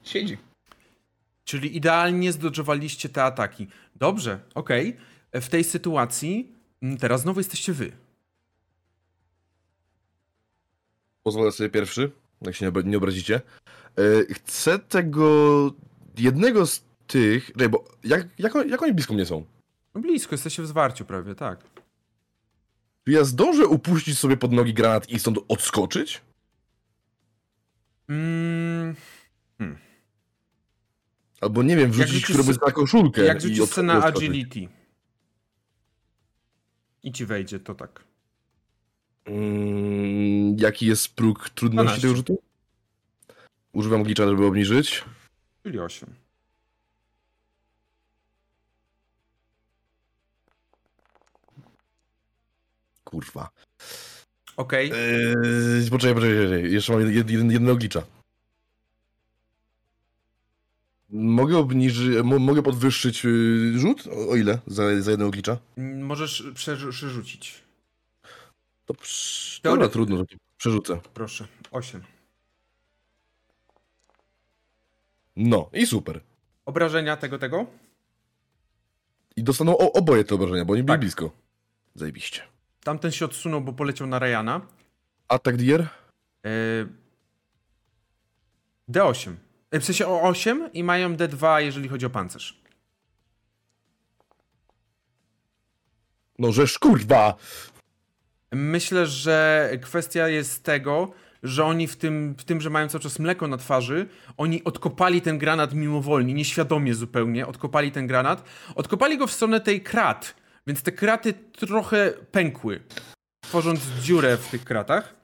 Siedzi. 0.03 0.39
Czyli 1.45 1.77
idealnie 1.77 2.33
zdodżowaliście 2.33 3.09
te 3.09 3.25
ataki. 3.25 3.69
Dobrze, 3.97 4.41
okej. 4.55 4.97
W 5.33 5.49
tej 5.49 5.65
sytuacji 5.65 6.53
mm, 6.83 6.99
teraz 6.99 7.21
znowu 7.21 7.41
jesteście 7.41 7.73
wy. 7.73 7.93
Pozwolę 11.23 11.53
sobie 11.53 11.71
pierwszy, 11.71 12.11
jak 12.43 12.55
się 12.55 12.73
nie 12.85 12.97
obrazicie. 12.97 13.41
E, 13.99 14.35
chcę 14.35 14.79
tego 14.79 15.71
jednego 16.19 16.67
z 16.67 16.90
tych. 17.11 17.57
Nie, 17.57 17.69
bo 17.69 17.85
jak, 18.05 18.27
jak, 18.39 18.55
jak 18.69 18.83
oni 18.83 18.93
blisko 18.95 19.15
mnie 19.15 19.27
są? 19.27 19.45
No 19.95 20.01
blisko, 20.01 20.35
jesteście 20.35 20.63
w 20.63 20.67
zwarciu 20.67 21.05
prawie, 21.05 21.35
tak. 21.35 21.61
Czy 23.05 23.13
ja 23.13 23.25
zdążę 23.25 23.67
upuścić 23.67 24.19
sobie 24.19 24.37
pod 24.37 24.53
nogi 24.53 24.75
granat 24.75 25.11
i 25.11 25.19
stąd 25.19 25.39
odskoczyć? 25.49 26.21
Mm, 28.09 28.95
Albo 31.41 31.63
nie 31.63 31.77
wiem, 31.77 31.91
wrzucić 31.91 32.27
se- 32.27 32.53
na 32.67 32.73
koszulkę. 32.73 33.23
jak 33.25 33.41
rzucisz 33.41 33.65
sobie 33.65 33.87
na 33.87 34.05
agility. 34.05 34.69
I 37.03 37.13
ci 37.13 37.27
wejdzie, 37.27 37.61
to 37.61 37.75
tak. 37.75 38.05
Mm, 39.25 40.57
jaki 40.59 40.87
jest 40.87 41.15
próg 41.15 41.51
trudności 41.51 42.01
12. 42.01 42.03
tego 42.03 42.17
rzutu? 42.17 42.43
Używam 43.73 44.03
glitcha, 44.03 44.29
żeby 44.29 44.45
obniżyć. 44.47 45.05
Czyli 45.63 45.79
8. 45.81 46.15
kurwa. 53.11 53.51
Okej. 54.57 54.91
Eee, 54.95 55.91
poczekaj, 55.91 56.15
poczekaj, 56.15 56.73
jeszcze 56.73 56.93
mam 56.93 57.01
jed, 57.15 57.31
jed, 57.31 57.51
jednego 57.53 57.77
glicza. 57.77 58.03
Mogę 61.11 61.59
obniżyć, 61.59 62.23
mo, 62.25 62.39
mogę 62.39 62.63
podwyższyć 62.63 63.25
y, 63.25 63.79
rzut? 63.79 64.07
O, 64.07 64.29
o 64.31 64.37
ile 64.37 64.59
za, 64.67 65.03
za 65.03 65.11
jednego 65.11 65.31
glicza? 65.31 65.59
Możesz 65.77 66.43
przerzu- 66.55 66.91
przerzucić. 66.91 67.55
To 68.87 68.95
psz, 68.95 69.61
Teoret- 69.63 69.63
dobra, 69.75 69.89
trudno, 69.89 70.25
przerzucę. 70.59 71.01
Proszę. 71.15 71.47
8. 71.71 72.03
No 75.37 75.71
i 75.73 75.87
super. 75.87 76.21
Obrażenia 76.65 77.17
tego, 77.17 77.39
tego? 77.39 77.67
I 79.37 79.43
dostaną 79.43 79.79
o, 79.79 79.93
oboje 79.93 80.25
te 80.25 80.35
obrażenia, 80.35 80.65
bo 80.65 80.73
oni 80.73 80.83
byli 80.83 80.93
Tak. 80.95 81.01
blisko. 81.01 81.31
Zajebiście. 81.95 82.43
Tamten 82.85 83.13
się 83.13 83.25
odsunął, 83.25 83.61
bo 83.61 83.73
poleciał 83.73 84.07
na 84.07 84.19
Ryana. 84.19 84.61
Atak 85.29 85.57
Dier? 85.57 85.89
Yy... 86.45 86.89
D8. 88.91 89.33
Yy, 89.73 89.81
W 89.81 89.85
sensie 89.85 90.07
o 90.07 90.23
8 90.23 90.73
i 90.73 90.85
mają 90.85 91.17
D2, 91.17 91.59
jeżeli 91.59 91.89
chodzi 91.89 92.07
o 92.07 92.11
pancerz. 92.11 92.61
No 96.39 96.53
żeż 96.53 96.79
kurwa! 96.79 97.35
Myślę, 98.53 99.07
że 99.07 99.71
kwestia 99.83 100.29
jest 100.29 100.65
tego, 100.65 101.13
że 101.43 101.65
oni 101.65 101.87
w 101.87 101.97
tym, 101.97 102.35
w 102.39 102.45
tym, 102.45 102.61
że 102.61 102.71
mają 102.71 102.89
cały 102.89 103.03
czas 103.03 103.19
mleko 103.19 103.49
na 103.49 103.57
twarzy, 103.57 104.09
oni 104.37 104.65
odkopali 104.65 105.23
ten 105.23 105.39
granat 105.39 105.75
mimowolnie, 105.75 106.35
nieświadomie 106.35 106.95
zupełnie, 106.95 107.47
odkopali 107.47 107.93
ten 107.93 108.07
granat. 108.07 108.45
Odkopali 108.75 109.19
go 109.19 109.27
w 109.27 109.33
stronę 109.33 109.61
tej 109.61 109.81
krat, 109.81 110.35
więc 110.71 110.83
te 110.83 110.93
kraty 110.93 111.35
trochę 111.35 112.11
pękły, 112.11 112.81
tworząc 113.41 113.81
dziurę 114.03 114.37
w 114.37 114.49
tych 114.49 114.65
kratach. 114.65 115.15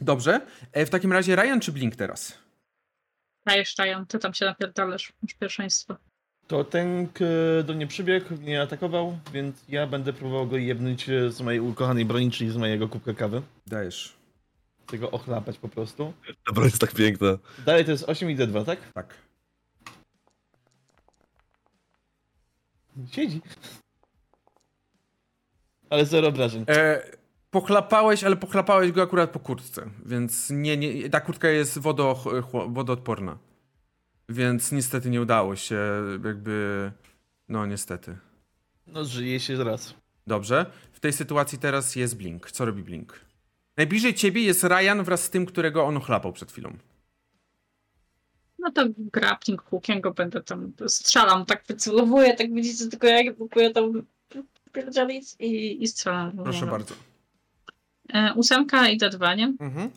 Dobrze. 0.00 0.40
E, 0.72 0.86
w 0.86 0.90
takim 0.90 1.12
razie 1.12 1.36
Ryan 1.36 1.60
czy 1.60 1.72
Blink 1.72 1.96
teraz? 1.96 2.38
Dajesz, 3.46 3.74
Ryan, 3.78 4.06
ty 4.06 4.18
tam 4.18 4.34
się 4.34 4.44
napierdalasz. 4.44 5.12
Masz 5.22 5.34
pierwszeństwo. 5.34 5.96
To 6.46 6.64
ten 6.64 7.08
do 7.64 7.74
mnie 7.74 7.86
przybiegł, 7.86 8.34
mnie 8.34 8.62
atakował, 8.62 9.18
więc 9.32 9.56
ja 9.68 9.86
będę 9.86 10.12
próbował 10.12 10.46
go 10.46 10.56
jebnąć 10.56 11.08
e, 11.08 11.30
z 11.30 11.40
mojej 11.40 11.60
ukochanej 11.60 12.04
broni, 12.04 12.30
czyli 12.30 12.50
z 12.50 12.56
mojego 12.56 12.88
kubka 12.88 13.14
kawy. 13.14 13.42
Dajesz. 13.66 14.16
Tego 14.86 15.10
ochlapać 15.10 15.58
po 15.58 15.68
prostu. 15.68 16.12
Dobra, 16.46 16.64
jest 16.64 16.80
tak 16.80 16.94
piękna. 16.94 17.38
Dalej 17.66 17.84
to 17.84 17.90
jest 17.90 18.04
8 18.04 18.30
i 18.30 18.36
D2, 18.36 18.64
tak? 18.64 18.92
Tak. 18.92 19.14
Siedzi. 23.12 23.40
Ale 25.90 26.06
zero 26.06 26.28
obrażeń. 26.28 26.64
E, 26.68 27.02
pochlapałeś, 27.50 28.24
ale 28.24 28.36
pochlapałeś 28.36 28.92
go 28.92 29.02
akurat 29.02 29.30
po 29.30 29.38
kurtce, 29.38 29.90
więc 30.06 30.50
nie, 30.50 30.76
nie, 30.76 31.10
ta 31.10 31.20
kurtka 31.20 31.48
jest 31.48 31.78
wodo, 31.78 32.24
wodoodporna. 32.68 33.38
Więc 34.28 34.72
niestety 34.72 35.10
nie 35.10 35.20
udało 35.20 35.56
się, 35.56 35.78
jakby. 36.24 36.90
No, 37.48 37.66
niestety. 37.66 38.16
No 38.86 39.04
żyje 39.04 39.40
się 39.40 39.64
raz. 39.64 39.94
Dobrze. 40.26 40.66
W 40.92 41.00
tej 41.00 41.12
sytuacji 41.12 41.58
teraz 41.58 41.96
jest 41.96 42.16
Blink. 42.16 42.50
Co 42.50 42.64
robi 42.64 42.82
Blink? 42.82 43.20
Najbliżej 43.76 44.14
ciebie 44.14 44.42
jest 44.42 44.64
Ryan 44.64 45.02
wraz 45.04 45.22
z 45.22 45.30
tym, 45.30 45.46
którego 45.46 45.84
on 45.84 45.96
ochlapał 45.96 46.32
przed 46.32 46.52
chwilą. 46.52 46.76
No 48.58 48.70
to 48.70 48.84
grappling 48.96 49.62
hookiem 49.62 50.00
go 50.00 50.10
będę 50.10 50.42
tam 50.42 50.72
strzelam, 50.86 51.46
tak 51.46 51.64
wycelowuję, 51.68 52.36
tak 52.36 52.54
widzicie, 52.54 52.86
tylko 52.86 53.06
jak 53.06 53.36
próbuję 53.36 53.70
tam 53.70 54.02
pierdzielić 54.72 55.34
i, 55.38 55.82
i 55.82 55.88
strzelam. 55.88 56.32
Proszę 56.44 56.66
bardzo. 56.66 56.94
E, 58.14 58.34
ósemka 58.34 58.88
i 58.88 58.98
D2, 58.98 59.36
nie? 59.36 59.52
Mhm. 59.60 59.90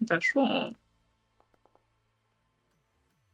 Weszło. 0.00 0.48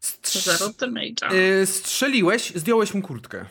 Strz- 0.02 0.44
Zero 0.58 0.66
damage'a. 0.70 1.34
y, 1.62 1.66
strzeliłeś, 1.66 2.52
zdjąłeś 2.54 2.94
mu 2.94 3.02
kurtkę. 3.02 3.44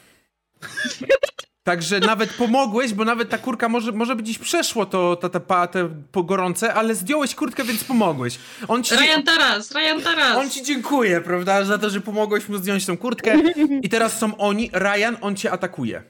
Także 1.64 2.00
nawet 2.00 2.34
pomogłeś, 2.34 2.94
bo 2.94 3.06
nawet 3.06 3.30
ta 3.30 3.38
kurka 3.38 3.70
może, 3.70 3.92
może 3.92 4.16
by 4.16 4.24
dziś 4.24 4.40
przeszło 4.40 4.86
to, 4.86 5.16
to, 5.16 5.30
to, 5.30 5.40
pa- 5.40 5.68
te 5.68 5.90
po 6.12 6.24
gorące, 6.24 6.74
ale 6.74 6.96
zdjąłeś 6.96 7.36
kurtkę, 7.36 7.64
więc 7.64 7.84
pomogłeś. 7.84 8.40
On 8.68 8.84
ci, 8.84 8.96
Ryan 8.96 9.24
teraz, 9.26 9.72
Ryan 9.72 10.02
teraz! 10.04 10.38
on 10.38 10.50
ci 10.50 10.64
dziękuję, 10.64 11.22
prawda, 11.22 11.64
za 11.64 11.78
to, 11.78 11.90
że 11.90 12.02
pomogłeś 12.02 12.50
mu 12.50 12.58
zdjąć 12.58 12.86
tą 12.86 12.98
kurtkę. 12.98 13.36
I 13.82 13.90
teraz 13.90 14.18
są 14.20 14.38
oni, 14.38 14.70
Ryan, 14.74 15.18
on 15.22 15.36
cię 15.36 15.52
atakuje. 15.52 16.04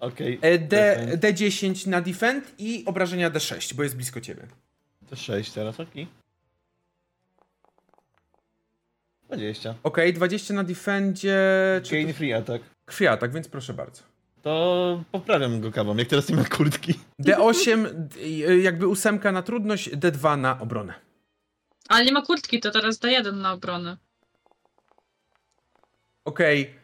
Okej. 0.00 0.38
E, 0.42 0.58
D, 0.58 0.96
Czekaj. 1.16 1.32
D10 1.34 1.86
na 1.88 2.00
defend 2.00 2.54
i 2.58 2.82
obrażenia 2.86 3.30
D6, 3.30 3.74
bo 3.74 3.82
jest 3.82 3.96
blisko 3.96 4.20
ciebie. 4.20 4.42
To 5.10 5.16
6 5.16 5.52
teraz, 5.52 5.80
okej. 5.80 6.06
20. 9.28 9.74
Okej, 9.82 10.12
20 10.12 10.54
na 10.54 10.64
defendzie, 10.64 11.38
Gain 11.90 12.08
to 12.08 12.14
free 12.14 12.32
attack. 12.32 12.64
krwiatak, 12.84 13.32
więc 13.32 13.48
proszę 13.48 13.74
bardzo. 13.74 14.02
To 14.46 15.04
poprawiam 15.12 15.60
go 15.60 15.72
kawą, 15.72 15.96
jak 15.96 16.08
teraz 16.08 16.28
nie 16.28 16.36
ma 16.36 16.44
kurtki. 16.44 16.94
D8, 17.22 17.86
d- 17.94 18.20
y, 18.20 18.60
jakby 18.60 18.86
ósemka 18.86 19.32
na 19.32 19.42
trudność, 19.42 19.90
D2 19.90 20.38
na 20.38 20.60
obronę. 20.60 20.94
Ale 21.88 22.04
nie 22.04 22.12
ma 22.12 22.22
kurtki, 22.22 22.60
to 22.60 22.70
teraz 22.70 22.98
D1 23.00 23.34
na 23.34 23.52
obronę. 23.52 23.96
Okej. 26.24 26.74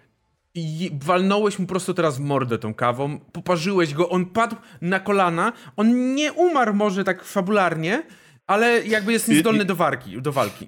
I 0.55 0.91
walnąłeś 1.03 1.59
mu 1.59 1.67
prosto 1.67 1.95
teraz 1.95 2.17
w 2.17 2.21
mordę 2.21 2.59
tą 2.59 2.75
kawą, 2.75 3.19
poparzyłeś 3.21 3.95
go, 3.95 4.09
on 4.11 4.27
padł 4.27 4.57
na 4.81 5.01
kolana, 5.01 5.53
on 5.77 6.15
nie 6.15 6.33
umarł 6.33 6.75
może 6.75 7.05
tak 7.05 7.25
fabularnie, 7.25 8.03
ale 8.47 8.87
jakby 8.87 9.13
jest 9.13 9.29
niezdolny 9.29 9.65
do 9.65 9.77
walki. 9.77 10.23
Do 10.23 10.33
walki. 10.33 10.67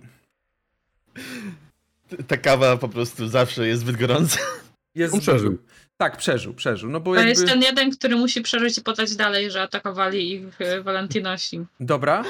Ta 2.26 2.36
kawa 2.36 2.76
po 2.76 2.88
prostu 2.88 3.28
zawsze 3.28 3.66
jest 3.66 3.80
zbyt 3.82 3.96
gorąca. 3.96 4.38
Jest 4.94 5.14
On 5.14 5.20
przeżył. 5.20 5.58
Tak, 5.96 6.16
przeżył, 6.16 6.54
przeżył. 6.54 6.90
No 6.90 7.00
bo 7.00 7.10
To 7.10 7.16
jakby... 7.16 7.30
jest 7.30 7.46
ten 7.46 7.62
jeden, 7.62 7.90
który 7.90 8.16
musi 8.16 8.40
przeżyć 8.40 8.78
i 8.78 8.82
podać 8.82 9.16
dalej, 9.16 9.50
że 9.50 9.62
atakowali 9.62 10.32
ich 10.32 10.60
e, 10.60 10.82
Valentinosi. 10.82 11.60
Dobra. 11.80 12.24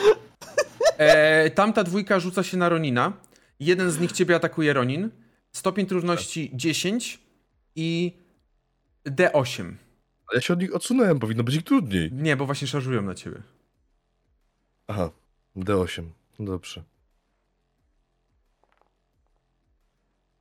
E, 0.98 1.50
tamta 1.50 1.84
dwójka 1.84 2.20
rzuca 2.20 2.42
się 2.42 2.56
na 2.56 2.68
Ronina. 2.68 3.12
Jeden 3.60 3.90
z 3.90 4.00
nich 4.00 4.12
ciebie 4.12 4.34
atakuje 4.36 4.72
Ronin. 4.72 5.10
Stopień 5.52 5.86
trudności 5.86 6.50
10 6.54 7.20
i 7.76 8.12
D8. 9.06 9.62
Ale 10.26 10.34
ja 10.34 10.40
się 10.40 10.52
od 10.52 10.60
nich 10.60 10.74
odsunąłem, 10.74 11.18
powinno 11.18 11.44
być 11.44 11.54
ich 11.54 11.64
trudniej. 11.64 12.12
Nie, 12.12 12.36
bo 12.36 12.46
właśnie 12.46 12.68
szarżują 12.68 13.02
na 13.02 13.14
ciebie. 13.14 13.42
Aha, 14.86 15.10
D8. 15.56 16.04
No 16.38 16.46
Dobrze. 16.46 16.82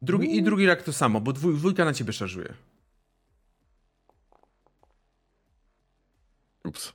Drugi, 0.02 0.38
I 0.38 0.44
drugi 0.44 0.66
rak 0.66 0.84
to 0.84 0.94
samo, 0.94 1.22
bo 1.22 1.34
dwój, 1.34 1.56
dwójka 1.56 1.86
na 1.86 1.94
ciebie 1.94 2.14
szarżuje. 2.14 2.54
Ups. 6.64 6.94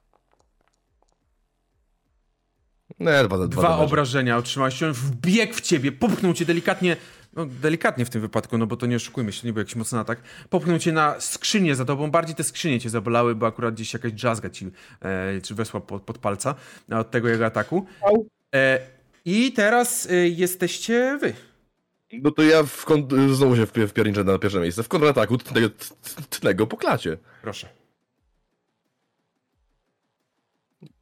Nie, 3.01 3.07
dwa, 3.25 3.37
dwa, 3.37 3.47
Dwa 3.47 3.63
damage'e. 3.63 3.81
obrażenia 3.85 4.37
otrzymałeś. 4.37 4.83
On 4.83 4.93
wbiegł 4.93 5.55
w 5.55 5.61
ciebie, 5.61 5.93
popchnął 5.93 6.35
cię 6.35 6.45
delikatnie, 6.45 6.97
no 7.33 7.47
delikatnie 7.47 8.05
w 8.05 8.11
tym 8.11 8.21
wypadku, 8.21 8.59
no 8.59 8.67
bo 8.67 8.77
to 8.77 8.87
nie 8.87 8.97
oszukujmy 8.97 9.33
się, 9.33 9.41
to 9.41 9.47
nie 9.47 9.53
był 9.53 9.61
jakiś 9.61 9.77
mocny 9.77 9.99
atak. 9.99 10.23
Popchnął 10.51 10.79
cię 10.79 10.93
na 10.93 11.21
skrzynię 11.21 11.75
za 11.77 11.85
tobą, 11.85 12.11
bardziej 12.11 12.35
te 12.37 12.45
skrzynie 12.45 12.81
cię 12.81 12.91
zabolały, 12.91 13.35
bo 13.35 13.47
akurat 13.47 13.75
gdzieś 13.75 13.93
jakaś 13.93 14.13
drzazga 14.13 14.51
ci 14.51 14.71
e, 15.03 15.41
czy 15.41 15.55
wesła 15.55 15.81
pod, 15.81 16.03
pod 16.03 16.19
palca 16.19 16.55
e, 16.93 16.99
od 16.99 17.11
tego 17.11 17.29
jego 17.29 17.47
ataku. 17.47 17.87
E, 18.55 18.81
I 19.25 19.53
teraz 19.53 20.07
e, 20.11 20.15
jesteście 20.29 21.19
wy. 21.21 21.35
No 22.13 22.31
to 22.31 22.43
ja 22.43 22.63
w 22.63 22.87
kont- 22.87 23.35
znowu 23.35 23.57
się 23.57 23.67
wpi- 23.67 23.89
wpierniczę 23.89 24.25
na 24.25 24.39
pierwsze 24.39 24.61
miejsce. 24.61 24.83
W 24.83 24.89
kontrataku 24.89 25.39
tnę, 25.39 25.61
tnę 26.31 26.55
go 26.55 26.67
po 26.67 26.77
klacie. 26.77 27.17
Proszę. 27.43 27.69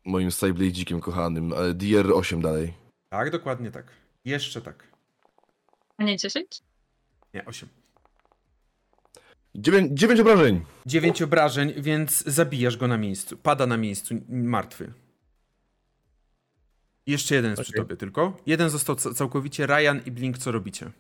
Moim 0.06 0.30
Styblade'ikiem 0.30 1.00
kochanym, 1.00 1.52
ale 1.52 1.74
DR8 1.74 2.40
dalej. 2.42 2.72
Tak, 3.08 3.30
dokładnie 3.30 3.70
tak. 3.70 3.86
Jeszcze 4.24 4.62
tak. 4.62 4.86
A 5.98 6.04
nie 6.04 6.16
10? 6.16 6.62
Nie, 7.34 7.44
8. 7.44 7.68
9, 9.54 9.98
9 10.00 10.20
obrażeń. 10.20 10.64
9 10.86 11.22
obrażeń, 11.22 11.72
więc 11.76 12.24
zabijasz 12.26 12.76
go 12.76 12.88
na 12.88 12.98
miejscu. 12.98 13.36
Pada 13.36 13.66
na 13.66 13.76
miejscu, 13.76 14.14
martwy. 14.28 14.92
Jeszcze 17.06 17.34
jeden 17.34 17.50
jest 17.50 17.62
przy 17.62 17.72
Okej. 17.72 17.82
tobie 17.84 17.96
tylko. 17.96 18.36
Jeden 18.46 18.70
został 18.70 18.96
ca- 18.96 19.14
całkowicie. 19.14 19.66
Ryan 19.66 20.00
i 20.06 20.10
Blink, 20.10 20.38
co 20.38 20.52
robicie? 20.52 20.90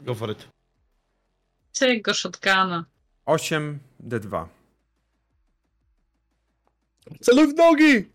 Go 0.00 0.14
for 0.14 0.30
it. 0.30 0.48
Cyk 1.72 2.02
go 2.04 2.14
shotguna. 2.14 2.84
8 3.26 3.78
D2. 4.00 4.46
Celuj 7.20 7.52
w 7.52 7.56
nogi! 7.56 8.12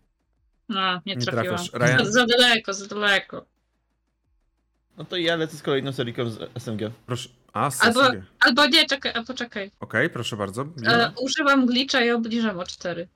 No, 0.68 1.00
nie 1.06 1.16
trafiłam. 1.16 1.46
trafiasz. 1.58 1.72
Ryan? 1.72 2.04
Za, 2.06 2.12
za 2.12 2.26
daleko, 2.26 2.74
za 2.74 2.86
daleko. 2.86 3.44
No 4.98 5.04
to 5.04 5.16
ja 5.16 5.36
lecę 5.36 5.56
z 5.56 5.62
kolejną 5.62 5.92
seriką 5.92 6.30
z 6.30 6.50
SMG. 6.62 6.90
Proszę. 7.06 7.28
A, 7.52 7.70
sesję. 7.70 7.86
Albo- 8.02 8.08
Okej, 8.08 8.22
Albo 8.40 8.66
nie, 8.66 8.86
czekaj, 8.86 9.12
a 9.14 9.22
poczekaj. 9.22 9.70
proszę 10.12 10.36
bardzo. 10.36 10.66
E, 10.86 11.12
używam 11.20 11.66
glitcha 11.66 12.04
i 12.04 12.10
obniżam 12.10 12.58
o 12.58 12.64
4. 12.66 13.08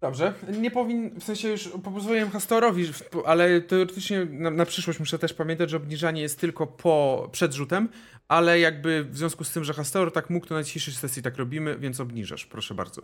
Dobrze, 0.00 0.34
nie 0.60 0.70
powin, 0.70 1.20
w 1.20 1.24
sensie 1.24 1.48
już 1.48 1.68
pozwoliłem 1.84 2.30
Hastorowi, 2.30 2.90
ale 3.26 3.60
teoretycznie 3.60 4.24
na, 4.24 4.50
na 4.50 4.64
przyszłość 4.66 4.98
muszę 4.98 5.18
też 5.18 5.34
pamiętać, 5.34 5.70
że 5.70 5.76
obniżanie 5.76 6.22
jest 6.22 6.40
tylko 6.40 6.66
po, 6.66 7.28
przed 7.32 7.52
rzutem, 7.54 7.88
ale 8.28 8.60
jakby 8.60 9.04
w 9.04 9.16
związku 9.16 9.44
z 9.44 9.50
tym, 9.52 9.64
że 9.64 9.74
Hastor 9.74 10.12
tak 10.12 10.30
mógł, 10.30 10.46
to 10.46 10.54
na 10.54 10.62
dzisiejszej 10.62 10.94
sesji 10.94 11.22
tak 11.22 11.36
robimy, 11.36 11.78
więc 11.78 12.00
obniżasz, 12.00 12.46
proszę 12.46 12.74
bardzo. 12.74 13.02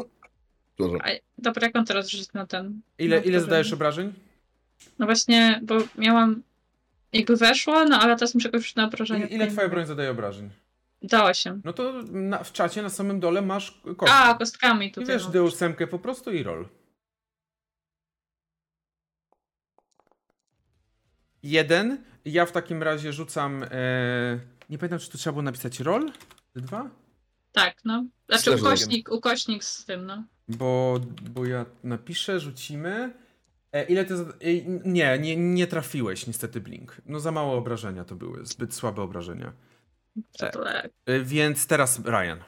A, 0.80 1.08
dobra, 1.38 1.66
jak 1.66 1.76
on 1.76 1.84
teraz 1.84 2.08
rzucić 2.08 2.32
na 2.32 2.46
ten? 2.46 2.80
Ile, 2.98 3.16
No, 3.16 3.22
ile 3.22 3.40
zadajesz 3.40 3.72
obrażeń? 3.72 4.12
No 4.98 5.06
właśnie, 5.06 5.60
bo 5.62 5.74
miałam. 5.98 6.42
Jakby 7.12 7.36
weszło, 7.36 7.84
no 7.84 8.00
ale 8.00 8.16
teraz 8.16 8.34
muszę 8.34 8.50
go 8.50 8.56
już 8.56 8.74
na 8.74 8.84
obrażenie. 8.84 9.26
Ile, 9.26 9.34
ile 9.34 9.46
twoja 9.46 9.68
broń 9.68 9.86
zadaje 9.86 10.10
obrażeń? 10.10 10.50
Da 11.02 11.24
8. 11.24 11.62
No 11.64 11.72
to 11.72 11.92
na, 12.12 12.44
w 12.44 12.52
czacie 12.52 12.82
na 12.82 12.88
samym 12.90 13.20
dole 13.20 13.42
masz 13.42 13.80
kostkę. 13.96 14.16
A, 14.16 14.34
kostkami 14.34 14.86
I 14.86 14.92
tutaj. 14.92 15.08
wiesz, 15.14 15.24
mam. 15.24 15.32
D8 15.32 15.86
po 15.86 15.98
prostu 15.98 16.32
i 16.32 16.42
roll. 16.42 16.68
Jeden. 21.42 22.04
Ja 22.24 22.46
w 22.46 22.52
takim 22.52 22.82
razie 22.82 23.12
rzucam. 23.12 23.62
E... 23.62 23.68
Nie 24.70 24.78
pamiętam, 24.78 24.98
czy 24.98 25.10
tu 25.10 25.18
trzeba 25.18 25.32
było 25.32 25.42
napisać 25.42 25.80
roll? 25.80 26.12
Dwa? 26.56 26.90
Tak, 27.54 27.76
no. 27.84 28.04
Znaczy 28.28 28.56
ukośnik, 28.56 29.12
ukośnik 29.12 29.64
z 29.64 29.84
tym, 29.84 30.06
no. 30.06 30.24
Bo, 30.48 31.00
bo 31.30 31.46
ja 31.46 31.66
napiszę, 31.84 32.40
rzucimy. 32.40 33.14
E, 33.72 33.84
ile 33.84 34.04
ty. 34.04 34.16
zada- 34.16 34.32
e, 34.40 34.62
nie, 34.84 35.18
nie, 35.18 35.36
nie 35.36 35.66
trafiłeś 35.66 36.26
niestety, 36.26 36.60
Blink. 36.60 36.96
No 37.06 37.20
za 37.20 37.30
małe 37.32 37.52
obrażenia 37.56 38.04
to 38.04 38.14
były. 38.16 38.46
Zbyt 38.46 38.74
słabe 38.74 39.02
obrażenia. 39.02 39.52
To 40.38 40.50
tak. 40.64 40.90
E, 41.06 41.20
więc 41.20 41.66
teraz 41.66 42.00
Ryan. 42.04 42.38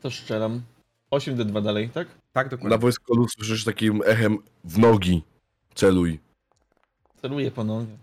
To 0.00 0.10
strzelam. 0.10 0.62
8D2 1.10 1.62
dalej, 1.62 1.90
tak? 1.90 2.08
Tak, 2.32 2.46
Na 2.46 2.50
dokładnie. 2.50 2.78
voice 2.78 2.98
callu 3.08 3.28
słyszysz 3.28 3.64
takim 3.64 4.02
echem 4.06 4.38
w 4.64 4.78
nogi. 4.78 5.22
Celuj. 5.74 6.20
Celuję 7.22 7.50
ponownie. 7.50 7.96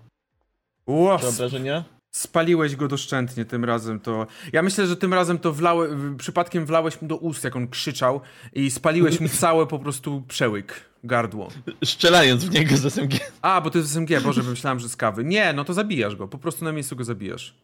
Ło, 0.87 1.19
Czy 1.19 1.27
obrażenia? 1.27 1.83
Spaliłeś 2.15 2.75
go 2.75 2.87
doszczętnie 2.87 3.45
tym 3.45 3.65
razem 3.65 3.99
to. 3.99 4.27
Ja 4.53 4.61
myślę, 4.61 4.87
że 4.87 4.97
tym 4.97 5.13
razem 5.13 5.39
to 5.39 5.53
wlały, 5.53 5.97
przypadkiem 6.17 6.65
wlałeś 6.65 7.01
mu 7.01 7.07
do 7.07 7.17
ust, 7.17 7.43
jak 7.43 7.55
on 7.55 7.67
krzyczał, 7.67 8.21
i 8.53 8.71
spaliłeś 8.71 9.19
mu 9.19 9.29
całe 9.29 9.67
po 9.67 9.79
prostu 9.79 10.23
przełyk, 10.27 10.89
gardło. 11.03 11.49
Strzelając 11.85 12.45
w 12.45 12.53
niego 12.53 12.77
z 12.77 12.85
SMG. 12.85 13.13
A, 13.41 13.61
bo 13.61 13.69
to 13.69 13.77
jest 13.77 13.91
SMG, 13.91 14.21
Boże, 14.21 14.43
myślałem, 14.43 14.79
że 14.79 14.89
z 14.89 14.95
kawy. 14.95 15.23
Nie, 15.23 15.53
no 15.53 15.63
to 15.63 15.73
zabijasz 15.73 16.15
go, 16.15 16.27
po 16.27 16.37
prostu 16.37 16.65
na 16.65 16.71
miejscu 16.71 16.95
go 16.95 17.03
zabijasz. 17.03 17.55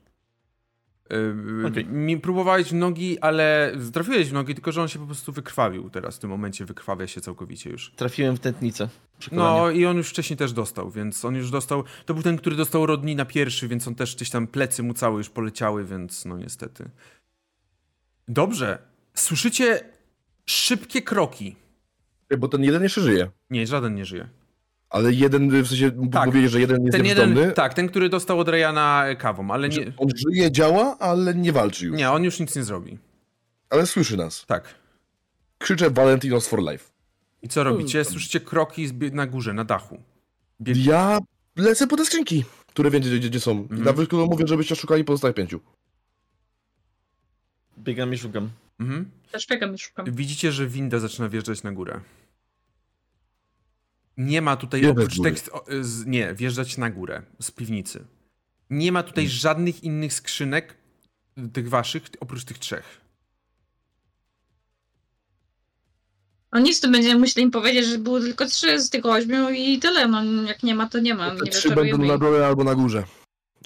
Okej. 1.68 1.86
Mi 1.86 2.18
próbowałeś 2.18 2.69
w 2.69 2.73
nogi, 2.73 3.19
ale 3.19 3.76
trafiłeś 3.94 4.30
w 4.30 4.34
nogi, 4.34 4.56
tylko 4.56 4.72
że 4.72 4.81
on 4.81 4.88
się 4.88 4.99
po 4.99 5.06
prostu 5.06 5.31
wykrwawił 5.31 5.90
teraz, 5.90 6.15
w 6.15 6.19
tym 6.19 6.30
momencie 6.30 6.65
wykrwawia 6.65 7.07
się 7.07 7.22
całkowicie 7.22 7.69
już. 7.69 7.91
Trafiłem 7.91 8.36
w 8.36 8.40
tętnicę. 8.40 8.90
No 9.31 9.69
i 9.69 9.86
on 9.86 9.98
już 9.98 10.10
wcześniej 10.10 10.38
też 10.38 10.53
dostał, 10.53 10.91
więc 10.91 11.26
on 11.26 11.36
już 11.36 11.52
dostał. 11.52 11.84
To 12.06 12.14
był 12.14 12.23
ten, 12.23 12.38
który 12.38 12.56
dostał 12.56 12.86
Rodni 12.86 13.15
na 13.15 13.26
pierwszy, 13.26 13.68
więc 13.68 13.88
on 13.88 13.95
też 13.95 14.15
gdzieś 14.15 14.30
tam 14.30 14.48
plecy 14.48 14.84
mu 14.84 14.94
całe 14.94 15.18
już 15.18 15.30
poleciały, 15.30 15.86
więc 15.86 16.26
no 16.26 16.38
niestety. 16.38 16.90
Dobrze. 18.27 18.77
Słyszycie 19.14 19.80
szybkie 20.45 21.02
kroki. 21.02 21.56
Bo 22.38 22.48
ten 22.48 22.64
jeden 22.64 22.84
jeszcze 22.84 23.02
żyje. 23.02 23.30
Nie, 23.49 23.68
żaden 23.68 23.95
nie 23.95 24.06
żyje. 24.06 24.30
Ale 24.90 25.14
jeden, 25.14 25.64
w 25.64 25.68
sensie 25.68 25.91
Tak. 26.11 26.26
powiedzieć, 26.26 26.52
że 26.52 26.60
jeden 26.60 26.82
jest 26.86 26.98
Ten 26.98 27.06
nieprzytomny. 27.06 27.40
jeden, 27.40 27.53
tak, 27.56 27.74
ten, 27.74 27.88
który 27.90 28.10
dostał 28.10 28.40
od 28.40 28.49
Ryana 28.49 29.06
kawą, 29.18 29.52
ale 29.52 29.70
nie, 29.70 29.94
On 29.98 30.07
żyje, 30.16 30.52
działa, 30.52 30.98
ale 30.99 31.36
nie 31.36 31.52
walczy 31.52 31.86
już. 31.86 31.98
nie, 31.98 32.11
on 32.11 32.24
już 32.24 32.40
nic 32.40 32.56
nie 32.56 32.64
zrobi. 32.64 32.98
Ale 33.70 33.86
słyszy 33.88 34.18
nas. 34.18 34.45
Tak. 34.45 34.76
Krzyczę 35.57 35.90
Valentinos 35.90 36.48
for 36.48 36.60
life. 36.72 36.86
I 37.41 37.48
co 37.48 37.64
robicie? 37.64 38.06
Słyszycie 38.06 38.40
kroki 38.40 38.90
na 39.11 39.28
górze, 39.28 39.53
na 39.53 39.64
dachu. 39.64 39.98
Bieg... 40.61 40.78
Ja 40.78 41.20
lecę 41.56 41.88
po 41.88 41.98
te 41.98 42.06
skrzynki, 42.06 42.45
które 42.68 42.91
wiecie, 42.91 43.10
gdzie, 43.18 43.30
gdzie 43.30 43.40
są. 43.40 43.52
Mhm. 43.52 43.82
I 43.82 43.84
na 43.84 43.94
wyszku 43.94 44.28
mówię, 44.28 44.48
żebyście 44.48 44.76
szukali 44.76 45.03
pozostałych 45.03 45.36
pięciu. 45.36 45.60
Biegam 47.78 48.14
i 48.14 48.18
szukam. 48.18 48.49
Mhm. 48.80 49.11
Też 49.32 49.48
biegam 49.48 49.76
i 49.76 49.78
szukam. 49.78 50.06
Widzicie, 50.11 50.52
że 50.52 50.68
winda 50.68 50.99
zaczyna 50.99 51.30
wjeżdżać 51.30 51.64
na 51.64 51.72
górę. 51.72 51.99
Nie 54.19 54.41
ma 54.41 54.57
tutaj 54.57 54.85
oprócz 54.85 55.21
tekst. 55.21 55.49
Z, 55.81 56.05
nie, 56.05 56.33
wjeżdżać 56.33 56.77
na 56.77 56.89
górę 56.89 57.21
z 57.41 57.51
piwnicy. 57.51 58.05
Nie 58.69 58.91
ma 58.91 59.03
tutaj 59.03 59.23
Hmm. 59.23 59.39
żadnych 59.39 59.83
innych 59.83 60.13
skrzynek, 60.13 60.75
tych 61.53 61.69
waszych, 61.69 62.03
oprócz 62.19 62.45
tych 62.45 62.57
trzech. 62.57 63.01
No 66.53 66.59
nic, 66.59 66.79
to 66.79 66.89
będziemy 66.89 67.19
musieli 67.19 67.43
im 67.43 67.51
powiedzieć, 67.51 67.85
że 67.85 67.97
było 67.97 68.19
tylko 68.19 68.45
trzy 68.45 68.79
z 68.79 68.89
tych 68.89 69.05
ośmiu 69.05 69.49
i 69.49 69.79
tyle. 69.79 70.07
No 70.07 70.43
jak 70.43 70.63
nie 70.63 70.75
ma, 70.75 70.89
to 70.89 70.99
nie 70.99 71.15
ma. 71.15 71.35
Te 71.35 71.43
Nie 71.43 71.51
trzy 71.51 71.75
będą 71.75 71.97
na 71.97 72.17
dole 72.17 72.47
albo 72.47 72.63
na 72.63 72.75
górze. 72.75 73.03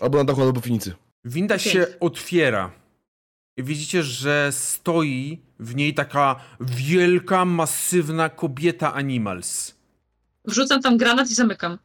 Albo 0.01 0.17
na 0.17 0.23
dachu, 0.23 0.41
albo 0.41 0.59
w 0.59 0.63
piwnicy. 0.63 0.93
Winda 1.25 1.59
się 1.59 1.87
otwiera. 1.99 2.71
I 3.57 3.63
widzicie, 3.63 4.03
że 4.03 4.49
stoi 4.51 5.41
w 5.59 5.75
niej 5.75 5.93
taka 5.93 6.35
wielka, 6.59 7.45
masywna 7.45 8.29
kobieta 8.29 8.93
Animals. 8.93 9.75
Wrzucam 10.45 10.81
tam 10.81 10.97
granat 10.97 11.31
i 11.31 11.33
zamykam. 11.35 11.77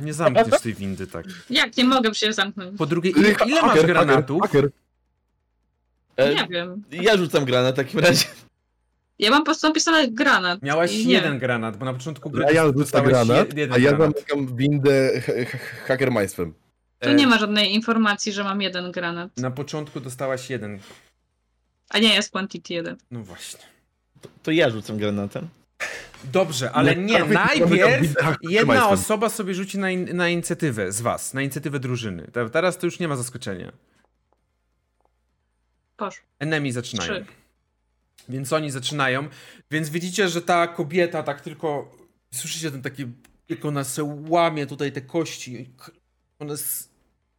Nie 0.00 0.12
zamkniesz 0.14 0.60
tej 0.60 0.74
windy 0.74 1.06
tak. 1.06 1.26
Jak? 1.50 1.76
Nie 1.76 1.84
mogę 1.84 2.14
się 2.14 2.32
zamknąć. 2.32 2.78
Po 2.78 2.86
drugie, 2.86 3.10
ile, 3.10 3.34
ile 3.46 3.62
masz 3.62 3.82
granatów? 3.86 4.42
Haker, 4.42 4.70
E, 6.16 6.34
Nie 6.34 6.46
wiem. 6.50 6.82
Ja 6.90 7.16
rzucam 7.16 7.44
granat 7.44 7.74
w 7.74 7.76
takim 7.76 8.00
razie. 8.00 8.24
Ja 9.18 9.30
mam 9.30 9.40
po 9.40 9.44
prostu 9.44 9.66
napisane 9.66 10.08
granat. 10.08 10.62
Miałeś 10.62 10.94
i 10.94 11.06
nie. 11.06 11.12
jeden 11.14 11.38
granat, 11.38 11.76
bo 11.76 11.84
na 11.84 11.92
początku 11.94 12.30
gry 12.30 12.44
A 12.46 12.50
ja 12.50 12.64
rzucam 12.64 12.78
dostałeś 12.80 13.08
granat, 13.08 13.54
je- 13.54 13.60
jeden 13.60 13.72
a 13.74 13.78
ja 13.78 13.92
granat. 13.92 14.14
zamykam 14.16 14.56
windę 14.56 15.20
ha- 15.26 15.32
ha- 15.52 15.58
hakermajstwem. 15.86 16.54
Tu 16.98 17.08
E, 17.08 17.14
nie 17.14 17.26
ma 17.26 17.38
żadnej 17.38 17.74
informacji, 17.74 18.32
że 18.32 18.44
mam 18.44 18.62
jeden 18.62 18.92
granat. 18.92 19.36
Na 19.36 19.50
początku 19.50 20.00
dostałaś 20.00 20.50
jeden. 20.50 20.78
A 21.90 21.98
nie, 21.98 22.14
jest 22.14 22.30
quantity 22.32 22.74
jeden. 22.74 22.96
No 23.10 23.20
właśnie. 23.22 23.60
To, 24.20 24.28
to 24.42 24.50
ja 24.50 24.70
rzucam 24.70 24.98
granatem. 24.98 25.48
Dobrze, 26.24 26.72
ale 26.72 26.96
Nie, 26.96 27.02
nie, 27.04 27.18
zamykam 27.18 27.46
najpierw 27.46 28.14
jedna 28.42 28.88
osoba 28.88 29.28
sobie 29.28 29.54
rzuci 29.54 29.78
na, 29.78 29.90
in, 29.90 30.16
na 30.16 30.28
inicjatywę 30.28 30.92
z 30.92 31.00
was, 31.00 31.34
na 31.34 31.42
inicjatywę 31.42 31.80
drużyny. 31.80 32.30
Teraz 32.52 32.78
to 32.78 32.86
już 32.86 32.98
nie 32.98 33.08
ma 33.08 33.16
zaskoczenia. 33.16 33.72
Poszło. 35.96 36.26
Enemy 36.38 36.72
zaczynają. 36.72 37.12
Trzy. 37.12 37.26
Więc 38.28 38.52
oni 38.52 38.70
zaczynają. 38.70 39.28
Więc 39.70 39.88
widzicie, 39.90 40.28
że 40.28 40.42
ta 40.42 40.66
kobieta 40.66 41.22
tak 41.22 41.40
tylko. 41.40 41.96
Słyszycie 42.34 42.70
ten 42.70 42.82
taki. 42.82 43.06
Jak 43.48 43.64
ona 43.64 43.84
se 43.84 44.02
łamie 44.28 44.66
tutaj 44.66 44.92
te 44.92 45.00
kości. 45.00 45.70
One 46.38 46.54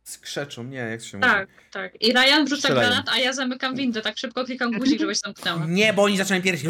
skrzeczą, 0.03 0.63
nie, 0.63 0.77
jak 0.77 1.01
się 1.01 1.17
mówi. 1.17 1.29
Tak, 1.29 1.49
tak. 1.71 2.01
I 2.01 2.13
Ryan 2.13 2.45
wrzuca 2.45 2.61
Strzelają. 2.61 2.89
granat, 2.89 3.09
a 3.09 3.17
ja 3.19 3.33
zamykam 3.33 3.75
windę. 3.75 4.01
Tak 4.01 4.17
szybko 4.17 4.45
klikam 4.45 4.71
guzik, 4.71 4.99
żebyś 4.99 5.17
zamknęła. 5.17 5.65
Nie, 5.67 5.93
bo 5.93 6.03
oni 6.03 6.17
zaczynają 6.17 6.41
pierwsi. 6.43 6.67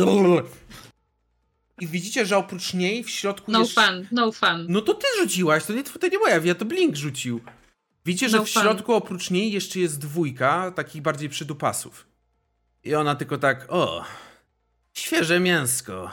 I 1.79 1.87
widzicie, 1.87 2.25
że 2.25 2.37
oprócz 2.37 2.73
niej 2.73 3.03
w 3.03 3.09
środku 3.09 3.51
No 3.51 3.59
jest... 3.59 3.73
fun, 3.73 4.07
no 4.11 4.31
fun. 4.31 4.65
No 4.69 4.81
to 4.81 4.93
ty 4.93 5.07
rzuciłaś, 5.21 5.65
to 5.65 5.73
nie, 5.73 5.83
to 5.83 6.07
nie 6.07 6.19
moja 6.19 6.39
wina, 6.39 6.55
to 6.55 6.65
Blink 6.65 6.95
rzucił. 6.95 7.41
Widzicie, 8.05 8.29
że 8.29 8.37
No 8.37 8.45
w 8.45 8.49
fun. 8.49 8.61
środku 8.61 8.93
oprócz 8.93 9.29
niej 9.31 9.51
jeszcze 9.51 9.79
jest 9.79 9.99
dwójka 9.99 10.71
takich 10.71 11.01
bardziej 11.01 11.29
przydupasów. 11.29 12.07
I 12.83 12.95
ona 12.95 13.15
tylko 13.15 13.37
tak, 13.37 13.65
o, 13.69 14.05
świeże 14.93 15.39
mięsko. 15.39 16.11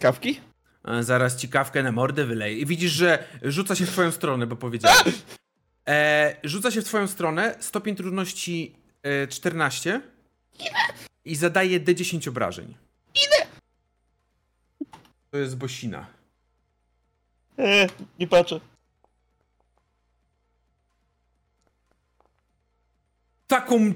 Kawki? 0.00 0.40
A 0.82 1.02
zaraz 1.02 1.36
ci 1.36 1.48
kawkę 1.48 1.82
na 1.82 1.92
mordę 1.92 2.24
wyleje. 2.24 2.58
I 2.58 2.66
widzisz, 2.66 2.92
że 2.92 3.24
rzuca 3.42 3.74
się 3.76 3.86
w 3.86 3.90
twoją 3.90 4.12
stronę, 4.12 4.46
bo 4.46 4.56
powiedziałem. 4.56 5.04
E, 5.88 6.36
rzuca 6.44 6.70
się 6.70 6.80
w 6.80 6.84
twoją 6.84 7.08
stronę, 7.08 7.56
stopień 7.60 7.96
trudności 7.96 8.74
e, 9.02 9.26
14. 9.28 10.00
I 11.24 11.36
zadaje 11.36 11.80
D10 11.80 12.28
obrażeń. 12.28 12.74
Ile? 13.14 13.46
To 15.30 15.38
jest 15.38 15.56
bosina. 15.56 16.06
Eee, 17.58 17.88
nie 18.18 18.26
patrzę. 18.26 18.60
Taką 23.46 23.92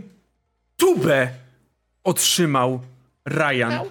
tubę 0.77 1.29
otrzymał 2.05 2.81
Ryan. 3.27 3.89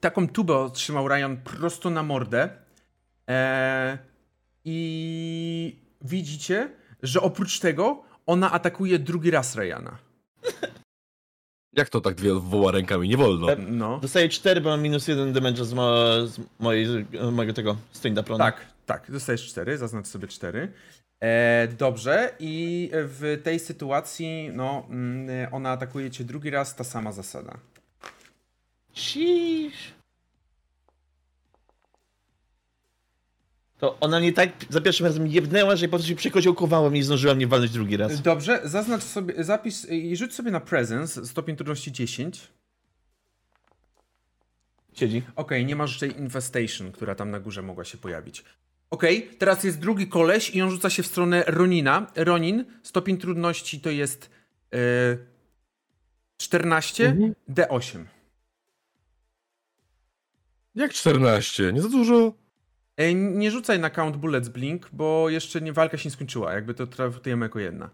Taką 0.00 0.28
tubę 0.28 0.58
otrzymał 0.58 1.08
Ryan 1.08 1.36
prosto 1.36 1.90
na 1.90 2.02
mordę. 2.02 2.48
E, 3.28 3.98
I 4.64 5.76
widzicie, 6.02 6.70
że 7.02 7.20
oprócz 7.20 7.60
tego 7.60 8.02
ona 8.26 8.52
atakuje 8.52 8.98
drugi 8.98 9.30
raz 9.30 9.56
Ryana. 9.56 9.98
Jak 11.72 11.88
to 11.88 12.00
tak 12.00 12.14
dwie 12.14 12.34
woła 12.34 12.72
rękami? 12.72 13.08
Nie 13.08 13.16
wolno. 13.16 13.46
No. 13.68 13.98
Dostaję 13.98 14.28
4, 14.28 14.60
bo 14.60 14.70
mam 14.70 14.82
minus 14.82 15.08
1 15.08 15.32
damage 15.32 15.64
z, 15.64 15.72
mo 15.74 15.92
z 16.26 16.40
mojej, 16.58 16.86
z 16.86 17.06
mojego 17.32 17.54
tego 17.54 17.76
stand-up 17.92 18.38
Tak, 18.38 18.66
tak, 18.86 19.10
dostajesz 19.10 19.46
4, 19.48 19.78
zaznacz 19.78 20.06
sobie 20.06 20.28
4. 20.28 20.72
E, 21.20 21.68
dobrze, 21.78 22.34
i 22.40 22.90
w 22.92 23.40
tej 23.44 23.58
sytuacji, 23.58 24.50
no, 24.52 24.86
mm, 24.90 25.48
ona 25.52 25.70
atakuje 25.70 26.10
cię 26.10 26.24
drugi 26.24 26.50
raz, 26.50 26.74
ta 26.74 26.84
sama 26.84 27.12
zasada. 27.12 27.58
Ciii. 28.92 29.70
To 33.82 33.96
ona 34.00 34.20
nie 34.20 34.32
tak 34.32 34.50
za 34.68 34.80
pierwszym 34.80 35.06
razem 35.06 35.26
jebnęła, 35.26 35.76
że 35.76 35.86
po 35.86 35.90
prostu 35.90 36.08
się 36.08 36.14
przekoziołkowałem 36.14 36.94
i 36.94 36.98
nie 36.98 37.04
zdążyła 37.04 37.34
mnie 37.34 37.46
walnąć 37.46 37.72
drugi 37.72 37.96
raz. 37.96 38.22
Dobrze, 38.22 38.60
zaznacz 38.64 39.02
sobie, 39.02 39.44
zapisz 39.44 39.84
i 39.90 40.16
rzuć 40.16 40.34
sobie 40.34 40.50
na 40.50 40.60
presence, 40.60 41.26
stopień 41.26 41.56
trudności 41.56 41.92
10. 41.92 42.48
Siedzi. 44.94 45.22
Okej, 45.36 45.66
nie 45.66 45.76
masz 45.76 45.98
tej 45.98 46.18
infestation, 46.20 46.92
która 46.92 47.14
tam 47.14 47.30
na 47.30 47.40
górze 47.40 47.62
mogła 47.62 47.84
się 47.84 47.98
pojawić. 47.98 48.44
Okej, 48.90 49.30
teraz 49.38 49.64
jest 49.64 49.78
drugi 49.78 50.08
koleś 50.08 50.50
i 50.50 50.62
on 50.62 50.70
rzuca 50.70 50.90
się 50.90 51.02
w 51.02 51.06
stronę 51.06 51.44
Ronina. 51.46 52.06
Ronin, 52.16 52.64
stopień 52.82 53.18
trudności 53.18 53.80
to 53.80 53.90
jest 53.90 54.30
e, 54.74 54.78
14, 56.36 57.06
Mhm. 57.06 57.34
D8. 57.48 58.04
Jak 60.74 60.92
14? 60.92 61.72
Nie 61.72 61.82
za 61.82 61.88
dużo? 61.88 62.41
E, 62.96 63.14
nie 63.14 63.50
rzucaj 63.50 63.80
na 63.80 63.90
count 63.90 64.16
bullets 64.16 64.48
blink, 64.48 64.88
bo 64.92 65.30
jeszcze 65.30 65.60
nie, 65.60 65.72
walka 65.72 65.98
się 65.98 66.08
nie 66.08 66.12
skończyła. 66.14 66.52
Jakby 66.52 66.74
to 66.74 66.86
traktujemy 66.86 67.46
jako 67.46 67.58
jedna. 67.58 67.90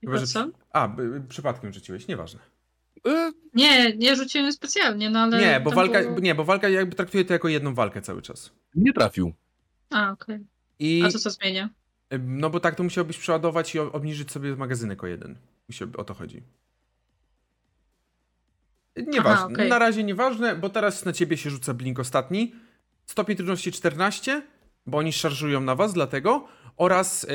Chyba 0.00 0.26
co? 0.26 0.48
A, 0.72 0.88
by, 0.88 1.22
przypadkiem 1.28 1.72
rzuciłeś, 1.72 2.08
nieważne. 2.08 2.40
E, 3.06 3.32
Nie, 3.54 3.96
nie 3.96 4.16
rzuciłem 4.16 4.52
specjalnie, 4.52 5.10
no 5.10 5.18
ale. 5.20 5.40
Nie, 5.40 5.60
bo 5.60 5.70
walka, 5.70 6.00
było- 6.02 6.18
nie, 6.20 6.34
bo 6.34 6.44
walka 6.44 6.68
jakby 6.68 6.96
traktuje 6.96 7.24
to 7.24 7.32
jako 7.32 7.48
jedną 7.48 7.74
walkę 7.74 8.02
cały 8.02 8.22
czas. 8.22 8.52
nie 8.74 8.92
trafił. 8.92 9.32
A, 9.90 10.10
okej. 10.12 10.38
I, 10.78 11.02
A 11.06 11.10
to 11.12 11.18
co 11.18 11.30
zmienia? 11.30 11.70
No 12.20 12.50
bo 12.50 12.60
tak 12.60 12.74
to 12.74 12.82
musiałbyś 12.82 13.18
przeładować 13.18 13.74
i 13.74 13.78
obniżyć 13.78 14.30
sobie 14.32 14.56
magazynek 14.56 15.04
o 15.04 15.06
jeden. 15.06 15.38
O 15.96 16.04
to 16.04 16.14
chodzi. 16.14 16.42
Nieważne. 19.06 19.46
okej. 19.54 19.68
Na 19.68 19.78
razie 19.78 20.04
nieważne, 20.04 20.56
bo 20.56 20.68
teraz 20.70 21.04
na 21.04 21.12
ciebie 21.12 21.36
się 21.36 21.50
rzuca 21.50 21.74
blink 21.74 21.98
ostatni. 21.98 22.54
Stopień 23.08 23.36
trudności 23.36 23.72
14, 23.72 24.42
bo 24.86 24.98
oni 24.98 25.12
szarżują 25.12 25.60
na 25.60 25.74
was, 25.74 25.92
dlatego. 25.92 26.48
Oraz 26.76 27.24
y, 27.24 27.28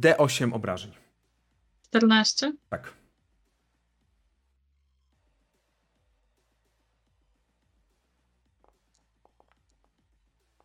D8 0.00 0.54
obrażeń. 0.54 0.92
14? 1.82 2.52
Tak. 2.68 2.92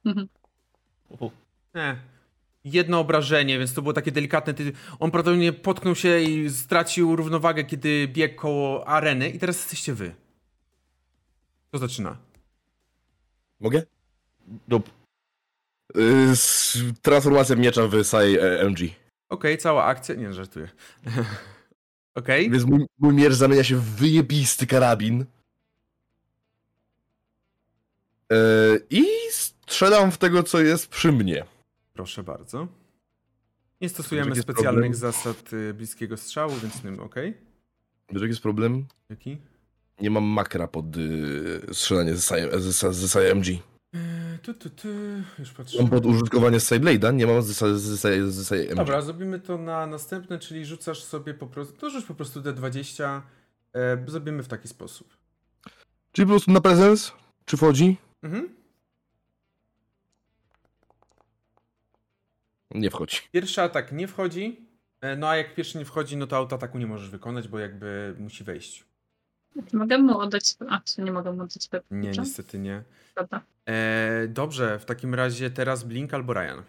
Mhm. 0.06 0.27
Uhu. 1.10 1.31
E, 1.76 1.95
jedno 2.64 2.99
obrażenie, 2.99 3.60
więc 3.60 3.73
to 3.73 3.81
było 3.81 3.94
takie 3.94 4.11
delikatne. 4.11 4.53
On 4.99 5.11
prawdopodobnie 5.11 5.53
potknął 5.53 5.95
się 5.95 6.19
i 6.19 6.49
stracił 6.49 7.15
równowagę, 7.15 7.64
kiedy 7.64 8.07
biegł 8.07 8.35
koło 8.35 8.88
areny 8.88 9.30
i 9.30 9.40
teraz 9.40 9.57
jesteście 9.57 9.94
wy. 9.94 10.15
To 11.72 11.77
zaczyna. 11.77 12.18
Mogę? 13.60 13.84
Dup. 14.68 14.90
Y, 15.98 16.34
transformacja 17.02 17.56
miecza 17.56 17.88
w 17.88 18.03
Sai 18.03 18.38
e, 18.38 18.61
MG. 18.61 18.80
Okej, 19.30 19.57
cała 19.57 19.84
akcja. 19.84 20.15
Nie, 20.15 20.34
żartuję. 20.34 20.70
Okej. 22.15 22.49
Więc 22.49 22.64
mój, 22.64 22.86
mój 22.99 23.14
miecz 23.14 23.34
zamienia 23.34 23.64
się 23.64 23.76
w 23.76 23.84
wyjebisty 23.84 24.68
karabin. 24.68 25.26
E, 28.32 28.36
I 28.90 29.06
strzelam 29.30 30.11
w 30.11 30.18
tego, 30.18 30.44
co 30.44 30.61
jest 30.61 30.88
przy 30.88 31.11
mnie. 31.11 31.45
Proszę 31.94 32.24
bardzo. 32.24 32.68
Nie 33.82 33.90
stosujemy 33.90 34.36
specjalnych 34.36 34.74
problem? 34.74 34.94
zasad 34.94 35.53
y, 35.53 35.74
bliskiego 35.74 36.18
strzału, 36.18 36.53
więc 36.56 36.99
okej. 36.99 37.38
Wiesz, 38.10 38.22
jaki 38.22 38.30
jest 38.30 38.41
problem? 38.41 38.86
Jaki? 39.10 39.38
Nie 40.02 40.10
mam 40.10 40.24
makra 40.24 40.68
pod 40.68 40.98
y, 40.98 41.61
strzelanie 41.72 42.15
ze 42.15 43.07
Sai, 43.07 43.34
Tu, 44.41 44.53
tu, 44.53 44.70
tu. 44.70 44.88
Już 45.40 45.52
patrzę. 45.52 45.78
Mam 45.82 45.90
pod 45.90 46.06
użytkowanie 46.06 46.57
Saiblade'a, 46.57 47.14
nie 47.14 47.28
mam 47.28 47.41
ze 47.41 47.98
Sai 47.98 48.68
MG. 48.68 48.76
Dobra, 48.76 49.02
zrobimy 49.02 49.40
to 49.40 49.57
na 49.57 49.88
następne, 49.88 50.40
czyli 50.40 50.65
rzucasz 50.65 51.03
sobie 51.03 51.34
po 51.34 51.48
prostu. 51.48 51.74
To 51.78 51.90
rzuć 51.90 52.06
po 52.06 52.14
prostu 52.15 52.41
D20. 52.41 53.22
E, 53.74 54.05
zrobimy 54.07 54.44
w 54.44 54.47
taki 54.47 54.68
sposób. 54.68 55.18
Czyli 56.12 56.26
po 56.26 56.30
prostu 56.30 56.52
na 56.52 56.62
prezens? 56.62 57.12
Czy 57.46 57.57
wchodzi? 57.57 57.97
Mhm. 58.23 58.49
Nie 62.72 62.89
wchodzi. 62.89 63.18
Pierwszy 63.31 63.62
atak 63.62 63.91
nie 63.91 64.07
wchodzi. 64.07 64.68
e, 65.02 65.15
No 65.15 65.30
a 65.30 65.36
jak 65.36 65.55
pierwszy 65.55 65.78
nie 65.78 65.86
wchodzi, 65.86 66.18
no 66.18 66.28
to 66.28 66.38
autoataku 66.38 66.78
nie 66.78 66.88
możesz 66.88 67.10
wykonać, 67.10 67.47
bo 67.47 67.60
jakby 67.60 68.15
musi 68.20 68.44
wejść. 68.44 68.86
Mogę 69.73 69.98
mu 69.98 70.20
oddać. 70.20 70.56
A, 70.70 70.80
czy 70.80 71.02
nie 71.02 71.12
mogę 71.12 71.32
mu 71.34 71.44
oddać 71.44 71.64
swojego 71.64 71.88
Nie, 71.91 72.12
niestety 72.12 72.60
nie. 72.60 72.84
Dobra. 73.15 73.41
E, 73.65 74.28
dobrze, 74.28 74.80
w 74.80 74.86
takim 74.86 75.15
razie 75.15 75.49
teraz 75.49 75.84
Blink 75.84 76.14
albo 76.14 76.34
Ryan. 76.34 76.64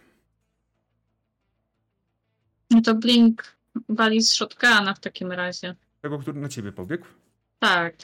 No 2.71 2.81
to 2.81 2.95
Blink 2.95 3.57
wali 3.89 4.23
z 4.23 4.33
shotguna 4.33 4.95
w 4.95 5.01
takim 5.01 5.33
razie. 5.33 5.75
Tego, 6.03 6.19
który 6.19 6.41
na 6.41 6.49
ciebie 6.49 6.73
pobiegł. 6.73 7.07
Tak. 7.59 7.95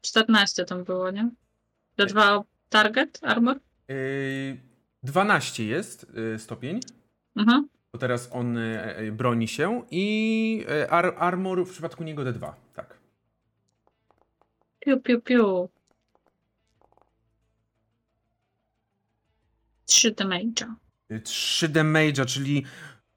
14 0.00 0.64
tam 0.64 0.84
było, 0.84 1.10
nie? 1.10 1.30
D2 1.98 2.42
target, 2.68 3.18
armor? 3.22 3.56
E, 3.88 3.94
12 5.02 5.64
jest 5.64 6.06
e, 6.34 6.38
stopień. 6.38 6.80
Mhm. 7.36 7.68
Bo 7.92 7.98
teraz 7.98 8.28
on 8.32 8.58
e, 8.58 8.96
e, 8.96 9.12
broni 9.12 9.48
się 9.48 9.82
i 9.90 10.66
e, 10.68 10.90
ar, 10.90 11.14
armor 11.18 11.66
w 11.66 11.70
przypadku 11.70 12.04
niego 12.04 12.22
D2. 12.22 12.52
Tak. 12.74 12.87
Piu, 14.88 15.00
piu, 15.00 15.20
piu. 15.20 15.68
3 19.86 20.12
damage'a. 20.12 20.74
3 21.24 21.68
damage'a, 21.68 22.26
czyli 22.26 22.64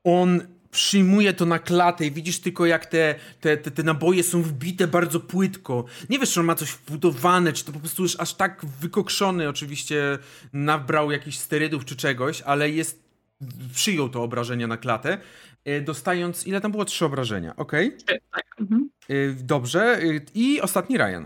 on 0.04 0.42
przyjmuje 0.72 1.34
to 1.34 1.46
na 1.46 1.60
klatę 1.60 2.06
i 2.06 2.12
widzisz 2.12 2.40
tylko 2.40 2.66
jak 2.66 2.86
te, 2.86 3.16
te, 3.42 3.58
te, 3.58 3.72
te 3.72 3.84
naboje 3.84 4.24
są 4.24 4.42
wbite 4.44 4.88
bardzo 4.88 5.20
płytko. 5.20 5.86
Nie 6.10 6.20
wiesz, 6.20 6.34
czy 6.34 6.40
on 6.40 6.46
ma 6.46 6.56
coś 6.56 6.70
wbudowane, 6.72 7.54
czy 7.54 7.66
to 7.66 7.72
po 7.72 7.80
prostu 7.80 8.04
już 8.04 8.20
aż 8.20 8.34
tak 8.34 8.66
wykokszony 8.66 9.50
oczywiście 9.50 10.18
nabrał 10.54 11.12
jakichś 11.12 11.38
sterydów 11.38 11.86
czy 11.86 11.96
czegoś, 11.96 12.42
ale 12.42 12.70
jest 12.70 13.04
przyjął 13.74 14.10
to 14.10 14.24
obrażenia 14.24 14.68
na 14.68 14.78
klatę, 14.78 15.18
e, 15.66 15.82
dostając, 15.82 16.48
ile 16.48 16.62
tam 16.62 16.72
było? 16.72 16.86
Trzy 16.86 17.06
obrażenia? 17.06 17.56
Trzy, 17.98 18.20
Tak. 18.32 18.46
Mhm. 18.60 18.90
E, 19.10 19.14
Dobrze. 19.34 20.00
e, 20.02 20.22
I 20.34 20.62
ostatni 20.62 20.98
Ryan. 20.98 21.26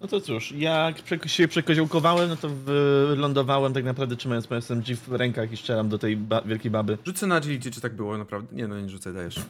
No 0.00 0.06
to 0.08 0.20
cóż, 0.20 0.52
jak 0.52 0.96
się 1.26 1.48
przekoziołkowałem, 1.48 2.28
no 2.28 2.36
to 2.36 2.48
wylądowałem 2.48 3.72
tak 3.74 3.84
naprawdę 3.84 4.16
trzymając 4.16 4.50
moje 4.50 4.62
SMG 4.62 4.96
w 4.96 5.12
rękach 5.12 5.52
i 5.52 5.56
strzelam 5.56 5.88
do 5.88 5.98
tej 5.98 6.16
ba- 6.16 6.42
wielkiej 6.42 6.70
baby. 6.70 6.98
Rzucę 7.06 7.26
na 7.26 7.34
agility, 7.34 7.70
czy 7.70 7.80
tak 7.80 7.94
było 7.96 8.18
naprawdę. 8.18 8.56
Nie, 8.56 8.68
no 8.68 8.80
nie 8.80 8.88
rzucę, 8.88 9.12
dajesz. 9.12 9.40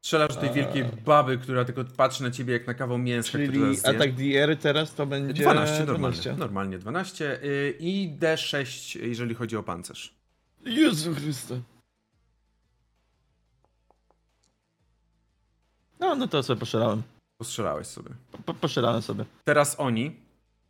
Strzelasz 0.00 0.34
do 0.34 0.40
tej 0.40 0.48
Eee. 0.48 0.54
wielkiej 0.54 0.84
baby, 1.04 1.38
która 1.38 1.64
tylko 1.64 1.84
patrzy 1.84 2.22
na 2.22 2.30
ciebie 2.30 2.52
jak 2.52 2.66
na 2.66 2.74
kawał 2.74 2.98
mięska, 2.98 3.38
Czyli 3.38 3.62
atak 3.84 4.12
DR 4.14 4.56
teraz 4.56 4.94
to 4.94 5.06
będzie 5.06 5.42
12, 5.42 5.72
normalnie. 5.86 5.98
12. 5.98 6.36
Normalnie 6.36 6.78
12 6.78 7.42
y, 7.44 7.76
i 7.80 8.16
D6, 8.20 9.00
jeżeli 9.02 9.34
chodzi 9.34 9.56
o 9.56 9.62
pancerz. 9.62 10.14
Jezu 10.64 11.14
Chryste. 11.14 11.60
No, 16.00 16.14
no 16.14 16.28
to 16.28 16.42
sobie 16.42 16.60
poszerałem. 16.60 17.02
Postrzelałeś 17.42 17.86
sobie. 17.86 18.10
Po, 18.46 18.54
poszerałem 18.54 19.02
sobie. 19.02 19.24
Teraz 19.44 19.74
oni 19.80 20.16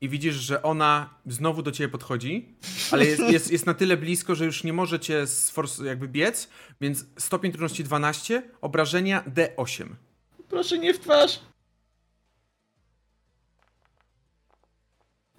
i 0.01 0.09
widzisz, 0.09 0.35
że 0.35 0.63
ona 0.63 1.15
znowu 1.27 1.63
do 1.63 1.73
ciebie 1.73 1.89
podchodzi, 1.89 2.55
ale 2.91 3.05
jest, 3.07 3.23
jest, 3.23 3.53
jest 3.53 3.67
na 3.67 3.75
tyle 3.75 3.97
blisko, 3.97 4.35
że 4.35 4.45
już 4.45 4.65
nie 4.65 4.73
może 4.73 5.01
cię 5.01 5.25
sfors- 5.25 5.85
jakby 5.85 6.09
biec, 6.09 6.49
więc 6.81 7.05
stopień 7.19 7.53
trudności 7.53 7.85
12, 7.85 8.43
obrażenia 8.61 9.23
D8. 9.35 9.89
Proszę 10.49 10.79
nie 10.79 10.95
w 10.95 11.01
twarz. 11.01 11.41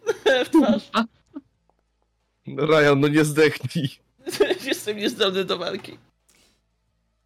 w 0.46 0.50
twarz. 0.50 0.92
Ryan, 2.48 3.00
no 3.00 3.08
nie 3.08 3.26
zdechnij. 3.26 3.90
Jestem 4.66 4.98
niezdolny 4.98 5.46
do 5.46 5.58
walki. 5.58 5.98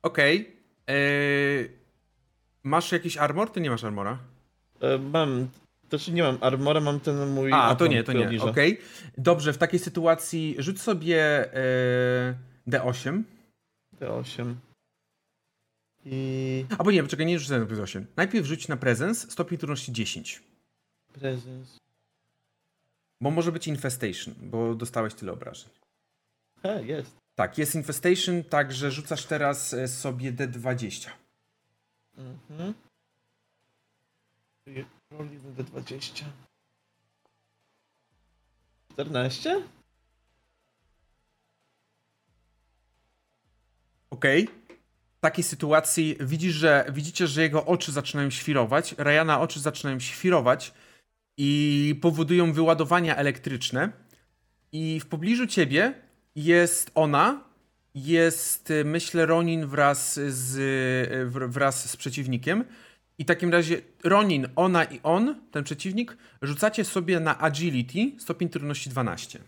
Okej. 0.01 0.57
Eee, 0.87 1.76
Masz 2.67 2.91
jakiś 2.91 3.17
armor? 3.17 3.51
Ty 3.51 3.61
nie 3.61 3.69
masz 3.69 3.83
armora. 3.83 4.17
E, 4.81 4.97
mam, 4.97 5.49
znaczy 5.89 6.11
nie 6.11 6.23
mam 6.23 6.37
armora, 6.41 6.79
mam 6.79 6.99
ten 6.99 7.29
mój... 7.29 7.51
A, 7.53 7.75
to 7.75 7.87
nie, 7.87 8.03
to 8.03 8.13
nie. 8.13 8.41
Okej. 8.41 8.79
Dobrze, 9.17 9.53
w 9.53 9.57
takiej 9.57 9.79
sytuacji 9.79 10.55
rzuć 10.59 10.81
sobie 10.81 11.53
e, 11.53 12.35
D8. 12.67 13.23
T8. 13.99 14.53
I... 16.05 16.65
Albo 16.77 16.91
nie, 16.91 17.03
poczekaj, 17.03 17.25
nie 17.25 17.39
rzucaj 17.39 17.59
na 17.59 17.65
D8. 17.65 18.03
Najpierw 18.15 18.45
rzuć 18.45 18.67
na 18.67 18.77
prezens, 18.77 19.31
stopień 19.31 19.57
trudności 19.57 19.91
10. 19.91 20.43
Prezens. 21.13 21.77
Bo 23.21 23.31
może 23.31 23.51
być 23.51 23.67
infestation, 23.67 24.33
bo 24.41 24.75
dostałeś 24.75 25.13
tyle 25.13 25.31
obrażeń. 25.31 25.69
E, 26.63 26.83
jest. 26.85 27.17
Tak, 27.35 27.57
jest 27.57 27.75
Infestation, 27.75 28.43
także 28.43 28.91
rzucasz 28.91 29.25
teraz 29.25 29.73
e, 29.73 29.87
sobie 29.87 30.33
D20. 30.33 31.09
Mhm. 32.17 32.73
Roll 35.11 35.29
1d20. 35.29 36.23
14? 38.91 39.61
Okej. 44.09 44.47
W 45.17 45.19
takiej 45.19 45.43
sytuacji 45.43 46.17
widzisz, 46.19 46.53
że, 46.53 46.85
widzicie, 46.91 47.27
że 47.27 47.41
jego 47.41 47.65
oczy 47.65 47.91
zaczynają 47.91 48.29
świrować, 48.29 48.95
Ryana 48.97 49.41
oczy 49.41 49.59
zaczynają 49.59 49.99
świrować 49.99 50.73
i 51.37 51.99
powodują 52.01 52.53
wyładowania 52.53 53.15
elektryczne. 53.15 53.91
I 54.71 54.99
w 54.99 55.05
pobliżu 55.05 55.47
ciebie 55.47 55.93
jest 56.35 56.91
ona, 56.95 57.47
jest 58.06 58.72
y, 58.72 58.85
myślę 58.85 59.26
Ronin 59.26 59.67
wraz 59.67 60.19
z, 60.27 60.58
y, 61.35 61.48
wraz 61.50 61.90
z 61.90 61.98
przeciwnikiem. 61.98 62.66
I 63.17 63.24
w 63.24 63.27
takim 63.27 63.51
razie 63.51 63.82
Ronin, 64.03 64.48
ona 64.56 64.84
i 64.84 65.00
on, 65.03 65.42
ten 65.51 65.64
przeciwnik, 65.64 66.17
rzucacie 66.42 66.85
sobie 66.85 67.19
na 67.19 67.40
agility 67.40 68.11
stopień 68.19 68.50
trudności 68.50 68.90
12. 68.90 69.40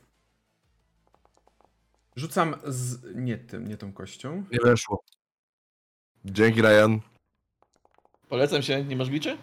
Rzucam 2.16 2.56
z... 2.66 3.16
nie 3.16 3.38
tym, 3.38 3.68
nie 3.68 3.78
tą 3.78 3.94
kością. 3.94 4.44
Nie 4.52 4.60
weszło. 4.64 5.04
Dzięki, 6.26 6.62
Ryan. 6.62 7.00
Polecam 8.30 8.62
się, 8.62 8.84
nie 8.84 8.96
masz 8.96 9.10
biczy? 9.10 9.38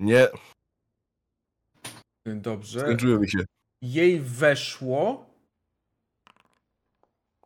Nie, 0.00 0.28
Dobrze. 2.26 2.80
skończyło 2.80 3.18
mi 3.18 3.30
się. 3.30 3.38
Jej 3.82 4.20
weszło, 4.20 5.29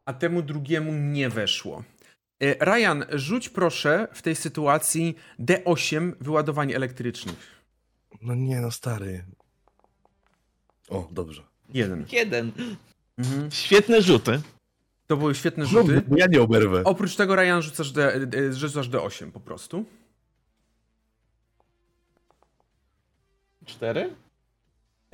a 0.04 0.12
temu 0.12 0.42
drugiemu 0.42 0.92
nie 0.92 1.28
weszło. 1.30 1.84
E, 2.42 2.64
Ryan, 2.64 3.04
rzuć 3.12 3.48
proszę 3.48 4.08
w 4.12 4.22
tej 4.22 4.36
sytuacji 4.36 5.16
D8 5.40 6.12
wyładowań 6.20 6.72
elektrycznych. 6.72 7.64
No 8.22 8.34
nie, 8.34 8.60
no 8.60 8.70
stary. 8.70 9.24
O, 10.88 11.08
dobrze. 11.12 11.42
Jeden. 11.68 12.06
Jeden. 12.12 12.52
Mhm. 13.18 13.50
Świetne 13.50 14.02
rzuty. 14.02 14.40
To 15.06 15.16
były 15.16 15.34
świetne 15.34 15.64
No, 15.64 15.70
rzuty. 15.70 16.02
bo 16.08 16.16
ja 16.16 16.26
nie 16.26 16.42
oberwę. 16.42 16.84
Oprócz 16.84 17.16
tego, 17.16 17.36
Ryan, 17.36 17.62
rzucasz, 17.62 17.92
D, 17.92 18.14
e, 18.14 18.52
rzucasz 18.52 18.88
D8 18.88 19.30
po 19.32 19.40
prostu. 19.40 19.84
Cztery? 23.66 24.14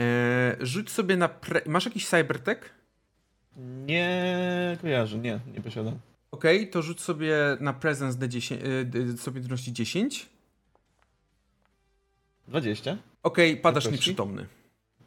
E, 0.01 0.57
rzuć 0.61 0.91
sobie 0.91 1.17
na. 1.17 1.29
Pre... 1.29 1.61
Masz 1.67 1.85
jakiś 1.85 2.09
cybertech? 2.09 2.75
Nie 3.57 4.79
kojarzę, 4.81 5.19
nie, 5.19 5.41
nie 5.55 5.61
posiadam. 5.61 5.99
Okej, 6.31 6.71
to 6.71 6.83
rzuć 6.83 7.01
sobie 7.01 7.37
na 7.61 7.73
presence 7.73 8.19
D10, 8.19 8.57
e, 8.81 8.85
d- 8.85 9.17
sobie 9.19 9.41
trudności 9.41 9.73
10. 9.73 10.27
20. 12.49 12.97
Okej, 13.23 13.57
padasz 13.57 13.85
Kości? 13.85 13.93
nieprzytomny. 13.95 14.47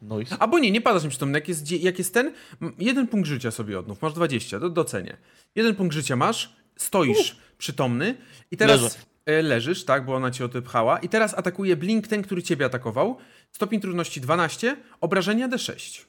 Noise. 0.02 0.36
Albo 0.38 0.58
nie, 0.58 0.70
nie 0.70 0.80
padasz 0.80 1.02
nieprzytomny. 1.02 1.38
Jak 1.38 1.48
jest, 1.48 1.70
jak 1.72 1.98
jest 1.98 2.14
ten, 2.14 2.32
jeden 2.78 3.08
punkt 3.08 3.28
życia 3.28 3.50
sobie 3.50 3.78
odnów. 3.78 4.02
Masz 4.02 4.12
20, 4.12 4.60
do, 4.60 4.70
docenię. 4.70 5.16
Jeden 5.54 5.74
punkt 5.74 5.94
życia 5.94 6.16
masz, 6.16 6.56
stoisz 6.76 7.36
przytomny 7.58 8.16
i 8.50 8.56
teraz 8.56 8.82
Leżę. 8.82 8.94
e, 9.26 9.42
leżysz, 9.42 9.84
tak, 9.84 10.04
bo 10.04 10.14
ona 10.14 10.30
cię 10.30 10.44
odepchała. 10.44 10.98
I 10.98 11.08
teraz 11.08 11.34
atakuje 11.34 11.76
Blink 11.76 12.06
ten, 12.08 12.22
który 12.22 12.42
ciebie 12.42 12.66
atakował. 12.66 13.16
Stopień 13.52 13.80
trudności 13.80 14.20
12, 14.20 14.76
obrażenia 15.00 15.48
D6. 15.48 16.04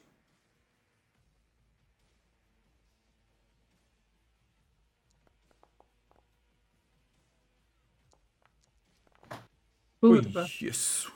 Kurwa. 10.09 10.42
Oj, 10.42 10.48
Jezu. 10.61 11.11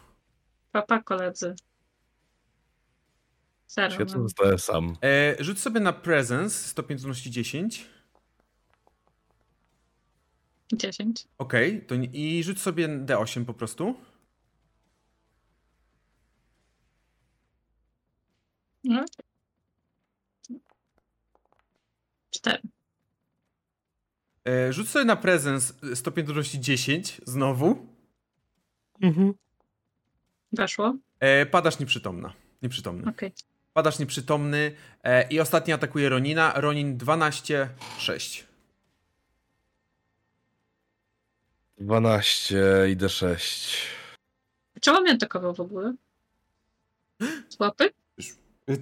Papa 0.71 1.03
koledzy. 1.03 1.55
Zero. 3.67 3.91
Świetnie 3.95 4.15
mam. 4.15 4.23
zostałem 4.23 4.59
sam. 4.59 4.95
E, 5.03 5.35
rzuć 5.43 5.59
sobie 5.59 5.79
na 5.79 5.93
presence, 5.93 6.67
stopień 6.69 6.97
trudności 6.97 7.31
10. 7.31 7.85
10. 10.73 11.27
Okej, 11.37 11.85
to 11.85 11.95
nie- 11.95 12.07
i 12.13 12.43
rzuć 12.43 12.61
sobie 12.61 12.87
D8 12.89 13.45
po 13.45 13.53
prostu. 13.53 13.95
No. 18.83 19.05
4. 22.31 22.59
E, 24.45 24.73
rzuć 24.73 24.89
sobie 24.89 25.05
na 25.05 25.15
presence 25.15 25.73
e, 25.91 25.95
stopień 25.95 26.25
trudności 26.25 26.59
10 26.59 27.21
znowu. 27.25 27.87
Weszło. 30.51 30.95
E, 31.19 31.45
padasz 31.45 31.79
nieprzytomna. 31.79 32.33
Nieprzytomny. 32.61 33.09
Okej. 33.09 33.31
Padasz 33.73 33.99
nieprzytomny 33.99 34.75
e, 35.03 35.27
i 35.29 35.39
ostatni 35.39 35.73
atakuje 35.73 36.09
Ronina. 36.09 36.53
Ronin 36.55 36.97
12, 36.97 37.69
6. 37.97 38.47
12 41.77 42.57
i 42.89 42.97
D6. 42.97 43.37
Czego 44.81 45.01
mnie 45.01 45.11
atakował 45.11 45.53
w 45.53 45.59
ogóle? 45.59 45.93
Z 47.49 47.59
łapy? 47.59 47.89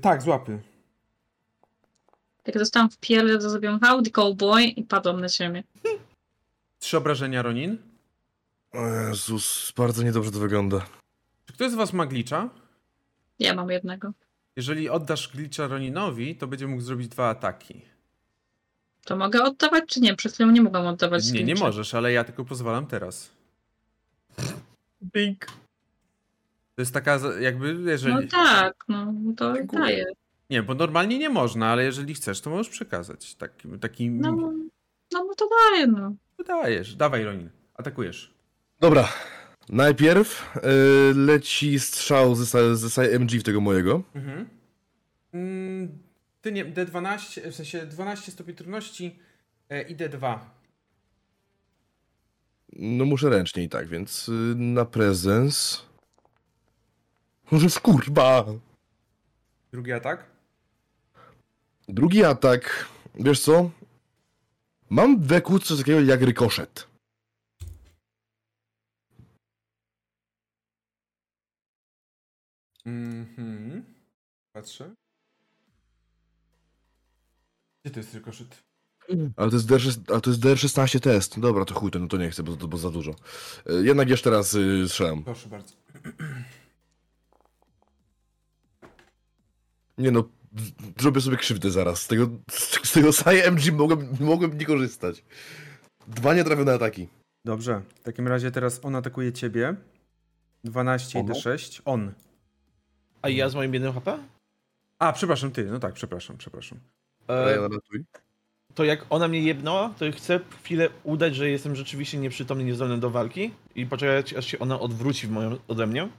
tak, 0.02 0.22
złapy. 0.22 0.60
Jak 2.48 2.58
dostałam 2.58 2.90
w 2.90 2.98
pierdol, 2.98 3.40
to 3.40 3.50
zrobiłam 3.50 3.80
howdy 3.80 4.12
cowboy 4.12 4.64
i 4.64 4.84
padłam 4.84 5.22
na 5.22 5.30
ziemię. 5.30 5.64
Trzy 6.80 6.98
obrażenia 6.98 7.42
Ronin. 7.42 7.78
O 8.78 8.88
Jezus, 8.88 9.74
bardzo 9.78 10.04
niedobrze 10.04 10.32
to 10.32 10.40
wygląda. 10.40 10.86
Czy 11.46 11.54
ktoś 11.54 11.72
z 11.72 11.76
was 11.76 11.94
ma 11.94 12.06
glitcha? 12.06 12.50
Ja 13.40 13.56
mam 13.56 13.70
jednego. 13.70 14.12
Jeżeli 14.56 14.90
oddasz 14.90 15.28
glitcha 15.36 15.68
Roninowi, 15.68 16.36
to 16.36 16.48
będzie 16.48 16.68
mógł 16.68 16.82
zrobić 16.82 17.08
dwa 17.08 17.30
ataki. 17.30 17.82
To 19.06 19.18
mogę 19.18 19.44
oddawać, 19.44 19.84
czy 19.88 20.00
nie? 20.02 20.16
Przed 20.16 20.34
chwilą 20.34 20.52
nie 20.52 20.62
mogłam 20.62 20.88
oddawać. 20.88 21.32
Nie, 21.32 21.40
nie 21.40 21.46
glitcha. 21.46 21.66
możesz, 21.66 21.94
ale 21.94 22.12
ja 22.12 22.24
tylko 22.24 22.46
pozwalam 22.46 22.88
teraz. 22.88 23.32
Bing. 25.14 25.46
To 26.76 26.82
jest 26.82 26.94
taka, 26.94 27.20
jakby, 27.40 27.78
jeżeli... 27.86 28.16
No 28.16 28.22
tak, 28.32 28.76
no 28.88 29.14
to 29.38 29.54
Dziękuję. 29.54 29.82
daję. 29.82 30.06
Nie, 30.50 30.64
bo 30.64 30.74
normalnie 30.76 31.18
nie 31.20 31.30
można, 31.30 31.68
ale 31.68 31.84
jeżeli 31.84 32.14
chcesz, 32.14 32.42
to 32.42 32.50
możesz 32.50 32.70
przekazać. 32.70 33.36
Taki, 33.36 33.70
taki 33.80 34.10
No, 34.10 34.32
no, 34.32 34.54
no 35.12 35.36
to 35.38 35.50
daję, 35.72 35.88
no. 35.88 36.14
dajesz. 36.48 36.96
Dawaj, 36.96 37.24
Ronin. 37.24 37.50
Atakujesz. 37.76 38.37
Dobra, 38.80 39.10
najpierw 39.70 40.56
y, 40.58 41.14
leci 41.16 41.80
strzał 41.80 42.36
ze, 42.36 42.76
ze 42.76 42.90
SMG 42.90 43.32
w 43.40 43.44
tego 43.44 43.62
mojego. 43.62 44.04
Mhm. 44.16 44.50
Mm, 45.34 45.98
ty 46.42 46.52
nie, 46.52 46.66
D12, 46.66 47.52
w 47.52 47.56
sensie 47.56 47.86
12 47.86 48.32
stopień 48.32 48.56
trudności 48.56 49.20
e, 49.70 49.82
i 49.82 49.96
D2. 49.96 50.40
No 52.74 53.06
muszę 53.06 53.30
ręcznie 53.30 53.64
i 53.64 53.70
tak, 53.70 53.88
więc 53.88 54.30
y, 54.30 54.32
na 54.56 54.86
prezens. 54.86 55.86
Może 57.52 57.68
kurwa! 57.82 58.46
Drugi 59.72 59.94
atak. 59.94 60.26
Drugi 61.88 62.24
atak, 62.24 62.86
wiesz 63.16 63.40
co? 63.40 63.70
Mam 64.90 65.22
w 65.24 65.32
eku 65.32 65.60
coś 65.60 65.78
takiego 65.78 66.02
jak 66.02 66.22
rykoszet. 66.22 66.88
Mhm. 72.88 73.84
Patrzę. 74.54 74.96
Gdzie 77.84 77.94
to 77.94 78.00
jest 78.00 78.14
rykoszyt? 78.14 78.64
Ale 79.36 79.50
to 79.50 79.56
jest, 79.56 79.68
DR, 79.68 79.82
ale 80.08 80.22
to 80.22 80.30
jest 80.30 80.42
DR16 80.42 81.00
test. 81.00 81.40
Dobra, 81.40 81.66
to 81.66 81.74
chuj, 81.74 81.92
to, 81.92 82.00
no 82.00 82.08
to 82.08 82.18
nie 82.18 82.30
chcę, 82.30 82.44
bo, 82.44 82.68
bo 82.68 82.78
za 82.78 82.90
dużo. 82.90 83.12
Y, 83.70 83.84
Jednak 83.84 84.10
jeszcze 84.10 84.30
raz 84.30 84.54
y, 84.54 84.90
strzelam. 84.90 85.24
Proszę 85.24 85.50
bardzo. 85.50 85.74
Nie 89.98 90.12
no, 90.12 90.24
zrobię 91.00 91.22
sobie 91.22 91.38
krzywdę 91.38 91.72
zaraz. 91.72 92.02
Z 92.02 92.08
tego, 92.08 92.30
z 92.84 92.92
tego 92.92 93.10
SMG 93.12 93.72
mogłem, 93.72 94.10
mogłem 94.20 94.58
nie 94.58 94.66
korzystać. 94.66 95.24
Dwa 96.08 96.34
nietrafione 96.34 96.74
ataki. 96.74 97.08
Dobrze. 97.46 97.82
W 97.96 98.00
takim 98.00 98.28
razie 98.28 98.52
teraz 98.52 98.80
on 98.84 98.96
atakuje 98.96 99.34
ciebie. 99.34 99.76
12 100.64 101.20
i 101.20 101.22
Ono? 101.22 101.34
D6. 101.34 101.82
On. 101.86 102.14
A 103.28 103.30
ja 103.30 103.50
z 103.50 103.56
moim 103.56 103.74
jednym 103.74 103.94
HP? 103.94 104.20
A, 105.00 105.14
przepraszam, 105.14 105.52
ty. 105.52 105.66
No 105.66 105.80
tak, 105.80 105.94
przepraszam, 105.94 106.38
przepraszam. 106.38 106.80
E, 107.28 107.52
Ja 107.52 107.62
ratuj. 107.62 108.06
to 108.76 108.84
jak 108.84 109.06
ona 109.10 109.28
mnie 109.28 109.40
jebnęła, 109.42 109.94
to 110.00 110.06
chcę 110.12 110.40
chwilę 110.64 110.90
udać, 111.04 111.36
że 111.36 111.50
jestem 111.50 111.76
rzeczywiście 111.76 112.18
nieprzytomny, 112.18 112.64
niezdolny 112.64 112.98
do 112.98 113.10
walki 113.10 113.52
i 113.76 113.86
poczekać, 113.86 114.34
aż 114.34 114.46
się 114.46 114.60
ona 114.60 114.80
odwróci 114.80 115.28
w 115.28 115.32
moją, 115.32 115.58
ode 115.68 115.88
mnie. 115.88 116.10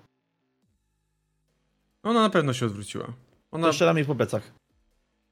Ona 2.03 2.21
na 2.21 2.31
pewno 2.31 2.53
się 2.53 2.67
odwróciła. 2.67 3.07
Ona... 3.51 3.67
To 3.67 3.73
strzelam 3.73 3.97
jej 3.97 4.07
po 4.07 4.15
plecach. 4.15 4.43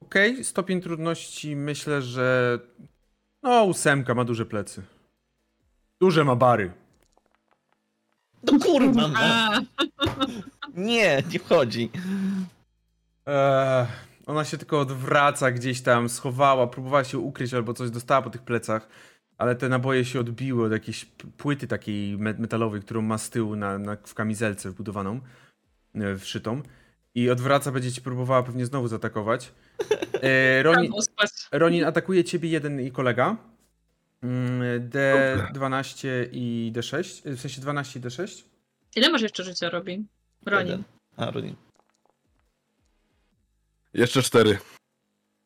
Okej, 0.01 0.43
stopień 0.43 0.81
trudności 0.81 1.55
myślę, 1.55 2.01
że. 2.01 2.59
No, 3.43 3.63
ósemka 3.63 4.15
ma 4.15 4.23
duże 4.25 4.45
plecy. 4.45 4.83
Duże 6.01 6.23
ma 6.25 6.35
bary. 6.35 6.71
No 8.43 8.59
kurwa, 8.59 9.07
no. 9.07 9.19
Nie, 10.77 11.23
nie 11.31 11.39
wchodzi. 11.39 11.89
Eee, 13.25 13.85
ona 14.25 14.45
się 14.45 14.57
tylko 14.57 14.79
odwraca 14.79 15.51
gdzieś 15.51 15.81
tam, 15.81 16.09
schowała, 16.09 16.67
próbowała 16.67 17.03
się 17.03 17.17
ukryć 17.17 17.53
albo 17.53 17.73
coś 17.73 17.89
dostała 17.89 18.21
po 18.21 18.29
tych 18.29 18.41
plecach, 18.41 18.87
ale 19.37 19.55
te 19.55 19.69
naboje 19.69 20.05
się 20.05 20.19
odbiły 20.19 20.65
od 20.65 20.71
jakiejś 20.71 21.05
płyty 21.37 21.67
takiej 21.67 22.17
me- 22.17 22.33
metalowej, 22.33 22.81
którą 22.81 23.01
ma 23.01 23.17
z 23.17 23.29
tyłu 23.29 23.55
na, 23.55 23.77
na, 23.77 23.97
w 24.03 24.13
kamizelce 24.13 24.69
wbudowaną, 24.69 25.19
e, 25.95 26.17
wszytą. 26.17 26.61
I 27.15 27.29
odwraca, 27.29 27.71
będzie 27.71 27.91
ci 27.91 28.01
próbowała 28.01 28.43
pewnie 28.43 28.65
znowu 28.65 28.87
zaatakować. 28.87 29.51
E, 30.21 30.63
Ronin, 30.63 30.91
spać. 31.01 31.29
Ronin 31.51 31.83
atakuje 31.85 32.23
ciebie 32.23 32.49
jeden 32.49 32.81
i 32.81 32.91
kolega. 32.91 33.37
Mm, 34.23 34.89
D12 34.89 36.07
i 36.31 36.71
D6. 36.75 37.35
W 37.35 37.41
sensie 37.41 37.61
12 37.61 37.99
i 37.99 38.03
D6. 38.03 38.43
Ile 38.95 39.09
masz 39.09 39.21
jeszcze 39.21 39.43
życia, 39.43 39.69
Robi? 39.69 40.05
Ronin. 40.45 40.67
Jeden. 40.67 40.83
A, 41.17 41.31
Ronin. 41.31 41.55
Jeszcze 43.93 44.21
cztery. 44.21 44.57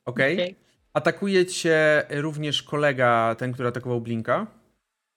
Okej. 0.06 0.34
Okej. 0.34 0.56
Atakuje 0.94 1.45
cię 1.45 2.06
również 2.10 2.64
kolega, 2.64 3.36
ten, 3.36 3.53
który 3.53 3.70
atakował 3.70 4.02
Blinka. 4.02 4.48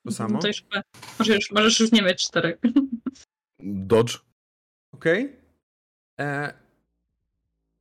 To 0.06 0.12
samo. 0.12 0.38
To 0.38 0.48
już 0.48 0.62
chyba, 0.62 0.82
może 1.18 1.34
już, 1.34 1.50
możesz 1.50 1.80
już 1.80 1.92
nie 1.92 2.02
mieć 2.02 2.24
czterech. 2.24 2.56
Dodge. 3.58 4.18
Okej. 4.92 5.36
E, 6.20 6.54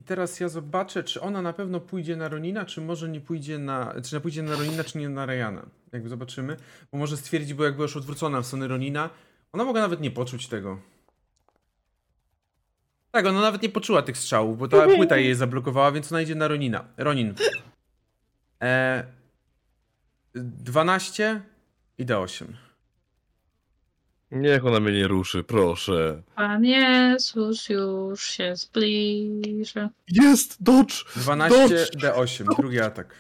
i 0.02 0.04
Teraz 0.04 0.40
ja 0.40 0.50
zobaczę, 0.50 1.04
czy 1.04 1.22
ona 1.22 1.42
na 1.42 1.54
pewno 1.54 1.80
pójdzie 1.80 2.16
na 2.16 2.30
Ronina, 2.30 2.66
czy 2.66 2.82
może 2.82 3.10
nie 3.10 3.22
pójdzie 3.22 3.60
na. 3.60 3.94
Czy 4.04 4.22
pójdzie 4.22 4.44
na 4.44 4.56
Ronina, 4.56 4.84
czy 4.84 4.98
nie 4.98 5.10
na 5.10 5.26
Ryana. 5.26 5.66
Jakby 5.92 6.10
zobaczymy. 6.10 6.58
Bo 6.92 6.98
może 6.98 7.18
stwierdzi, 7.18 7.56
bo 7.56 7.64
jakby 7.64 7.82
już 7.82 7.98
odwrócona 7.98 8.42
w 8.42 8.46
stronę 8.46 8.68
Ronina. 8.68 9.10
Ona 9.52 9.66
mogła 9.66 9.82
nawet 9.82 10.02
nie 10.02 10.12
poczuć 10.12 10.48
tego. 10.48 10.80
Tak, 13.14 13.26
ona 13.26 13.42
nawet 13.42 13.62
nie 13.62 13.70
poczuła 13.70 14.02
tych 14.02 14.18
strzałów, 14.18 14.58
bo 14.58 14.68
ta 14.68 14.86
płyta 14.86 15.18
jej 15.18 15.36
zablokowała, 15.36 15.92
więc 15.92 16.12
ona 16.12 16.22
idzie 16.22 16.36
na 16.36 16.48
Ronina. 16.48 16.86
Ronin. 16.98 17.34
E, 18.62 19.04
12 20.36 21.42
i 21.98 22.06
D8. 22.06 22.46
Niech 24.32 24.66
ona 24.66 24.80
mnie 24.80 24.92
nie 24.92 25.08
ruszy, 25.08 25.44
proszę. 25.44 26.22
Pan 26.36 26.66
Jezus 26.66 27.70
już 27.70 28.24
się 28.24 28.56
zbliża. 28.56 29.90
Jest! 30.08 30.64
Dodge! 30.64 31.06
12 31.16 31.60
Dodge! 31.60 31.92
D8, 31.96 32.56
drugi 32.58 32.80
atak. 32.80 33.16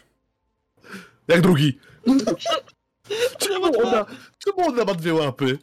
Jak 1.27 1.41
drugi? 1.41 1.79
Czemu 3.37 3.65
ona, 3.87 4.05
czemu 4.37 4.67
ona 4.67 4.85
ma 4.85 4.93
dwie 4.93 5.13
łapy? 5.13 5.57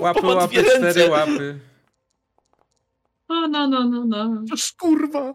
Łapy, 0.00 0.26
łapy, 0.36 0.64
cztery 0.64 1.10
łapy. 1.10 1.58
O, 3.28 3.48
no, 3.48 3.68
no, 3.68 3.84
no, 3.84 4.04
no. 4.04 4.44
Kurwa! 4.78 5.34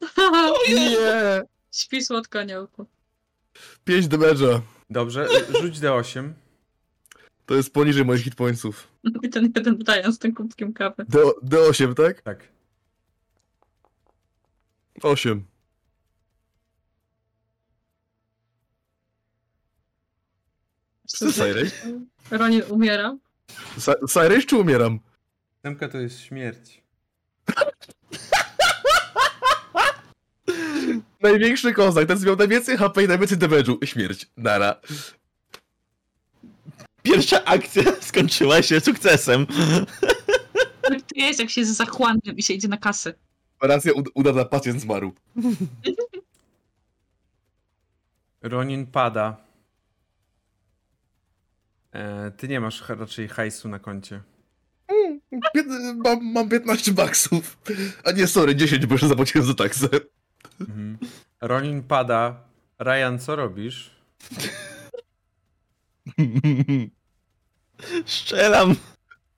Nie! 0.68 1.42
Śpi 1.72 2.02
słodko, 2.02 2.38
aniołku. 2.38 2.86
5 3.84 4.08
damage'a. 4.08 4.60
Dobrze, 4.90 5.28
rzuć 5.60 5.78
D8. 5.78 6.32
To 7.46 7.54
jest 7.54 7.72
poniżej 7.72 8.04
moich 8.04 8.22
hitpointsów. 8.22 8.88
I 9.22 9.28
ten 9.34 9.52
jeden 9.56 9.78
daje 9.78 10.12
z 10.12 10.18
tym 10.18 10.34
kubkiem 10.34 10.72
kawy. 10.72 11.04
D, 11.08 11.18
D8, 11.42 11.94
tak? 11.94 12.22
Tak. 12.22 12.48
8. 15.02 15.44
Czy 21.18 21.32
Cyrus? 21.32 21.72
Ronin 22.30 22.62
umiera. 22.70 23.16
Cyrus 24.08 24.46
czy 24.46 24.56
umieram? 24.56 25.00
Ósemka 25.58 25.88
to 25.88 25.98
jest 25.98 26.20
śmierć. 26.20 26.83
Największy 31.28 31.72
kozak, 31.72 32.08
ten 32.08 32.18
miał 32.24 32.36
najwięcej 32.36 32.76
HP 32.76 33.04
i 33.04 33.08
najwięcej 33.08 33.38
damage'u. 33.38 33.84
Śmierć. 33.84 34.26
Nara. 34.36 34.80
Pierwsza 37.02 37.44
akcja 37.44 37.82
skończyła 38.10 38.62
się 38.62 38.80
sukcesem. 38.80 39.46
Jak 40.90 41.02
to 41.02 41.14
jest, 41.16 41.40
jak 41.40 41.50
się 41.50 41.60
jest 41.60 41.76
zachłannym 41.76 42.36
i 42.36 42.42
się 42.42 42.54
idzie 42.54 42.68
na 42.68 42.76
kasę. 42.76 43.14
Operacja 43.58 43.92
ud- 43.92 44.10
udana, 44.14 44.44
pacjent 44.44 44.80
zmarł. 44.80 45.12
Ronin 48.42 48.86
pada. 48.86 49.36
E, 51.92 52.30
ty 52.30 52.48
nie 52.48 52.60
masz 52.60 52.88
raczej 52.88 53.28
hajsu 53.28 53.68
na 53.68 53.78
koncie. 53.78 54.22
Pię- 55.56 55.94
Mam, 56.04 56.32
mam 56.32 56.48
15 56.48 56.92
baksów. 56.92 57.58
A 58.04 58.10
nie, 58.12 58.26
sorry, 58.26 58.56
10, 58.56 58.86
bo 58.86 58.94
już 58.94 59.02
zapłaciłem 59.02 59.46
za 59.46 59.54
taksę. 59.54 59.88
Mhm. 60.68 60.98
Ronin 61.40 61.82
pada. 61.82 62.44
Ryan, 62.78 63.18
co 63.18 63.36
robisz? 63.36 63.90
Strzelam. 68.06 68.76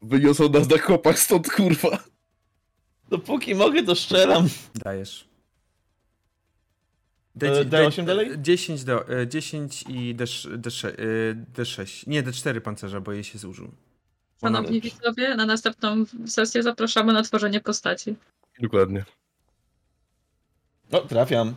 Wyniosą 0.02 0.48
nas 0.48 0.68
na 0.68 0.78
chłopak 0.78 1.18
stąd, 1.18 1.52
kurwa. 1.52 1.98
Dopóki 3.08 3.55
mogę, 3.55 3.82
to 3.82 3.94
strzelam. 3.94 4.48
Dajesz. 4.74 5.28
E, 7.42 7.64
D8 7.64 8.05
dalej? 8.05 8.30
10, 8.38 8.84
do, 8.84 9.08
e, 9.08 9.26
10 9.28 9.84
i 9.88 10.14
D6, 10.14 10.58
D6, 10.58 10.88
e, 10.88 10.92
D6. 11.55 12.06
Nie, 12.06 12.22
D4 12.22 12.60
pancerza, 12.60 13.00
bo 13.00 13.12
jej 13.12 13.24
się 13.24 13.38
zużył. 13.38 13.72
Szanowni 14.40 14.80
widzowie, 14.80 15.34
na 15.36 15.46
następną 15.46 16.05
sesję 16.26 16.62
zapraszamy 16.62 17.12
na 17.12 17.22
tworzenie 17.22 17.60
postaci. 17.60 18.16
Dokładnie. 18.60 19.05
No, 20.90 21.00
trafiam. 21.00 21.55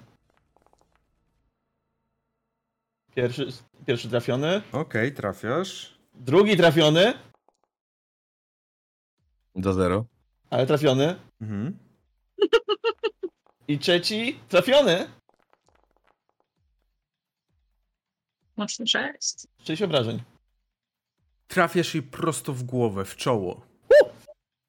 Pierwszy, 3.16 3.48
pierwszy 3.86 4.10
trafiony. 4.10 4.62
Okej, 4.72 5.14
trafiasz. 5.14 6.00
Drugi 6.14 6.58
trafiony, 6.58 7.14
Za 9.56 9.74
zero. 9.74 10.06
ale 10.50 10.66
trafiony. 10.68 11.16
Mhm. 11.42 11.78
I 13.68 13.80
trzeci 13.80 14.40
trafiony. 14.50 15.10
Łącznie 18.58 18.88
sześć. 18.88 19.48
Sześć 19.64 19.82
obrażeń. 19.82 20.22
Trafiasz 21.48 21.94
jej 21.94 22.04
prosto 22.04 22.54
w 22.54 22.64
głowę, 22.64 23.06
w 23.06 23.16
czoło. 23.16 23.62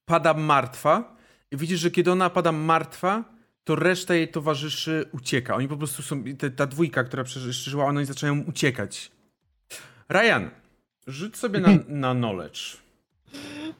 Pada 0.05 0.34
martwa 0.34 1.16
i 1.50 1.56
widzisz, 1.56 1.80
że 1.80 1.90
kiedy 1.90 2.12
ona 2.12 2.30
pada 2.30 2.52
martwa, 2.52 3.24
to 3.64 3.76
reszta 3.76 4.14
jej 4.14 4.28
towarzyszy 4.28 5.08
ucieka. 5.12 5.55
Oni 5.55 5.68
po 5.68 5.76
prostu 5.76 6.02
są, 6.02 6.24
te, 6.24 6.50
ta 6.50 6.66
dwójka, 6.66 7.05
która 7.05 7.24
przeżyła, 7.24 7.84
oni 7.84 8.05
zaczynają 8.05 8.40
uciekać. 8.40 9.10
Ryan, 10.08 10.50
rzuć 11.06 11.36
sobie 11.36 11.60
na, 11.60 11.68
na 11.89 12.14
knowledge. 12.14 12.76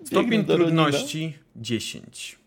Stopień 0.05 0.44
trudności 0.44 1.39
10. 1.57 2.39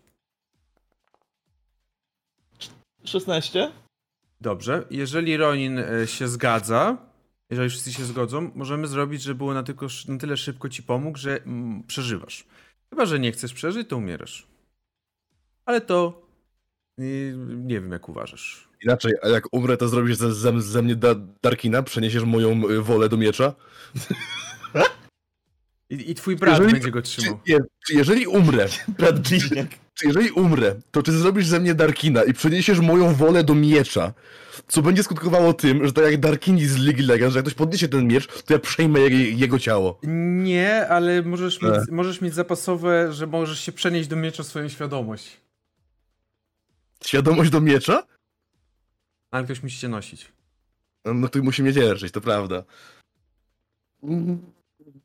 16. 3.04 3.72
Dobrze, 4.40 4.84
jeżeli 4.90 5.36
Ronin 5.36 5.78
e, 5.78 6.06
się 6.06 6.28
zgadza, 6.28 6.96
jeżeli 7.50 7.70
wszyscy 7.70 7.92
się 7.92 8.04
zgodzą, 8.04 8.50
możemy 8.54 8.86
zrobić, 8.86 9.22
że 9.22 9.34
było 9.34 9.54
na, 9.54 9.62
tylko, 9.62 9.86
na 10.08 10.18
tyle 10.18 10.36
szybko 10.36 10.68
ci 10.68 10.82
pomógł, 10.82 11.18
że 11.18 11.42
mm, 11.42 11.82
przeżywasz. 11.82 12.44
Chyba, 12.90 13.06
że 13.06 13.18
nie 13.18 13.32
chcesz 13.32 13.52
przeżyć, 13.54 13.88
to 13.88 13.96
umierasz. 13.96 14.46
Ale 15.64 15.80
to 15.80 16.23
yy, 16.98 17.34
nie 17.56 17.74
wiem, 17.80 17.92
jak 17.92 18.08
uważasz. 18.08 18.68
Inaczej, 18.82 19.12
a 19.22 19.28
jak 19.28 19.44
umrę, 19.52 19.76
to 19.76 19.88
zrobisz 19.88 20.16
ze, 20.16 20.34
ze, 20.34 20.60
ze 20.62 20.82
mnie 20.82 20.96
da, 20.96 21.14
Darkina? 21.42 21.82
Przeniesiesz 21.82 22.24
moją 22.24 22.68
y, 22.70 22.82
wolę 22.82 23.08
do 23.08 23.16
miecza? 23.16 23.54
I, 25.90 26.10
i 26.10 26.14
twój 26.14 26.36
brat 26.36 26.54
Jeżeli- 26.58 26.72
będzie 26.72 26.90
go 26.90 27.02
Czy, 27.02 27.08
trzymał. 27.08 27.40
nie, 27.48 27.58
czy 27.86 27.94
jeżeli 27.94 28.26
umrę, 28.26 28.66
Brat 28.98 29.28
bliźniak. 29.28 29.66
czy 29.94 30.06
jeżeli 30.06 30.30
umrę, 30.30 30.74
to 30.90 31.02
czy 31.02 31.12
zrobisz 31.12 31.46
ze 31.46 31.60
mnie 31.60 31.74
Darkina 31.74 32.24
i 32.24 32.32
przeniesiesz 32.32 32.80
moją 32.80 33.14
wolę 33.14 33.44
do 33.44 33.54
miecza? 33.54 34.12
Co 34.68 34.82
będzie 34.82 35.02
skutkowało 35.02 35.52
tym, 35.52 35.86
że 35.86 35.92
tak 35.92 36.04
jak 36.04 36.20
Darkini 36.20 36.66
z 36.66 36.76
League 36.78 37.02
Legends, 37.02 37.32
że 37.32 37.38
jak 37.38 37.44
ktoś 37.46 37.54
podniesie 37.54 37.88
ten 37.88 38.08
miecz, 38.08 38.26
to 38.42 38.52
ja 38.54 38.58
przejmę 38.58 39.00
jego, 39.00 39.16
jego 39.40 39.58
ciało. 39.58 39.98
Nie, 40.42 40.88
ale 40.88 41.22
możesz 41.22 41.62
mieć, 41.62 41.72
E. 41.74 41.84
możesz 41.90 42.20
mieć 42.20 42.34
zapasowe, 42.34 43.12
że 43.12 43.26
możesz 43.26 43.60
się 43.60 43.72
przenieść 43.72 44.08
do 44.08 44.16
miecza 44.16 44.42
swoją 44.44 44.68
świadomość. 44.68 45.40
Świadomość 47.06 47.50
do 47.50 47.60
miecza? 47.60 48.06
Ale 49.30 49.44
ktoś 49.44 49.62
musi 49.62 49.78
cię 49.78 49.88
nosić. 49.88 50.32
No 51.04 51.28
to 51.28 51.42
musi 51.42 51.62
mnie 51.62 51.72
dzierżyć, 51.72 52.12
to 52.12 52.20
prawda. 52.20 52.64
Mm, 54.02 54.52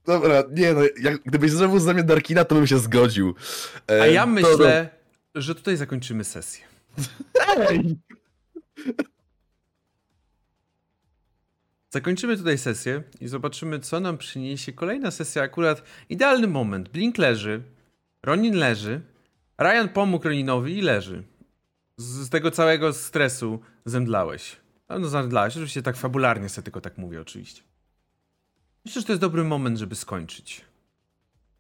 Dobra, 0.06 0.44
nie 0.52 0.74
no, 0.74 0.82
jak, 1.02 1.22
gdybyś 1.24 1.52
zrobił 1.52 1.80
ze 1.80 1.94
mnie 1.94 2.03
Darkina, 2.03 2.45
to 2.45 2.56
bym 2.56 2.68
się 2.68 2.80
zgodził. 2.80 3.36
E, 3.92 4.02
A 4.02 4.08
ja 4.08 4.22
to- 4.24 4.28
myślę, 4.28 4.90
że 5.36 5.56
tutaj 5.56 5.78
zakończymy 5.78 6.24
sesję. 6.24 6.66
Ej! 7.58 7.95
Zakończymy 11.90 12.38
tutaj 12.38 12.58
sesję 12.58 13.03
i 13.22 13.28
zobaczymy, 13.28 13.80
co 13.80 14.00
nam 14.00 14.18
przyniesie 14.18 14.74
kolejna 14.74 15.11
sesja. 15.11 15.44
Akurat 15.44 15.84
idealny 16.10 16.48
moment. 16.48 16.90
Blink 16.90 17.18
leży, 17.18 17.61
Ronin 18.24 18.56
leży, 18.56 19.02
Ryan 19.61 19.90
pomógł 19.94 20.26
Roninowi 20.28 20.78
i 20.78 20.82
leży. 20.82 21.24
Z, 22.00 22.30
tego 22.30 22.52
całego 22.52 22.94
stresu 22.94 23.60
zemdlałeś. 23.86 24.58
No, 24.90 25.00
no 25.00 25.08
zemdlałeś, 25.08 25.53
oczywiście 25.53 25.82
tak 25.82 25.98
fabularnie 25.98 26.50
sobie 26.50 26.64
tylko 26.64 26.82
tak 26.82 26.98
mówię, 26.98 27.22
oczywiście. 27.22 27.64
Myślę, 28.86 29.02
że 29.02 29.06
to 29.06 29.14
jest 29.14 29.22
dobry 29.22 29.44
moment, 29.44 29.78
żeby 29.78 29.95
skończyć. 29.95 30.66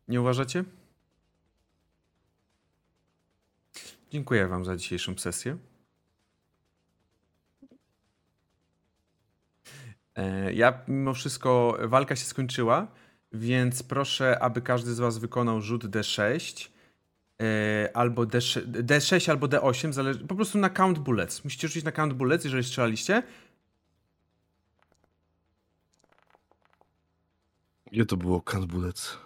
Nie 0.07 0.21
uważacie? 0.21 0.63
Dziękuję 4.11 4.47
wam 4.47 4.65
za 4.65 4.75
dzisiejszą 4.75 5.17
sesję. 5.17 5.57
E, 10.15 10.53
Ja 10.53 10.83
mimo 10.87 11.13
wszystko 11.13 11.77
walka 11.83 12.15
się 12.15 12.25
skończyła, 12.25 12.87
więc 13.31 13.83
proszę, 13.83 14.39
aby 14.43 14.61
każdy 14.61 14.93
z 14.93 14.99
was 14.99 15.17
wykonał 15.17 15.61
rzut 15.61 15.85
D6 15.85 16.67
e, 16.67 16.78
albo 17.93 18.23
D6, 18.23 18.61
D6 18.65 19.29
albo 19.31 19.47
D8, 19.47 19.93
zależy, 19.93 20.19
po 20.19 20.35
prostu 20.35 20.57
na 20.57 20.69
count 20.69 20.99
bullets. 20.99 21.43
Musicie 21.43 21.67
rzucić 21.67 21.83
na 21.83 21.91
count 21.91 22.13
bullets, 22.13 22.43
jeżeli 22.43 22.63
strzelaliście. 22.63 23.23
Gdzie 27.91 28.05
to 28.05 28.17
było 28.17 28.41
Canbulec? 28.41 29.17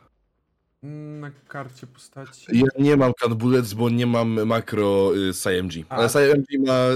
Mm, 0.83 1.19
Na 1.19 1.31
karcie 1.47 1.87
postaci. 1.87 2.45
Ja 2.53 2.65
nie 2.79 2.97
mam 2.97 3.13
Canbulec, 3.13 3.73
bo 3.73 3.89
nie 3.89 4.05
mam 4.05 4.45
makro 4.45 5.15
y, 5.15 5.33
SIMG. 5.33 5.85
A. 5.89 5.95
Ale 5.95 6.09
SIMG 6.09 6.67
ma 6.67 6.89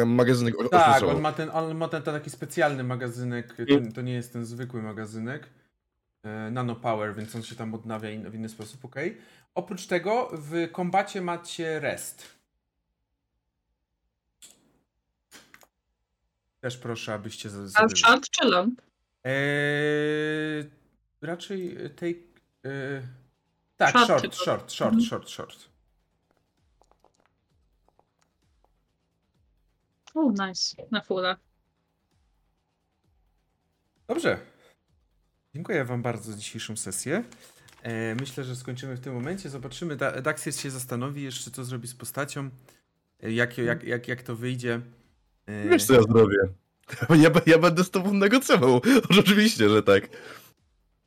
y, 0.00 0.06
magazynek 0.06 0.54
Tak, 0.70 1.02
on 1.02 1.20
ma 1.20 1.32
ten, 1.32 1.50
on 1.50 1.76
ma 1.76 1.88
ten 1.88 2.02
taki 2.02 2.30
specjalny 2.30 2.84
magazynek, 2.84 3.56
to, 3.56 3.92
to 3.94 4.02
nie 4.02 4.12
jest 4.12 4.32
ten 4.32 4.44
zwykły 4.44 4.82
magazynek. 4.82 5.48
E, 6.24 6.50
Nano 6.50 6.76
Power, 6.76 7.14
więc 7.14 7.34
on 7.36 7.42
się 7.42 7.54
tam 7.56 7.74
odnawia 7.74 8.10
in, 8.10 8.30
w 8.30 8.34
inny 8.34 8.48
sposób, 8.48 8.84
ok. 8.84 8.94
Oprócz 9.54 9.86
tego 9.86 10.30
w 10.32 10.70
kombacie 10.72 11.20
macie 11.20 11.80
rest. 11.80 12.34
Też 16.60 16.76
proszę, 16.78 17.14
abyście 17.14 17.48
A 17.74 17.88
short 17.96 18.30
czy 18.30 18.44
long? 18.48 18.82
Eee, 19.24 20.70
raczej 21.22 21.76
tej... 21.96 22.26
E, 22.64 22.70
tak, 23.76 23.90
Short 23.90 24.06
short, 24.06 24.34
short, 24.34 24.72
short, 24.72 24.92
Mhm. 24.94 25.08
short, 25.08 25.28
short. 25.30 25.68
O, 30.14 30.30
nice. 30.30 30.76
Na 30.90 31.00
fulla. 31.00 31.36
Dobrze. 34.08 34.38
Dziękuję 35.54 35.84
Wam 35.84 36.02
bardzo 36.02 36.32
za 36.32 36.38
dzisiejszą 36.38 36.76
sesję. 36.76 37.24
E, 37.82 38.14
myślę, 38.14 38.44
że 38.44 38.56
skończymy 38.56 38.96
w 38.96 39.00
tym 39.00 39.14
momencie. 39.14 39.50
Zobaczymy. 39.50 39.96
Da 39.96 40.20
Daxius 40.20 40.58
się 40.58 40.70
zastanowi 40.70 41.22
jeszcze, 41.22 41.50
co 41.50 41.64
zrobi 41.64 41.88
z 41.88 41.94
postacią. 41.94 42.50
E, 43.22 43.32
jak, 43.32 43.58
jak, 43.58 43.84
jak, 43.84 44.08
jak 44.08 44.22
to 44.22 44.36
wyjdzie. 44.36 44.80
E, 45.46 45.68
Wiesz 45.68 45.84
co 45.84 45.94
ja 45.94 46.02
zrobię? 46.02 46.38
Ja, 47.22 47.30
ja 47.46 47.58
będę 47.58 47.84
z 47.84 47.90
tobą 47.90 48.14
negocjował. 48.14 48.80
Rzeczywiście, 49.10 49.68
że 49.68 49.82
tak. 49.82 50.08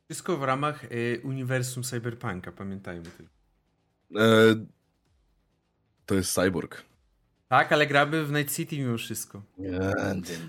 Wszystko 0.04 0.36
w 0.36 0.42
ramach 0.42 0.84
e, 0.84 1.20
uniwersum 1.22 1.82
Cyberpunka, 1.82 2.52
pamiętajmy. 2.52 3.10
E, 4.16 4.20
to 6.06 6.14
jest 6.14 6.34
Cyborg. 6.34 6.87
Tak, 7.48 7.72
ale 7.72 7.86
gramy 7.86 8.24
w 8.24 8.32
Night 8.32 8.56
City 8.56 8.78
mimo 8.78 8.98
wszystko. 8.98 9.42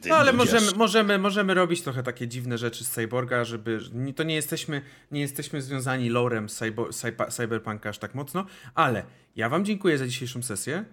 No 0.10 0.16
ale 0.16 0.34
możemy, 0.34 0.68
możemy, 0.78 1.18
możemy 1.18 1.54
robić 1.54 1.82
trochę 1.82 2.04
takie 2.04 2.28
dziwne 2.28 2.58
rzeczy 2.58 2.86
z 2.86 2.90
Cyborga, 2.92 3.44
żeby. 3.44 3.80
To 4.16 4.24
nie 4.24 4.36
jesteśmy, 4.36 4.82
nie 5.12 5.22
jesteśmy 5.22 5.62
związani 5.62 6.10
lorem 6.10 6.48
cybo, 6.48 6.86
cypa- 6.90 7.32
Cyberpunka 7.32 7.90
aż 7.90 7.98
tak 7.98 8.16
mocno, 8.16 8.46
ale 8.76 9.04
ja 9.36 9.50
Wam 9.50 9.66
dziękuję 9.66 9.98
za 9.98 10.08
dzisiejszą 10.08 10.44
sesję. 10.44 10.86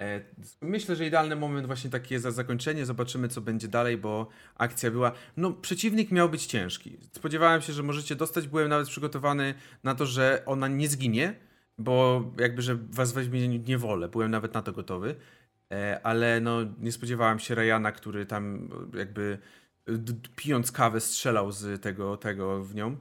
E, 0.00 0.20
Myślę, 0.60 0.96
że 0.96 1.06
idealny 1.06 1.36
moment 1.36 1.66
właśnie 1.66 1.90
taki 1.90 2.14
jest 2.14 2.22
za 2.22 2.30
zakończenie. 2.30 2.86
Zobaczymy, 2.86 3.28
co 3.28 3.40
będzie 3.40 3.68
dalej, 3.68 3.96
bo 3.98 4.28
akcja 4.56 4.90
była. 4.90 5.12
No, 5.36 5.52
przeciwnik 5.52 6.10
miał 6.10 6.28
być 6.28 6.46
ciężki. 6.46 6.96
Spodziewałem 7.12 7.62
się, 7.62 7.72
że 7.72 7.82
możecie 7.82 8.16
dostać. 8.16 8.48
Byłem 8.48 8.68
nawet 8.68 8.88
przygotowany 8.88 9.54
na 9.84 9.94
to, 9.94 10.06
że 10.06 10.42
ona 10.46 10.68
nie 10.68 10.88
zginie, 10.88 11.34
bo 11.78 12.24
jakby, 12.38 12.62
że 12.62 12.74
was 12.90 13.12
weźmie 13.12 13.48
niewolę. 13.58 14.08
Byłem 14.08 14.30
nawet 14.30 14.54
na 14.54 14.62
to 14.62 14.72
gotowy. 14.72 15.14
E, 15.72 16.00
ale 16.02 16.40
no 16.40 16.58
nie 16.80 16.92
spodziewałem 16.92 17.38
się 17.38 17.54
Ryana, 17.54 17.92
który 17.92 18.26
tam 18.26 18.68
jakby 18.94 19.38
pijąc 20.36 20.72
kawę 20.72 21.00
strzelał 21.00 21.52
z 21.52 21.82
tego, 21.82 22.16
tego 22.16 22.64
w 22.64 22.74
nią. 22.74 22.96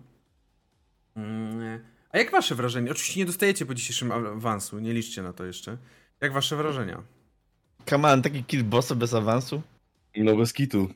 Mm, 1.15 1.79
A 2.09 2.17
jak 2.17 2.31
wasze 2.31 2.55
wrażenie? 2.55 2.91
Oczywiście 2.91 3.19
nie 3.19 3.25
dostajecie 3.25 3.65
po 3.65 3.73
dzisiejszym 3.73 4.11
awansu, 4.11 4.79
nie 4.79 4.93
liczcie 4.93 5.23
na 5.23 5.33
to 5.33 5.45
jeszcze. 5.45 5.77
Jak 6.21 6.33
wasze 6.33 6.55
wrażenia? 6.55 7.03
Come 7.89 8.11
on, 8.13 8.21
taki 8.21 8.43
kill 8.43 8.63
bossa 8.63 8.95
bez 8.95 9.13
awansu? 9.13 9.61
No 10.17 10.35
bez 10.35 10.53
kitu. 10.53 10.89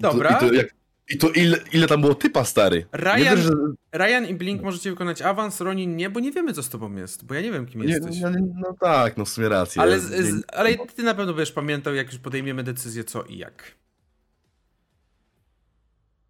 Dobra. 0.00 0.36
I 0.36 0.40
to, 0.40 0.52
jak, 0.52 0.66
i 1.08 1.18
to 1.18 1.30
ile, 1.30 1.58
ile 1.72 1.86
tam 1.86 2.00
było 2.00 2.14
typa, 2.14 2.44
stary? 2.44 2.86
Ryan, 2.92 3.18
wiesz, 3.18 3.40
że... 3.40 3.50
Ryan 3.92 4.26
i 4.26 4.34
Blink 4.34 4.62
możecie 4.62 4.90
wykonać 4.90 5.22
awans, 5.22 5.60
Ronin 5.60 5.96
nie, 5.96 6.10
bo 6.10 6.20
nie 6.20 6.32
wiemy 6.32 6.52
co 6.52 6.62
z 6.62 6.68
tobą 6.68 6.96
jest, 6.96 7.24
bo 7.24 7.34
ja 7.34 7.40
nie 7.40 7.52
wiem 7.52 7.66
kim 7.66 7.82
Nie, 7.82 7.88
jesteś. 7.88 8.20
no, 8.20 8.30
no 8.54 8.76
tak, 8.80 9.16
no 9.16 9.24
w 9.24 9.28
sumie 9.28 9.48
rację. 9.48 9.82
Ale, 9.82 10.00
z, 10.00 10.04
z, 10.04 10.44
ale 10.52 10.76
ty 10.76 11.02
na 11.02 11.14
pewno 11.14 11.34
będziesz 11.34 11.54
pamiętał, 11.54 11.94
jak 11.94 12.06
już 12.06 12.18
podejmiemy 12.18 12.62
decyzję 12.62 13.04
co 13.04 13.22
i 13.22 13.38
jak. 13.38 13.74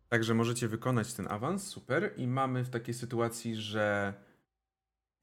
Także 0.09 0.35
możecie 0.35 0.69
wykonać 0.69 1.13
ten 1.13 1.29
awans, 1.31 1.67
super. 1.67 2.13
I 2.17 2.27
mamy 2.27 2.65
w 2.65 2.71
takiej 2.71 2.95
sytuacji, 2.95 3.57
że 3.57 4.15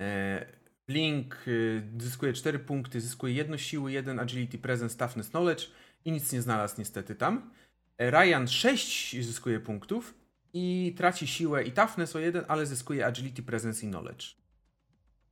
e, 0.01 0.45
Blink 0.87 1.47
y, 1.47 1.83
zyskuje 1.97 2.33
4 2.33 2.59
punkty, 2.59 3.01
zyskuje 3.01 3.33
1 3.33 3.57
siły, 3.57 3.91
1 3.91 4.19
agility, 4.19 4.57
presence, 4.57 4.97
toughness, 4.97 5.29
knowledge 5.29 5.69
i 6.05 6.11
nic 6.11 6.31
nie 6.31 6.41
znalazł 6.41 6.75
niestety 6.77 7.15
tam. 7.15 7.51
Ryan 8.11 8.47
6 8.47 9.23
zyskuje 9.25 9.59
punktów 9.59 10.13
i 10.53 10.93
traci 10.97 11.27
siłę 11.27 11.63
i 11.63 11.71
toughness 11.71 12.15
o 12.15 12.19
1, 12.19 12.45
ale 12.47 12.65
zyskuje 12.65 13.05
agility, 13.05 13.43
presence 13.43 13.85
i 13.85 13.89
knowledge. 13.89 14.25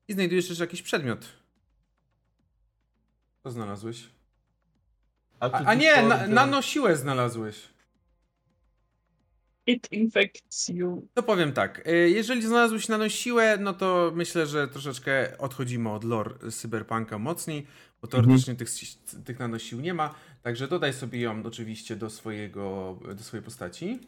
I 0.07 0.13
znajdujesz 0.13 0.49
jeszcze 0.49 0.63
jakiś 0.63 0.81
przedmiot. 0.81 1.25
Co 3.43 3.51
znalazłeś? 3.51 4.09
A, 5.39 5.51
a 5.51 5.73
nie, 5.73 6.03
na, 6.03 6.27
nano 6.27 6.61
siłę 6.61 6.97
znalazłeś. 6.97 7.67
It 9.67 9.91
infects 9.91 10.69
you. 10.69 11.07
To 11.13 11.23
powiem 11.23 11.53
tak, 11.53 11.87
y, 11.87 12.09
jeżeli 12.09 12.41
znalazłeś 12.41 12.87
nano 12.87 13.09
siłę, 13.09 13.57
no 13.59 13.73
to 13.73 14.11
myślę, 14.15 14.47
że 14.47 14.67
troszeczkę 14.67 15.37
odchodzimy 15.37 15.91
od 15.91 16.03
lore 16.03 16.51
Cyberpunka 16.51 17.17
mocniej, 17.19 17.67
bo 18.01 18.07
teoretycznie 18.07 18.55
tych, 18.55 18.69
tych 19.25 19.39
nanosił 19.39 19.81
nie 19.81 19.93
ma, 19.93 20.15
także 20.41 20.67
dodaj 20.67 20.93
sobie 20.93 21.19
ją 21.21 21.43
oczywiście 21.45 21.95
do 21.95 22.09
swojego, 22.09 22.97
do 23.15 23.23
swojej 23.23 23.43
postaci. 23.43 23.99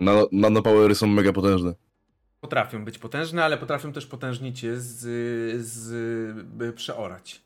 Nano, 0.00 0.28
nanopowery 0.32 0.94
są 0.94 1.06
mega 1.06 1.32
potężne. 1.32 1.74
Potrafią 2.40 2.84
być 2.84 2.98
potężne, 2.98 3.44
ale 3.44 3.58
potrafią 3.58 3.92
też 3.92 4.06
potężnie 4.06 4.52
cię 4.52 4.80
z, 4.80 5.66
z, 5.66 6.46
by 6.46 6.72
przeorać. 6.72 7.42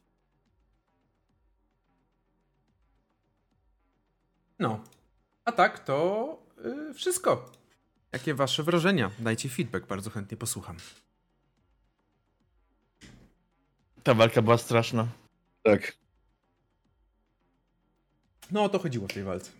No. 4.58 4.80
A 5.44 5.52
tak, 5.52 5.78
to 5.78 6.38
y, 6.90 6.94
wszystko. 6.94 7.52
Jakie 8.12 8.34
wasze 8.34 8.62
wrażenia? 8.62 9.10
Dajcie 9.18 9.48
feedback, 9.48 9.86
bardzo 9.86 10.10
chętnie 10.10 10.36
posłucham. 10.36 10.76
Ta 14.02 14.14
walka 14.14 14.42
była 14.42 14.58
straszna. 14.58 15.06
Tak. 15.62 15.92
No 18.50 18.62
o 18.64 18.68
to 18.68 18.78
chodziło 18.78 19.08
w 19.08 19.12
tej 19.12 19.22
walce. 19.24 19.50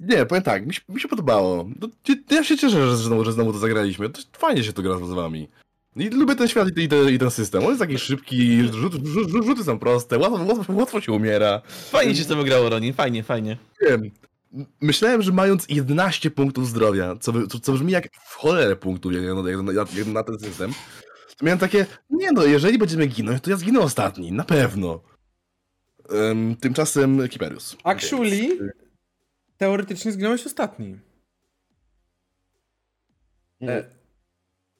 Nie, 0.00 0.26
powiem 0.26 0.42
tak, 0.44 0.66
mi 0.66 0.74
się, 0.74 0.80
mi 0.88 1.00
się 1.00 1.08
podobało. 1.08 1.68
No, 1.80 1.88
ja 2.30 2.44
się 2.44 2.56
cieszę, 2.58 2.86
że 2.90 2.96
znowu, 2.96 3.24
że 3.24 3.32
znowu 3.32 3.52
to 3.52 3.58
zagraliśmy. 3.58 4.10
To 4.10 4.20
fajnie 4.32 4.64
się 4.64 4.72
to 4.72 4.82
gra 4.82 4.96
z 4.98 5.10
wami. 5.12 5.48
I 5.96 6.08
lubię 6.08 6.34
ten 6.36 6.48
świat 6.48 6.68
i, 6.78 6.88
ten- 6.88 7.08
i 7.08 7.18
ten 7.18 7.30
system. 7.30 7.62
On 7.62 7.68
jest 7.68 7.80
taki 7.80 7.98
szybki, 7.98 8.62
rzut, 8.62 8.72
rzut, 8.94 9.06
rzut, 9.06 9.44
rzuty 9.46 9.64
są 9.64 9.78
proste, 9.78 10.18
łatwo, 10.18 10.44
łatwo, 10.54 10.72
łatwo 10.72 11.00
się 11.00 11.12
umiera. 11.12 11.62
Fajnie 11.90 12.14
się 12.14 12.22
z 12.24 12.26
tobą 12.26 12.42
grało, 12.44 12.68
Ronin, 12.68 12.92
fajnie, 12.94 13.22
fajnie. 13.22 13.56
Wiem. 13.80 14.10
Myślałem, 14.80 15.22
że 15.22 15.32
mając 15.32 15.66
11 15.68 16.30
punktów 16.30 16.68
zdrowia, 16.68 17.16
co, 17.20 17.32
co, 17.46 17.60
co 17.60 17.72
brzmi 17.72 17.92
jak 17.92 18.08
w 18.14 18.34
cholerę 18.34 18.76
punktów 18.76 19.12
jak, 19.12 19.22
jak, 19.74 19.94
jak 19.94 20.06
na 20.06 20.22
ten 20.22 20.38
system, 20.38 20.72
to 21.40 21.46
miałem 21.46 21.58
takie, 21.58 21.86
nie 22.10 22.32
no, 22.32 22.44
jeżeli 22.44 22.78
będziemy 22.78 23.06
ginąć, 23.06 23.42
to 23.42 23.50
ja 23.50 23.56
zginę 23.56 23.80
ostatni, 23.80 24.32
na 24.32 24.44
pewno. 24.44 25.00
Em, 26.10 26.56
tymczasem 26.56 27.28
Kiperius. 27.28 27.76
Actually, 27.84 28.72
teoretycznie 29.56 30.12
zginąłeś 30.12 30.46
ostatni. 30.46 30.98
E, 33.62 33.84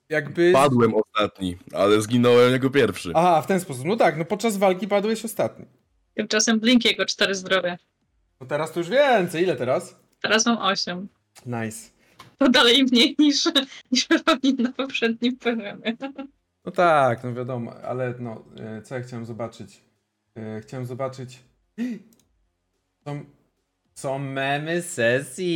jakby... 0.08 0.52
Padłem 0.52 0.92
ostatni, 0.94 1.56
ale 1.72 2.02
zginąłem 2.02 2.52
jako 2.52 2.70
pierwszy. 2.70 3.12
Aha, 3.14 3.42
w 3.42 3.46
ten 3.46 3.60
sposób. 3.60 3.84
No 3.84 3.96
tak, 3.96 4.16
no 4.16 4.24
podczas 4.24 4.56
walki 4.56 4.88
padłeś 4.88 5.24
ostatni. 5.24 5.66
Tymczasem 6.14 6.60
Blinkiego 6.60 7.06
4 7.06 7.34
zdrowia. 7.34 7.78
No 8.40 8.46
teraz 8.46 8.72
to 8.72 8.80
już 8.80 8.88
więcej. 8.88 9.42
Ile 9.42 9.56
teraz? 9.56 9.96
Teraz 10.22 10.46
mam 10.46 10.58
8. 10.58 11.08
Nice. 11.46 11.90
To 12.38 12.48
dalej 12.48 12.84
mniej 12.84 13.16
niż, 13.18 13.44
niż 13.92 14.06
pewnie 14.24 14.52
na 14.52 14.72
poprzednim 14.72 15.36
poziomie. 15.36 15.96
No 16.64 16.72
tak, 16.72 17.24
no 17.24 17.34
wiadomo, 17.34 17.74
ale 17.82 18.14
no, 18.18 18.44
e, 18.60 18.82
co 18.82 18.94
ja 18.94 19.00
chciałem 19.00 19.26
zobaczyć? 19.26 19.80
E, 20.36 20.60
Chciałem 20.60 20.86
zobaczyć... 20.86 21.38
Są, 23.04 23.24
są 23.94 24.18
memy 24.18 24.82
sesji. 24.82 25.50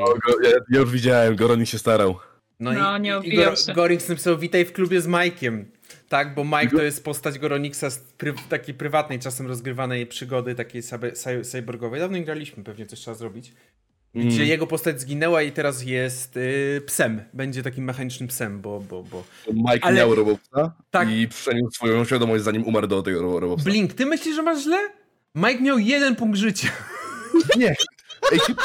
O, 0.00 0.04
go, 0.04 0.40
ja, 0.42 0.50
ja 0.70 0.80
już 0.80 0.90
widziałem, 0.90 1.36
Goronik 1.36 1.68
się 1.68 1.78
starał. 1.78 2.18
No, 2.60 2.96
i, 2.96 3.00
nie 3.00 3.10
i 3.10 3.12
obijał 3.12 3.52
Gor- 3.52 4.00
się. 4.00 4.08
Napisał 4.08 4.38
witaj 4.38 4.64
w 4.64 4.72
klubie 4.72 5.00
z 5.00 5.08
Mike'iem. 5.08 5.64
Tak, 6.08 6.34
bo 6.34 6.44
Mike 6.44 6.76
to 6.76 6.82
jest 6.82 7.04
postać 7.04 7.38
Goroniksa 7.38 7.90
z 7.90 7.98
pry, 7.98 8.34
takiej 8.48 8.74
prywatnej, 8.74 9.18
czasem 9.18 9.46
rozgrywanej 9.46 10.06
przygody, 10.06 10.54
takiej 10.54 10.82
cyborgowej. 11.42 12.00
Dawno 12.00 12.16
nie 12.16 12.24
graliśmy, 12.24 12.64
pewnie 12.64 12.86
coś 12.86 12.98
trzeba 12.98 13.14
zrobić. 13.14 13.52
Gdzie 14.14 14.36
Mm. 14.36 14.48
jego 14.48 14.66
postać 14.66 15.00
zginęła 15.00 15.42
i 15.42 15.52
teraz 15.52 15.82
jest 15.84 16.36
y, 16.36 16.82
psem. 16.86 17.22
Będzie 17.32 17.62
takim 17.62 17.84
mechanicznym 17.84 18.28
psem, 18.28 18.60
bo, 18.60 18.80
bo, 18.80 19.02
bo... 19.02 19.24
Mike 19.52 19.78
Ale- 19.84 19.96
miał 19.96 20.14
Robopsa 20.14 20.72
Tak. 20.90 21.10
i 21.10 21.28
przeniósł 21.28 21.74
swoją 21.76 22.04
świadomość 22.04 22.44
zanim 22.44 22.64
umarł 22.66 22.86
do 22.86 23.02
tego 23.02 23.22
ro- 23.22 23.40
Robopsa. 23.40 23.64
Blink, 23.64 23.92
ty 23.94 24.06
myślisz, 24.06 24.36
że 24.36 24.42
masz 24.42 24.62
źle? 24.62 24.78
Mike 25.34 25.60
miał 25.62 25.78
jeden 25.78 26.16
punkt 26.16 26.38
życia. 26.38 26.68
Nie. 27.56 27.74
Ej, 28.32 28.38
chyba, 28.38 28.62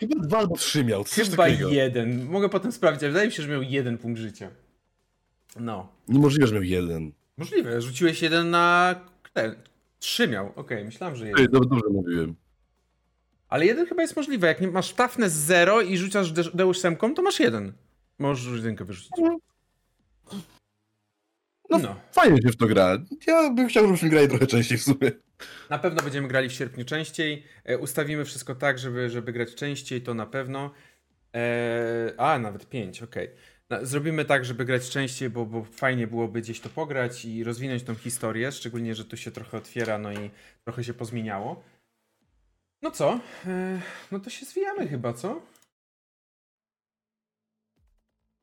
chyba 0.00 0.22
dwa 0.26 0.38
albo 0.38 0.56
trzy 0.56 0.84
miał. 0.84 1.04
Coś 1.04 1.30
Chyba 1.30 1.44
takiego. 1.44 1.68
jeden. 1.68 2.24
Mogę 2.26 2.48
potem 2.48 2.72
sprawdzić, 2.72 3.02
ale 3.02 3.12
wydaje 3.12 3.28
mi 3.28 3.32
się, 3.34 3.42
że 3.42 3.48
miał 3.48 3.62
jeden 3.62 3.98
punkt 3.98 4.20
życia. 4.20 4.50
No. 5.60 5.88
Niemożliwe, 6.08 6.46
że 6.46 6.54
miał 6.54 6.62
jeden. 6.62 7.12
Możliwe, 7.36 7.80
rzuciłeś 7.82 8.22
jeden 8.22 8.50
na... 8.50 8.94
Ten. 9.32 9.54
Trzy 9.98 10.28
miał, 10.28 10.52
okej, 10.56 10.84
myślałem, 10.84 11.16
że 11.16 11.28
jeden. 11.28 11.46
dobrze, 11.50 11.68
dobrze 11.70 11.88
mówiłem. 11.90 12.34
Ale 13.52 13.66
jeden 13.66 13.86
chyba 13.86 14.02
jest 14.02 14.16
możliwe. 14.16 14.46
Jak 14.46 14.60
nie 14.60 14.68
masz 14.68 14.92
toughness 14.92 15.32
0 15.32 15.80
i 15.80 15.96
rzucasz 15.98 16.32
de- 16.32 16.50
Deus 16.54 16.80
semką, 16.80 17.14
to 17.14 17.22
masz 17.22 17.40
jeden. 17.40 17.72
Możesz 18.18 18.56
jedynkę 18.56 18.84
wyrzucić. 18.84 19.10
No. 19.18 19.38
No. 21.70 21.96
Fajnie 22.12 22.42
się 22.42 22.48
w 22.48 22.56
to 22.56 22.66
gra. 22.66 22.98
Ja 23.26 23.50
bym 23.50 23.68
chciał, 23.68 23.86
żebyśmy 23.86 24.08
grali 24.08 24.28
trochę 24.28 24.46
częściej 24.46 24.78
w 24.78 24.82
sumie. 24.82 25.10
Na 25.70 25.78
pewno 25.78 26.02
będziemy 26.02 26.28
grali 26.28 26.48
w 26.48 26.52
sierpniu 26.52 26.84
częściej. 26.84 27.44
E, 27.64 27.78
ustawimy 27.78 28.24
wszystko 28.24 28.54
tak, 28.54 28.78
żeby, 28.78 29.10
żeby 29.10 29.32
grać 29.32 29.54
częściej, 29.54 30.02
to 30.02 30.14
na 30.14 30.26
pewno. 30.26 30.70
E, 31.34 32.12
a, 32.18 32.38
nawet 32.38 32.68
5, 32.68 33.02
okej. 33.02 33.30
Na- 33.70 33.84
Zrobimy 33.84 34.24
tak, 34.24 34.44
żeby 34.44 34.64
grać 34.64 34.90
częściej, 34.90 35.30
bo, 35.30 35.46
bo 35.46 35.64
fajnie 35.64 36.06
byłoby 36.06 36.40
gdzieś 36.42 36.60
to 36.60 36.68
pograć 36.68 37.24
i 37.24 37.44
rozwinąć 37.44 37.82
tą 37.82 37.94
historię, 37.94 38.52
szczególnie, 38.52 38.94
że 38.94 39.04
tu 39.04 39.16
się 39.16 39.30
trochę 39.30 39.56
otwiera, 39.56 39.98
no 39.98 40.12
i 40.12 40.30
trochę 40.64 40.84
się 40.84 40.94
pozmieniało. 40.94 41.62
No 42.82 42.90
co? 42.90 43.20
E, 43.46 43.80
no 44.12 44.20
to 44.20 44.30
się 44.30 44.46
zwijamy 44.46 44.88
chyba, 44.88 45.12
co? 45.12 45.40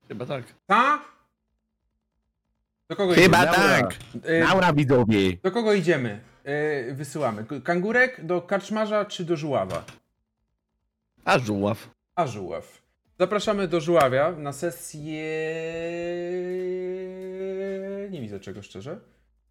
Chyba 0.07 0.25
tak. 0.25 0.43
Ta? 0.67 1.01
Do 2.89 2.95
kogo 2.95 3.13
Chyba 3.13 3.43
idziemy? 3.43 3.55
tak. 3.55 3.95
E, 4.25 4.39
Laura 4.39 4.73
widzowie. 4.73 5.37
do 5.43 5.51
kogo 5.51 5.73
idziemy? 5.73 6.21
E, 6.43 6.93
wysyłamy. 6.93 7.45
Kangurek, 7.63 8.25
do 8.25 8.41
karczmarza 8.41 9.05
czy 9.05 9.25
do 9.25 9.35
żuława? 9.35 9.85
A 11.25 11.39
żuław. 11.39 11.89
A 12.15 12.27
żuław. 12.27 12.81
Zapraszamy 13.19 13.67
do 13.67 13.81
żuławia 13.81 14.31
na 14.31 14.53
sesję. 14.53 15.23
Nie 18.11 18.21
widzę 18.21 18.39
czego 18.39 18.61
szczerze. 18.61 18.99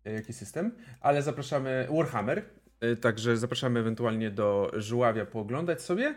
E, 0.05 0.13
Jaki 0.13 0.33
system? 0.33 0.77
Ale 1.01 1.23
zapraszamy. 1.23 1.89
Warhammer. 1.91 2.45
E, 2.81 2.97
Także 2.97 3.37
zapraszamy 3.37 3.81
ewentualnie 3.81 4.31
do 4.31 4.71
żuławia 4.77 5.27
pooglądać 5.27 5.83
sobie. 5.83 6.15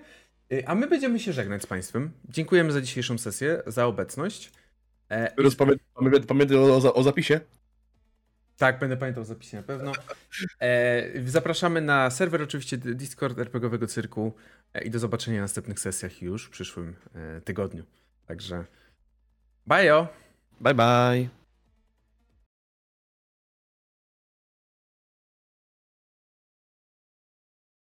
E, 0.51 0.69
A 0.69 0.75
my 0.75 0.88
będziemy 0.88 1.19
się 1.19 1.33
żegnać 1.33 1.61
z 1.61 1.65
Państwem. 1.65 2.11
Dziękujemy 2.30 2.72
za 2.72 2.81
dzisiejszą 2.81 3.17
sesję, 3.17 3.64
za 3.67 3.85
obecność. 3.85 4.51
E, 5.09 5.31
Teraz 5.35 5.56
pamię- 5.56 6.25
Pamiętaj 6.27 6.57
o, 6.57 6.75
o, 6.77 6.93
o 6.93 7.03
zapisie? 7.03 7.40
Tak, 8.57 8.80
będę 8.80 8.98
pamiętał 8.98 9.23
zapisy 9.23 9.56
na 9.56 9.64
pewno. 9.64 9.91
E, 10.61 11.03
zapraszamy 11.25 11.81
na 11.81 12.09
serwer 12.09 12.41
oczywiście 12.41 12.77
Discord 12.77 13.40
RPGowego 13.40 13.88
Cyrku 13.88 14.33
e, 14.73 14.83
i 14.83 14.90
do 14.90 14.99
zobaczenia 14.99 15.38
w 15.38 15.41
następnych 15.41 15.80
sesjach 15.80 16.22
już 16.22 16.45
w 16.45 16.49
przyszłym 16.49 16.95
tygodniu. 17.45 17.83
Także 18.27 18.65
bajo! 19.67 20.07
Bye 20.61 20.73
bye. 20.73 21.40